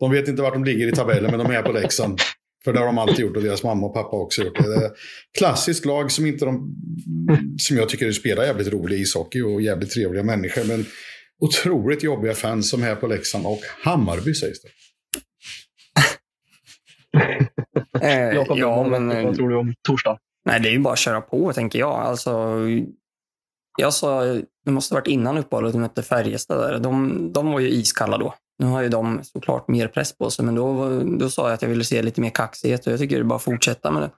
de 0.00 0.10
vet 0.10 0.28
inte 0.28 0.42
vart 0.42 0.52
de 0.52 0.64
ligger 0.64 0.88
i 0.88 0.92
tabellen 0.92 1.30
men 1.30 1.38
de 1.38 1.50
är 1.50 1.62
på 1.62 1.72
Leksand. 1.72 2.20
För 2.64 2.72
det 2.72 2.78
har 2.78 2.86
de 2.86 2.98
alltid 2.98 3.18
gjort 3.18 3.36
och 3.36 3.42
deras 3.42 3.62
mamma 3.62 3.86
och 3.86 3.94
pappa 3.94 4.16
också 4.16 4.42
gjort. 4.42 4.58
Det 4.58 4.74
är 4.74 4.90
klassiskt 5.38 5.84
lag 5.84 6.12
som, 6.12 6.26
inte 6.26 6.44
de, 6.44 6.76
som 7.58 7.76
jag 7.76 7.88
tycker 7.88 8.12
spelar 8.12 8.44
jävligt 8.44 8.72
rolig 8.72 9.00
ishockey 9.00 9.42
och 9.42 9.62
jävligt 9.62 9.90
trevliga 9.90 10.22
människor. 10.22 10.64
Men 10.64 10.86
otroligt 11.40 12.02
jobbiga 12.02 12.34
fans 12.34 12.70
som 12.70 12.82
är 12.82 12.94
på 12.94 13.06
Leksand 13.06 13.46
och 13.46 13.60
Hammarby 13.82 14.34
sägs 14.34 14.58
det. 14.62 14.68
eh, 18.02 18.34
ja, 18.56 18.88
men, 18.88 19.24
vad 19.24 19.36
tror 19.36 19.48
du 19.48 19.56
om 19.56 19.74
torsdag? 19.88 20.18
Nej, 20.46 20.60
det 20.60 20.68
är 20.68 20.72
ju 20.72 20.78
bara 20.78 20.92
att 20.92 20.98
köra 20.98 21.20
på, 21.20 21.52
tänker 21.52 21.78
jag. 21.78 21.92
Alltså, 21.92 22.60
jag 23.78 23.94
sa, 23.94 24.22
det 24.64 24.70
måste 24.70 24.94
varit 24.94 25.06
innan 25.06 25.38
uppehållet 25.38 25.72
de 25.72 25.78
mötte 25.78 26.02
Färjestad. 26.02 26.58
Där. 26.58 26.78
De, 26.78 27.32
de 27.32 27.52
var 27.52 27.60
ju 27.60 27.68
iskalla 27.68 28.18
då. 28.18 28.34
Nu 28.58 28.66
har 28.66 28.82
ju 28.82 28.88
de 28.88 29.24
såklart 29.24 29.68
mer 29.68 29.88
press 29.88 30.18
på 30.18 30.30
sig, 30.30 30.44
men 30.44 30.54
då, 30.54 31.00
då 31.00 31.30
sa 31.30 31.46
jag 31.46 31.54
att 31.54 31.62
jag 31.62 31.68
ville 31.68 31.84
se 31.84 32.02
lite 32.02 32.20
mer 32.20 32.30
kaxighet 32.30 32.86
och 32.86 32.92
jag 32.92 33.00
tycker 33.00 33.16
det 33.16 33.22
är 33.22 33.24
bara 33.24 33.36
att 33.36 33.42
fortsätta 33.42 33.90
med 33.90 34.02
det. 34.02 34.10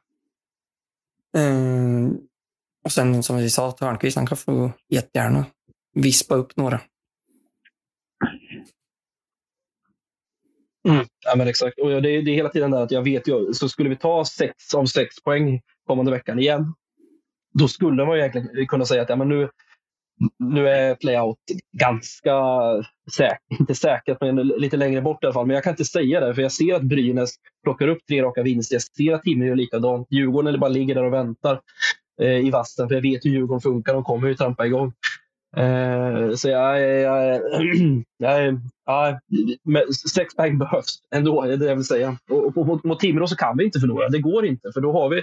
Ehm, 1.41 2.19
och 2.85 2.93
sen 2.93 3.23
som 3.23 3.37
vi 3.37 3.51
sa, 3.51 3.73
Törnqvist, 3.73 4.17
han 4.17 4.27
kan 4.27 4.37
få 4.37 4.71
jättegärna 4.89 5.47
vispa 5.95 6.35
upp 6.35 6.57
några. 6.57 6.81
Mm. 10.89 11.07
Ja, 11.27 11.37
men 11.37 11.49
exakt. 11.49 11.79
Och 11.79 11.89
det, 11.89 12.11
är, 12.11 12.23
det 12.23 12.31
är 12.31 12.35
hela 12.35 12.49
tiden 12.49 12.71
där 12.71 12.83
att 12.83 12.91
jag 12.91 13.03
vet 13.03 13.29
ju, 13.29 13.55
så 13.55 13.69
skulle 13.69 13.89
vi 13.89 13.97
ta 13.97 14.25
sex 14.25 14.75
av 14.75 14.87
sex 14.87 15.23
poäng 15.23 15.61
kommande 15.89 16.11
veckan 16.11 16.39
igen, 16.39 16.75
då 17.55 17.69
skulle 17.69 18.05
man 18.05 18.17
ju 18.17 18.21
egentligen 18.21 18.67
kunna 18.67 18.85
säga 18.85 19.03
att 19.03 19.09
ja, 19.09 19.17
men 19.17 19.29
nu, 19.29 19.49
nu 20.39 20.69
är 20.69 20.95
playout 20.95 21.39
ganska 21.79 22.35
säkert, 23.17 23.61
inte 23.61 23.75
säkert, 23.75 24.21
men 24.21 24.37
lite 24.37 24.77
längre 24.77 25.03
bort 25.03 25.23
i 25.23 25.27
alla 25.27 25.35
fall. 25.35 25.47
Men 25.47 25.55
jag 25.55 25.65
kan 25.65 25.73
inte 25.73 25.85
säga 25.85 26.21
det, 26.21 26.35
för 26.35 26.43
jag 26.43 26.53
ser 26.53 26.75
att 26.75 26.83
Brynäs 26.83 27.31
plockar 27.65 27.89
upp 27.89 28.07
tre 28.09 28.23
raka 28.23 28.43
vinster. 28.43 28.75
Jag 28.75 28.83
ser 28.83 29.15
att 29.15 29.23
Timrå 29.23 29.47
gör 29.47 29.57
likadant. 29.57 30.07
Djurgården 30.11 30.49
eller 30.49 30.59
bara 30.59 30.71
ligger 30.71 30.95
där 30.95 31.05
och 31.05 31.13
väntar 31.13 31.61
eh, 32.21 32.39
i 32.47 32.51
vassen, 32.51 32.89
för 32.89 32.95
jag 32.95 33.03
vet 33.03 33.25
hur 33.25 33.31
Djurgården 33.31 33.61
funkar. 33.61 33.95
De 33.95 34.05
kommer 34.05 34.29
ju 34.29 34.35
trampa 34.35 34.67
igång. 34.67 34.93
Eh, 35.57 36.35
så 36.35 36.49
jag, 36.49 36.81
jag, 36.81 37.41
jag, 38.19 38.61
jag, 39.65 39.95
sex 39.95 40.37
poäng 40.37 40.59
behövs 40.59 40.99
ändå, 41.15 41.45
det 41.45 41.53
är 41.53 41.57
det 41.57 41.67
jag 41.67 41.77
vill 41.77 41.85
säga. 41.85 42.19
Och, 42.31 42.57
och 42.57 42.67
mot, 42.67 42.85
mot 42.85 43.01
Timrå 43.01 43.27
så 43.27 43.37
kan 43.37 43.57
vi 43.57 43.65
inte 43.65 43.81
förlora. 43.81 44.09
Det 44.09 44.19
går 44.19 44.47
inte, 44.47 44.73
för 44.75 44.81
då 44.81 44.93
har 44.93 45.09
vi 45.09 45.23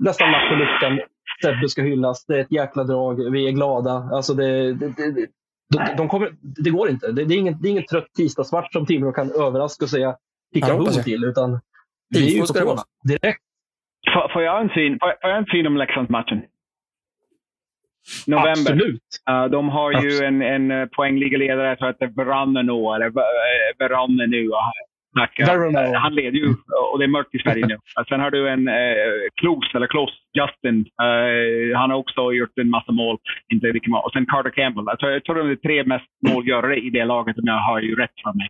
nästan 0.00 0.32
lapp 0.32 0.48
på 0.48 0.54
luckan. 0.54 1.00
Sebbe 1.42 1.68
ska 1.68 1.82
hyllas. 1.82 2.26
Det 2.26 2.34
är 2.34 2.40
ett 2.40 2.52
jäkla 2.52 2.84
drag. 2.84 3.30
Vi 3.30 3.48
är 3.48 3.52
glada. 3.52 3.90
Alltså 3.90 4.34
det, 4.34 4.72
det, 4.72 4.88
det, 4.96 5.26
de, 5.74 5.96
de 5.96 6.08
kommer, 6.08 6.32
det 6.40 6.70
går 6.70 6.88
inte. 6.88 7.12
Det, 7.12 7.24
det, 7.24 7.34
är 7.34 7.38
ingen, 7.38 7.62
det 7.62 7.68
är 7.68 7.70
ingen 7.70 7.86
trött 7.86 8.06
tisdagsmatch 8.16 8.72
som 8.72 8.86
Timrå 8.86 9.12
kan 9.12 9.30
överraska 9.30 9.84
och 9.84 9.90
säga 9.90 10.16
picka 10.54 10.68
ja, 10.68 10.90
till. 10.90 11.24
Utan 11.24 11.60
det 12.10 12.18
är 12.18 12.22
ju 12.22 12.40
på 12.40 12.76
direkt. 13.04 13.42
Får 14.32 14.42
jag 14.42 14.60
en 14.60 14.68
syn, 14.68 14.98
får 14.98 15.14
jag 15.20 15.38
en 15.38 15.46
syn 15.46 15.66
om 15.66 15.76
Leksandsmatchen? 15.76 16.42
November. 18.26 18.50
Absolut. 18.50 19.02
Uh, 19.30 19.44
de 19.44 19.68
har 19.68 19.90
ju 19.90 19.96
Absolut. 19.96 20.22
en, 20.22 20.42
en 20.42 20.88
poängligaledare, 20.88 21.68
jag 21.68 21.78
tror 21.78 21.88
att 21.88 21.98
det 21.98 22.04
är 22.04 22.24
Veranne 22.24 22.62
nu, 22.62 22.72
eller 22.72 23.10
Veranne 23.78 24.26
nu. 24.26 24.48
Tack. 25.18 25.40
Han 25.94 26.14
leder 26.14 26.38
ju 26.38 26.54
och 26.92 26.98
det 26.98 27.04
är 27.04 27.08
mörkt 27.08 27.34
i 27.34 27.38
Sverige 27.38 27.66
nu. 27.66 27.76
Sen 28.08 28.20
har 28.20 28.30
du 28.30 28.48
en 28.48 28.68
eh, 28.68 28.74
Klos, 29.40 29.74
eller 29.74 29.86
Klos, 29.86 30.10
Justin. 30.38 30.78
Eh, 31.02 31.78
han 31.78 31.90
har 31.90 31.98
också 31.98 32.32
gjort 32.32 32.58
en 32.58 32.70
massa 32.70 32.92
mål. 32.92 33.18
Inte 33.52 33.66
vilken 33.72 33.90
mål. 33.90 34.02
Och 34.04 34.12
sen 34.12 34.26
Carter 34.26 34.50
Campbell. 34.50 34.88
Alltså, 34.88 35.06
jag 35.06 35.24
tror 35.24 35.34
de 35.34 35.50
är 35.50 35.56
tre 35.56 35.84
mest 35.84 36.10
målgörare 36.28 36.76
i 36.76 36.90
det 36.90 37.04
laget 37.04 37.38
om 37.38 37.44
jag 37.46 37.60
har 37.60 37.80
ju 37.80 37.94
rätt 37.94 38.16
för 38.24 38.32
mig. 38.32 38.48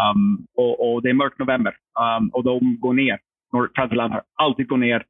Um, 0.00 0.46
och, 0.56 0.74
och, 0.84 1.02
det 1.02 1.08
är 1.10 1.14
mörkt 1.14 1.38
november 1.38 1.74
um, 2.18 2.28
och 2.28 2.44
de 2.44 2.80
går 2.80 2.94
ner. 2.94 3.18
Transatlant 3.76 4.12
har 4.12 4.22
alltid 4.42 4.68
gått 4.68 4.78
ner 4.78 5.02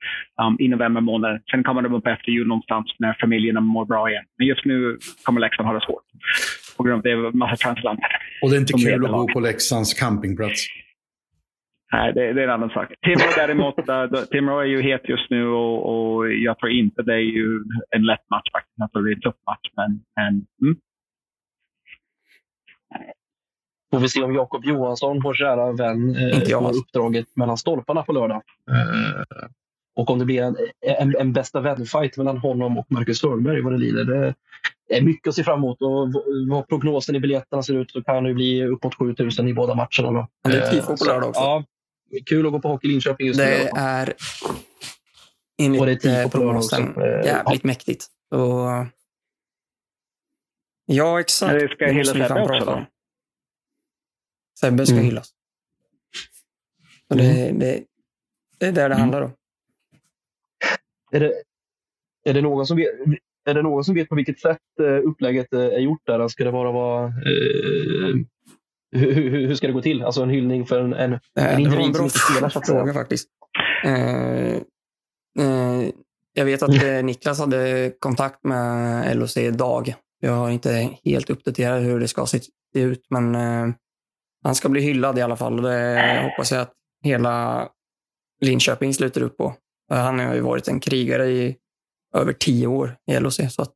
um, 0.43 0.57
i 0.61 0.69
november 0.69 1.01
månad. 1.01 1.41
Sen 1.51 1.65
kommer 1.65 1.83
de 1.83 1.95
upp 1.95 2.07
efter 2.07 2.33
jul 2.33 2.47
någonstans 2.47 2.87
när 2.99 3.17
familjerna 3.21 3.61
mår 3.61 3.85
bra 3.85 4.11
igen. 4.11 4.25
Men 4.39 4.47
just 4.47 4.65
nu 4.65 4.99
kommer 5.25 5.41
Leksand 5.41 5.67
ha 5.67 5.75
det 5.75 5.85
svårt. 5.87 6.05
På 6.77 6.83
grund 6.83 6.97
av 6.97 7.03
det 7.03 7.11
är 7.11 7.27
en 7.27 7.39
massa 7.39 7.57
transatlanter. 7.57 8.07
Och 8.43 8.51
det 8.51 8.57
är 8.57 8.61
inte 8.61 8.73
kul 8.73 9.05
att 9.05 9.11
bo 9.11 9.29
på 9.33 9.41
Leksands 9.41 9.95
campingplats. 9.95 10.67
Nej, 11.93 12.13
det, 12.13 12.33
det, 12.33 12.41
är 12.41 12.45
en 12.45 12.55
annan 12.55 12.71
sak. 12.71 12.93
Timrå 13.03 13.31
däremot, 13.37 13.77
Timrå 14.31 14.59
är 14.59 14.65
ju 14.65 14.83
het 14.83 15.09
just 15.09 15.31
nu 15.31 15.47
och, 15.49 16.15
och, 16.15 16.33
jag 16.33 16.59
tror 16.59 16.73
inte 16.73 17.03
det 17.03 17.15
är 17.15 17.19
ju 17.19 17.65
en 17.91 18.03
lätt 18.03 18.31
match 18.31 18.51
faktiskt. 18.53 18.75
Jag 18.77 18.93
tror 18.93 19.03
det 19.03 19.11
är 19.11 19.15
en 19.15 19.21
tuff 19.21 19.35
match. 19.47 19.71
Men, 19.77 20.01
men 20.17 20.47
mm. 20.63 20.77
Får 23.93 23.99
vi 23.99 24.09
se 24.09 24.23
om 24.23 24.35
Jakob 24.35 24.65
Johansson, 24.65 25.21
vår 25.25 25.35
kära 25.35 25.73
vän, 25.73 26.17
eh, 26.17 26.61
får 26.61 26.77
uppdraget 26.77 27.27
mellan 27.37 27.57
stolparna 27.57 28.03
på 28.03 28.13
lördag. 28.13 28.43
Mm. 28.71 29.25
och 29.97 30.11
om 30.11 30.19
det 30.19 30.25
blir 30.25 30.43
en, 30.43 30.57
en, 30.99 31.17
en 31.17 31.33
bästa 31.33 31.61
vän-fight 31.61 32.17
mellan 32.17 32.39
honom 32.39 32.79
och 32.79 32.87
Marcus 32.89 33.19
Sörberg 33.19 33.61
vad 33.61 33.73
det 33.73 33.79
lider. 33.79 34.05
Det 34.05 34.35
är 34.97 35.03
mycket 35.03 35.29
att 35.29 35.35
se 35.35 35.45
fram 35.45 35.59
emot 35.59 35.83
och 35.83 36.13
vad 36.51 36.69
prognosen 36.69 37.17
i 37.17 37.21
biljetterna 37.21 37.63
ser 37.63 37.75
ut 37.75 37.91
så 37.91 38.03
kan 38.03 38.25
det 38.25 38.35
bli 38.35 38.65
uppåt 38.65 38.95
7000 38.95 39.49
i 39.49 39.55
båda 39.55 39.75
matcherna. 39.75 40.13
Då. 40.13 40.29
Det 40.45 40.57
är 40.57 40.71
tifo 40.71 40.97
på 40.97 41.05
lördag 41.05 41.29
också. 41.29 41.41
Ja, 41.41 41.65
kul 42.27 42.47
att 42.47 42.53
gå 42.53 42.61
på 42.61 42.69
Hockey 42.69 42.89
Linköping 42.89 43.27
just 43.27 43.39
det 43.39 43.59
nu. 43.59 43.65
Det 43.65 43.71
är 43.77 44.15
enligt 45.59 46.03
det 46.03 46.11
är 46.11 46.29
prognosen 46.29 46.95
jävligt 47.25 47.65
ja. 47.65 47.69
mäktigt. 47.69 48.07
Och... 48.31 48.87
Ja, 50.87 51.21
exakt. 51.21 51.61
Det 51.61 51.69
ska 51.69 51.87
hela 51.87 52.05
Sebbe 52.05 52.43
också 52.43 52.65
då? 52.65 52.87
Sebbe 54.61 54.87
ska 54.87 54.95
mm. 54.95 55.05
hyllas. 55.05 55.31
Och 57.09 57.17
det, 57.17 57.49
mm. 57.49 57.59
det, 57.59 57.85
det 58.59 58.67
är 58.67 58.73
där 58.73 58.89
det 58.89 58.95
mm. 58.95 59.01
handlar 59.01 59.23
om. 59.23 59.33
Är 61.13 61.21
det, 61.21 61.43
är, 62.25 62.35
det 62.35 62.41
någon 62.41 62.67
som 62.67 62.77
vet, 62.77 62.91
är 63.45 63.55
det 63.55 63.63
någon 63.63 63.85
som 63.85 63.95
vet 63.95 64.09
på 64.09 64.15
vilket 64.15 64.41
sätt 64.41 64.59
eh, 64.81 65.09
upplägget 65.09 65.53
eh, 65.53 65.61
är 65.61 65.79
gjort 65.79 66.07
där? 66.07 66.29
Ska 66.29 66.45
det 66.45 66.53
bara 66.53 66.73
vara 66.73 67.07
eh, 67.07 68.15
hur, 68.93 69.31
hur, 69.31 69.55
ska 69.55 69.67
det 69.67 69.73
gå 69.73 69.83
till? 69.83 70.03
Alltså 70.03 70.23
en 70.23 70.31
hyllning 70.31 70.67
för 70.67 70.81
en, 70.81 70.93
en, 70.93 71.19
en 71.35 71.61
individ 71.61 71.97
som 71.97 72.05
inte 72.05 72.19
spelar 72.19 72.49
så 72.49 72.59
att 72.59 72.67
fråga 72.67 72.95
faktiskt. 72.95 73.29
Eh, 73.85 74.55
eh, 75.39 75.91
jag 76.33 76.45
vet 76.45 76.63
att 76.63 76.83
eh, 76.83 77.03
Niklas 77.03 77.39
hade 77.39 77.93
kontakt 77.99 78.45
med 78.45 79.17
LOC 79.17 79.37
idag. 79.37 79.95
Jag 80.21 80.49
är 80.49 80.51
inte 80.51 80.91
helt 81.05 81.31
uppdaterad 81.31 81.83
hur 81.83 82.01
det 82.01 82.09
ska 82.09 82.27
se 82.27 82.41
ut, 82.75 83.07
men 83.11 83.35
eh, 83.35 83.75
han 84.45 84.55
ska 84.55 84.69
bli 84.69 84.81
hyllad 84.81 85.19
i 85.19 85.23
alla 85.23 85.37
fall. 85.37 85.63
Det 85.63 86.21
hoppas 86.23 86.53
jag 86.53 86.61
att 86.61 86.73
hela 87.05 87.69
Linköping 88.41 88.95
sluter 88.95 89.23
upp 89.23 89.37
på. 89.37 89.55
Han 89.91 90.19
har 90.19 90.35
ju 90.35 90.41
varit 90.41 90.69
en 90.69 90.81
krigare 90.81 91.27
i 91.27 91.57
över 92.17 92.33
tio 92.33 92.67
år 92.67 92.97
i 93.07 93.21
LOC. 93.21 93.41
Så 93.51 93.63
att, 93.63 93.75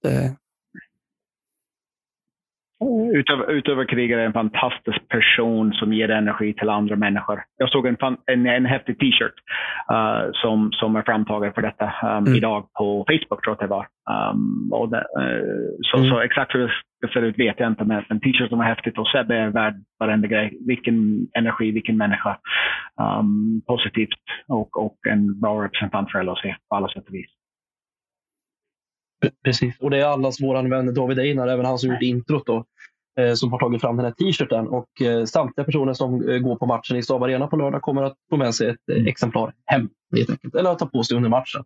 Utöver, 3.16 3.84
krigare 3.84 4.22
är 4.22 4.26
en 4.26 4.32
fantastisk 4.32 5.08
person 5.08 5.72
som 5.72 5.92
ger 5.92 6.10
energi 6.10 6.54
till 6.54 6.68
andra 6.68 6.96
människor. 6.96 7.42
Jag 7.56 7.70
såg 7.70 7.86
en, 7.86 7.96
en, 8.26 8.46
en 8.46 8.66
häftig 8.66 8.98
t-shirt 8.98 9.34
uh, 9.92 10.30
som, 10.32 10.72
som 10.72 10.96
är 10.96 11.02
framtagen 11.02 11.52
för 11.52 11.62
detta 11.62 11.84
um, 12.02 12.08
mm. 12.08 12.34
idag 12.34 12.68
på 12.78 13.04
Facebook, 13.08 13.44
tror 13.44 13.46
jag 13.46 13.52
att 13.52 13.60
det 13.60 13.66
var. 13.66 13.86
Um, 14.30 14.72
och 14.72 14.88
det, 14.88 14.96
uh, 14.96 15.68
så, 15.82 15.96
mm. 15.96 16.10
så, 16.10 16.20
exakt 16.20 16.54
hur 16.54 16.60
det 16.60 16.70
ska 17.06 17.20
se 17.20 17.26
ut 17.26 17.38
vet 17.38 17.60
jag 17.60 17.68
inte, 17.70 17.84
men 17.84 18.04
en 18.08 18.20
t-shirt 18.20 18.48
som 18.48 18.60
är 18.60 18.64
häftigt 18.64 18.98
och 18.98 19.08
Sebbe 19.08 19.36
är 19.36 19.50
värd 19.50 19.74
varenda 19.98 20.28
grej. 20.28 20.58
Vilken 20.66 21.28
energi, 21.34 21.70
vilken 21.70 21.96
människa. 21.96 22.38
Um, 23.00 23.62
positivt 23.66 24.24
och, 24.48 24.84
och 24.84 24.96
en 25.10 25.40
bra 25.40 25.64
representant 25.64 26.10
för 26.10 26.22
LHC 26.22 26.42
på 26.68 26.76
alla 26.76 26.88
sätt 26.88 27.08
och 27.08 27.14
vis. 27.14 27.30
Precis, 29.44 29.80
och 29.80 29.90
det 29.90 29.98
är 29.98 30.06
allas 30.06 30.42
vår 30.42 30.68
vän 30.68 30.94
David 30.94 31.18
Einar, 31.18 31.48
även 31.48 31.64
han 31.64 31.78
som 31.78 31.90
gjort 31.90 32.02
introt 32.02 32.46
då, 32.46 32.64
som 33.34 33.52
har 33.52 33.58
tagit 33.58 33.80
fram 33.80 33.96
den 33.96 34.04
här 34.04 34.12
t-shirten. 34.12 34.68
Och 34.68 35.02
eh, 35.02 35.24
samtliga 35.24 35.64
personer 35.64 35.92
som 35.92 36.28
eh, 36.28 36.38
går 36.38 36.56
på 36.56 36.66
matchen 36.66 36.96
i 36.96 37.02
Saab 37.02 37.22
Arena 37.22 37.46
på 37.46 37.56
lördag 37.56 37.82
kommer 37.82 38.02
att 38.02 38.14
få 38.30 38.36
med 38.36 38.54
sig 38.54 38.68
ett 38.68 38.88
eh, 38.92 39.04
exemplar 39.06 39.52
hem, 39.66 39.88
helt 40.16 40.30
enkelt. 40.30 40.54
Eller 40.54 40.70
att 40.70 40.78
ta 40.78 40.86
på 40.86 41.02
sig 41.02 41.16
under 41.16 41.30
matchen. 41.30 41.64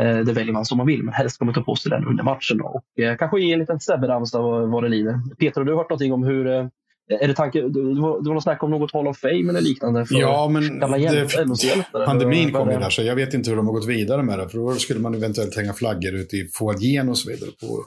Eh, 0.00 0.18
det 0.18 0.32
väljer 0.32 0.52
man 0.52 0.64
som 0.64 0.78
man 0.78 0.86
vill, 0.86 1.02
men 1.02 1.14
helst 1.14 1.34
ska 1.34 1.44
man 1.44 1.54
ta 1.54 1.62
på 1.62 1.76
sig 1.76 1.90
den 1.90 2.06
under 2.06 2.24
matchen. 2.24 2.58
Då. 2.58 2.64
Och 2.64 3.02
eh, 3.02 3.16
kanske 3.16 3.40
ge 3.40 3.52
en 3.52 3.58
liten 3.58 3.80
Sebbe-ramsa 3.80 4.42
vad, 4.42 4.70
vad 4.70 4.82
det 4.82 4.88
lider. 4.88 5.20
Peter, 5.38 5.60
har 5.60 5.64
du 5.64 5.74
hört 5.76 5.90
någonting 5.90 6.12
om 6.12 6.22
hur 6.22 6.70
är 7.10 7.28
det 7.28 7.34
tanke, 7.34 7.60
det 7.60 7.80
var, 7.80 8.22
det 8.22 8.28
var 8.28 8.34
något 8.34 8.42
snack 8.42 8.62
om 8.62 8.70
något 8.70 8.92
Hall 8.92 9.08
of 9.08 9.18
Fame 9.18 9.48
eller 9.48 9.60
liknande? 9.60 10.06
För 10.06 10.14
ja, 10.14 10.48
men 10.48 10.78
det, 10.78 12.06
pandemin 12.06 12.52
kom 12.52 12.70
ju 12.70 12.78
där, 12.78 12.90
så 12.90 13.02
jag 13.02 13.14
vet 13.14 13.34
inte 13.34 13.50
hur 13.50 13.56
de 13.56 13.66
har 13.66 13.74
gått 13.74 13.88
vidare 13.88 14.22
med 14.22 14.38
det. 14.38 14.48
För 14.48 14.58
då 14.58 14.72
skulle 14.72 15.00
man 15.00 15.14
eventuellt 15.14 15.56
hänga 15.56 15.72
flaggor 15.72 16.14
ute 16.14 16.36
i 16.36 16.48
foajén 16.54 17.08
och 17.08 17.18
så 17.18 17.30
vidare. 17.30 17.50
På, 17.60 17.84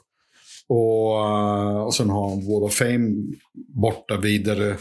och, 0.72 1.86
och 1.86 1.94
sen 1.94 2.10
ha 2.10 2.30
Wall 2.30 2.64
of 2.64 2.74
Fame 2.74 3.10
borta 3.76 4.18
vidare 4.18 4.78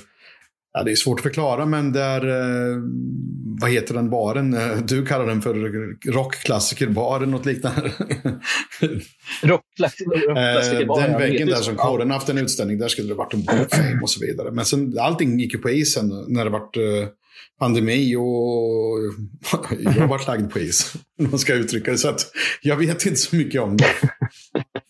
Ja, 0.73 0.83
det 0.83 0.91
är 0.91 0.97
svårt 0.97 1.19
att 1.19 1.23
förklara, 1.23 1.67
men 1.67 1.93
där, 1.93 2.29
eh, 2.29 2.77
vad 3.61 3.71
heter 3.71 3.95
den 3.95 4.11
baren? 4.11 4.55
Eh, 4.55 4.77
du 4.77 5.07
kallar 5.07 5.27
den 5.27 5.43
för 5.43 5.55
rockklassikerbaren, 6.13 7.31
något 7.31 7.47
liknande. 7.47 7.81
rockklassikerbaren. 9.43 11.03
Eh, 11.03 11.09
den 11.09 11.19
väggen 11.19 11.49
där 11.49 11.57
som 11.57 11.77
kåren 11.77 12.11
haft 12.11 12.29
en 12.29 12.39
utställning, 12.39 12.79
där 12.79 12.89
skulle 12.89 13.09
det 13.09 13.15
varit 13.15 13.35
en 13.35 13.43
Wall 13.43 13.61
of 13.61 13.71
Fame 13.71 14.01
och 14.03 14.11
så 14.11 14.21
vidare. 14.21 14.51
Men 14.51 14.65
sen, 14.65 14.99
allting 14.99 15.41
gick 15.41 15.55
ju 15.55 15.59
på 15.59 15.71
isen 15.71 16.09
när 16.29 16.45
det 16.45 16.51
vart 16.51 16.77
pandemi 17.59 18.17
och 18.17 18.99
jag 19.99 20.09
varit 20.09 20.27
lagd 20.27 20.51
på 20.51 20.59
is. 20.59 20.95
Man 21.19 21.39
ska 21.39 21.55
uttrycka 21.55 21.91
det. 21.91 21.99
Så 21.99 22.09
att 22.09 22.31
jag 22.63 22.77
vet 22.77 23.07
inte 23.07 23.21
så 23.21 23.37
mycket 23.37 23.61
om 23.61 23.77
det. 23.77 23.87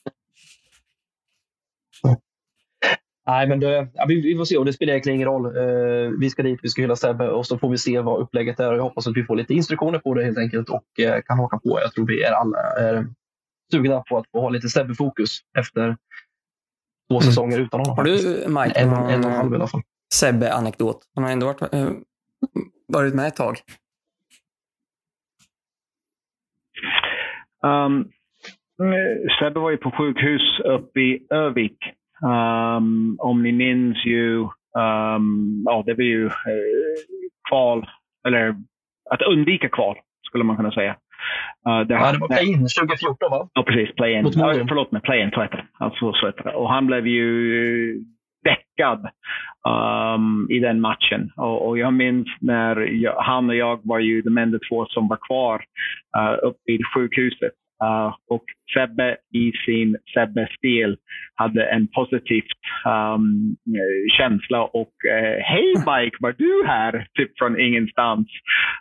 Nej, 3.26 3.48
men 3.48 3.60
det, 3.60 3.88
ja, 3.94 4.04
vi, 4.08 4.20
vi, 4.20 4.36
får 4.36 4.44
se 4.44 4.56
och 4.56 4.64
det 4.64 4.72
spelar 4.72 4.92
egentligen 4.92 5.16
ingen 5.16 5.28
roll. 5.28 5.46
Eh, 5.46 6.10
vi 6.18 6.30
ska 6.30 6.42
dit, 6.42 6.60
vi 6.62 6.68
ska 6.68 6.82
hylla 6.82 6.96
Sebbe 6.96 7.28
och 7.28 7.46
så 7.46 7.58
får 7.58 7.70
vi 7.70 7.78
se 7.78 8.00
vad 8.00 8.20
upplägget 8.20 8.60
är. 8.60 8.72
Jag 8.72 8.82
hoppas 8.82 9.06
att 9.06 9.16
vi 9.16 9.24
får 9.24 9.36
lite 9.36 9.54
instruktioner 9.54 9.98
på 9.98 10.14
det 10.14 10.24
helt 10.24 10.38
enkelt 10.38 10.68
och 10.68 11.00
eh, 11.00 11.22
kan 11.22 11.38
haka 11.38 11.58
på. 11.58 11.80
Jag 11.82 11.92
tror 11.92 12.06
vi 12.06 12.22
är 12.22 12.32
alla 12.32 12.58
eh, 12.58 13.04
sugna 13.72 14.00
på 14.00 14.18
att 14.18 14.30
få 14.32 14.40
ha 14.40 14.48
lite 14.48 14.68
Sebbe-fokus 14.68 15.38
efter 15.58 15.96
två 17.10 17.16
mm. 17.16 17.22
säsonger 17.22 17.58
utan 17.58 17.80
honom. 17.80 17.96
Har 17.96 18.04
du, 18.04 18.12
Mike, 18.48 18.80
en, 18.80 18.88
en, 18.88 19.10
en 19.10 19.24
och 19.24 19.30
en 19.30 19.36
halv 19.36 19.52
i 19.52 19.56
alla 19.56 19.66
fall. 19.66 19.82
Sebbe-anekdot? 20.14 20.98
Han 21.14 21.24
har 21.24 21.30
ändå 21.30 21.46
varit, 21.46 21.74
äh, 21.74 21.90
varit 22.88 23.14
med 23.14 23.26
ett 23.26 23.36
tag. 23.36 23.56
Um, 27.62 28.10
Sebbe 29.40 29.60
var 29.60 29.70
ju 29.70 29.76
på 29.76 29.90
sjukhus 29.90 30.60
uppe 30.64 31.00
i 31.00 31.26
Övik 31.30 31.78
Um, 32.22 33.16
om 33.18 33.42
ni 33.42 33.52
minns 33.52 34.06
ju, 34.06 34.38
um, 34.76 35.62
ja 35.66 35.82
det 35.86 35.94
var 35.94 36.04
ju 36.04 36.26
eh, 36.26 36.32
kval, 37.48 37.86
eller 38.26 38.56
att 39.10 39.22
undvika 39.22 39.68
kval 39.68 39.96
skulle 40.26 40.44
man 40.44 40.56
kunna 40.56 40.72
säga. 40.72 40.96
Uh, 41.68 41.80
det, 41.80 41.94
ja, 41.94 42.12
det 42.12 42.18
var 42.18 42.28
play-in 42.28 42.66
2014 42.80 43.30
va? 43.30 43.48
Ja, 43.54 43.62
precis. 43.62 43.94
Play-in. 43.94 44.32
Ja, 44.34 44.54
förlåt 44.68 44.92
mig, 44.92 45.02
play-in 45.02 45.30
så 45.30 45.42
heter. 45.42 45.64
Alltså, 45.78 46.12
så 46.12 46.26
heter 46.26 46.44
det. 46.44 46.52
Och 46.52 46.70
han 46.70 46.86
blev 46.86 47.06
ju 47.06 48.04
däckad 48.44 49.08
um, 49.68 50.46
i 50.50 50.58
den 50.58 50.80
matchen. 50.80 51.32
Och, 51.36 51.68
och 51.68 51.78
jag 51.78 51.92
minns 51.92 52.28
när 52.40 52.76
jag, 52.76 53.14
han 53.22 53.48
och 53.48 53.56
jag 53.56 53.80
var 53.82 53.98
ju 53.98 54.22
de 54.22 54.38
enda 54.38 54.58
två 54.70 54.86
som 54.86 55.08
var 55.08 55.18
kvar 55.26 55.64
uh, 56.18 56.48
uppe 56.48 56.72
i 56.72 56.78
sjukhuset. 56.94 57.52
Uh, 57.84 58.14
och 58.28 58.44
Sebbe 58.74 59.16
i 59.34 59.52
sin 59.66 59.96
Sebbe-stil 60.14 60.96
hade 61.34 61.64
en 61.64 61.88
positiv 61.88 62.42
um, 62.86 62.90
ehm, 62.90 63.56
känsla 64.18 64.62
och 64.62 64.92
uh, 65.08 65.40
hej 65.42 65.74
Mike, 65.76 66.16
var 66.20 66.34
du 66.38 66.64
här? 66.66 67.06
Typ 67.14 67.38
från 67.38 67.60
ingenstans. 67.60 68.28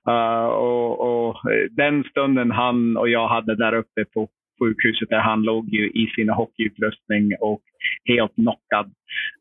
Uh, 0.09 0.45
och, 0.45 1.27
och, 1.27 1.35
den 1.71 2.03
stunden 2.03 2.51
han 2.51 2.97
och 2.97 3.09
jag 3.09 3.27
hade 3.27 3.55
där 3.55 3.73
uppe 3.73 4.05
på 4.13 4.27
sjukhuset 4.59 5.09
där 5.09 5.19
han 5.19 5.41
låg 5.41 5.69
ju 5.69 5.89
i 5.89 6.07
sin 6.15 6.29
hockeyutrustning 6.29 7.33
och 7.39 7.61
helt 8.05 8.35
knockad. 8.35 8.91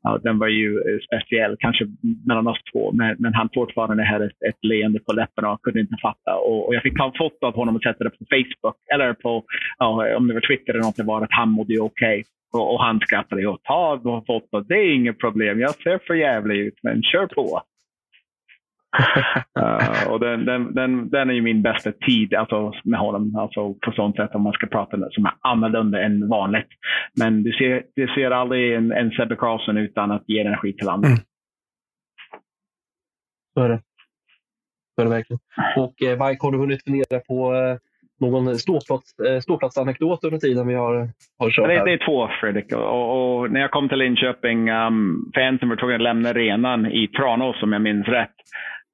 Ja, 0.03 0.19
den 0.23 0.39
var 0.39 0.49
ju 0.49 0.69
eh, 0.77 0.99
speciell, 1.07 1.57
kanske 1.59 1.87
mellan 2.27 2.47
oss 2.47 2.59
två, 2.73 2.93
men, 2.93 3.17
men 3.19 3.35
han 3.35 3.49
fortfarande 3.55 4.05
hade 4.05 4.25
ett, 4.25 4.43
ett 4.49 4.65
leende 4.65 4.99
på 5.01 5.13
läpparna 5.13 5.53
och 5.53 5.63
kunde 5.63 5.81
inte 5.81 5.97
fatta. 6.03 6.35
Och, 6.37 6.69
och 6.69 6.75
jag 6.75 6.83
fick 6.83 6.97
ta 6.97 7.07
en 7.07 7.19
foto 7.19 7.47
av 7.47 7.55
honom 7.55 7.77
och 7.77 7.83
sätta 7.83 8.05
det 8.05 8.11
på 8.11 8.25
Facebook, 8.31 8.77
eller 8.95 9.13
på, 9.13 9.45
ja, 9.79 10.17
om 10.17 10.29
det 10.29 10.35
var 10.35 10.41
Twitter 10.41 10.73
eller 10.73 10.85
något, 10.85 10.97
det 10.97 11.03
var 11.03 11.23
att 11.23 11.33
han 11.41 11.51
mådde 11.51 11.81
okej. 11.81 12.09
Okay. 12.09 12.23
Och, 12.53 12.75
och, 12.75 12.85
han 12.85 13.01
skrattade 13.01 13.47
och 13.47 13.63
ta 13.63 14.01
foto, 14.27 14.61
det 14.61 14.75
är 14.75 14.95
inget 14.95 15.19
problem, 15.19 15.61
jag 15.61 15.75
ser 15.75 15.99
för 16.07 16.15
jävligt 16.15 16.67
ut, 16.67 16.75
men 16.83 17.03
kör 17.03 17.27
på 17.27 17.63
uh, 19.59 20.09
och 20.13 20.21
den, 20.21 20.45
den, 20.45 20.75
den, 20.75 21.09
den 21.09 21.31
är 21.31 21.35
ju 21.35 21.43
min 21.43 21.63
bästa 21.63 21.93
tid 21.93 22.35
alltså, 22.35 22.73
med 22.85 23.01
honom. 23.01 23.37
Alltså, 23.37 23.75
på 23.75 23.93
sånt 23.93 24.17
sätt 24.17 24.35
om 24.35 24.43
man 24.43 24.53
ska 24.53 24.67
prata 24.67 25.11
som 25.11 25.25
är 25.25 25.33
annorlunda 25.41 26.03
än 26.03 26.29
vanligt. 26.29 26.69
Men 27.21 27.43
du 27.43 27.53
ser, 27.53 27.83
du 27.97 28.07
ser 28.07 28.31
aldrig 28.31 28.75
en, 28.75 28.93
en 28.93 29.11
Sebbe 29.11 29.37
Karlsson 29.37 29.77
utan 29.77 30.11
att 30.11 30.25
ge 30.27 30.41
energi 30.41 30.73
till 30.73 30.89
andra. 30.89 31.09
Mm. 31.09 31.21
Så 33.55 33.65
är 33.65 33.69
det. 33.69 33.81
Så 34.95 35.03
är 35.03 35.05
det 35.05 35.11
verkligen. 35.11 35.41
Och 35.77 36.03
eh, 36.03 36.27
Mike, 36.27 36.45
har 36.45 36.53
du 36.53 36.59
hunnit 36.59 36.85
fundera 36.85 37.21
på 37.21 37.55
eh, 37.55 37.77
någon 38.21 38.59
ståplats, 38.59 39.19
eh, 39.19 39.41
ståplatsanekdot 39.41 40.25
under 40.25 40.39
tiden 40.39 40.67
vi 40.67 40.75
har, 40.75 41.09
har 41.39 41.51
kört? 41.51 41.69
Det, 41.69 41.85
det 41.85 41.93
är 41.93 42.07
två, 42.07 42.29
Fredrik. 42.41 42.73
Och, 42.73 43.39
och, 43.39 43.51
när 43.51 43.61
jag 43.61 43.71
kom 43.71 43.89
till 43.89 43.99
Linköping, 43.99 44.71
um, 44.71 45.33
fansen 45.35 45.69
var 45.69 45.77
tvungna 45.77 45.95
att 45.95 46.03
lämna 46.03 46.29
arenan 46.29 46.87
i 46.87 47.09
Tranås, 47.09 47.63
om 47.63 47.73
jag 47.73 47.83
minns 47.83 48.09
rätt, 48.09 48.35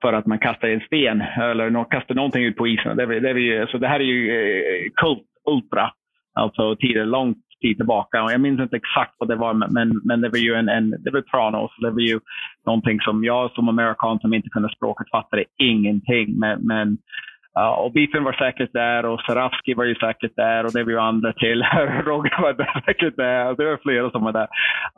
för 0.04 0.12
att 0.12 0.26
man 0.26 0.38
kastar 0.38 0.68
en 0.68 0.80
sten 0.80 1.20
eller 1.20 1.90
kastar 1.90 2.14
någonting 2.14 2.44
ut 2.44 2.56
på 2.56 2.66
isen. 2.66 2.96
Det, 2.96 3.20
det, 3.20 3.40
ju, 3.40 3.66
så 3.66 3.78
det 3.78 3.88
här 3.88 4.00
är 4.00 4.04
ju 4.04 4.20
eh, 4.30 4.90
kult 4.94 5.28
ultra, 5.50 5.90
alltså 6.34 6.76
tider 6.76 7.04
långt 7.06 7.38
tid 7.60 7.76
tillbaka. 7.76 8.22
Och 8.22 8.32
jag 8.32 8.40
minns 8.40 8.60
inte 8.60 8.76
exakt 8.76 9.14
vad 9.18 9.28
det 9.28 9.36
var, 9.36 9.54
men, 9.54 10.00
men 10.04 10.20
det 10.20 10.28
var 10.28 10.38
ju 10.38 10.54
en, 10.54 10.68
en 10.68 10.90
det 10.90 11.10
var 11.10 11.20
Tranås. 11.20 11.70
Det 11.80 11.90
var 11.90 12.00
ju 12.00 12.20
någonting 12.66 13.00
som 13.00 13.24
jag 13.24 13.50
som 13.52 13.68
amerikan 13.68 14.18
som 14.18 14.34
inte 14.34 14.48
kunde 14.48 14.68
språket 14.76 15.10
fattade 15.10 15.44
ingenting. 15.58 16.38
Men, 16.38 16.66
men 16.66 16.98
Uh, 17.58 17.78
och 17.78 17.92
Biffen 17.92 18.24
var 18.24 18.32
säkert 18.32 18.72
där 18.72 19.04
och 19.06 19.20
Sarafski 19.20 19.74
var 19.74 19.84
ju 19.84 19.94
säkert 19.94 20.36
där 20.36 20.64
och 20.64 20.72
det 20.72 20.84
var 20.84 20.90
ju 20.90 20.98
andra 20.98 21.32
till. 21.32 21.62
Roger 22.04 22.42
var 22.42 22.82
säkert 22.86 23.16
där. 23.16 23.54
Det 23.56 23.64
var 23.64 23.78
flera 23.82 24.10
som 24.10 24.24
var 24.24 24.32
där. 24.32 24.48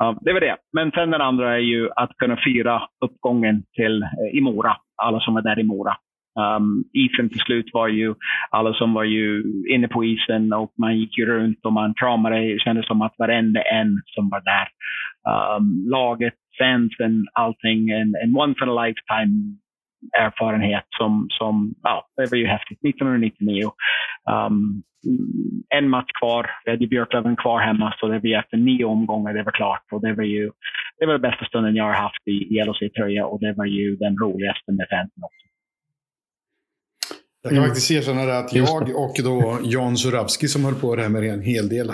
Um, 0.02 0.18
det 0.20 0.32
var 0.32 0.40
det. 0.40 0.56
Men 0.72 0.90
sen 0.90 1.10
den 1.10 1.20
andra 1.20 1.54
är 1.54 1.58
ju 1.58 1.90
att 1.96 2.16
kunna 2.16 2.36
fira 2.36 2.82
uppgången 3.04 3.62
till 3.74 4.02
uh, 4.02 4.38
i 4.38 4.40
Mora. 4.40 4.76
Alla 5.02 5.20
som 5.20 5.34
var 5.34 5.42
där 5.42 5.58
i 5.58 5.62
Mora. 5.62 5.96
Um, 6.38 6.84
isen 6.92 7.28
till 7.28 7.40
slut 7.40 7.70
var 7.72 7.88
ju, 7.88 8.14
alla 8.50 8.74
som 8.74 8.94
var 8.94 9.04
ju 9.04 9.44
inne 9.68 9.88
på 9.88 10.04
isen 10.04 10.52
och 10.52 10.72
man 10.78 10.98
gick 10.98 11.18
ju 11.18 11.26
runt 11.26 11.66
och 11.66 11.72
man 11.72 11.94
kramade. 11.94 12.38
Det 12.38 12.60
kändes 12.60 12.86
som 12.86 13.02
att 13.02 13.14
varenda 13.18 13.60
en 13.62 14.02
som 14.06 14.28
var 14.28 14.40
där. 14.40 14.68
Um, 15.56 15.84
laget, 15.90 16.34
fansen, 16.58 17.26
allting. 17.32 17.90
En, 17.90 18.14
en 18.24 18.36
once 18.36 18.64
in 18.64 18.70
a 18.70 18.84
lifetime 18.84 19.56
erfarenhet 20.18 20.84
som, 20.98 21.26
som 21.30 21.74
ja, 21.82 22.08
det 22.16 22.30
var 22.30 22.38
ju 22.38 22.46
häftigt. 22.46 22.78
1999. 22.84 23.70
Um, 24.50 24.82
en 25.68 25.88
match 25.88 26.12
kvar. 26.20 26.50
Vi 26.64 26.70
hade 26.70 26.86
Björklöven 26.86 27.36
kvar 27.36 27.60
hemma, 27.60 27.94
så 28.00 28.08
det 28.08 28.18
var 28.18 28.38
efter 28.38 28.56
nio 28.56 28.84
omgångar 28.84 29.34
det 29.34 29.42
var 29.42 29.52
klart. 29.52 29.84
Och 29.92 30.00
det 30.00 30.12
var 30.12 30.24
ju 30.24 30.50
det 30.98 31.06
var 31.06 31.12
den 31.12 31.22
bästa 31.22 31.44
stunden 31.44 31.76
jag 31.76 31.84
har 31.84 31.92
haft 31.92 32.28
i 32.28 32.62
LHC-tröja 32.64 33.26
och 33.26 33.40
det 33.40 33.52
var 33.52 33.64
ju 33.64 33.96
den 33.96 34.18
roligaste 34.18 34.72
med 34.72 34.86
fansen 34.90 35.22
också. 35.22 35.46
Jag 37.42 37.52
kan 37.52 37.64
faktiskt 37.64 37.90
erkänna 37.90 38.22
att 38.38 38.52
jag 38.54 38.82
och 38.82 39.16
då 39.24 39.58
Jan 39.64 39.96
Surabski 39.96 40.48
som 40.48 40.64
höll 40.64 40.74
på 40.74 40.96
det 40.96 41.02
här 41.02 41.08
med 41.08 41.24
en 41.24 41.42
hel 41.42 41.68
del 41.68 41.90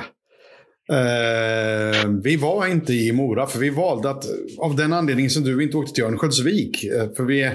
Eh, 0.92 2.08
vi 2.22 2.36
var 2.36 2.66
inte 2.66 2.92
i 2.92 3.12
Mora 3.12 3.46
för 3.46 3.58
vi 3.58 3.70
valde 3.70 4.10
att 4.10 4.24
av 4.58 4.76
den 4.76 4.92
anledningen 4.92 5.30
som 5.30 5.42
du 5.42 5.62
inte 5.62 5.76
åkte 5.76 5.94
till 5.94 6.04
Örnsköldsvik. 6.04 6.84
Eh, 6.84 7.08
för 7.16 7.24
vi, 7.24 7.50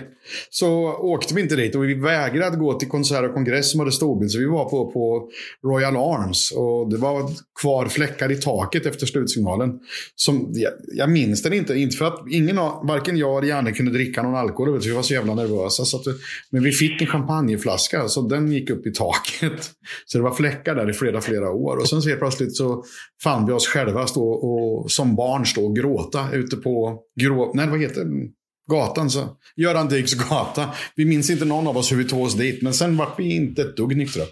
så 0.50 0.94
åkte 0.94 1.34
vi 1.34 1.42
inte 1.42 1.56
dit 1.56 1.76
och 1.76 1.84
vi 1.84 1.94
vägrade 1.94 2.58
gå 2.58 2.74
till 2.74 2.88
konsert 2.88 3.26
och 3.26 3.34
kongress 3.34 3.72
som 3.72 3.80
hade 3.80 3.92
storbild. 3.92 4.32
Så 4.32 4.40
vi 4.40 4.46
var 4.46 4.70
på, 4.70 4.92
på 4.92 5.30
Royal 5.64 5.96
Arms 5.96 6.52
och 6.52 6.92
det 6.92 6.98
var 6.98 7.32
kvar 7.62 7.86
fläckar 7.86 8.32
i 8.32 8.36
taket 8.36 8.86
efter 8.86 9.06
slutsignalen. 9.06 9.80
Som, 10.16 10.52
jag, 10.54 10.72
jag 10.94 11.10
minns 11.10 11.44
den 11.44 11.54
inte, 11.54 11.74
inte 11.74 11.98
för 11.98 12.06
att 12.06 12.24
ingen 12.32 12.56
varken 12.84 13.18
jag 13.18 13.38
eller 13.38 13.48
Janne 13.48 13.72
kunde 13.72 13.92
dricka 13.92 14.24
någon 14.24 14.36
alkohol. 14.36 14.74
Vet, 14.74 14.86
vi 14.86 14.92
var 14.92 15.02
så 15.02 15.14
jävla 15.14 15.36
nervösa. 15.36 15.86
Så 15.86 15.98
att, 15.98 16.04
men 16.50 16.64
vi 16.64 16.72
fick 16.72 17.02
en 17.02 17.08
champagneflaska 17.08 18.08
så 18.08 18.22
den 18.22 18.52
gick 18.52 18.70
upp 18.70 18.88
i 18.88 18.92
taket. 18.92 19.72
Så 20.06 20.18
det 20.18 20.24
var 20.24 20.32
fläckar 20.32 20.76
där 20.76 20.90
i 20.90 20.94
flera, 20.94 21.22
flera 21.22 21.52
år. 21.52 21.78
Och 21.78 21.90
sen 21.90 22.02
så 22.02 22.10
helt 22.10 22.20
plötsligt 22.22 22.56
så 22.56 22.84
fann 23.28 23.46
vi 23.46 23.54
oss 23.54 23.68
själva 23.68 24.08
stå 24.08 24.30
och 24.30 24.92
som 24.92 25.16
barn 25.16 25.46
stå 25.46 25.66
och 25.66 25.76
gråta 25.76 26.32
ute 26.34 26.58
på 26.58 27.00
grå, 27.22 27.52
nej, 27.54 27.68
vad 27.70 27.80
heter 27.80 28.06
det? 28.06 28.28
gatan. 28.72 29.10
Så. 29.10 29.22
Göran 29.56 29.88
Dykes 29.88 30.30
gata. 30.30 30.62
Vi 30.96 31.06
minns 31.06 31.30
inte 31.30 31.46
någon 31.46 31.68
av 31.68 31.78
oss 31.78 31.92
hur 31.92 31.98
vi 31.98 32.04
tog 32.04 32.22
oss 32.22 32.38
dit, 32.38 32.62
men 32.62 32.74
sen 32.74 32.98
var 32.98 33.08
vi 33.18 33.36
inte 33.36 33.62
ett 33.62 33.78
dugg 33.78 33.98
nyktra. 33.98 34.24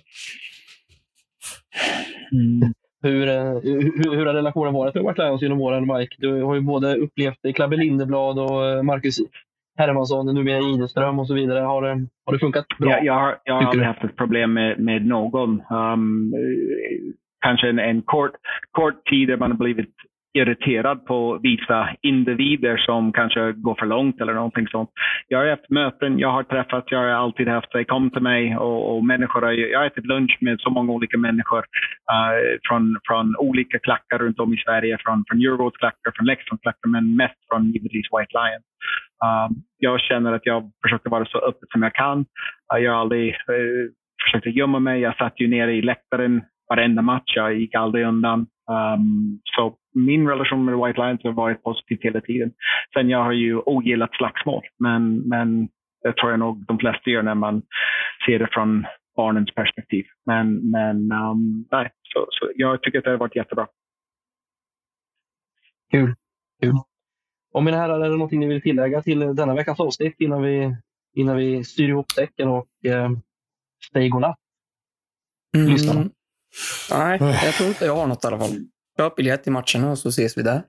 Mm. 2.31 2.73
Hur, 3.01 3.27
eh, 3.27 3.59
hur, 3.63 4.15
hur 4.15 4.25
har 4.25 4.33
relationen 4.33 4.73
varit 4.73 4.95
med 4.95 5.03
White 5.03 5.21
Lions 5.21 5.41
genom 5.41 5.61
åren, 5.61 5.87
Mike? 5.87 6.15
Du 6.17 6.43
har 6.43 6.55
ju 6.55 6.61
både 6.61 6.95
upplevt 6.95 7.55
Klabbe 7.55 7.75
Lindeblad 7.75 8.39
och 8.39 8.65
eh, 8.65 8.83
Marcus 8.83 9.17
Hermansson, 9.77 10.35
numera 10.35 10.59
Ideström 10.59 11.19
och 11.19 11.27
så 11.27 11.33
vidare. 11.33 11.59
Har 11.59 11.81
det, 11.81 12.07
har 12.25 12.33
det 12.33 12.39
funkat 12.39 12.65
bra? 12.79 12.89
Jag, 12.89 13.05
jag 13.05 13.13
har, 13.13 13.37
jag 13.43 13.53
har 13.53 13.63
aldrig 13.63 13.87
haft 13.87 14.03
ett 14.03 14.15
problem 14.15 14.53
med, 14.53 14.79
med 14.79 15.05
någon. 15.05 15.61
Um, 15.69 16.33
kanske 17.45 17.69
en, 17.69 17.79
en 17.79 18.01
kort, 18.01 18.35
kort 18.71 18.99
tid 19.09 19.27
där 19.27 19.37
man 19.37 19.51
har 19.51 19.57
blivit 19.57 19.95
irriterad 20.39 21.05
på 21.05 21.39
vissa 21.43 21.89
individer 22.01 22.77
som 22.77 23.11
kanske 23.11 23.51
går 23.51 23.75
för 23.79 23.85
långt 23.85 24.21
eller 24.21 24.33
någonting 24.33 24.67
sånt. 24.67 24.89
Jag 25.27 25.39
har 25.39 25.49
haft 25.49 25.69
möten, 25.69 26.19
jag 26.19 26.31
har 26.31 26.43
träffat, 26.43 26.85
jag 26.87 26.99
har 26.99 27.07
alltid 27.07 27.47
haft, 27.47 27.71
det 27.71 27.83
kom 27.83 28.09
till 28.09 28.21
mig 28.21 28.57
och, 28.57 28.79
och 28.91 29.05
människor, 29.05 29.53
jag 29.53 29.79
har 29.79 29.85
ätit 29.85 30.05
lunch 30.05 30.37
med 30.41 30.59
så 30.59 30.69
många 30.69 30.91
olika 30.91 31.17
människor 31.17 31.63
uh, 32.13 32.57
från, 32.67 32.99
från 33.07 33.35
olika 33.35 33.79
klackar 33.79 34.17
runt 34.17 34.39
om 34.39 34.53
i 34.53 34.57
Sverige, 34.57 34.97
från, 35.05 35.23
från 35.27 35.39
Djurgårds 35.39 35.77
klackar, 35.77 36.11
från 36.15 36.25
Leksands 36.25 36.61
klackar, 36.61 36.89
men 36.89 37.15
mest 37.15 37.39
från 37.49 37.71
givetvis 37.71 38.07
White 38.13 38.33
Lion. 38.39 38.63
Uh, 39.25 39.47
jag 39.77 39.99
känner 39.99 40.33
att 40.33 40.45
jag 40.45 40.71
försöker 40.83 41.09
vara 41.09 41.25
så 41.25 41.37
öppet 41.37 41.69
som 41.71 41.83
jag 41.83 41.93
kan. 41.93 42.19
Uh, 42.73 42.79
jag 42.83 42.91
har 42.91 42.99
aldrig 42.99 43.29
uh, 43.29 43.85
försökt 44.23 44.55
gömma 44.55 44.79
mig. 44.79 45.01
Jag 45.01 45.17
satt 45.17 45.39
ju 45.39 45.47
nere 45.47 45.73
i 45.73 45.81
läktaren 45.81 46.41
varenda 46.69 47.01
match. 47.01 47.33
Jag 47.35 47.59
gick 47.59 47.75
aldrig 47.75 48.05
undan. 48.05 48.47
Um, 48.69 49.39
så 49.43 49.77
min 49.93 50.27
relation 50.27 50.65
med 50.65 50.77
White 50.77 51.01
Lions 51.01 51.23
har 51.23 51.31
varit 51.31 51.63
positiv 51.63 51.97
hela 52.01 52.21
tiden. 52.21 52.53
Sen 52.93 53.09
jag 53.09 53.23
har 53.23 53.31
ju 53.31 53.59
ogillat 53.59 54.13
slagsmål, 54.13 54.63
men, 54.79 55.17
men 55.17 55.67
det 56.03 56.13
tror 56.15 56.31
jag 56.31 56.39
nog 56.39 56.65
de 56.65 56.79
flesta 56.79 57.09
gör 57.09 57.23
när 57.23 57.35
man 57.35 57.61
ser 58.25 58.39
det 58.39 58.47
från 58.51 58.85
barnens 59.15 59.53
perspektiv. 59.55 60.05
Men, 60.25 60.71
men 60.71 61.11
um, 61.11 61.67
nej, 61.71 61.91
så, 62.13 62.27
så 62.29 62.51
jag 62.55 62.81
tycker 62.81 62.97
att 62.97 63.03
det 63.03 63.09
har 63.09 63.17
varit 63.17 63.35
jättebra. 63.35 63.67
Kul. 65.91 66.15
Kul. 66.61 66.73
Och 67.53 67.63
mina 67.63 67.77
herrar, 67.77 67.99
är 67.99 68.09
det 68.09 68.15
någonting 68.15 68.39
ni 68.39 68.47
vill 68.47 68.61
tillägga 68.61 69.01
till 69.01 69.19
denna 69.19 69.55
veckans 69.55 69.79
avsnitt 69.79 70.15
innan 70.19 70.41
vi, 70.41 70.75
innan 71.13 71.37
vi 71.37 71.63
styr 71.63 71.89
ihop 71.89 72.11
säcken 72.11 72.47
och 72.47 72.67
eh, 72.85 73.09
stay 73.89 74.09
godnatt? 74.09 74.39
Mm. 75.57 76.09
Nej, 76.91 77.19
jag 77.21 77.53
tror 77.53 77.69
inte 77.69 77.85
jag 77.85 77.95
har 77.95 78.07
något 78.07 78.23
i 78.23 78.27
alla 78.27 78.39
fall. 78.39 78.59
Köp 78.97 79.15
biljett 79.15 79.43
till 79.43 79.51
matcherna 79.51 79.91
och 79.91 79.99
så 79.99 80.09
ses 80.09 80.37
vi 80.37 80.41
där. 80.41 80.63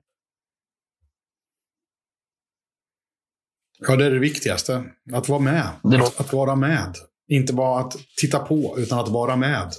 Ja, 3.79 3.95
det 3.95 4.05
är 4.05 4.11
det 4.11 4.19
viktigaste. 4.19 4.83
Att 5.13 5.29
vara 5.29 5.39
med. 5.39 5.69
Att, 5.83 6.19
att 6.19 6.33
vara 6.33 6.55
med. 6.55 6.95
Inte 7.27 7.53
bara 7.53 7.79
att 7.79 7.95
titta 8.17 8.39
på, 8.39 8.75
utan 8.77 8.99
att 8.99 9.09
vara 9.09 9.35
med. 9.35 9.71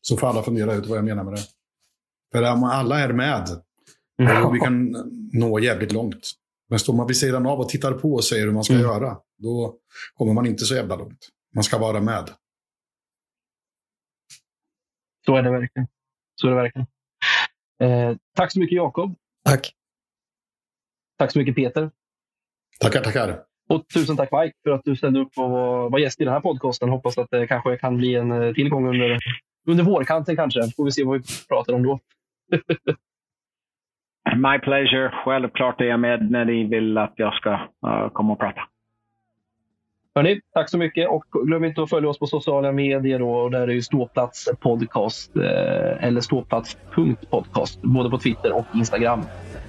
Så 0.00 0.16
får 0.16 0.26
alla 0.26 0.42
fundera 0.42 0.74
ut 0.74 0.86
vad 0.86 0.98
jag 0.98 1.04
menar 1.04 1.24
med 1.24 1.32
det. 1.32 1.42
För 2.32 2.52
om 2.52 2.64
alla 2.64 3.00
är 3.00 3.12
med, 3.12 3.48
då 4.42 4.50
vi 4.50 4.60
kan 4.60 4.96
nå 5.32 5.58
jävligt 5.58 5.92
långt. 5.92 6.30
Men 6.68 6.78
står 6.78 6.92
man 6.92 7.06
vid 7.06 7.16
sidan 7.16 7.46
av 7.46 7.60
och 7.60 7.68
tittar 7.68 7.92
på 7.92 8.14
och 8.14 8.24
säger 8.24 8.46
hur 8.46 8.52
man 8.52 8.64
ska 8.64 8.74
mm. 8.74 8.86
göra, 8.86 9.16
då 9.38 9.74
kommer 10.14 10.32
man 10.32 10.46
inte 10.46 10.64
så 10.64 10.74
jävla 10.74 10.96
långt. 10.96 11.28
Man 11.54 11.64
ska 11.64 11.78
vara 11.78 12.00
med. 12.00 12.30
Så 15.26 15.36
är 15.36 15.42
det 15.42 15.50
verkligen. 15.50 15.88
Så 16.34 16.46
är 16.46 16.50
det 16.50 16.56
verkligen. 16.56 16.86
Eh, 17.82 18.16
tack 18.36 18.52
så 18.52 18.60
mycket 18.60 18.76
Jakob. 18.76 19.14
Tack. 19.44 19.72
Tack 21.18 21.32
så 21.32 21.38
mycket 21.38 21.54
Peter. 21.54 21.90
Tackar, 22.80 23.02
tackar. 23.02 23.44
Och 23.68 23.88
tusen 23.88 24.16
tack 24.16 24.32
Mike 24.32 24.54
för 24.64 24.70
att 24.70 24.84
du 24.84 24.96
ställde 24.96 25.20
upp 25.20 25.38
och 25.38 25.50
var 25.90 25.98
gäst 25.98 26.20
i 26.20 26.24
den 26.24 26.32
här 26.32 26.40
podcasten. 26.40 26.88
Hoppas 26.88 27.18
att 27.18 27.30
det 27.30 27.46
kanske 27.46 27.76
kan 27.76 27.96
bli 27.96 28.14
en 28.14 28.32
eh, 28.32 28.54
tillgång 28.54 28.88
under, 28.88 29.18
under 29.66 29.84
vårkanten 29.84 30.36
kanske. 30.36 30.60
Får 30.76 30.84
vi 30.84 30.92
se 30.92 31.04
vad 31.04 31.18
vi 31.18 31.24
pratar 31.48 31.72
om 31.72 31.82
då. 31.82 31.98
My 34.36 34.58
pleasure. 34.58 35.10
Självklart 35.24 35.80
är 35.80 35.84
jag 35.84 36.00
med 36.00 36.30
när 36.30 36.44
ni 36.44 36.64
vill 36.64 36.98
att 36.98 37.12
jag 37.16 37.34
ska 37.34 37.52
uh, 37.86 38.08
komma 38.12 38.32
och 38.32 38.38
prata. 38.38 38.60
Hörrni, 40.14 40.40
tack 40.54 40.70
så 40.70 40.78
mycket 40.78 41.08
och 41.08 41.24
glöm 41.46 41.64
inte 41.64 41.82
att 41.82 41.90
följa 41.90 42.08
oss 42.08 42.18
på 42.18 42.26
sociala 42.26 42.72
medier. 42.72 43.18
Då, 43.18 43.48
där 43.48 43.68
är 43.68 43.72
ju 43.72 43.82
Ståplats 43.82 44.48
podcast 44.60 45.36
eh, 45.36 46.04
eller 46.04 46.20
ståplats.podcast 46.20 47.82
både 47.82 48.10
på 48.10 48.18
Twitter 48.18 48.52
och 48.52 48.66
Instagram. 48.74 49.22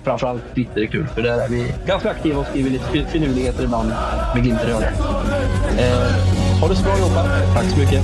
Framförallt 0.04 0.56
Twitter 0.56 0.82
är 0.82 0.86
kul 0.86 1.08
för 1.08 1.22
där 1.22 1.46
är 1.46 1.50
vi 1.50 1.74
ganska 1.88 2.10
aktiva 2.10 2.40
och 2.40 2.46
skriver 2.46 2.70
lite 2.70 3.06
finurligheter 3.06 3.64
ibland 3.64 3.90
med 4.36 4.44
glimten 4.44 4.70
i 4.70 4.72
ögat. 4.72 5.00
Eh, 5.80 6.62
ha 6.62 6.68
det 6.68 6.76
så 6.76 6.84
bra 6.84 7.00
jobbat. 7.00 7.54
Tack 7.54 7.66
så 7.66 7.80
mycket. 7.80 8.04